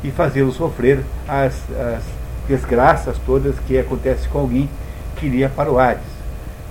[0.04, 2.04] e fazê-lo sofrer as, as
[2.48, 4.70] desgraças todas que acontecem com alguém
[5.16, 6.04] que iria para o Hades.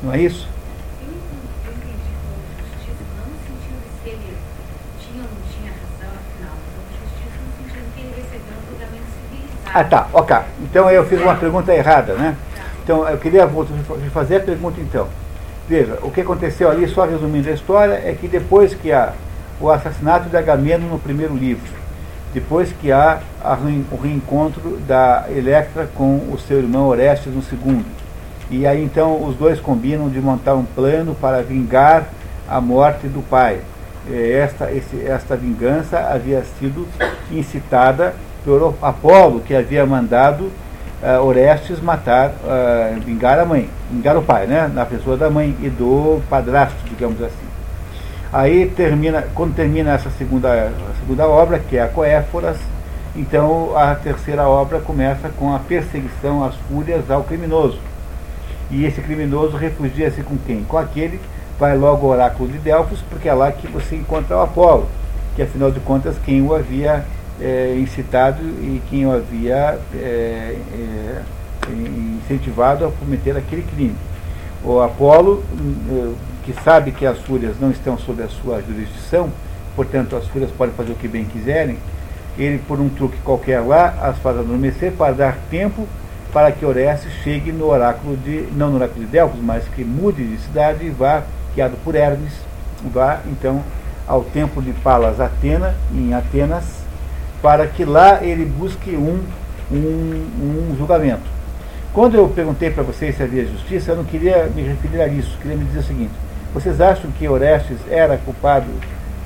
[0.03, 0.49] Não é isso?
[1.01, 4.37] Eu entendi, eu entendi como justiça, não no sentido de se ele
[5.01, 9.71] tinha ou não tinha razão, afinal, mas justiça no sentido que ele recebeu julgamento civilizado.
[9.73, 10.37] Ah, tá, ok.
[10.63, 12.37] Então eu fiz uma pergunta errada, né?
[12.83, 13.49] Então eu queria
[14.13, 15.09] fazer a pergunta então.
[15.69, 19.13] Veja, o que aconteceu ali, só resumindo a história, é que depois que há
[19.61, 21.73] o assassinato de Agamemnon no primeiro livro,
[22.33, 23.21] depois que há
[23.91, 27.85] o reencontro da Electra com o seu irmão Orestes no segundo,
[28.49, 32.07] e aí então os dois combinam de montar um plano para vingar
[32.49, 33.61] a morte do pai.
[34.09, 36.87] Esta, esse, esta vingança havia sido
[37.33, 38.15] incitada
[38.45, 40.49] por Apolo, que havia mandado
[41.03, 44.71] uh, Orestes matar, uh, vingar a mãe, vingar o pai, né?
[44.73, 47.47] Na pessoa da mãe e do padrasto, digamos assim.
[48.33, 52.59] Aí termina, quando termina essa segunda, segunda obra, que é a Coéforas,
[53.15, 57.79] então a terceira obra começa com a perseguição às fúrias ao criminoso.
[58.71, 60.65] E esse criminoso refugia-se com quem?
[60.65, 61.21] Com aquele
[61.59, 64.89] vai logo ao oráculo de Delfos, porque é lá que você encontra o Apolo,
[65.35, 67.05] que afinal de contas quem o havia
[67.41, 71.23] é, incitado e quem o havia é, é,
[71.69, 73.97] incentivado a cometer aquele crime.
[74.65, 79.31] O Apolo, hum, que sabe que as fúrias não estão sob a sua jurisdição,
[79.75, 81.77] portanto as fúrias podem fazer o que bem quiserem,
[82.39, 85.87] ele, por um truque qualquer lá, as faz adormecer para dar tempo
[86.33, 90.23] para que Orestes chegue no oráculo de, não no oráculo de Delfos, mas que mude
[90.25, 91.23] de cidade e vá,
[91.55, 92.33] guiado por Hermes,
[92.93, 93.63] vá então
[94.07, 96.86] ao templo de Palas Atena, em Atenas,
[97.43, 99.23] para que lá ele busque um,
[99.71, 101.37] um, um julgamento.
[101.93, 105.39] Quando eu perguntei para vocês se havia justiça, eu não queria me referir a isso,
[105.39, 106.13] queria me dizer o seguinte,
[106.53, 108.67] vocês acham que Orestes era culpado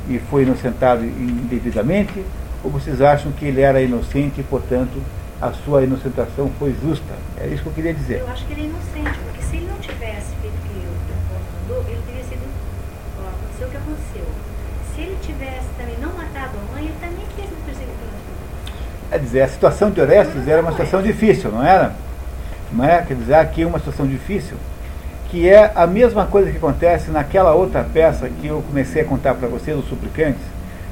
[0.09, 2.25] e foi inocentado indevidamente,
[2.63, 5.01] ou vocês acham que ele era inocente e, portanto,
[5.41, 7.15] a sua inocentação foi justa.
[7.39, 8.21] É isso que eu queria dizer.
[8.21, 11.75] Eu acho que ele é inocente, porque se ele não tivesse feito o que o
[11.75, 12.43] mandou, ele teria sido.
[13.19, 14.27] Ó, aconteceu o que aconteceu.
[14.95, 17.65] Se ele tivesse também não matado a mãe, ele também teria sido
[19.11, 21.93] Quer dizer, a situação de Orestes era uma situação difícil, não era?
[22.73, 23.03] Não é?
[23.03, 24.57] Quer dizer, aqui é uma situação difícil,
[25.29, 29.35] que é a mesma coisa que acontece naquela outra peça que eu comecei a contar
[29.35, 30.43] para vocês, os suplicantes,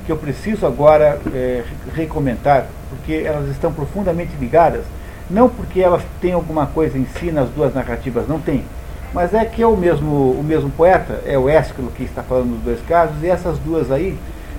[0.04, 1.62] que eu preciso agora é,
[1.94, 4.82] recomentar, porque elas estão profundamente ligadas,
[5.30, 8.64] não porque elas têm alguma coisa em si nas duas narrativas, não tem,
[9.14, 12.56] mas é que é o mesmo, o mesmo poeta, é o Ésquilo que está falando
[12.56, 14.18] dos dois casos, e essas duas aí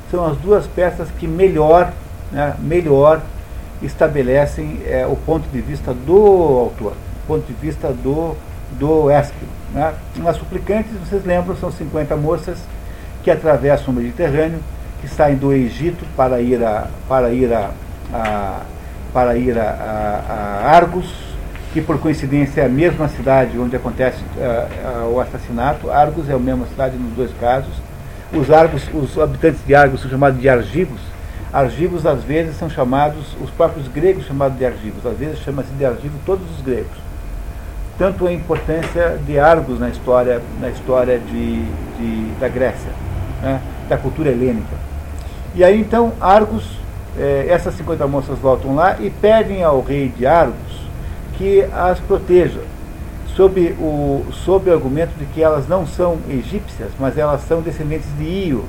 [0.10, 1.92] são as duas peças que melhor,
[2.32, 3.22] né, melhor
[3.82, 6.94] estabelecem é, o ponto de vista do autor,
[7.28, 8.36] ponto de vista do,
[8.78, 9.52] do Ésquilo.
[9.74, 9.94] Né.
[10.18, 12.58] Nas suplicantes, vocês lembram, são 50 moças
[13.24, 14.60] que atravessam o Mediterrâneo,
[15.02, 17.72] que saem do Egito para ir a, para ir a,
[18.14, 18.62] a
[19.14, 21.12] para ir a, a, a, Argos,
[21.74, 25.90] que por coincidência é a mesma cidade onde acontece uh, uh, o assassinato.
[25.90, 27.74] Argos é a mesma cidade nos dois casos.
[28.34, 31.00] Os Argos, os habitantes de Argos são chamados de argivos.
[31.52, 35.84] Argivos às vezes são chamados, os próprios gregos chamados de argivos, às vezes chama-se de
[35.84, 36.98] argivo todos os gregos.
[37.98, 41.64] Tanto a importância de Argos na história, na história de,
[41.98, 42.92] de da Grécia,
[43.42, 44.78] né, da cultura helênica.
[45.56, 46.64] E aí então Argos,
[47.18, 50.88] eh, essas 50 moças voltam lá e pedem ao rei de Argos
[51.36, 52.62] que as proteja,
[53.36, 58.08] sob o, sob o argumento de que elas não são egípcias, mas elas são descendentes
[58.20, 58.66] de Io.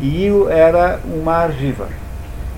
[0.00, 1.86] E Io era uma argiva.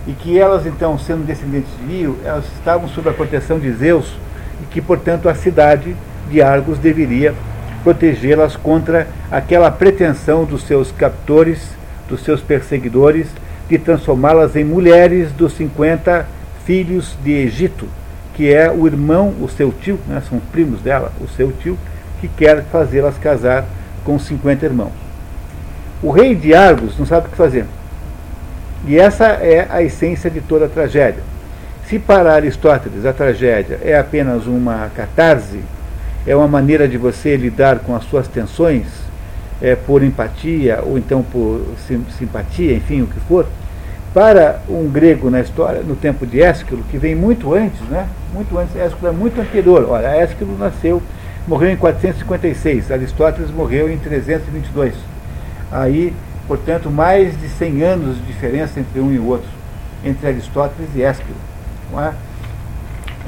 [0.07, 4.17] E que elas, então, sendo descendentes de Io, elas estavam sob a proteção de Zeus,
[4.63, 5.97] e que, portanto, a cidade
[6.31, 7.35] de Argos deveria
[7.83, 11.61] protegê-las contra aquela pretensão dos seus captores,
[12.09, 13.29] dos seus perseguidores,
[13.69, 16.27] de transformá-las em mulheres dos 50
[16.65, 17.87] filhos de Egito,
[18.35, 21.79] que é o irmão, o seu tio, né, são primos dela, o seu tio,
[22.21, 23.65] que quer fazê-las casar
[24.05, 24.93] com 50 irmãos.
[26.03, 27.65] O rei de Argos não sabe o que fazer.
[28.87, 31.23] E essa é a essência de toda a tragédia.
[31.87, 35.61] Se para Aristóteles a tragédia é apenas uma catarse,
[36.27, 38.87] é uma maneira de você lidar com as suas tensões,
[39.61, 43.47] é, por empatia ou então por sim, simpatia, enfim, o que for,
[44.13, 48.07] para um grego na história, no tempo de Ésquilo, que vem muito antes, né?
[48.33, 49.87] Muito antes, Ésquilo é muito anterior.
[49.89, 51.03] Olha, Ésquilo nasceu,
[51.49, 54.95] morreu em 456, Aristóteles morreu em 322.
[55.73, 56.13] Aí,
[56.47, 59.49] portanto, mais de 100 anos de diferença entre um e o outro,
[60.05, 61.37] entre Aristóteles e Ésquilo.
[61.97, 62.13] É?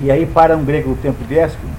[0.01, 1.71] E aí, para um grego do tempo de Ésquilo,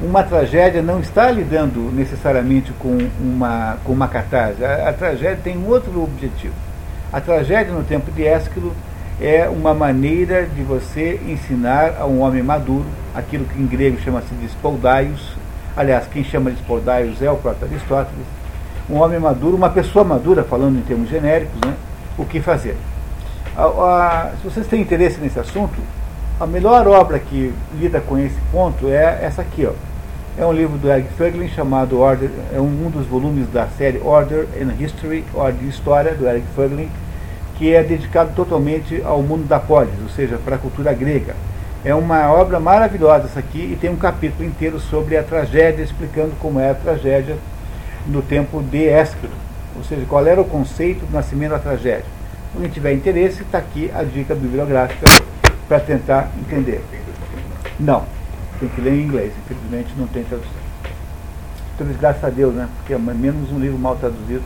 [0.00, 4.64] uma tragédia não está lidando necessariamente com uma, com uma catarse.
[4.64, 6.54] A, a tragédia tem um outro objetivo.
[7.12, 8.72] A tragédia no tempo de Ésquilo
[9.20, 14.32] é uma maneira de você ensinar a um homem maduro aquilo que em grego chama-se
[14.34, 15.32] de spoldaios,
[15.76, 18.26] aliás, quem chama de spoldaios é o próprio Aristóteles,
[18.90, 21.74] um homem maduro, uma pessoa madura, falando em termos genéricos, né,
[22.16, 22.76] o que fazer.
[23.56, 25.78] A, a, se vocês têm interesse nesse assunto,
[26.40, 29.72] a melhor obra que lida com esse ponto é essa aqui, ó.
[30.40, 34.46] É um livro do Eric Föglin chamado Order, é um dos volumes da série Order
[34.60, 36.88] and History, Ordem e História, do Eric Föglin,
[37.56, 41.34] que é dedicado totalmente ao mundo da polis, ou seja, para a cultura grega.
[41.84, 46.32] É uma obra maravilhosa essa aqui e tem um capítulo inteiro sobre a tragédia, explicando
[46.38, 47.36] como é a tragédia
[48.06, 49.32] no tempo de Ésquilo,
[49.76, 52.04] ou seja, qual era o conceito do nascimento da tragédia.
[52.54, 55.06] Alguém tiver interesse, está aqui a dica bibliográfica
[55.68, 56.82] para tentar entender.
[57.78, 58.04] Não,
[58.58, 60.68] tem que ler em inglês, infelizmente não tem tradução.
[61.74, 62.68] Então, graças a Deus, né?
[62.78, 64.42] Porque é menos um livro mal traduzido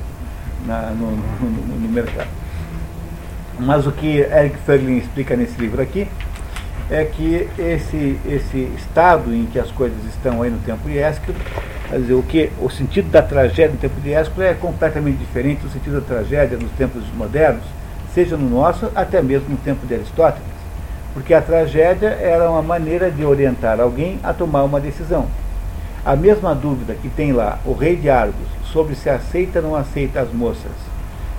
[0.67, 2.29] na, no, no, no, mercado.
[3.59, 6.09] Mas o que Eric Föglin explica nesse livro aqui
[6.91, 11.39] é que esse, esse estado em que as coisas estão aí no tempo de Ésquilo,
[11.93, 15.61] quer dizer, o, que, o sentido da tragédia no tempo de Ésquilo é completamente diferente
[15.61, 17.65] do sentido da tragédia nos tempos modernos,
[18.15, 20.43] seja no nosso, até mesmo no tempo de Aristóteles.
[21.13, 25.27] Porque a tragédia era uma maneira de orientar alguém a tomar uma decisão.
[26.03, 29.77] A mesma dúvida que tem lá o rei de Argos sobre se aceita ou não
[29.77, 30.73] aceita as moças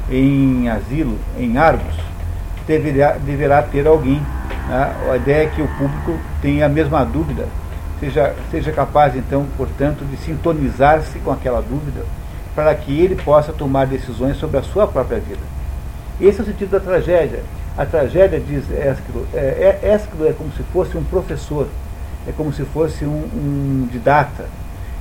[0.08, 1.96] em asilo, em Argos,
[2.68, 4.22] deverá, deverá ter alguém.
[4.70, 4.96] Né?
[5.12, 7.48] A ideia é que o público tenha a mesma dúvida,
[8.00, 12.06] seja, seja capaz, então, portanto, de sintonizar-se com aquela dúvida,
[12.56, 15.42] para que ele possa tomar decisões sobre a sua própria vida.
[16.22, 17.42] Esse é o sentido da tragédia.
[17.78, 21.68] A tragédia, diz Ésquilo, é, é, Ésquilo é como se fosse um professor,
[22.28, 24.46] é como se fosse um, um didata,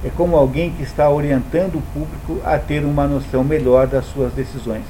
[0.05, 4.33] é como alguém que está orientando o público a ter uma noção melhor das suas
[4.33, 4.85] decisões.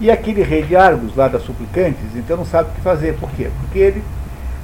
[0.00, 3.14] E aquele rei de Argos, lá das suplicantes, então não sabe o que fazer.
[3.18, 3.50] Por quê?
[3.60, 4.04] Porque ele,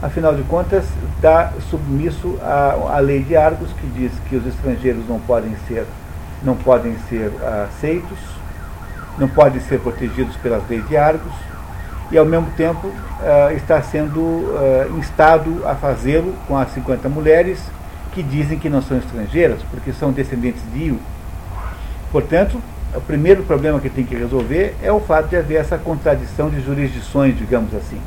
[0.02, 0.84] afinal de contas,
[1.16, 5.86] está submisso à, à lei de Argos, que diz que os estrangeiros não podem ser,
[6.42, 7.32] não podem ser
[7.64, 8.18] aceitos,
[9.18, 11.32] não podem ser protegidos pelas leis de Argos,
[12.10, 17.58] e ao mesmo tempo uh, está sendo uh, instado a fazê-lo com as 50 mulheres
[18.12, 20.98] que dizem que não são estrangeiras, porque são descendentes de Iu.
[22.10, 22.58] Portanto,
[22.94, 26.62] o primeiro problema que tem que resolver é o fato de haver essa contradição de
[26.62, 28.00] jurisdições, digamos assim.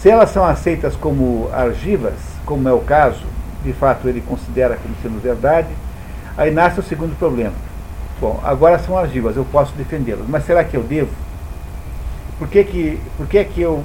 [0.00, 2.14] Se elas são aceitas como argivas,
[2.46, 3.24] como é o caso,
[3.64, 5.66] de fato ele considera como sendo verdade,
[6.36, 7.54] aí nasce o segundo problema.
[8.20, 11.10] Bom, agora são argivas, eu posso defendê-las, mas será que eu devo?
[12.38, 13.82] Por que, que, por que, que eu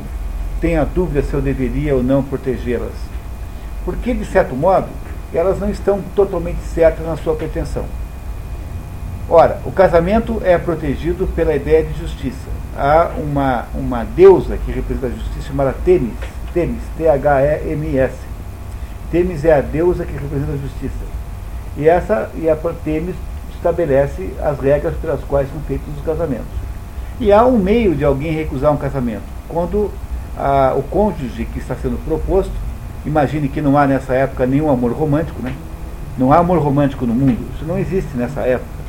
[0.61, 2.93] tenho a dúvida se eu deveria ou não protegê-las?
[3.83, 4.87] Porque, de certo modo,
[5.33, 7.85] elas não estão totalmente certas na sua pretensão.
[9.27, 12.52] Ora, o casamento é protegido pela ideia de justiça.
[12.75, 16.13] Há uma, uma deusa que representa a justiça chamada Temis,
[16.53, 18.13] Temis, T-H-E-M-S.
[19.11, 20.93] Temis é a deusa que representa a justiça.
[21.77, 23.15] E essa e a Temis
[23.55, 26.45] estabelece as regras pelas quais são feitos os casamentos.
[27.19, 29.23] E há um meio de alguém recusar um casamento.
[29.47, 29.91] Quando
[30.75, 32.51] o cônjuge que está sendo proposto,
[33.05, 35.53] imagine que não há nessa época nenhum amor romântico, né?
[36.17, 37.39] Não há amor romântico no mundo.
[37.55, 38.82] Isso não existe nessa época.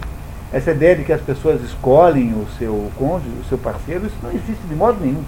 [0.54, 4.30] Essa ideia de que as pessoas escolhem o seu cônjuge, o seu parceiro, isso não
[4.30, 5.24] existe de modo nenhum.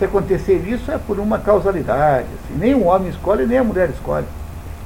[0.00, 2.26] Se acontecer isso é por uma causalidade.
[2.26, 2.58] Assim.
[2.58, 4.26] Nem o homem escolhe, nem a mulher escolhe.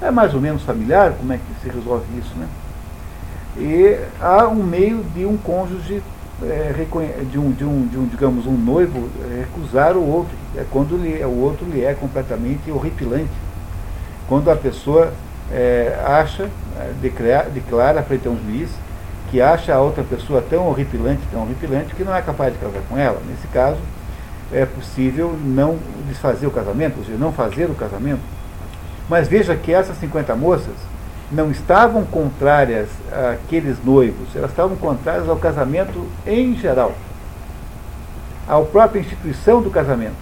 [0.02, 2.47] É mais ou menos familiar como é que se resolve isso, né?
[3.57, 6.02] E há um meio de um cônjuge
[6.42, 6.84] é,
[7.31, 10.36] de, um, de, um, de um, digamos, um noivo é, recusar o outro.
[10.55, 13.33] É quando lhe, o outro lhe é completamente horripilante.
[14.28, 15.15] Quando a pessoa
[15.50, 18.68] é, acha, é, declara, declara frente a um juiz,
[19.31, 22.81] que acha a outra pessoa tão horripilante, tão horripilante, que não é capaz de casar
[22.89, 23.20] com ela.
[23.28, 23.78] Nesse caso,
[24.52, 28.20] é possível não desfazer o casamento, ou seja, não fazer o casamento.
[29.08, 30.74] Mas veja que essas 50 moças
[31.31, 32.89] não estavam contrárias
[33.34, 36.92] àqueles noivos, elas estavam contrárias ao casamento em geral,
[38.48, 40.16] à própria instituição do casamento.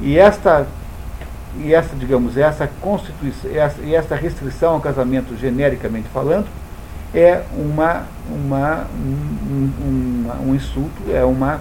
[0.00, 0.66] E esta,
[1.58, 6.46] e esta digamos, essa constituição, essa, e esta restrição ao casamento, genericamente falando,
[7.14, 11.60] é uma, uma, um, um, insulto, é uma,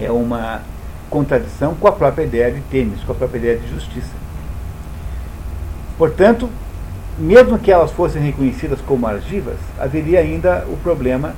[0.00, 0.62] é uma
[1.08, 4.14] contradição com a própria ideia de Tênis, com a própria ideia de justiça.
[5.96, 6.50] Portanto,
[7.18, 11.34] mesmo que elas fossem reconhecidas como argivas, haveria ainda o problema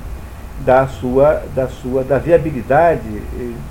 [0.65, 3.21] da sua, da sua, da viabilidade,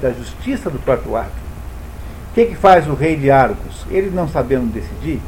[0.00, 1.48] da justiça do próprio ato.
[2.30, 3.84] O que, que faz o rei de Argos?
[3.90, 5.20] Ele não sabendo decidir,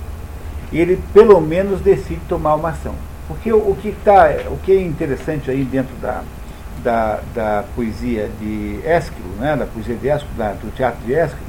[0.72, 2.94] ele pelo menos decide tomar uma ação.
[3.30, 6.24] Porque o, que, tá, o que é interessante aí dentro da,
[6.82, 11.46] da, da poesia de Ésquilo, né, da poesia de Ésquilo, da, do teatro de Ésquilo,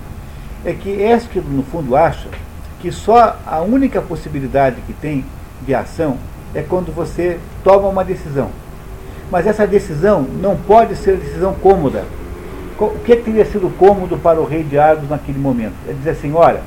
[0.64, 2.30] é que Ésquilo, no fundo, acha
[2.80, 5.26] que só a única possibilidade que tem
[5.66, 6.18] de ação
[6.54, 8.52] é quando você toma uma decisão.
[9.32, 12.04] Mas essa decisão não pode ser decisão cômoda.
[12.78, 15.74] O que teria sido cômodo para o rei de Argos naquele momento?
[15.90, 16.62] É dizer assim, olha,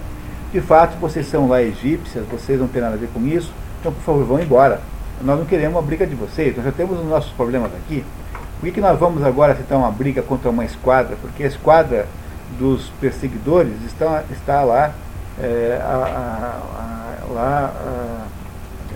[0.52, 3.92] de fato vocês são lá egípcias, vocês não têm nada a ver com isso, então
[3.92, 4.80] por favor vão embora.
[5.22, 8.04] Nós não queremos uma briga de vocês, nós já temos os nossos problemas aqui.
[8.58, 11.16] Por que, que nós vamos agora aceitar uma briga contra uma esquadra?
[11.20, 12.06] Porque a esquadra
[12.58, 14.92] dos perseguidores está, está lá,
[15.40, 17.74] é, a, a, a, lá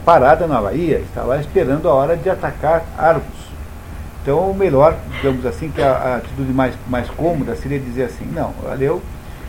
[0.08, 3.48] parada na Bahia, está lá esperando a hora de atacar Argos.
[4.22, 8.54] Então, o melhor, digamos assim, que a, atitude mais, mais cômoda seria dizer assim: não,
[8.64, 9.02] olha, eu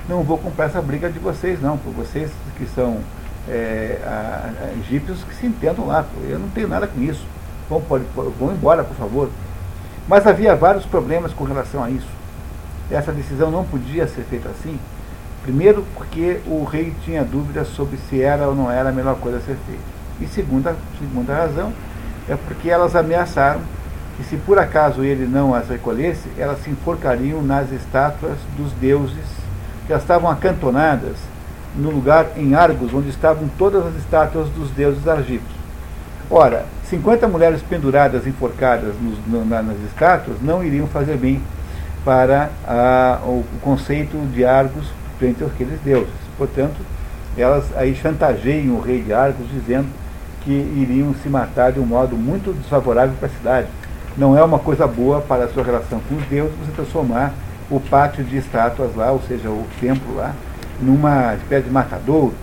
[0.10, 2.98] não vou comprar essa briga de vocês, não, por vocês que são
[3.50, 7.26] é, a, a, egípcios que se entendam lá, eu não tenho nada com isso.
[7.70, 9.30] Vão, pode, vão embora, por favor.
[10.08, 12.08] Mas havia vários problemas com relação a isso.
[12.90, 14.80] Essa decisão não podia ser feita assim.
[15.44, 19.38] Primeiro, porque o rei tinha dúvidas sobre se era ou não era a melhor coisa
[19.38, 19.82] a ser feita.
[20.20, 21.72] E segunda, segunda razão
[22.28, 23.62] é porque elas ameaçaram
[24.18, 29.26] que se por acaso ele não as recolhesse, elas se enforcariam nas estátuas dos deuses
[29.88, 31.16] que estavam acantonadas
[31.80, 35.60] no lugar em Argos, onde estavam todas as estátuas dos deuses argípcios.
[36.30, 41.42] Ora, 50 mulheres penduradas, enforcadas nos, no, nas estátuas, não iriam fazer bem
[42.06, 44.86] para a, o, o, conceito de Argos
[45.18, 46.14] frente àqueles deuses.
[46.38, 46.76] Portanto,
[47.38, 49.88] elas aí chantageiam o rei de Argos, dizendo
[50.42, 53.68] que iriam se matar de um modo muito desfavorável para a cidade.
[54.18, 57.34] Não é uma coisa boa para a sua relação com os deuses você transformar
[57.70, 60.34] o pátio de estátuas lá, ou seja, o templo lá,
[60.82, 62.34] numa espécie de matadouro,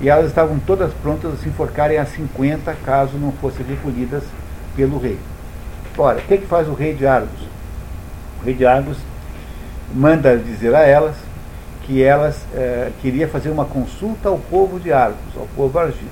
[0.00, 4.22] e elas estavam todas prontas a se enforcarem a 50 caso não fossem recolhidas
[4.74, 5.18] pelo rei.
[5.96, 7.40] Ora, o que, que faz o rei de Argos?
[8.40, 8.98] O rei de Argos
[9.94, 11.16] manda dizer a elas
[11.82, 16.10] que elas eh, queria fazer uma consulta ao povo de Argos, ao povo argivo.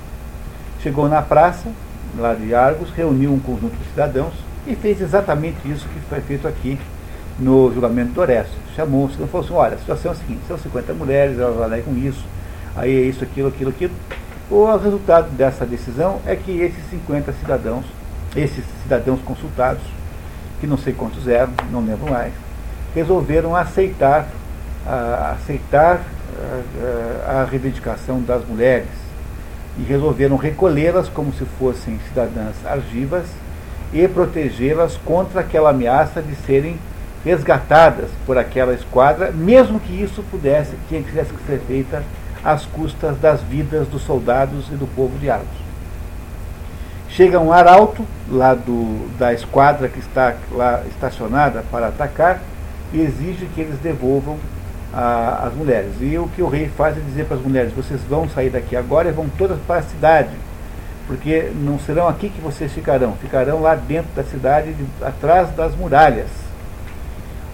[0.80, 1.68] Chegou na praça,
[2.16, 4.32] lá de Argos, reuniu um conjunto de cidadãos
[4.66, 6.78] e fez exatamente isso que foi feito aqui
[7.38, 8.63] no julgamento do Orestes.
[8.76, 11.96] Chamou, se não fosse, olha, a situação é a seguinte, são 50 mulheres, elas alegam
[11.96, 12.24] isso,
[12.74, 13.94] aí é isso, aquilo, aquilo, aquilo.
[14.50, 17.84] O resultado dessa decisão é que esses 50 cidadãos,
[18.34, 19.82] esses cidadãos consultados,
[20.60, 22.32] que não sei quantos eram, não lembro mais,
[22.94, 24.26] resolveram aceitar,
[24.86, 26.00] a, aceitar
[27.26, 28.88] a, a reivindicação das mulheres
[29.78, 33.26] e resolveram recolhê-las como se fossem cidadãs argivas
[33.92, 36.78] e protegê-las contra aquela ameaça de serem
[37.24, 42.02] resgatadas por aquela esquadra, mesmo que isso pudesse, que tivesse que ser feita
[42.44, 45.64] às custas das vidas dos soldados e do povo de Argos.
[47.08, 52.42] Chega um arauto lá do, da esquadra que está lá estacionada para atacar
[52.92, 54.36] e exige que eles devolvam
[54.92, 55.92] a, as mulheres.
[56.00, 58.76] E o que o rei faz é dizer para as mulheres: vocês vão sair daqui
[58.76, 60.30] agora e vão todas para a cidade,
[61.06, 65.74] porque não serão aqui que vocês ficarão, ficarão lá dentro da cidade, de, atrás das
[65.76, 66.43] muralhas.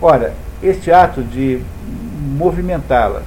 [0.03, 1.63] Ora, este ato de
[2.39, 3.25] movimentá-las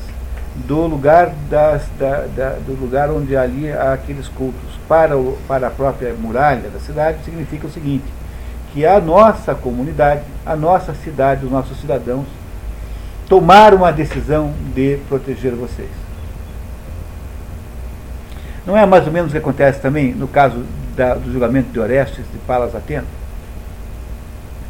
[0.55, 5.67] do lugar, das, da, da, do lugar onde ali há aqueles cultos para, o, para
[5.67, 8.05] a própria muralha da cidade significa o seguinte,
[8.71, 12.25] que a nossa comunidade, a nossa cidade, os nossos cidadãos
[13.27, 15.89] tomaram uma decisão de proteger vocês.
[18.65, 20.63] Não é mais ou menos o que acontece também no caso
[20.95, 23.05] da, do julgamento de Orestes de Palas Atena?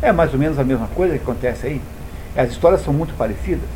[0.02, 1.82] É mais ou menos a mesma coisa que acontece aí.
[2.36, 3.70] As histórias são muito parecidas.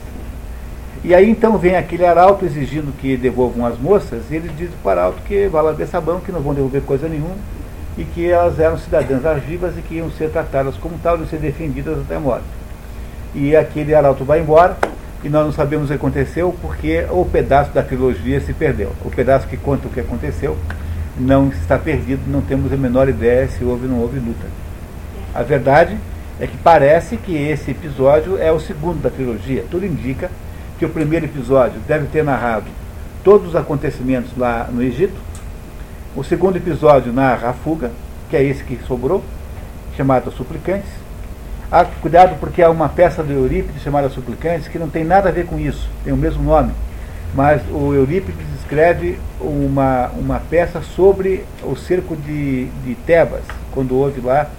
[1.03, 4.87] E aí então vem aquele arauto exigindo que devolvam as moças, e ele diz para
[4.87, 7.35] o arauto que vai lá ver sabão, que não vão devolver coisa nenhuma,
[7.97, 11.37] e que elas eram cidadãs argivas e que iam ser tratadas como tal, e ser
[11.37, 12.45] defendidas até a morte.
[13.35, 14.75] E aquele arauto vai embora,
[15.23, 18.91] e nós não sabemos o que aconteceu, porque o pedaço da trilogia se perdeu.
[19.05, 20.57] O pedaço que conta o que aconteceu
[21.19, 24.47] não está perdido, não temos a menor ideia se houve ou não houve luta.
[25.33, 25.97] A verdade
[26.39, 29.65] é que parece que esse episódio é o segundo da trilogia.
[29.69, 30.29] Tudo indica
[30.77, 32.65] que o primeiro episódio deve ter narrado
[33.23, 35.19] todos os acontecimentos lá no Egito.
[36.15, 37.91] O segundo episódio narra a fuga,
[38.29, 39.23] que é esse que sobrou,
[39.95, 40.89] chamado Suplicantes.
[41.71, 45.31] Ah, cuidado porque há uma peça do Eurípides chamada Suplicantes que não tem nada a
[45.31, 46.71] ver com isso, tem o mesmo nome.
[47.33, 53.43] Mas o Eurípides escreve uma, uma peça sobre o cerco de, de Tebas,
[53.73, 54.49] quando houve lá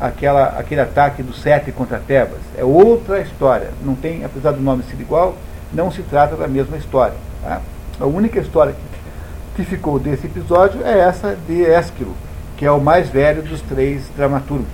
[0.00, 2.40] aquela, aquele ataque do Sete contra Tebas.
[2.56, 3.70] É outra história.
[3.84, 5.36] Não tem, apesar do nome ser igual,
[5.72, 7.16] não se trata da mesma história.
[7.42, 7.60] Tá?
[8.00, 12.14] A única história que, que ficou desse episódio é essa de Ésquilo,
[12.56, 14.66] que é o mais velho dos três dramaturgos.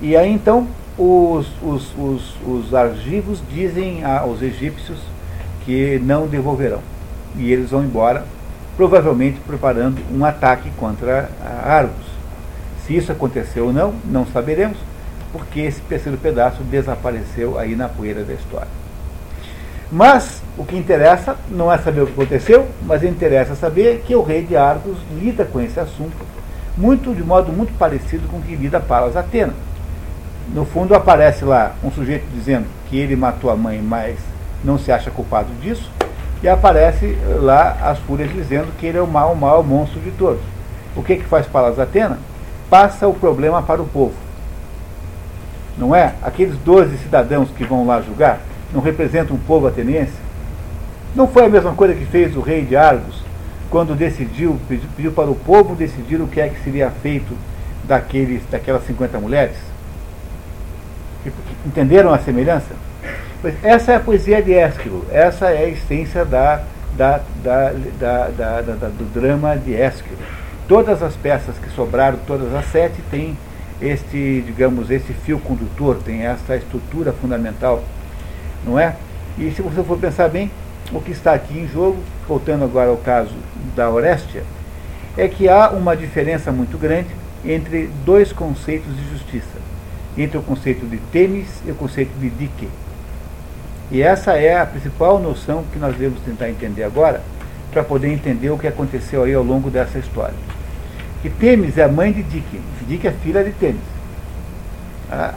[0.00, 0.68] E aí então
[0.98, 4.98] os, os, os, os argivos dizem aos egípcios
[5.64, 6.80] que não devolverão.
[7.36, 8.24] e eles vão embora,
[8.76, 11.28] provavelmente preparando um ataque contra
[11.64, 12.13] Argos.
[12.86, 14.78] Se isso aconteceu ou não, não saberemos,
[15.32, 18.68] porque esse terceiro pedaço desapareceu aí na poeira da história.
[19.90, 24.22] Mas o que interessa não é saber o que aconteceu, mas interessa saber que o
[24.22, 26.34] rei de Argos lida com esse assunto
[26.76, 29.54] muito de modo muito parecido com o que lida Palas Atena.
[30.52, 34.16] No fundo aparece lá um sujeito dizendo que ele matou a mãe, mas
[34.62, 35.90] não se acha culpado disso,
[36.42, 40.10] e aparece lá as fúrias dizendo que ele é o mau, o mau monstro de
[40.10, 40.42] todos.
[40.94, 42.18] O que, que faz Palas Atena?
[42.74, 44.14] Passa o problema para o povo.
[45.78, 46.12] Não é?
[46.20, 48.40] Aqueles 12 cidadãos que vão lá julgar
[48.72, 50.16] não representam o povo ateniense?
[51.14, 53.22] Não foi a mesma coisa que fez o rei de Argos,
[53.70, 57.32] quando decidiu, pediu, pediu para o povo decidir o que é que seria feito
[57.84, 59.56] daqueles, daquelas 50 mulheres?
[61.64, 62.74] Entenderam a semelhança?
[63.40, 66.60] Pois essa é a poesia de Ésquilo, essa é a essência da,
[66.96, 67.70] da, da,
[68.00, 70.18] da, do drama de Ésquilo.
[70.66, 73.36] Todas as peças que sobraram, todas as sete, têm
[73.82, 77.82] este, digamos, esse fio condutor, tem essa estrutura fundamental,
[78.64, 78.96] não é?
[79.36, 80.50] E se você for pensar bem,
[80.92, 83.34] o que está aqui em jogo, voltando agora ao caso
[83.76, 84.42] da Orestia,
[85.16, 87.08] é que há uma diferença muito grande
[87.44, 89.58] entre dois conceitos de justiça,
[90.16, 92.68] entre o conceito de Temis e o conceito de Dike.
[93.90, 97.20] E essa é a principal noção que nós devemos tentar entender agora,
[97.70, 100.53] para poder entender o que aconteceu aí ao longo dessa história.
[101.24, 103.80] Que Temis é a mãe de Dike, Dike é filha de Temis.
[105.10, 105.32] A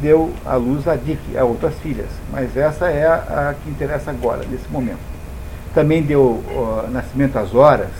[0.00, 4.10] deu à luz a Dike, a outras filhas, mas essa é a, a que interessa
[4.10, 5.00] agora, nesse momento.
[5.74, 6.42] Também deu
[6.90, 7.90] nascimento às horas,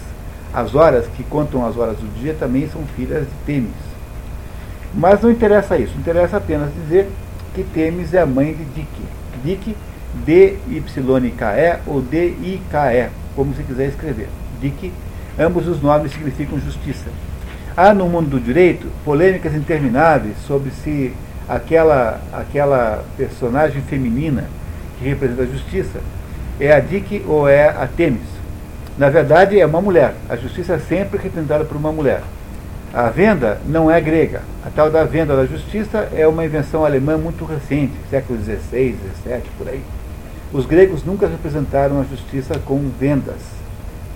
[0.54, 3.76] as horas que contam as horas do dia também são filhas de Temis.
[4.94, 7.10] Mas não interessa isso, interessa apenas dizer
[7.54, 9.02] que Temis é a mãe de Dike.
[9.44, 9.76] Dike,
[10.24, 14.30] D-Y-K-E ou D-I-K-E, como se quiser escrever.
[14.62, 14.94] Dike,
[15.38, 17.06] ambos os nomes significam justiça.
[17.76, 21.12] Há no mundo do direito polêmicas intermináveis sobre se
[21.48, 24.44] aquela, aquela personagem feminina
[24.98, 26.00] que representa a justiça
[26.60, 28.38] é a Dike ou é a Temis.
[28.98, 30.14] Na verdade, é uma mulher.
[30.28, 32.20] A justiça é sempre representada por uma mulher.
[32.92, 34.42] A venda não é grega.
[34.66, 39.42] A tal da venda da justiça é uma invenção alemã muito recente, século XVI, XVII,
[39.56, 39.82] por aí.
[40.52, 43.57] Os gregos nunca representaram a justiça com vendas.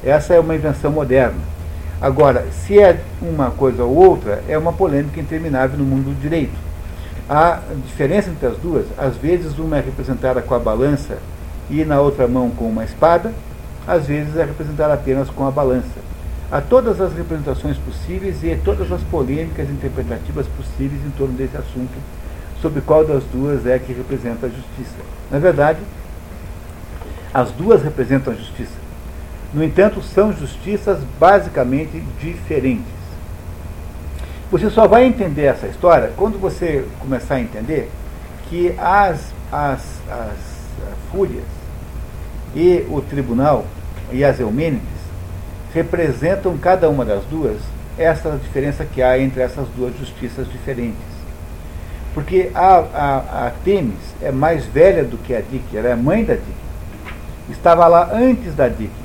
[0.05, 1.39] Essa é uma invenção moderna.
[2.01, 6.59] Agora, se é uma coisa ou outra, é uma polêmica interminável no mundo do direito.
[7.29, 11.19] A diferença entre as duas, às vezes uma é representada com a balança
[11.71, 13.33] e na outra mão com uma espada,
[13.87, 16.03] às vezes é representada apenas com a balança.
[16.51, 21.95] Há todas as representações possíveis e todas as polêmicas interpretativas possíveis em torno desse assunto,
[22.61, 24.99] sobre qual das duas é que representa a justiça.
[25.31, 25.79] Na verdade,
[27.33, 28.82] as duas representam a justiça.
[29.53, 33.03] No entanto, são justiças basicamente diferentes.
[34.51, 37.91] Você só vai entender essa história quando você começar a entender
[38.49, 40.39] que as, as, as
[41.11, 41.45] fúrias
[42.55, 43.65] e o tribunal
[44.11, 44.83] e as Eumênides
[45.75, 47.59] representam cada uma das duas
[47.99, 51.13] essa diferença que há entre essas duas justiças diferentes.
[52.15, 56.25] Porque a, a, a Temis é mais velha do que a Dique, ela é mãe
[56.25, 56.53] da Dique.
[57.51, 59.02] Estava lá antes da Dique.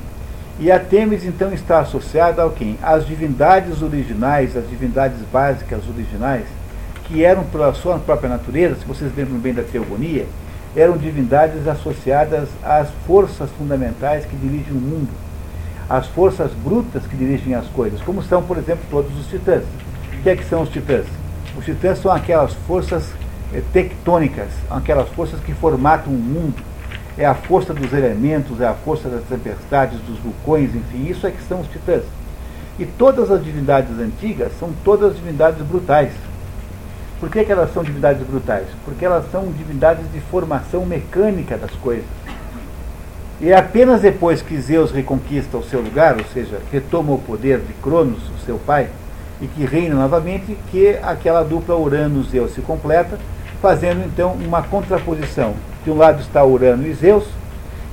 [0.60, 2.76] E a Temis então está associada ao quem?
[2.82, 6.46] Às divindades originais, as divindades básicas originais,
[7.04, 10.26] que eram pela sua própria natureza, se vocês lembram bem da teogonia,
[10.74, 15.08] eram divindades associadas às forças fundamentais que dirigem o mundo,
[15.88, 19.62] às forças brutas que dirigem as coisas, como são, por exemplo, todos os titãs.
[20.12, 21.06] O que é que são os titãs?
[21.56, 23.08] Os titãs são aquelas forças
[23.54, 26.67] eh, tectônicas, aquelas forças que formatam o mundo.
[27.18, 31.32] É a força dos elementos, é a força das tempestades, dos vulcões, enfim, isso é
[31.32, 32.04] que são os titãs.
[32.78, 36.12] E todas as divindades antigas são todas divindades brutais.
[37.18, 38.68] Por que, que elas são divindades brutais?
[38.84, 42.04] Porque elas são divindades de formação mecânica das coisas.
[43.40, 47.58] E é apenas depois que Zeus reconquista o seu lugar, ou seja, retoma o poder
[47.58, 48.88] de Cronos, o seu pai,
[49.40, 53.18] e que reina novamente, que aquela dupla Urano-Zeus se completa,
[53.60, 55.54] fazendo então uma contraposição.
[55.88, 57.24] De um lado está Urano e Zeus,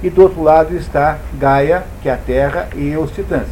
[0.03, 3.47] e do outro lado está Gaia, que é a Terra, e os Titãs.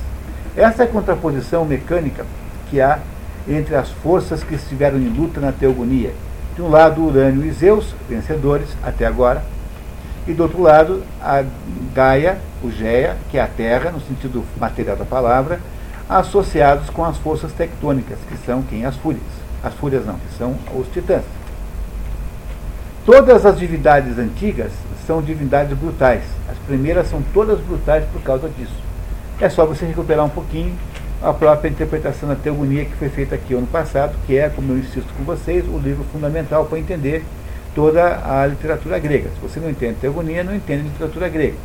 [0.53, 2.25] Essa é a contraposição mecânica
[2.69, 2.99] que há
[3.47, 6.11] entre as forças que estiveram em luta na teogonia.
[6.57, 9.41] De um lado, Urânio e Zeus, vencedores até agora,
[10.27, 11.45] e do outro lado, a
[11.95, 15.61] Gaia, o Geia, que é a Terra, no sentido material da palavra,
[16.09, 18.83] associados com as forças tectônicas, que são quem?
[18.83, 19.23] As fúrias.
[19.63, 21.23] As fúrias não, que são os titãs.
[23.05, 24.71] Todas as divindades antigas
[25.05, 26.23] são divindades brutais.
[26.49, 28.81] As primeiras são todas brutais por causa disso.
[29.41, 30.73] É só você recuperar um pouquinho
[31.21, 34.77] a própria interpretação da teogonia que foi feita aqui ano passado, que é, como eu
[34.77, 37.25] insisto com vocês, o livro fundamental para entender
[37.75, 39.29] toda a literatura grega.
[39.31, 41.57] Se você não entende teogonia, não entende literatura grega.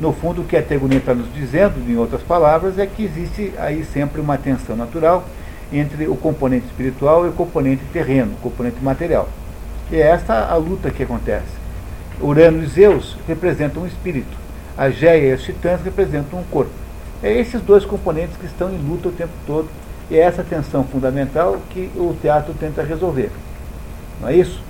[0.00, 3.52] No fundo, o que a teogonia está nos dizendo, em outras palavras, é que existe
[3.56, 5.24] aí sempre uma tensão natural
[5.72, 9.28] entre o componente espiritual e o componente terreno, o componente material.
[9.92, 11.52] E é esta a luta que acontece.
[12.18, 14.34] Urano e Zeus representam um espírito.
[14.76, 16.72] A Géia e as titãs representam um corpo.
[17.22, 19.68] É esses dois componentes que estão em luta o tempo todo.
[20.10, 23.30] E é essa tensão fundamental que o teatro tenta resolver.
[24.18, 24.62] Não é isso?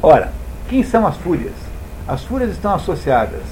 [0.00, 0.30] Ora,
[0.68, 1.54] quem são as fúrias?
[2.06, 3.42] As fúrias estão associadas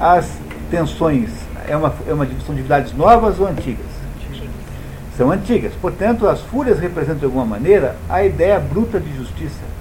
[0.00, 0.28] às
[0.68, 1.30] tensões.
[1.68, 3.86] É uma, é uma são divindades novas ou antigas?
[5.16, 5.72] São antigas.
[5.80, 9.71] Portanto, as fúrias representam de alguma maneira a ideia bruta de justiça.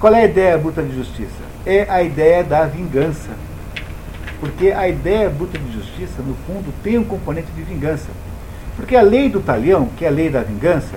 [0.00, 1.42] Qual é a ideia bruta de justiça?
[1.66, 3.30] É a ideia da vingança.
[4.38, 8.06] Porque a ideia bruta de justiça, no fundo, tem um componente de vingança.
[8.76, 10.94] Porque a lei do talhão, que é a lei da vingança,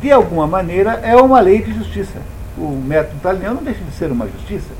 [0.00, 2.22] de alguma maneira é uma lei de justiça.
[2.56, 4.70] O método talhão não deixa de ser uma justiça.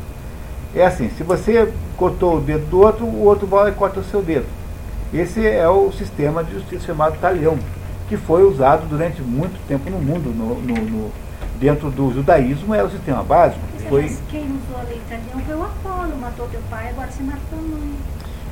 [0.74, 4.04] É assim, se você cortou o dedo do outro, o outro vai e corta o
[4.04, 4.46] seu dedo.
[5.12, 7.58] Esse é o sistema de justiça chamado talhão,
[8.08, 11.12] que foi usado durante muito tempo no mundo, no, no, no
[11.60, 13.60] dentro do judaísmo era o sistema básico.
[13.88, 14.02] Foi...
[14.02, 17.58] Mas quem usou a lei italiana foi o Apolo, matou teu pai, agora você matou
[17.58, 17.94] a mãe.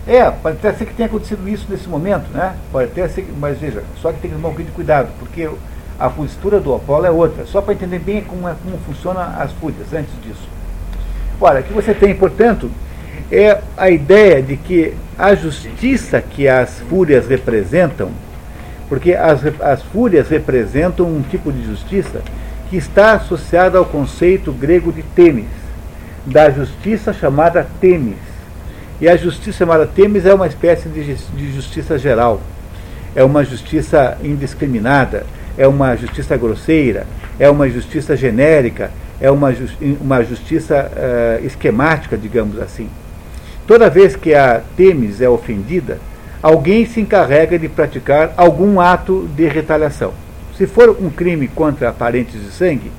[0.07, 2.55] É, pode até ser que tenha acontecido isso nesse momento, né?
[2.71, 5.51] Pode até ser, mas veja, só que tem que tomar um pouquinho de cuidado, porque
[5.99, 9.51] a postura do Apolo é outra, só para entender bem como, é, como funciona as
[9.53, 10.49] fúrias antes disso.
[11.41, 12.71] Olha, o que você tem, portanto,
[13.33, 18.11] é a ideia de que a justiça que as fúrias representam,
[18.89, 22.23] porque as, as fúrias representam um tipo de justiça
[22.69, 25.47] que está associada ao conceito grego de temis,
[26.25, 28.17] da justiça chamada temis.
[29.01, 32.41] E a justiça chamada temis é uma espécie de justiça geral,
[33.15, 37.07] é uma justiça indiscriminada, é uma justiça grosseira,
[37.39, 39.55] é uma justiça genérica, é uma,
[40.01, 42.89] uma justiça uh, esquemática, digamos assim.
[43.67, 45.99] Toda vez que a temis é ofendida,
[46.43, 50.13] alguém se encarrega de praticar algum ato de retaliação.
[50.57, 52.91] Se for um crime contra parentes de sangue,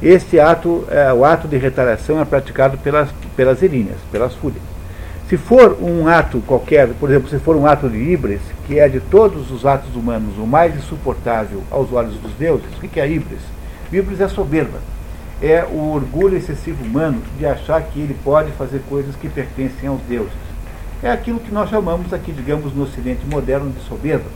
[0.00, 4.62] este ato, é, o ato de retaliação é praticado pelas, pelas eríneas, pelas fúrias.
[5.28, 8.88] Se for um ato qualquer, por exemplo, se for um ato de híbris, que é
[8.88, 13.08] de todos os atos humanos o mais insuportável aos olhos dos deuses, o que é
[13.08, 13.40] híbris?
[13.92, 14.78] Híbris é soberba.
[15.42, 20.00] É o orgulho excessivo humano de achar que ele pode fazer coisas que pertencem aos
[20.02, 20.32] deuses.
[21.02, 24.26] É aquilo que nós chamamos aqui, digamos, no ocidente moderno de soberba.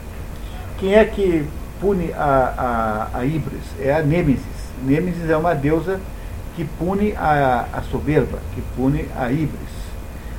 [0.77, 1.45] Quem é que
[1.79, 4.43] pune a, a, a Ibris, é a Nêmesis.
[4.83, 5.99] Nêmesis é uma deusa
[6.55, 9.75] que pune a, a soberba, que pune a Ibris.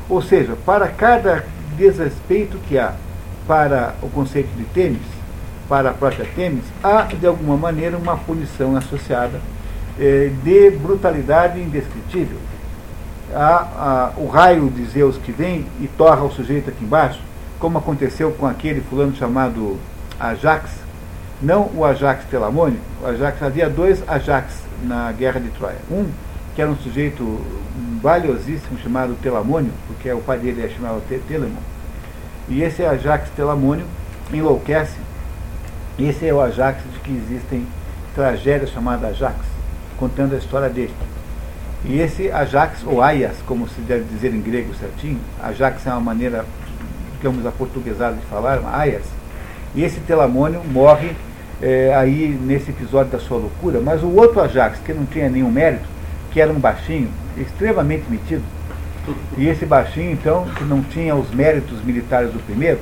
[0.08, 1.44] Ou seja, para cada
[1.76, 2.94] desrespeito que há
[3.46, 5.02] para o conceito de Temis,
[5.68, 9.40] para a própria Temis, há de alguma maneira uma punição associada
[9.98, 12.38] eh, de brutalidade indescritível.
[13.34, 17.20] Há, há, o raio de Zeus que vem e torra o sujeito aqui embaixo,
[17.58, 19.76] como aconteceu com aquele fulano chamado
[20.18, 20.70] Ajax,
[21.42, 25.76] não o Ajax Telamônio, o Ajax, havia dois Ajax na guerra de Troia.
[25.90, 26.06] Um,
[26.54, 27.44] que era um sujeito
[28.00, 31.60] valiosíssimo chamado Telamônio, porque o pai dele é chamado Telamon.
[32.48, 33.84] E esse Ajax Telamônio
[34.32, 34.96] enlouquece.
[35.98, 37.66] Esse é o Ajax de que existem
[38.14, 39.36] tragédias chamadas Ajax,
[39.98, 40.94] contando a história dele.
[41.84, 46.00] E esse Ajax, ou Aias, como se deve dizer em grego certinho, Ajax é uma
[46.00, 46.44] maneira,
[47.16, 49.04] digamos, aportuguesada de falar, Aias.
[49.76, 51.12] E esse Telamônio morre
[51.60, 55.50] é, aí nesse episódio da sua loucura, mas o outro Ajax, que não tinha nenhum
[55.50, 55.84] mérito,
[56.32, 58.42] que era um baixinho, extremamente metido,
[59.36, 62.80] e esse baixinho, então, que não tinha os méritos militares do primeiro,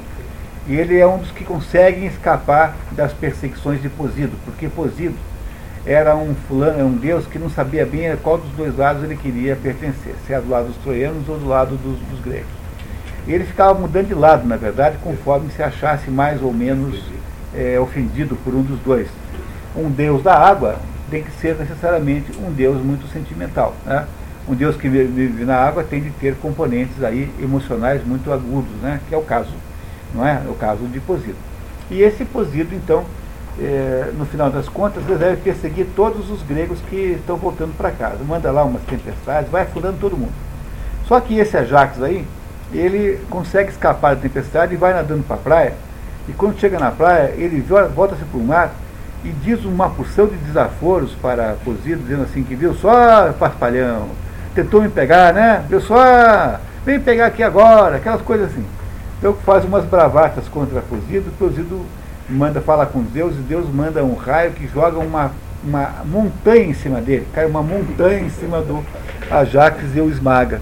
[0.68, 5.16] ele é um dos que conseguem escapar das perseguições de Posido, porque Posido
[5.84, 9.16] era um fulano, um deus que não sabia bem a qual dos dois lados ele
[9.16, 12.63] queria pertencer, se era do lado dos troianos ou do lado dos, dos gregos.
[13.26, 17.02] Ele ficava mudando de lado, na verdade, conforme se achasse mais ou menos
[17.54, 19.08] é, ofendido por um dos dois.
[19.74, 20.76] Um deus da água
[21.10, 23.74] tem que ser necessariamente um deus muito sentimental.
[23.86, 24.06] Né?
[24.46, 29.00] Um deus que vive na água tem de ter componentes aí emocionais muito agudos, né?
[29.08, 29.52] que é o caso,
[30.14, 30.42] não é?
[30.46, 31.36] o caso de Posido.
[31.90, 33.04] E esse Posido, então,
[33.58, 38.18] é, no final das contas, deve perseguir todos os gregos que estão voltando para casa.
[38.22, 40.32] Manda lá umas tempestades, vai afundando todo mundo.
[41.06, 42.26] Só que esse Ajax aí,
[42.76, 45.74] ele consegue escapar da tempestade e vai nadando para a praia,
[46.28, 47.60] e quando chega na praia, ele
[47.94, 48.72] volta-se para o mar
[49.24, 54.08] e diz uma porção de desaforos para Posido, dizendo assim que viu só, paspalhão,
[54.54, 55.64] tentou me pegar, né?
[55.68, 58.64] Viu só, vem pegar aqui agora, aquelas coisas assim.
[59.18, 61.84] Então faz umas bravatas contra Posido, Posido
[62.28, 65.30] manda falar com Deus e Deus manda um raio que joga uma,
[65.62, 68.82] uma montanha em cima dele, cai uma montanha em cima do
[69.30, 70.60] Ajax e o esmaga.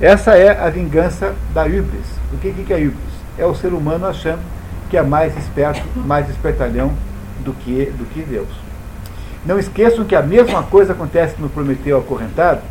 [0.00, 2.06] Essa é a vingança da híbris.
[2.32, 3.12] O que, que é híbris?
[3.36, 4.40] É o ser humano achando
[4.88, 6.90] que é mais esperto, mais espertalhão
[7.40, 8.48] do que, do que Deus.
[9.44, 12.62] Não esqueçam que a mesma coisa acontece no Prometeu acorrentado,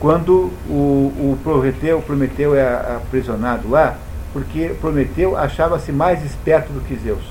[0.00, 3.96] quando o, o Prometeu, Prometeu é aprisionado lá,
[4.32, 7.24] porque Prometeu achava-se mais esperto do que Zeus.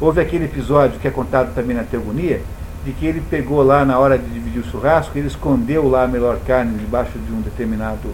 [0.00, 2.40] Houve aquele episódio que é contado também na Teogonia,
[2.82, 6.08] de que ele pegou lá na hora de dividir o churrasco, ele escondeu lá a
[6.08, 8.08] melhor carne debaixo de um determinado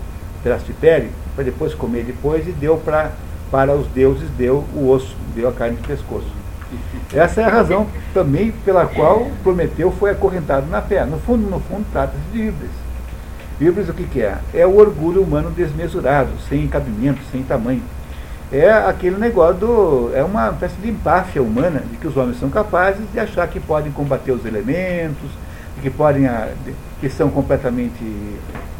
[0.44, 3.10] pedaço de pele, para depois comer depois, e deu pra,
[3.50, 6.30] para os deuses, deu o osso, deu a carne de pescoço.
[7.12, 11.04] Essa é a razão também pela qual Prometeu foi acorrentado na fé.
[11.04, 12.70] No fundo, no fundo, trata-se de híbris.
[13.60, 14.38] Híbris o que, que é?
[14.52, 17.82] É o orgulho humano desmesurado, sem cabimento, sem tamanho.
[18.52, 20.10] É aquele negócio do.
[20.14, 23.60] É uma espécie de empáfia humana de que os homens são capazes de achar que
[23.60, 25.30] podem combater os elementos,
[25.80, 26.28] que podem.
[27.04, 28.02] Que são completamente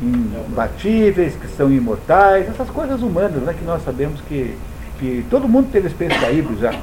[0.00, 4.56] imbatíveis, que são imortais, essas coisas humanas, né, que nós sabemos que,
[4.98, 6.74] que todo mundo teve experiência da híbris já.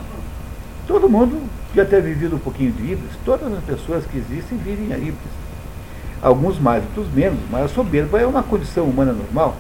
[0.85, 1.41] Todo mundo
[1.75, 5.17] já ter vivido um pouquinho de híbris, todas as pessoas que existem vivem a híbris.
[6.21, 9.55] Alguns mais, outros menos, mas a soberba é uma condição humana normal.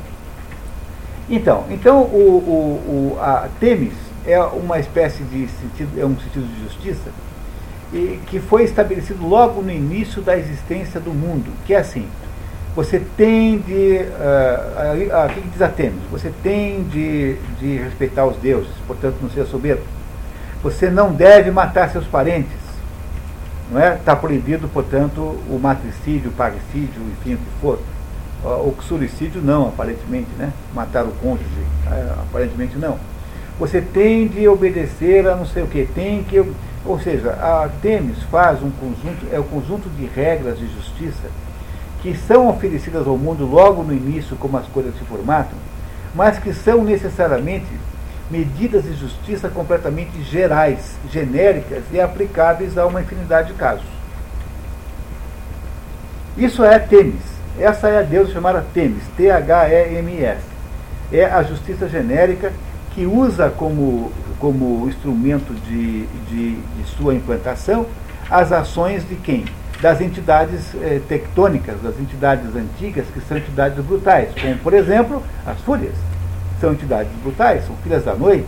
[1.27, 3.95] Então, então o, o, o a Temis
[4.27, 7.09] é uma espécie de sentido, é um sentido de justiça,
[8.27, 12.07] que foi estabelecido logo no início da existência do mundo, que é assim,
[12.75, 13.99] você tem de.
[13.99, 16.01] Uh, que diz a Temis?
[16.09, 19.83] Você tem de, de respeitar os deuses, portanto não ser soberbo
[20.63, 22.61] você não deve matar seus parentes.
[23.71, 23.95] Não é?
[23.95, 27.79] Está proibido, portanto, o matricídio, o parricídio, enfim, o que for.
[28.43, 30.51] O suicídio não, aparentemente, né?
[30.73, 31.45] Matar o cônjuge,
[31.89, 32.97] é, aparentemente não.
[33.59, 36.43] Você tem de obedecer a não sei o que, tem que.
[36.85, 41.29] Ou seja, a Temis faz um conjunto, é o um conjunto de regras de justiça
[42.01, 45.57] que são oferecidas ao mundo logo no início, como as coisas se formatam,
[46.15, 47.67] mas que são necessariamente
[48.29, 53.85] medidas de justiça completamente gerais, genéricas e aplicáveis a uma infinidade de casos.
[56.35, 57.21] Isso é Temis.
[57.59, 60.39] Essa é a deusa chamada Temis, T-H-E-M-S.
[61.11, 62.53] É a justiça genérica
[62.93, 67.85] que usa como, como instrumento de, de, de sua implantação
[68.29, 69.45] as ações de quem?
[69.81, 75.59] Das entidades eh, tectônicas, das entidades antigas, que são entidades brutais, como, por exemplo, as
[75.61, 75.95] fúrias
[76.59, 78.47] são entidades brutais, são filhas da noite,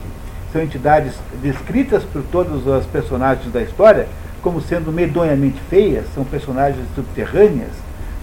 [0.52, 4.08] são entidades descritas por todos os personagens da história
[4.44, 7.72] como sendo medonhamente feias, são personagens subterrâneas,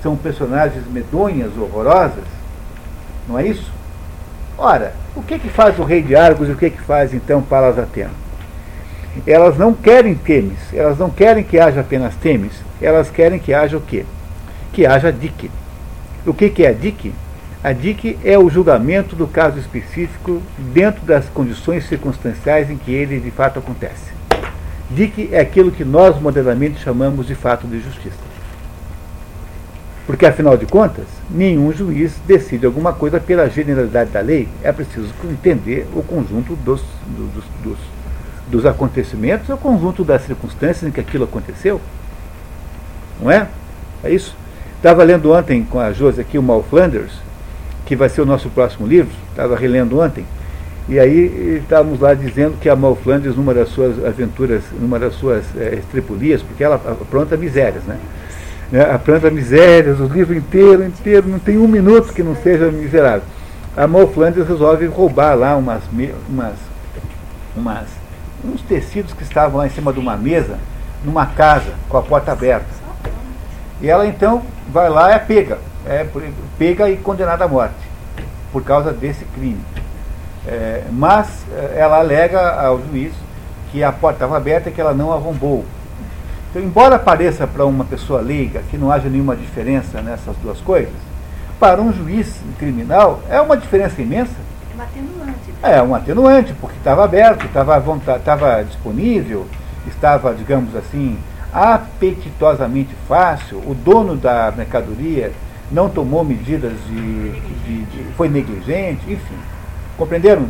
[0.02, 2.24] são personagens medonhas, horrorosas.
[3.26, 3.72] Não é isso?
[4.62, 7.40] Ora, o que, que faz o rei de Argos e o que, que faz então
[7.40, 8.10] Palas Atena?
[9.26, 13.78] Elas não querem Temis, elas não querem que haja apenas Temis, elas querem que haja
[13.78, 14.04] o quê?
[14.70, 15.50] Que haja Dique.
[16.26, 17.14] O que, que é Dique?
[17.64, 23.18] A DIC é o julgamento do caso específico dentro das condições circunstanciais em que ele
[23.18, 24.12] de fato acontece.
[24.90, 28.29] DIC é aquilo que nós modernamente chamamos de fato de justiça.
[30.10, 34.48] Porque, afinal de contas, nenhum juiz decide alguma coisa pela generalidade da lei.
[34.60, 37.78] É preciso entender o conjunto dos, dos, dos,
[38.48, 41.80] dos acontecimentos, o conjunto das circunstâncias em que aquilo aconteceu.
[43.22, 43.46] Não é?
[44.02, 44.34] É isso?
[44.78, 47.12] Estava lendo ontem com a Josi aqui o Mal Flanders,
[47.86, 50.26] que vai ser o nosso próximo livro, estava relendo ontem,
[50.88, 55.14] e aí estávamos lá dizendo que a Mal Flanders, numa das suas aventuras, numa das
[55.14, 57.96] suas é, estripulias, porque ela apronta misérias, né?
[58.70, 58.90] Né?
[58.90, 63.22] Apronta misérias, o livro inteiro, inteiro, não tem um minuto que não seja miserável.
[63.76, 65.82] A Mal Flanders resolve roubar lá umas,
[66.28, 66.54] umas,
[67.56, 67.86] umas,
[68.44, 70.58] uns tecidos que estavam lá em cima de uma mesa,
[71.04, 72.80] numa casa, com a porta aberta.
[73.80, 74.42] E ela então
[74.72, 76.06] vai lá e é pega é
[76.58, 77.74] pega e condenada à morte
[78.52, 79.60] por causa desse crime.
[80.46, 83.12] É, mas é, ela alega ao juiz
[83.70, 85.64] que a porta estava aberta e que ela não arrombou.
[86.50, 90.92] Então, embora pareça para uma pessoa leiga que não haja nenhuma diferença nessas duas coisas,
[91.60, 94.34] para um juiz criminal é uma diferença imensa.
[94.72, 95.54] É um atenuante.
[95.62, 99.46] É um atenuante, porque estava aberto, estava disponível,
[99.86, 101.16] estava, digamos assim,
[101.52, 103.58] apetitosamente fácil.
[103.58, 105.32] O dono da mercadoria
[105.70, 109.38] não tomou medidas de, de, de, foi negligente, enfim.
[109.96, 110.46] Compreenderam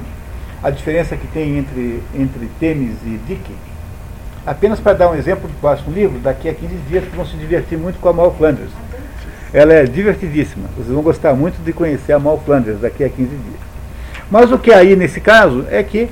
[0.62, 3.52] a diferença que tem entre, entre Temis e Dick?
[4.46, 7.36] Apenas para dar um exemplo do próximo livro, daqui a 15 dias vocês vão se
[7.36, 8.70] divertir muito com a Mal Flanders.
[9.52, 10.68] Ela é divertidíssima.
[10.76, 13.60] Vocês vão gostar muito de conhecer a Mal Flanders daqui a 15 dias.
[14.30, 16.08] Mas o que aí nesse caso é que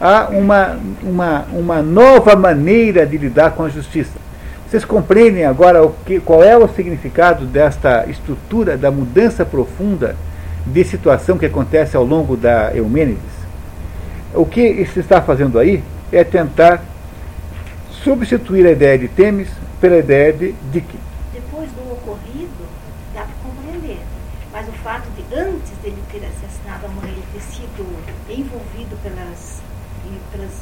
[0.00, 4.18] há uma, uma, uma nova maneira de lidar com a justiça.
[4.68, 10.16] Vocês compreendem agora o que, qual é o significado desta estrutura, da mudança profunda
[10.66, 13.20] de situação que acontece ao longo da Eumênides?
[14.34, 16.82] O que se está fazendo aí é tentar
[18.06, 19.48] substituir a ideia de Temis
[19.80, 20.96] pela ideia de Dick.
[21.32, 22.64] Depois do ocorrido,
[23.12, 23.98] dá para compreender.
[24.52, 27.84] Mas o fato de, antes dele ter assassinado a mãe, ele ter sido
[28.30, 29.60] envolvido pelas,
[30.30, 30.52] pelas,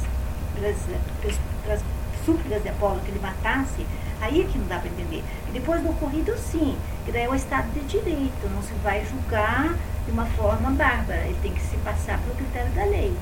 [0.55, 0.75] pelas,
[1.21, 1.81] pelas, pelas
[2.25, 3.85] súplicas de Apolo que ele matasse,
[4.21, 5.23] aí é que não dá para entender.
[5.47, 6.75] E depois do ocorrido, sim,
[7.05, 11.21] que daí é o Estado de Direito, não se vai julgar de uma forma bárbara,
[11.25, 13.13] ele tem que se passar pelo critério da lei.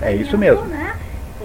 [0.00, 0.64] É isso mesmo.
[0.64, 0.96] Né?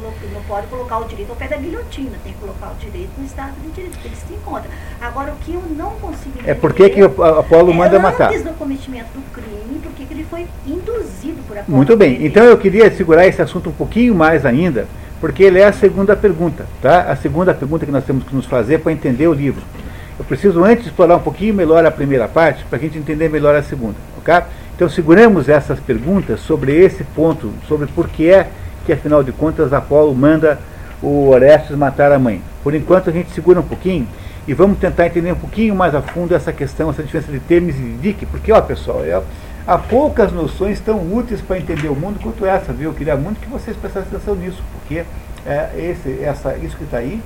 [0.02, 3.26] Não pode colocar o direito ao pé da guilhotina, tem que colocar o direito no
[3.26, 4.72] Estado de Direito, que eles se encontram.
[5.02, 6.52] Agora, o que eu não consigo entender...
[6.52, 8.30] É porque que o Apolo é manda matar.
[8.30, 11.78] antes do cometimento do crime, porque que ele foi induzido por Apolo.
[11.78, 14.88] Muito bem, então eu queria segurar esse assunto um pouquinho mais ainda,
[15.20, 17.04] porque ele é a segunda pergunta, tá?
[17.04, 19.64] A segunda pergunta que nós temos que nos fazer para entender o livro.
[20.18, 23.56] Eu preciso antes explorar um pouquinho melhor a primeira parte, para a gente entender melhor
[23.56, 24.44] a segunda, ok?
[24.76, 28.48] Então seguramos essas perguntas sobre esse ponto, sobre por que é
[28.86, 30.60] que afinal de contas Apolo manda
[31.02, 32.42] o Orestes matar a mãe.
[32.64, 34.08] Por enquanto a gente segura um pouquinho
[34.48, 37.76] e vamos tentar entender um pouquinho mais a fundo essa questão, essa diferença de Temis
[37.78, 39.22] e Dick, porque ó pessoal, é,
[39.66, 42.92] há poucas noções tão úteis para entender o mundo quanto essa, viu?
[42.92, 45.04] Eu queria muito que vocês prestassem atenção nisso, porque
[45.46, 47.22] é, esse, essa, isso que está aí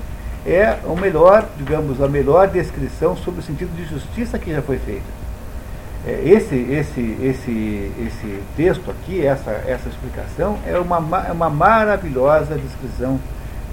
[0.45, 4.77] é o melhor, digamos, a melhor descrição sobre o sentido de justiça que já foi
[4.77, 5.26] feita.
[6.07, 12.55] É, esse, esse, esse, esse texto aqui, essa, essa explicação, é uma, é uma maravilhosa
[12.55, 13.19] descrição,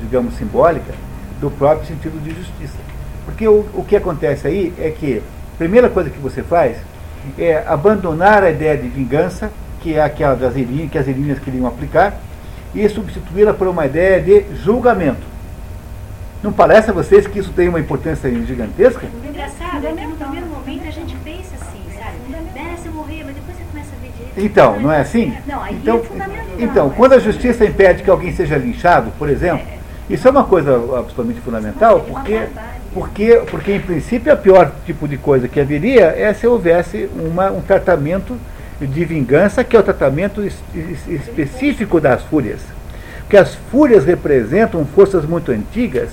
[0.00, 0.92] digamos, simbólica
[1.40, 2.76] do próprio sentido de justiça.
[3.24, 5.22] Porque o, o que acontece aí é que
[5.54, 6.76] a primeira coisa que você faz
[7.38, 11.68] é abandonar a ideia de vingança, que é aquela das Elíneas, que as Elíneas queriam
[11.68, 12.14] aplicar,
[12.74, 15.22] e substituí-la por uma ideia de julgamento.
[16.42, 19.06] Não parece a vocês que isso tem uma importância gigantesca?
[19.24, 20.23] Engraçado é que
[24.36, 25.32] Então, não é assim?
[25.46, 29.66] Não, então, é então, quando a justiça impede que alguém seja linchado, por exemplo,
[30.08, 32.40] isso é uma coisa absolutamente fundamental, porque,
[32.92, 37.50] porque, porque em princípio o pior tipo de coisa que haveria é se houvesse uma,
[37.50, 38.36] um tratamento
[38.80, 42.60] de vingança, que é o tratamento es, es, específico das fúrias.
[43.20, 46.10] Porque as fúrias representam forças muito antigas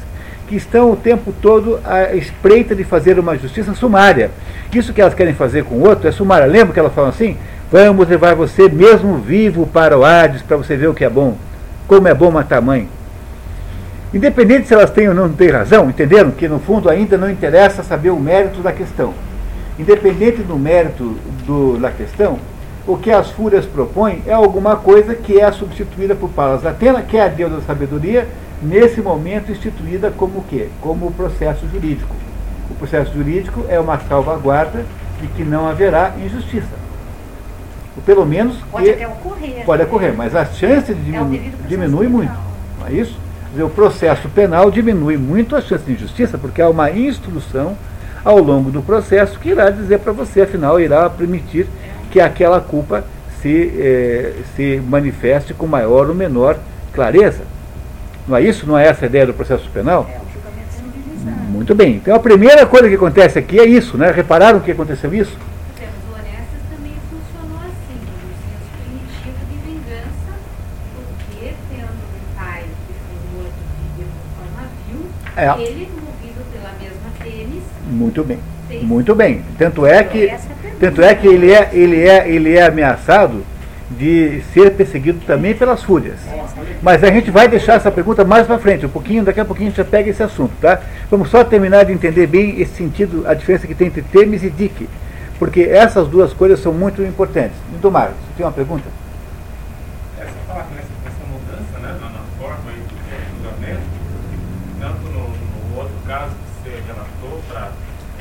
[0.47, 4.31] que estão o tempo todo à espreita de fazer uma justiça sumária.
[4.73, 6.45] Isso que elas querem fazer com o outro é sumária.
[6.45, 7.37] Lembra que elas falam assim?
[7.71, 11.37] Vamos levar você mesmo vivo para o Hades para você ver o que é bom.
[11.87, 12.89] Como é bom matar mãe.
[14.13, 16.31] Independente se elas têm ou não têm razão, entenderam?
[16.31, 19.13] Que no fundo ainda não interessa saber o mérito da questão.
[19.79, 21.15] Independente do mérito
[21.47, 22.39] do, da questão,
[22.85, 27.15] o que as fúrias propõem é alguma coisa que é substituída por Palas Atena, que
[27.15, 28.27] é a deusa da sabedoria,
[28.61, 30.67] nesse momento instituída como o quê?
[30.81, 32.13] Como o processo jurídico.
[32.69, 34.83] O processo jurídico é uma salvaguarda
[35.21, 36.80] de que não haverá injustiça.
[38.05, 39.65] Pelo menos pode que até ocorrer.
[39.65, 42.33] Pode ocorrer, mas a chance de diminu é diminui muito.
[42.79, 43.17] Não é isso?
[43.51, 47.75] Dizer, o processo penal diminui muito a chance de injustiça, porque há uma instrução
[48.23, 51.67] ao longo do processo que irá dizer para você, afinal, irá permitir
[52.09, 53.03] que aquela culpa
[53.41, 56.57] se, eh, se manifeste com maior ou menor
[56.93, 57.43] clareza.
[58.27, 58.67] Não é isso?
[58.67, 60.07] Não é essa a ideia do processo penal?
[60.09, 61.51] É, o julgamento civilizado.
[61.51, 61.95] Muito bem.
[61.95, 64.11] Então a primeira coisa que acontece aqui é isso, né?
[64.11, 65.35] Repararam que aconteceu isso?
[65.77, 70.31] Temos o Orestes também funcionou assim, no senso primitivo de vingança,
[70.95, 73.61] porque tendo um pai que foi morto
[73.97, 74.05] de
[74.37, 75.01] forma vil,
[75.35, 75.49] É.
[75.61, 78.39] ele, movido pela mesma Tênis, Muito bem.
[78.67, 79.43] fez Muito bem.
[79.57, 80.39] Tanto é que, é
[80.79, 83.43] tanto é que ele, é, ele, é, ele é ameaçado
[83.89, 86.17] de ser perseguido também pelas fúrias.
[86.81, 89.67] Mas a gente vai deixar essa pergunta mais para frente, um pouquinho, daqui a pouquinho
[89.67, 90.81] a gente já pega esse assunto, tá?
[91.09, 94.49] Vamos só terminar de entender bem esse sentido, a diferença que tem entre Temis e
[94.49, 94.87] Dick.
[95.37, 97.57] Porque essas duas coisas são muito importantes.
[97.81, 98.85] Domar, você tem uma pergunta?
[100.19, 103.81] É só falar que nessa, nessa mudança né, na, na forma aí do julgamento,
[104.79, 105.29] tanto no,
[105.73, 106.31] no outro caso
[106.63, 108.20] que você relatou para Dos suplicantes, as suplicantes.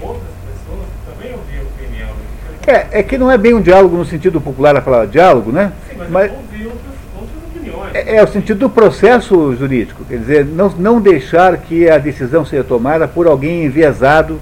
[0.00, 2.08] outras pessoas que também ouviam a opinião.
[2.66, 5.72] É, é que não é bem um diálogo no sentido popular a palavra diálogo, né?
[5.88, 6.32] Sim, mas, Mas.
[7.94, 12.44] É, é o sentido do processo jurídico, quer dizer, não, não deixar que a decisão
[12.44, 14.40] seja tomada por alguém enviesado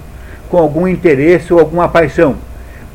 [0.49, 2.35] com algum interesse ou alguma paixão.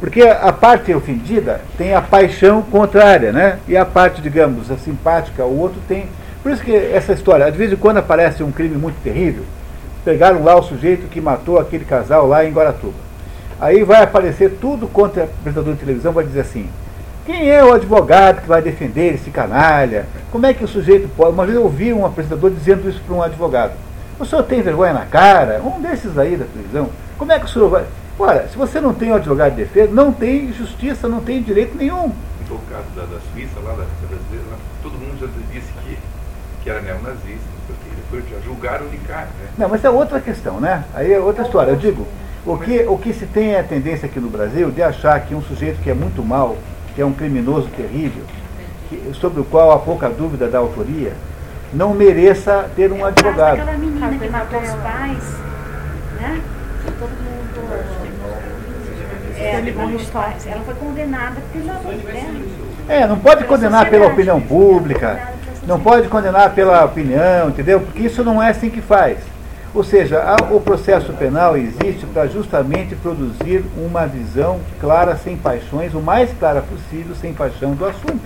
[0.00, 3.58] Porque a parte ofendida tem a paixão contrária, né?
[3.68, 6.06] E a parte, digamos, a simpática, o outro tem.
[6.42, 9.44] Por isso que essa história, de vez em quando aparece um crime muito terrível,
[10.05, 12.94] pegaram lá o sujeito que matou aquele casal lá em Guaratuba.
[13.60, 16.68] Aí vai aparecer tudo contra o apresentador de televisão, vai dizer assim,
[17.24, 20.06] quem é o advogado que vai defender esse canalha?
[20.32, 21.31] Como é que o sujeito pode.
[21.31, 23.74] Uma vez eu ouvi um apresentador dizendo isso para um advogado.
[24.18, 25.62] O senhor tem vergonha na cara?
[25.64, 26.90] Um desses aí da televisão.
[27.23, 27.84] Como é que o senhor vai.
[28.18, 31.76] Ora, se você não tem um advogado de defesa, não tem justiça, não tem direito
[31.76, 32.12] nenhum.
[32.51, 35.97] No caso da, da Suíça, lá da brasileira, lá, todo mundo já disse que,
[36.65, 39.26] que era neonazista, porque depois já julgaram de cara.
[39.26, 39.51] Né?
[39.57, 40.83] Não, mas é outra questão, né?
[40.92, 41.70] Aí é outra história.
[41.70, 42.09] Eu digo,
[42.44, 45.33] o que, o que se tem é a tendência aqui no Brasil de achar que
[45.33, 46.57] um sujeito que é muito mal,
[46.97, 48.25] que é um criminoso terrível,
[48.89, 51.12] que, sobre o qual há pouca dúvida da autoria,
[51.73, 53.60] não mereça ter um advogado.
[53.60, 55.36] Aquela menina que matou os pais,
[56.20, 56.42] né?
[59.39, 59.60] É,
[60.12, 60.47] pais.
[60.47, 61.75] Ela foi condenada pela.
[61.75, 62.42] Né?
[62.89, 65.20] É, não pode condenar pela opinião pública,
[65.67, 67.81] não pode condenar pela opinião, entendeu?
[67.81, 69.18] Porque isso não é assim que faz.
[69.75, 75.94] Ou seja, a- o processo penal existe para justamente produzir uma visão clara, sem paixões,
[75.94, 78.20] o mais clara possível, sem paixão do assunto.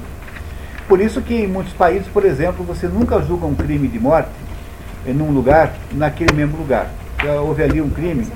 [0.89, 4.29] Por isso que em muitos países, por exemplo, você nunca julga um crime de morte
[5.07, 6.89] em um lugar, naquele mesmo lugar.
[7.23, 8.27] Já houve ali um crime,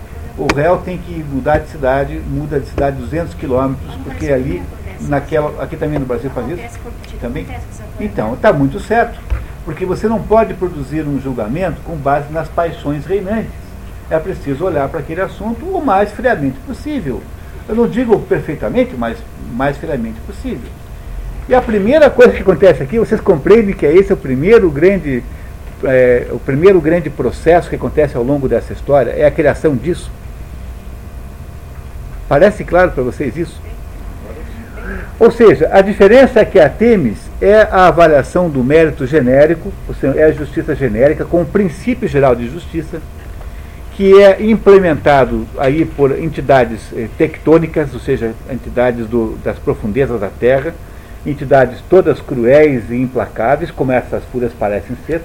[0.40, 4.62] o réu tem que mudar de cidade, muda de cidade 200 quilômetros, porque ali,
[5.02, 6.80] naquela, aqui também no Brasil faz isso,
[7.20, 7.46] também.
[8.00, 9.20] Então, está muito certo,
[9.66, 13.50] porque você não pode produzir um julgamento com base nas paixões reinantes.
[14.08, 17.20] É preciso olhar para aquele assunto o mais friamente possível.
[17.68, 20.68] Eu não digo perfeitamente, mas o mais friamente possível.
[21.48, 25.22] E a primeira coisa que acontece aqui, vocês compreendem que esse é o primeiro grande,
[25.84, 30.10] é, o primeiro grande processo que acontece ao longo dessa história, é a criação disso.
[32.30, 33.60] Parece claro para vocês isso?
[35.18, 39.94] Ou seja, a diferença é que a Temis é a avaliação do mérito genérico, ou
[39.96, 43.00] seja, é a justiça genérica, com o princípio geral de justiça,
[43.96, 50.28] que é implementado aí por entidades eh, tectônicas, ou seja, entidades do- das profundezas da
[50.28, 50.72] Terra,
[51.26, 55.20] entidades todas cruéis e implacáveis, como essas fúrias parecem ser,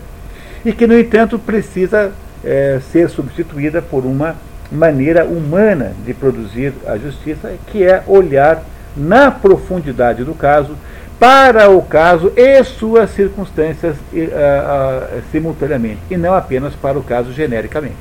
[0.65, 2.11] e que, no entanto, precisa
[2.43, 4.35] eh, ser substituída por uma
[4.71, 8.63] maneira humana de produzir a justiça, que é olhar
[8.95, 10.75] na profundidade do caso,
[11.19, 17.03] para o caso e suas circunstâncias eh, ah, ah, simultaneamente, e não apenas para o
[17.03, 17.95] caso genericamente.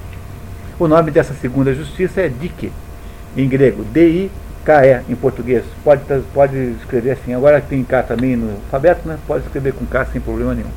[0.79, 2.73] O nome dessa segunda justiça é Dike,
[3.37, 5.65] em grego, D-I-K-E, em português.
[5.85, 6.03] Pode,
[6.33, 7.33] pode escrever assim.
[7.33, 9.17] Agora que tem K também no alfabeto, né?
[9.27, 10.71] pode escrever com K sem problema nenhum.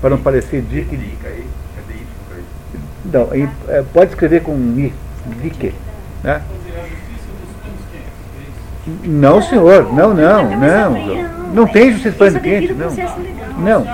[0.00, 0.98] Para não parecer Dike.
[1.24, 1.46] Aí?
[3.04, 3.28] Não,
[3.68, 4.92] é, pode escrever com I,
[5.26, 5.74] Dike.
[6.22, 6.42] Né?
[9.04, 11.34] Não, senhor, não, não, não.
[11.54, 12.90] Não tem justiça para devido ao
[13.58, 13.86] não.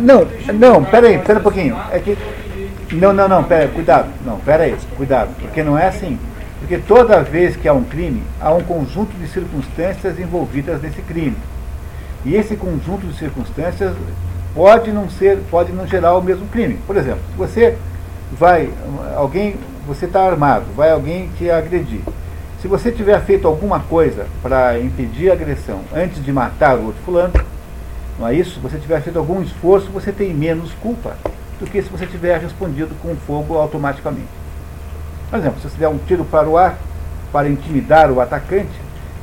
[0.00, 0.54] Não, não.
[0.54, 1.76] não, peraí, pera um pouquinho.
[1.90, 2.18] É que.
[2.92, 4.08] Não, não, não, pera, cuidado.
[4.24, 5.30] Não, pera aí, cuidado.
[5.40, 6.18] Porque não é assim.
[6.58, 11.36] Porque toda vez que há um crime, há um conjunto de circunstâncias envolvidas nesse crime.
[12.24, 13.94] E esse conjunto de circunstâncias
[14.54, 16.78] pode não ser, pode não gerar o mesmo crime.
[16.86, 17.76] Por exemplo, se você
[18.32, 18.70] vai,
[19.16, 22.00] alguém, você está armado, vai alguém te agredir.
[22.60, 27.02] Se você tiver feito alguma coisa para impedir a agressão antes de matar o outro
[27.04, 27.34] fulano,
[28.18, 28.54] não é isso?
[28.54, 31.16] Se você tiver feito algum esforço, você tem menos culpa
[31.60, 34.28] do que se você tiver respondido com fogo automaticamente.
[35.28, 36.78] Por exemplo, se você der um tiro para o ar
[37.32, 38.72] para intimidar o atacante,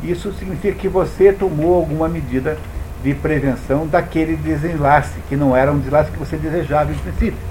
[0.04, 2.58] isso significa que você tomou alguma medida
[3.04, 7.51] de prevenção daquele desenlace, que não era um desenlace que você desejava em princípio.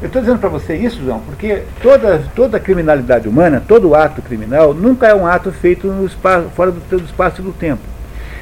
[0.00, 4.72] Eu estou dizendo para você isso, João, porque toda, toda criminalidade humana, todo ato criminal,
[4.72, 7.82] nunca é um ato feito no espaço, fora do, do espaço e do tempo.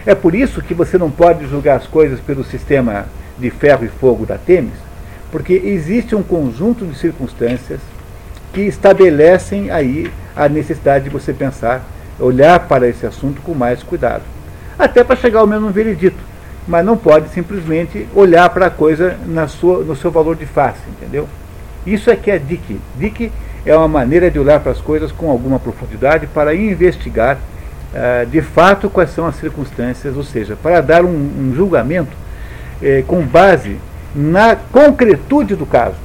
[0.05, 3.07] É por isso que você não pode julgar as coisas pelo sistema
[3.39, 4.75] de ferro e fogo da Temis,
[5.33, 7.81] porque existe um conjunto de circunstâncias
[8.53, 11.83] que estabelecem aí a necessidade de você pensar,
[12.21, 14.23] olhar para esse assunto com mais cuidado.
[14.79, 16.19] Até para chegar ao mesmo veredito.
[16.69, 20.81] Mas não pode simplesmente olhar para a coisa na sua, no seu valor de face,
[20.89, 21.27] entendeu?
[21.87, 22.81] Isso é que é DIC.
[22.97, 23.33] DIC
[23.65, 27.39] é uma maneira de olhar para as coisas com alguma profundidade para investigar
[27.95, 32.15] ah, de fato quais são as circunstâncias, ou seja, para dar um, um julgamento
[32.83, 33.79] eh, com base
[34.15, 35.97] na concretude do caso.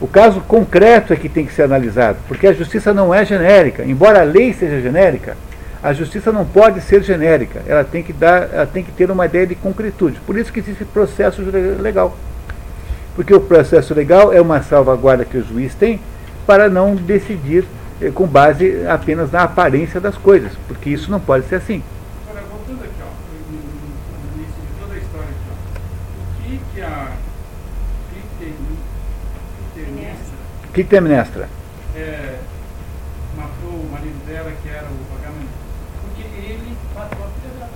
[0.00, 3.84] O caso concreto é que tem que ser analisado, porque a justiça não é genérica.
[3.84, 5.36] Embora a lei seja genérica,
[5.84, 9.26] A justiça não pode ser genérica, ela tem que, dar, ela tem que ter uma
[9.26, 10.18] ideia de concretude.
[10.26, 11.42] Por isso que existe processo
[11.78, 12.16] legal.
[13.14, 16.00] Porque o processo legal é uma salvaguarda que o juiz tem
[16.46, 17.64] para não decidir
[18.00, 21.82] eh, com base apenas na aparência das coisas, porque isso não pode ser assim.
[22.28, 23.10] Agora, voltando aqui, ó,
[23.50, 23.58] no,
[24.36, 25.54] início de toda a história aqui, ó,
[26.20, 27.12] o que que a
[29.74, 31.48] Clitemnestra O que tem Mestra?
[31.96, 32.38] é,
[33.36, 35.46] matou o marido dela, que era o Agamemnon?
[36.02, 37.70] Porque ele matou a filha dela.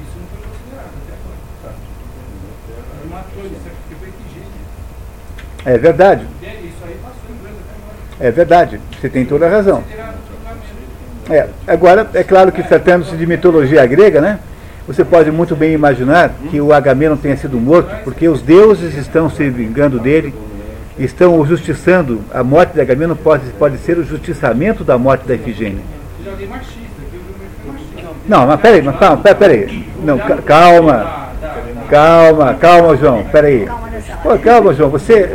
[0.00, 1.76] Isso não foi considerado até agora.
[1.76, 2.09] Ele
[4.02, 4.50] Efigênia.
[5.64, 6.26] É verdade,
[8.20, 9.82] é é verdade, você tem toda a razão.
[11.30, 14.38] É, agora, é claro que tratando-se de mitologia grega, né?
[14.86, 19.30] Você pode muito bem imaginar que o Agamemnon tenha sido morto, porque os deuses estão
[19.30, 20.34] se vingando dele,
[20.98, 22.20] estão o justiçando.
[22.34, 25.36] A morte de Agamemnon pode, pode ser o justiçamento da morte da
[26.46, 26.80] machista.
[28.26, 29.88] Não, mas peraí, mas calma, peraí.
[30.02, 31.19] Não, ca- calma,
[31.90, 33.68] calma, calma, João, peraí.
[34.22, 35.28] Pô, calma, João, você,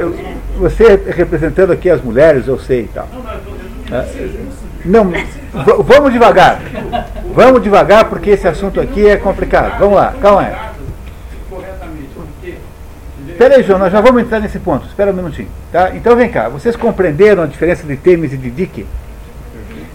[0.57, 3.07] você representando aqui as mulheres, eu sei e tal.
[3.91, 4.05] Ah,
[4.83, 5.11] Não,
[5.83, 6.59] vamos devagar.
[7.33, 9.77] Vamos devagar porque esse assunto aqui é complicado.
[9.77, 10.55] Vamos lá, calma aí.
[13.37, 14.87] Peraí, João, nós já vamos entrar nesse ponto.
[14.87, 15.49] Espera um minutinho.
[15.71, 15.91] Tá?
[15.93, 18.85] Então vem cá, vocês compreenderam a diferença de Temis e de Dick?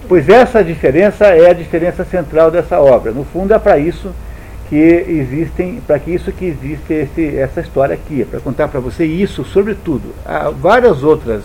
[0.07, 3.13] Pois essa diferença é a diferença central dessa obra.
[3.13, 4.13] No fundo é para isso
[4.71, 8.79] que existem, para que isso que existe esse, essa história aqui, é para contar para
[8.79, 10.15] você isso, sobretudo.
[10.25, 11.43] Há várias outras,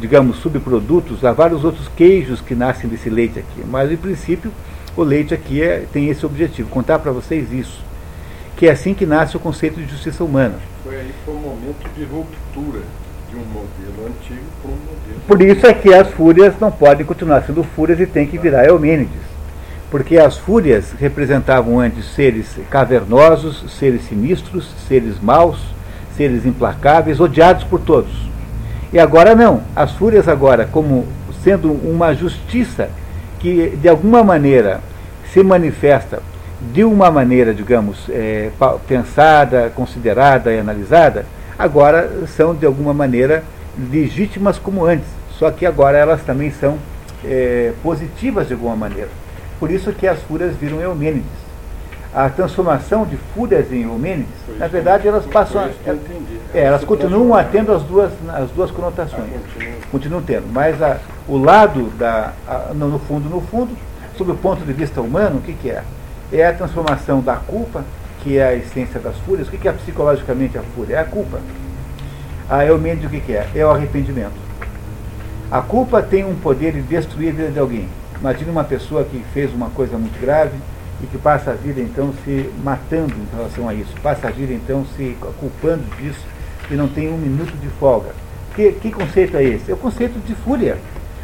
[0.00, 4.50] digamos, subprodutos, há vários outros queijos que nascem desse leite aqui, mas em princípio
[4.96, 7.84] o leite aqui é, tem esse objetivo, contar para vocês isso.
[8.56, 10.54] Que é assim que nasce o conceito de justiça humana.
[10.82, 12.80] Foi aí que foi um momento de ruptura
[13.28, 15.20] de um modelo antigo para um modelo.
[15.26, 18.64] Por isso é que as fúrias não podem continuar sendo fúrias e tem que virar
[18.64, 19.33] Eumênides.
[19.94, 25.60] Porque as fúrias representavam antes seres cavernosos, seres sinistros, seres maus,
[26.16, 28.10] seres implacáveis, odiados por todos.
[28.92, 29.60] E agora não.
[29.76, 31.06] As fúrias agora, como
[31.44, 32.90] sendo uma justiça
[33.38, 34.80] que de alguma maneira
[35.32, 36.20] se manifesta
[36.72, 38.10] de uma maneira, digamos,
[38.58, 41.24] pa- pensada, considerada e analisada,
[41.56, 43.44] agora são de alguma maneira
[43.92, 45.06] legítimas como antes.
[45.38, 46.78] Só que agora elas também são
[47.24, 49.22] eh, positivas de alguma maneira.
[49.64, 51.24] Por isso que as fúrias viram Eumênides.
[52.14, 55.58] A transformação de fúrias em Eumênides, Foi na verdade, elas passam.
[55.62, 56.38] a- entendi.
[56.52, 57.48] é, elas continuam transformaram.
[57.50, 59.24] tendo as duas, as duas conotações.
[59.54, 59.74] Continua.
[59.90, 60.52] Continuam tendo.
[60.52, 63.74] Mas a- o lado, da, a- no, no fundo, no fundo,
[64.18, 65.82] sob o ponto de vista humano, o que, que é?
[66.30, 67.82] É a transformação da culpa,
[68.22, 69.48] que é a essência das fúrias.
[69.48, 70.96] O que, que é psicologicamente a fúria?
[70.96, 71.38] É a culpa.
[72.50, 73.48] A Eumênides, o que, que é?
[73.54, 74.44] É o arrependimento.
[75.50, 77.88] A culpa tem um poder de destruir a vida de alguém.
[78.24, 80.56] Imagine uma pessoa que fez uma coisa muito grave
[81.02, 84.50] e que passa a vida então se matando em relação a isso, passa a vida
[84.54, 86.24] então se culpando disso
[86.70, 88.12] e não tem um minuto de folga.
[88.54, 89.70] Que, que conceito é esse?
[89.70, 90.78] É o conceito de fúria.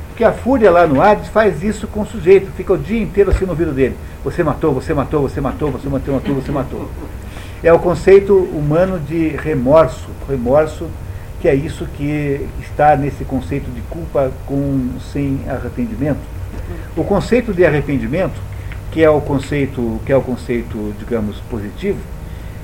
[0.09, 3.31] Porque a fúria lá no Hades faz isso com o sujeito, fica o dia inteiro
[3.31, 3.97] assim no ouvido dele.
[4.23, 6.87] Você matou, você matou, você matou, você matou, matou, você matou.
[7.63, 10.87] É o conceito humano de remorso, remorso
[11.41, 16.40] que é isso que está nesse conceito de culpa com sem arrependimento.
[16.97, 18.41] O conceito de arrependimento,
[18.91, 21.99] que é o conceito, que é o conceito, digamos, positivo,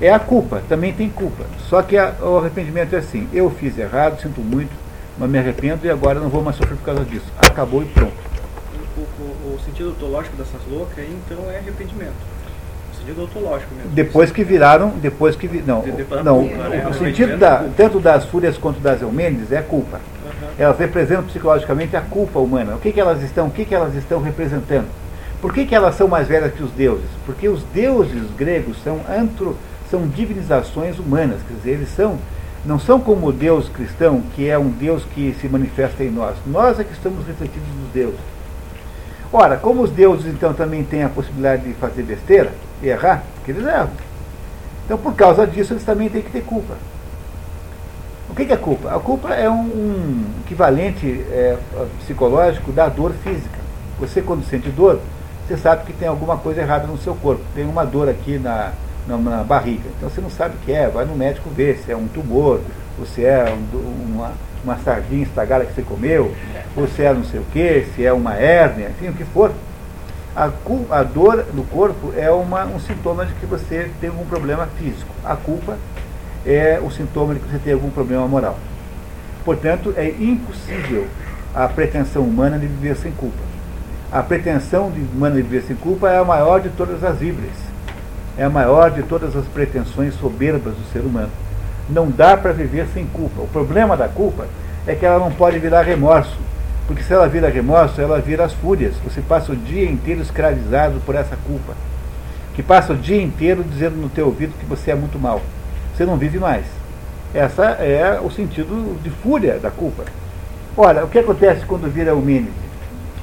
[0.01, 1.45] é a culpa, também tem culpa.
[1.69, 4.71] Só que a- o arrependimento é assim, eu fiz errado, sinto muito,
[5.17, 7.25] mas me arrependo e agora não vou mais sofrer por causa disso.
[7.37, 8.13] Acabou e pronto.
[8.97, 12.13] O, o- o sentido ontológico dessas loucas então, é arrependimento.
[12.93, 13.91] O sentido ontológico mesmo.
[13.91, 16.83] Depois que viraram, depois que vi, não, De- da não, né?
[16.85, 19.99] o O sentido da, é tanto das fúrias quanto das Eumênides é culpa.
[20.57, 22.75] Elas representam psicologicamente a culpa humana.
[22.75, 24.87] O que, que elas estão, o que, que elas estão representando?
[25.41, 27.09] Por que, que elas são mais velhas que os deuses?
[27.25, 29.55] Porque os deuses gregos são antro,
[29.89, 32.17] são divinizações humanas, quer dizer, eles são
[32.65, 36.35] não são como o Deus cristão, que é um Deus que se manifesta em nós.
[36.45, 38.19] Nós é que estamos refletidos nos deuses.
[39.31, 42.51] Ora, como os deuses então também têm a possibilidade de fazer besteira
[42.81, 43.89] e errar, que eles erram.
[44.85, 46.75] Então, por causa disso, eles também têm que ter culpa.
[48.37, 48.95] Que que é culpa?
[48.95, 51.57] A culpa é um, um equivalente é,
[52.01, 53.57] psicológico da dor física.
[53.99, 54.99] Você, quando sente dor,
[55.47, 57.41] você sabe que tem alguma coisa errada no seu corpo.
[57.55, 58.73] Tem uma dor aqui na,
[59.07, 59.89] na, na barriga.
[59.97, 62.61] Então você não sabe o que é, vai no médico ver se é um tumor,
[62.99, 64.31] ou se é um- uma,
[64.63, 66.31] uma sardinha estragada que você comeu,
[66.75, 69.51] ou se é não sei o que, se é uma hérnia, enfim, o que for.
[70.35, 70.51] A,
[70.91, 75.09] a dor no corpo é uma, um sintoma de que você tem algum problema físico.
[75.25, 75.75] A culpa
[76.47, 78.57] é o sintoma de que você tem algum problema moral.
[79.43, 81.05] Portanto, é impossível
[81.53, 83.45] a pretensão humana de viver sem culpa.
[84.09, 87.57] a pretensão humana de viver sem culpa é a maior de todas as híbridas.
[88.37, 91.31] É a maior de todas as pretensões soberbas do ser humano.
[91.89, 93.41] Não dá para viver sem culpa.
[93.41, 94.47] O problema da culpa
[94.85, 96.37] é que ela não pode virar remorso.
[96.85, 98.93] Porque se ela vira remorso, ela vira as fúrias.
[99.03, 101.73] Você passa o dia inteiro escravizado por essa culpa.
[102.55, 105.41] Que passa o dia inteiro dizendo no teu ouvido que você é muito mal.
[105.97, 106.63] Você não vive mais.
[107.33, 110.05] Essa é o sentido de fúria da culpa.
[110.77, 112.51] Olha, o que acontece quando vira Eumênide?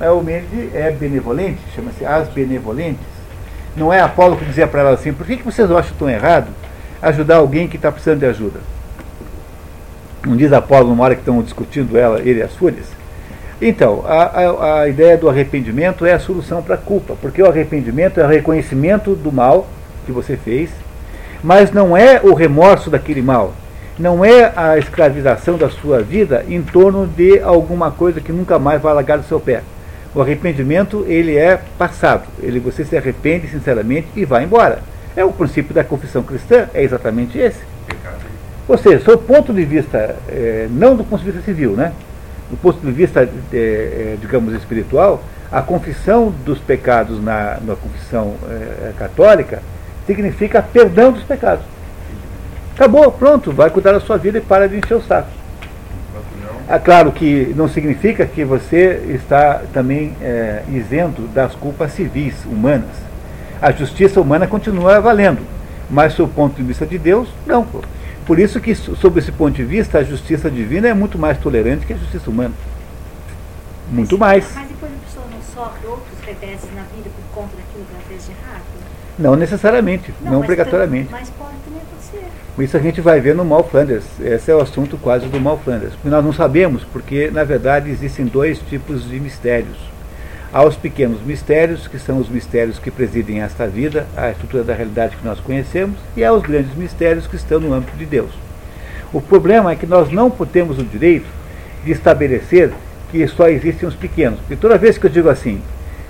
[0.01, 3.07] A Eumênide é benevolente, chama-se as benevolentes.
[3.77, 6.49] Não é Apolo que dizia para ela assim, por que, que vocês acham tão errado
[7.01, 8.59] ajudar alguém que está precisando de ajuda?
[10.27, 12.87] Não diz Apolo numa hora que estão discutindo ela, ele e as fúrias?
[13.63, 17.47] Então, a, a, a ideia do arrependimento é a solução para a culpa, porque o
[17.47, 19.69] arrependimento é o reconhecimento do mal
[20.05, 20.71] que você fez,
[21.45, 23.53] mas não é o remorso daquele mal,
[23.99, 28.81] não é a escravização da sua vida em torno de alguma coisa que nunca mais
[28.81, 29.63] vai largar do seu pé.
[30.15, 34.79] O arrependimento ele é passado, ele você se arrepende sinceramente e vai embora.
[35.15, 37.61] É o princípio da confissão cristã, é exatamente esse.
[38.67, 41.93] Ou seja, sob o ponto de vista, é, não do ponto de vista civil, né?
[42.51, 48.35] do ponto de vista, é, digamos, espiritual, a confissão dos pecados na, na confissão
[48.99, 49.63] católica
[50.07, 51.65] significa perdão dos pecados.
[52.75, 55.29] Acabou, pronto, vai cuidar da sua vida e para de encher o saco.
[56.69, 62.97] É claro que não significa que você está também é, isento das culpas civis humanas.
[63.61, 65.43] A justiça humana continua valendo,
[65.91, 67.67] mas, sob o ponto de vista de Deus, não.
[68.27, 71.85] Por isso que, sob esse ponto de vista, a justiça divina é muito mais tolerante
[71.87, 72.55] que a justiça humana.
[73.91, 74.51] Muito mais.
[74.55, 78.03] Mas depois a pessoa não sofre outros revesses na vida por conta daquilo que ela
[78.09, 78.63] fez de errado?
[79.19, 81.09] Não necessariamente, não, não mas obrigatoriamente.
[81.11, 82.27] Mas pode acontecer.
[82.59, 84.05] Isso a gente vai ver no Mal Flanders.
[84.21, 85.95] Esse é o assunto quase do Mal Flanders.
[86.05, 89.77] Nós não sabemos, porque na verdade existem dois tipos de mistérios.
[90.53, 94.73] Há os pequenos mistérios, que são os mistérios que presidem esta vida, a estrutura da
[94.73, 98.31] realidade que nós conhecemos, e há os grandes mistérios que estão no âmbito de Deus.
[99.13, 101.27] O problema é que nós não temos o direito
[101.85, 102.73] de estabelecer
[103.11, 104.39] que só existem os pequenos.
[104.41, 105.61] Porque toda vez que eu digo assim,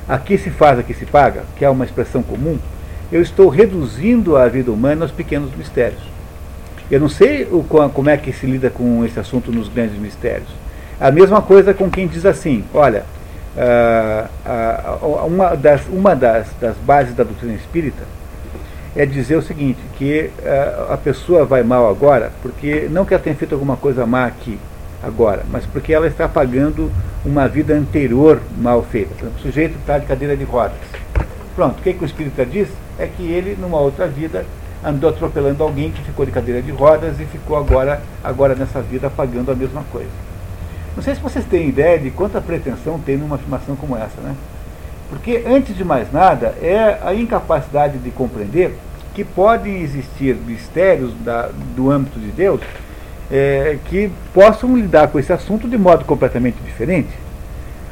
[0.09, 2.59] aqui se faz, aqui se paga, que é uma expressão comum,
[3.11, 6.03] eu estou reduzindo a vida humana aos pequenos mistérios.
[6.91, 10.49] Eu não sei o, como é que se lida com esse assunto nos grandes mistérios.
[11.01, 13.05] A mesma coisa com quem diz assim, olha,
[13.57, 18.03] uh, uh, uma, das, uma das, das, bases da doutrina espírita
[18.95, 20.31] é dizer o seguinte, que
[20.89, 24.57] a pessoa vai mal agora, porque não que ela tenha feito alguma coisa má aqui,
[25.03, 26.91] agora, mas porque ela está pagando
[27.25, 29.27] uma vida anterior mal feita.
[29.27, 30.77] O sujeito está de cadeira de rodas.
[31.55, 32.69] Pronto, o que, que o espírita diz?
[32.99, 34.45] É que ele, numa outra vida,
[34.85, 39.11] andou atropelando alguém que ficou de cadeira de rodas e ficou agora, agora nessa vida
[39.11, 40.11] pagando a mesma coisa.
[40.95, 44.35] Não sei se vocês têm ideia de quanta pretensão tem numa afirmação como essa, né?
[45.09, 48.75] Porque, antes de mais nada, é a incapacidade de compreender
[49.15, 52.61] que podem existir mistérios da, do âmbito de Deus
[53.31, 57.11] é, que possam lidar com esse assunto de modo completamente diferente.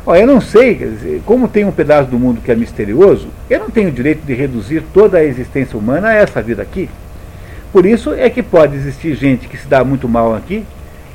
[0.05, 3.71] Ó, eu não sei, como tem um pedaço do mundo que é misterioso, eu não
[3.71, 6.91] tenho o direito de reduzir toda a existência humana a essa vida aqui.
[7.73, 10.65] Por isso é que pode existir gente que se dá muito mal aqui,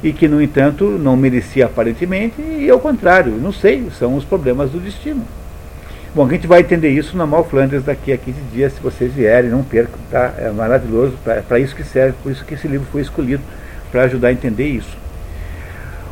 [0.04, 4.70] e que, no entanto, não merecia aparentemente, e ao contrário, não sei, são os problemas
[4.70, 5.24] do destino.
[6.14, 9.12] Bom, a gente vai entender isso na Mal Flanders daqui a 15 dias, se vocês
[9.12, 10.34] vierem, não percam, tá?
[10.38, 11.18] É maravilhoso,
[11.48, 13.42] para isso que serve, por isso que esse livro foi escolhido,
[13.92, 14.96] para ajudar a entender isso.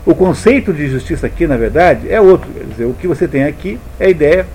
[0.06, 2.48] O conceito de justiça aqui, na verdade, é outro.
[2.52, 4.46] Quer dizer, o que você tem aqui é a ideia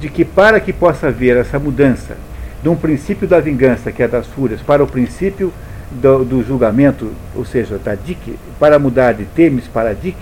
[0.00, 2.16] de que para que possa haver essa mudança
[2.62, 5.52] de um princípio da vingança, que é das fúrias, para o princípio
[5.90, 10.16] do, do julgamento, ou seja, da DIC, para mudar de Temes para DIC,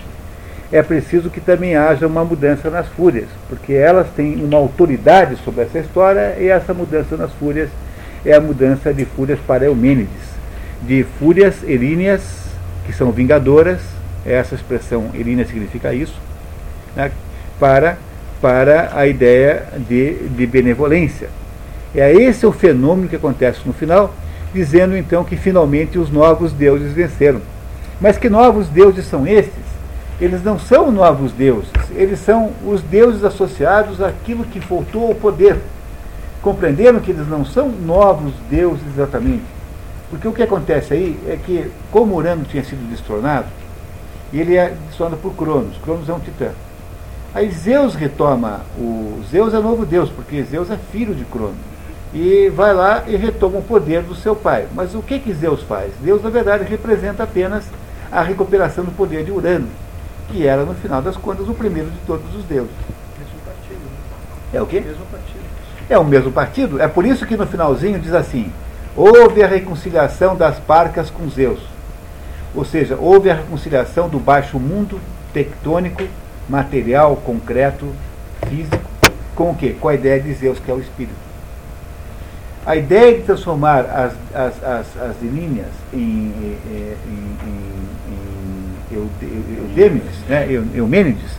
[0.69, 5.61] é preciso que também haja uma mudança nas fúrias, porque elas têm uma autoridade sobre
[5.61, 7.69] essa história e essa mudança nas fúrias
[8.25, 10.33] é a mudança de fúrias para Eumênides,
[10.81, 12.21] de fúrias eríneas,
[12.85, 13.79] que são vingadoras,
[14.25, 16.19] essa expressão erínea significa isso,
[16.95, 17.11] né,
[17.59, 17.97] para,
[18.41, 21.29] para a ideia de, de benevolência.
[21.95, 24.13] É esse o fenômeno que acontece no final,
[24.53, 27.41] dizendo então que finalmente os novos deuses venceram.
[28.01, 29.63] Mas que novos deuses são esses?
[30.19, 35.57] Eles não são novos deuses, eles são os deuses associados àquilo que faltou ao poder.
[36.41, 39.43] Compreenderam que eles não são novos deuses exatamente?
[40.09, 42.87] Porque o que acontece aí é que, como Urano tinha sido
[44.33, 45.77] destronado, ele é destronado por Cronos.
[45.77, 46.51] Cronos é um titã.
[47.33, 49.21] Aí Zeus retoma o.
[49.29, 51.73] Zeus é novo deus, porque Zeus é filho de Cronos
[52.13, 54.67] e vai lá e retoma o poder do seu pai.
[54.73, 55.91] Mas o que, que Zeus faz?
[55.99, 57.65] Deus, na verdade, representa apenas
[58.11, 59.67] a recuperação do poder de Urano,
[60.29, 62.71] que era, no final das contas, o primeiro de todos os deuses.
[64.53, 64.81] É o quê?
[64.81, 65.43] Mesmo partido.
[65.89, 66.79] É o mesmo partido.
[66.79, 68.51] É por isso que no finalzinho diz assim:
[68.95, 71.72] houve a reconciliação das parcas com Zeus.
[72.55, 74.99] Ou seja, houve a reconciliação do baixo mundo
[75.33, 76.03] tectônico,
[76.47, 77.87] material, concreto,
[78.47, 78.89] físico,
[79.35, 79.75] com o quê?
[79.79, 81.15] Com a ideia de Zeus, que é o espírito.
[82.65, 87.37] A ideia de transformar as, as, as, as linhas em, em, em,
[88.91, 88.97] em
[89.57, 91.31] Eudêmides, né, Eumênides,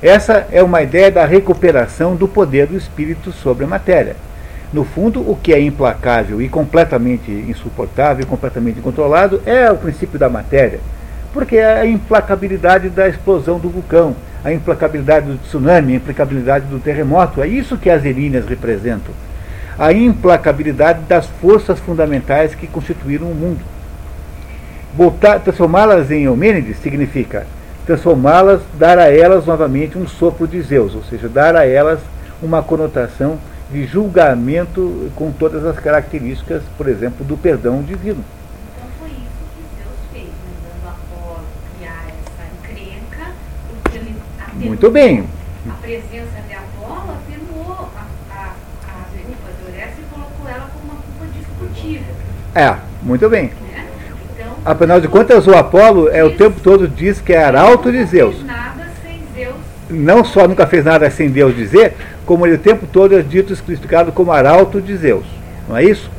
[0.00, 4.16] essa é uma ideia da recuperação do poder do espírito sobre a matéria.
[4.72, 10.30] No fundo, o que é implacável e completamente insuportável completamente incontrolado é o princípio da
[10.30, 10.80] matéria,
[11.32, 16.78] porque é a implacabilidade da explosão do vulcão, a implacabilidade do tsunami, a implacabilidade do
[16.78, 19.12] terremoto, é isso que as eríneas representam.
[19.78, 23.60] A implacabilidade das forças fundamentais que constituíram o mundo.
[25.44, 27.46] Transformá-las em Eumênides significa
[27.86, 31.98] transformá-las, dar a elas novamente um sopro de Zeus, ou seja, dar a elas
[32.42, 33.38] uma conotação
[33.72, 38.22] de julgamento com todas as características, por exemplo, do perdão divino.
[38.76, 41.44] Então foi isso que Deus fez, mandando Apolo
[41.78, 43.32] criar essa encrenca,
[43.68, 45.24] porque ele atenuou Muito bem.
[45.68, 50.92] a presença de Apolo, atenuou a, a, a culpa de Orestes e colocou ela como
[50.92, 52.14] uma culpa discutível.
[52.54, 53.46] É, muito bem.
[53.72, 53.86] Né?
[54.36, 58.04] Então, Afinal de contas, o Apolo é o tempo todo diz que é arauto de
[58.04, 58.44] Zeus.
[58.44, 58.81] Nada.
[59.92, 63.52] Não só nunca fez nada sem Deus dizer, como ele o tempo todo é dito
[63.52, 65.24] explicado como arauto de Zeus.
[65.68, 66.10] Não é isso?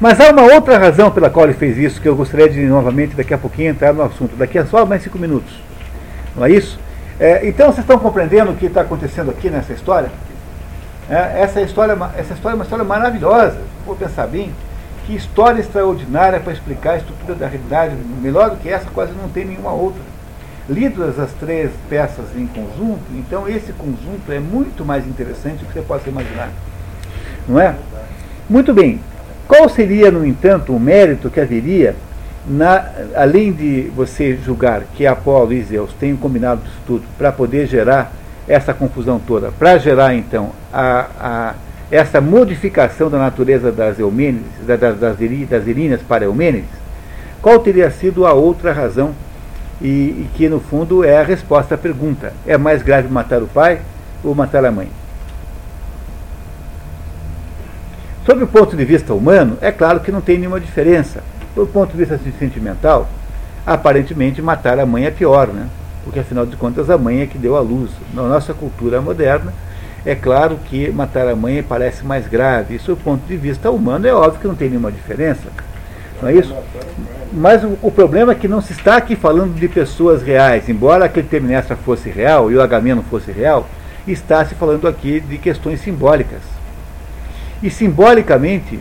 [0.00, 3.16] Mas há uma outra razão pela qual ele fez isso, que eu gostaria de novamente
[3.16, 5.52] daqui a pouquinho entrar no assunto, daqui a só mais cinco minutos.
[6.36, 6.78] Não é isso?
[7.18, 10.08] É, então vocês estão compreendendo o que está acontecendo aqui nessa história?
[11.10, 14.52] É, essa, história essa história é uma história maravilhosa, vou pensar bem.
[15.04, 17.96] Que história extraordinária para explicar a estrutura da realidade.
[18.20, 20.00] Melhor do que essa, quase não tem nenhuma outra.
[20.68, 25.72] Lidas as três peças em conjunto, então esse conjunto é muito mais interessante do que
[25.72, 26.50] você possa imaginar.
[27.48, 27.74] Não é?
[28.50, 29.00] Muito bem.
[29.46, 31.96] Qual seria, no entanto, o mérito que haveria,
[32.46, 37.66] na, além de você julgar que Apolo e Zeus tenham combinado isso tudo para poder
[37.66, 38.12] gerar
[38.46, 41.54] essa confusão toda, para gerar então a, a,
[41.90, 46.68] essa modificação da natureza das Eumênides, das, das, das Iríneas para Eumênides,
[47.40, 49.14] qual teria sido a outra razão
[49.80, 53.46] e, e, que no fundo é a resposta à pergunta: é mais grave matar o
[53.46, 53.80] pai
[54.24, 54.88] ou matar a mãe?
[58.26, 61.22] Sob o ponto de vista humano, é claro que não tem nenhuma diferença.
[61.54, 63.08] Do ponto de vista sentimental,
[63.64, 65.66] aparentemente matar a mãe é pior, né?
[66.04, 67.90] Porque afinal de contas a mãe é que deu a luz.
[68.12, 69.52] Na nossa cultura moderna,
[70.04, 72.76] é claro que matar a mãe parece mais grave.
[72.76, 75.48] E sob o ponto de vista humano, é óbvio que não tem nenhuma diferença.
[76.20, 76.54] Não é isso?
[77.32, 81.04] Mas o, o, problema é que não se está aqui falando de pessoas reais, embora
[81.04, 83.68] aquele Temnestra fosse real e o Agamemnon fosse real,
[84.06, 86.40] está se falando aqui de questões simbólicas.
[87.62, 88.78] E simbolicamente,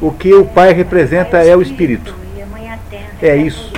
[0.00, 2.14] o que o pai representa é o espírito.
[3.20, 3.72] É isso.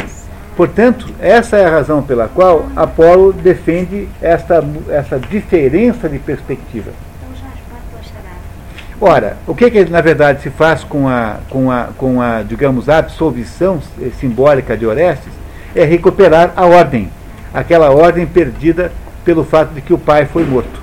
[0.56, 6.90] Portanto, essa é a razão pela qual Apolo defende essa, essa diferença de perspectiva.
[9.00, 12.86] Ora, o que, que na verdade se faz com a, com a, com a digamos,
[12.86, 13.80] a absolvição
[14.20, 15.32] simbólica de Orestes
[15.74, 17.08] é recuperar a ordem,
[17.54, 18.92] aquela ordem perdida
[19.24, 20.82] pelo fato de que o pai foi morto,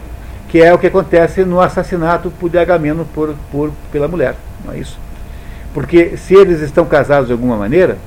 [0.50, 4.34] que é o que acontece no assassinato por Agamemnon por, por, pela mulher,
[4.66, 4.98] não é isso?
[5.72, 8.00] Porque se eles estão casados de alguma maneira,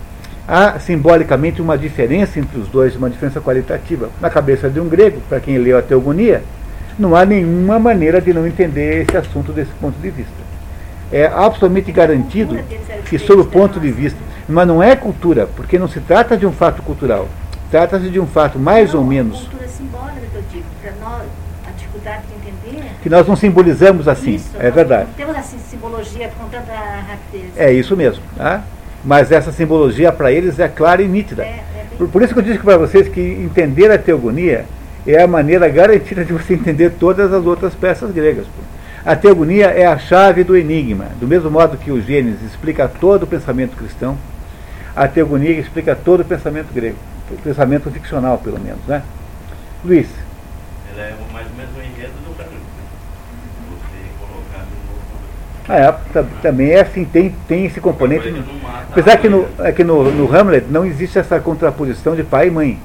[0.49, 4.09] há simbolicamente uma diferença entre os dois, uma diferença qualitativa.
[4.21, 6.43] Na cabeça de um grego, para quem leu a Teogonia,
[7.01, 10.33] não há nenhuma maneira de não entender esse assunto desse ponto de vista.
[11.11, 12.57] É absolutamente garantido
[13.09, 14.19] que, sob o ponto de vista.
[14.49, 17.29] Mas não é cultura, porque não se trata de um fato cultural.
[17.70, 19.41] Trata-se de um fato mais não, ou menos.
[19.41, 20.65] cultura simbólica que eu digo.
[20.83, 21.23] Para nós,
[21.69, 22.91] a dificuldade de entender.
[23.03, 24.35] Que nós não simbolizamos assim.
[24.35, 25.07] Isso, é verdade.
[25.09, 27.53] Não temos assim simbologia com tanta rapidez.
[27.57, 28.23] É isso mesmo.
[28.37, 28.62] Tá?
[29.05, 31.43] Mas essa simbologia para eles é clara e nítida.
[31.45, 34.65] É, é bem- Por, por isso que eu disse para vocês que entender a teogonia
[35.07, 38.47] é a maneira garantida de você entender todas as outras peças gregas.
[39.05, 41.07] A teogonia é a chave do enigma.
[41.19, 44.17] Do mesmo modo que o Gênesis explica todo o pensamento cristão,
[44.95, 46.97] a teogonia explica todo o pensamento grego.
[47.31, 48.81] O pensamento ficcional, pelo menos.
[48.87, 49.03] Né?
[49.85, 50.09] Luiz,
[50.93, 52.35] Ela é mais ou menos o enredo do
[54.19, 58.35] colocar no ah, é, ta- também é assim, tem, tem esse componente.
[58.91, 62.51] Apesar que, no, é que no, no Hamlet não existe essa contraposição de pai e
[62.51, 62.79] mãe.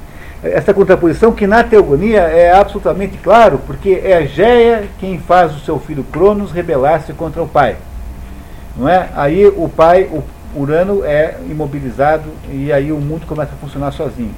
[0.54, 5.80] Essa contraposição que na teogonia é absolutamente claro, porque é Géia quem faz o seu
[5.80, 7.76] filho Cronos rebelar-se contra o pai.
[8.78, 9.10] Não é?
[9.16, 10.24] Aí o pai, o
[10.60, 14.34] Urano, é imobilizado e aí o mundo começa a funcionar sozinho.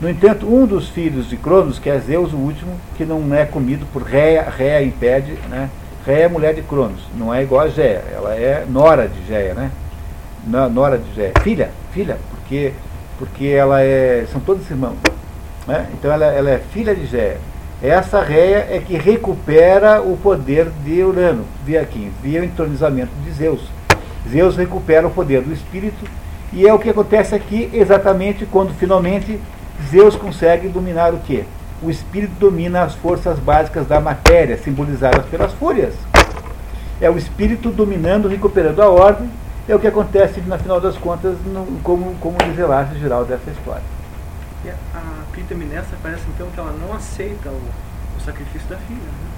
[0.00, 3.44] No entanto, um dos filhos de Cronos, que é Zeus, o último, que não é
[3.44, 5.68] comido por Réia, Réia impede, né?
[6.06, 9.52] Réia é mulher de Cronos, não é igual a Géia, ela é nora de Géia,
[9.52, 9.70] né?
[10.46, 11.32] No- Nora de Géia.
[11.42, 12.72] Filha, filha, porque,
[13.18, 14.24] porque ela é.
[14.32, 14.96] são todos irmãos.
[15.70, 15.86] Né?
[15.94, 17.38] Então ela, ela é filha de Géia.
[17.80, 22.10] Essa Réia é que recupera o poder de Urano, via quem?
[22.20, 23.60] Via o entronizamento de Zeus.
[24.28, 26.04] Zeus recupera o poder do espírito
[26.52, 29.40] e é o que acontece aqui exatamente quando finalmente
[29.88, 31.44] Zeus consegue dominar o quê?
[31.80, 35.94] O espírito domina as forças básicas da matéria, simbolizadas pelas fúrias.
[37.00, 39.30] É o espírito dominando, recuperando a ordem,
[39.68, 43.99] é o que acontece, no final das contas, no, como, como desenlace geral dessa história.
[44.64, 47.60] E a, a Clitemnestra parece então que ela não aceita o,
[48.16, 48.98] o sacrifício da filha.
[49.00, 49.30] Né?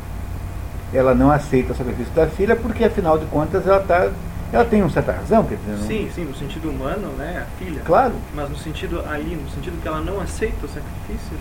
[0.94, 4.10] Ela não aceita o sacrifício da filha porque, afinal de contas, ela, tá,
[4.52, 5.44] ela tem uma certa razão.
[5.44, 7.81] Quer dizer, não- Sim, sim, no sentido humano, né, a filha.
[7.84, 8.15] Claro.
[8.34, 11.36] Mas no sentido aí, no sentido que ela não aceita o sacrifício,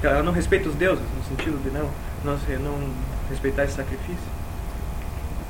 [0.00, 1.88] que ela não respeita os deuses, no sentido de não,
[2.24, 2.78] não, não
[3.30, 4.40] respeitar esse sacrifício.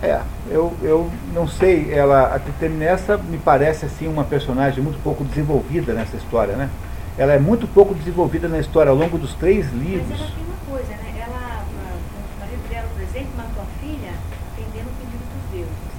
[0.02, 5.23] É, eu, eu não sei, ela, a Clitemnestra me parece assim uma personagem muito pouco
[5.25, 6.70] desenvolvida nessa história, né?
[7.20, 10.18] Ela é muito pouco desenvolvida na história ao longo dos três Mas livros.
[10.18, 11.20] ela tem uma coisa, né?
[11.20, 14.12] Ela, o marido dela, por exemplo, matou a filha
[14.55, 15.90] atendendo o pedido dos deuses.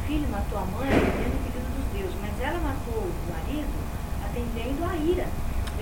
[0.00, 2.16] O filho matou a mãe atendendo o pedido dos deuses.
[2.22, 3.68] Mas ela matou o marido
[4.24, 5.24] atendendo a ira.
[5.24, 5.28] dela.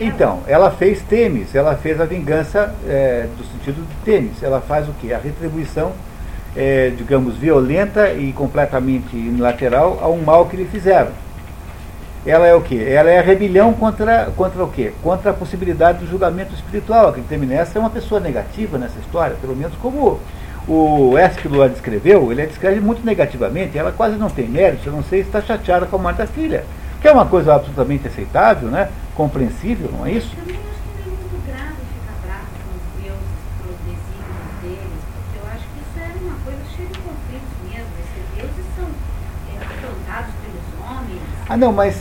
[0.01, 4.43] Então, ela fez Temis, ela fez a vingança é, do sentido de Temis.
[4.43, 5.12] Ela faz o quê?
[5.12, 5.93] A retribuição,
[6.57, 11.12] é, digamos, violenta e completamente unilateral a um mal que lhe fizeram.
[12.27, 12.87] Ela é o quê?
[12.89, 14.93] Ela é a rebelião contra, contra o quê?
[15.03, 17.09] Contra a possibilidade do julgamento espiritual.
[17.09, 20.21] A Clitemnestra é uma pessoa negativa nessa história, pelo menos como
[20.69, 24.93] o Ésquilo a descreveu, ele a descreve muito negativamente, ela quase não tem mérito, eu
[24.93, 26.65] não sei se está chateada com a morte da filha.
[27.01, 28.91] Que é uma coisa absolutamente aceitável, né?
[29.15, 30.31] compreensível, não é isso?
[30.37, 35.03] Também acho que não é muito grave ficar bravo com os deuses pelos desígnios deles,
[35.13, 37.91] porque eu acho que isso era uma coisa cheia de conflitos mesmo.
[38.01, 41.40] Esses deuses são é, afrontados pelos homens.
[41.51, 42.01] Ah, não, mas,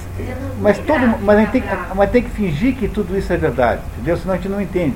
[0.62, 3.38] mas, todo, mas, a gente tem, que- mas tem que fingir que tudo isso é
[3.38, 4.16] verdade, entendeu?
[4.16, 4.96] Senão a gente não entende.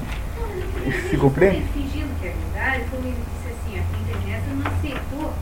[0.86, 1.66] Eu Se compreende?
[1.74, 5.34] fingindo que é verdade, como ele disse assim, a Quinta não aceitou o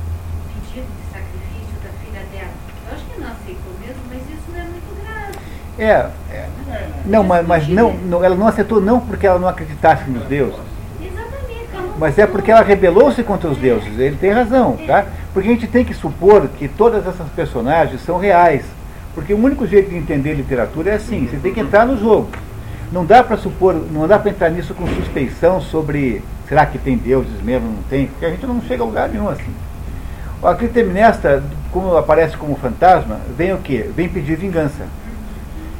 [0.48, 2.51] pedido de sacrifício da filha dela.
[2.88, 5.38] Eu acho que não aceitou mesmo, mas isso não é muito grave.
[5.77, 6.45] É, é.
[7.06, 10.57] não, mas, mas não, não, ela não aceitou não porque ela não acreditasse nos deuses,
[11.98, 13.99] mas é porque ela rebelou-se contra os deuses.
[13.99, 15.03] Ele tem razão, tá?
[15.33, 18.64] Porque a gente tem que supor que todas essas personagens são reais.
[19.14, 22.30] Porque o único jeito de entender literatura é assim, você tem que entrar no jogo.
[22.91, 26.98] Não dá para supor, não dá para entrar nisso com suspeição sobre será que tem
[26.98, 29.51] deuses mesmo, não tem, porque a gente não chega a lugar nenhum assim.
[30.43, 33.90] A Clitemnestra, como aparece como fantasma, vem o quê?
[33.95, 34.83] Vem pedir vingança.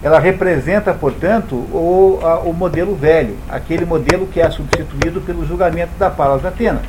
[0.04, 5.92] Ela representa, portanto, o, a- o modelo velho, aquele modelo que é substituído pelo julgamento
[5.98, 6.82] da Palas Atena.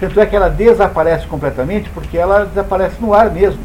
[0.00, 3.60] Tanto é que ela desaparece completamente porque ela desaparece no ar mesmo.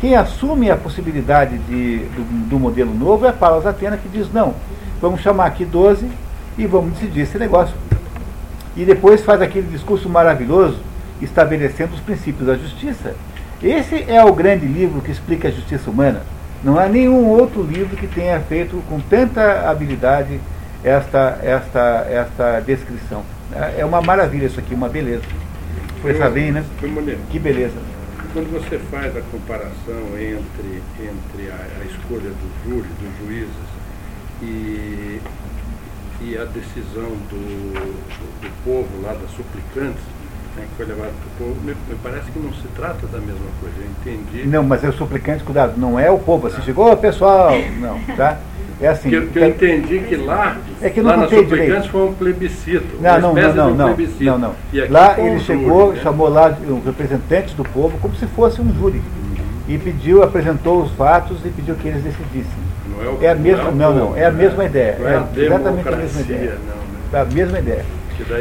[0.00, 4.32] Quem assume a possibilidade de, do, do modelo novo é a Palas Atena, que diz:
[4.32, 4.54] não,
[5.00, 6.08] vamos chamar aqui 12
[6.56, 7.74] e vamos decidir esse negócio.
[8.76, 10.78] E depois faz aquele discurso maravilhoso
[11.20, 13.14] estabelecendo os princípios da justiça.
[13.60, 16.22] Esse é o grande livro que explica a justiça humana.
[16.62, 20.40] Não há nenhum outro livro que tenha feito com tanta habilidade
[20.84, 23.22] esta, esta, esta descrição.
[23.76, 25.22] É uma maravilha isso aqui, uma beleza.
[25.96, 26.64] Expressar bem, né?
[26.78, 27.20] Foi maneiro.
[27.30, 27.97] Que beleza.
[28.32, 33.68] Quando você faz a comparação entre, entre a, a escolha do júri, dos juízes,
[34.42, 35.20] e,
[36.20, 37.72] e a decisão do,
[38.40, 40.02] do, povo lá, das suplicantes,
[40.56, 43.18] né, que foi levado para o povo, me, me parece que não se trata da
[43.18, 43.76] mesma coisa.
[43.78, 44.46] Eu entendi.
[44.46, 46.46] Não, mas é o suplicante, cuidado, não é o povo.
[46.46, 48.38] Assim, chegou, pessoal, não, tá?
[48.80, 49.08] É assim.
[49.08, 51.88] Que, eu- que eu entendi que lá, É que lá não suplicantes direito.
[51.90, 52.86] foi um plebiscito.
[53.00, 54.50] Não, não, não, um não, não, não.
[54.52, 56.00] Aqui Lá um ele júri, chegou, né?
[56.02, 59.02] chamou lá os representantes do povo como se fosse um júri.
[59.68, 62.68] E pediu, apresentou os fatos e pediu que eles decidissem.
[62.88, 64.42] Não é, o, É a mesma, não, não, é a né?
[64.44, 64.96] mesma ideia.
[64.98, 66.40] Não é, É exatamente a mesma ideia.
[66.66, 66.76] não.
[66.76, 66.98] Né?
[67.12, 67.84] É a mesma ideia.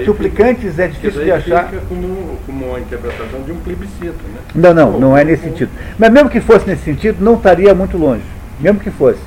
[0.05, 1.65] Suplicantes é difícil de achar.
[1.69, 4.39] fica como, como uma interpretação de um plebiscito, né?
[4.55, 5.69] Não, não, não é nesse sentido.
[5.99, 8.23] Mas mesmo que fosse nesse sentido, não estaria muito longe.
[8.59, 9.19] Mesmo que fosse.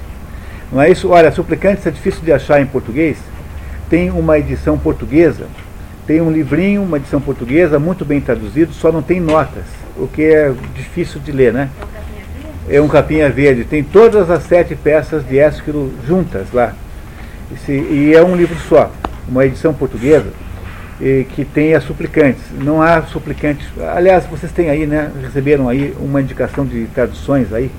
[0.72, 1.08] Não é isso?
[1.10, 3.18] Olha, Suplicantes é difícil de achar em português.
[3.88, 5.46] Tem uma edição portuguesa,
[6.06, 9.64] tem um livrinho, uma edição portuguesa, muito bem traduzido, só não tem notas,
[9.96, 11.68] o que é difícil de ler, né?
[12.68, 13.64] É um capinha verde.
[13.64, 16.72] Tem todas as sete peças de Ésquilo juntas lá.
[17.52, 18.92] Esse- e é um livro só,
[19.28, 20.28] uma edição portuguesa
[21.02, 22.42] eh, que tem as suplicantes.
[22.52, 23.66] Não há suplicantes.
[23.94, 25.10] Aliás, vocês têm aí, né?
[25.22, 27.70] Receberam aí uma indicação de traduções aí.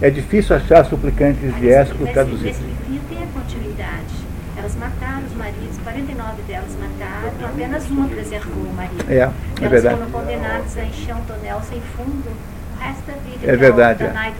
[0.00, 2.58] É difícil achar suplicantes de Ésquilo traduzidos.
[3.08, 4.26] tem a continuidade.
[4.58, 9.04] Elas mataram os maridos, 49 delas mataram, apenas uma preservou o marido.
[9.08, 9.96] É, é Elas verdade.
[9.96, 13.46] foram condenadas a encher um tonel sem fundo o resto da vida.
[13.46, 14.08] É que verdade, é.
[14.08, 14.32] Né?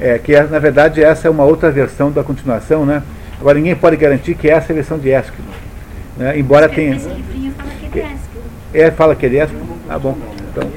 [0.00, 3.02] É, que é, na verdade essa é uma outra versão da continuação, né?
[3.40, 5.48] Agora ninguém pode garantir que essa é a versão de Ésquilo.
[6.18, 6.38] Né?
[6.38, 6.96] Embora tenha.
[6.96, 8.44] Esse livrinho fala que é Ésquilo.
[8.74, 9.78] É, fala que é Ésquilo.
[9.88, 10.16] Ah, bom.
[10.50, 10.70] Então,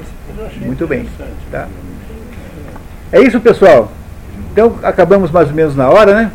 [0.64, 1.08] muito bem.
[1.50, 1.68] Tá?
[3.12, 3.90] É isso, pessoal.
[4.58, 6.32] Então, acabamos mais ou menos na hora, né?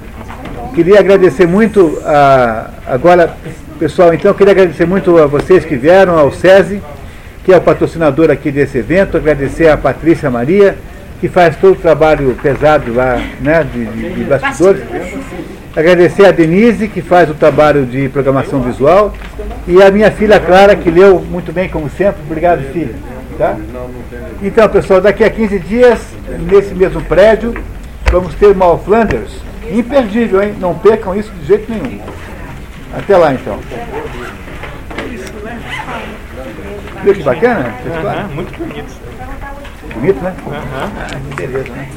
[0.74, 2.70] Queria agradecer muito a.
[2.88, 3.36] Agora,
[3.78, 6.82] pessoal, então, queria agradecer muito a vocês que vieram, ao SESI,
[7.44, 10.78] que é o patrocinador aqui desse evento, agradecer a Patrícia Maria,
[11.20, 14.82] que faz todo o trabalho pesado lá, né, de, de, de bastidores.
[15.76, 19.14] Agradecer a Denise, que faz o trabalho de programação visual,
[19.68, 22.22] e a minha filha Clara, que leu muito bem, como sempre.
[22.26, 22.96] Obrigado, filha.
[23.38, 23.58] Tá?
[24.42, 26.00] Então, pessoal, daqui a 15 dias,
[26.50, 27.54] nesse mesmo prédio,
[28.12, 29.32] vamos ter Mal Flanders.
[29.70, 30.56] Imperdível, hein?
[30.60, 32.00] Não percam isso de jeito nenhum.
[32.94, 33.60] Até lá, então.
[37.04, 37.74] Viu que bacana?
[37.86, 38.24] história?
[38.24, 38.96] muito bonito.
[39.94, 40.36] Bonito, né?
[40.48, 41.36] Aham.
[41.36, 41.90] Beleza, né?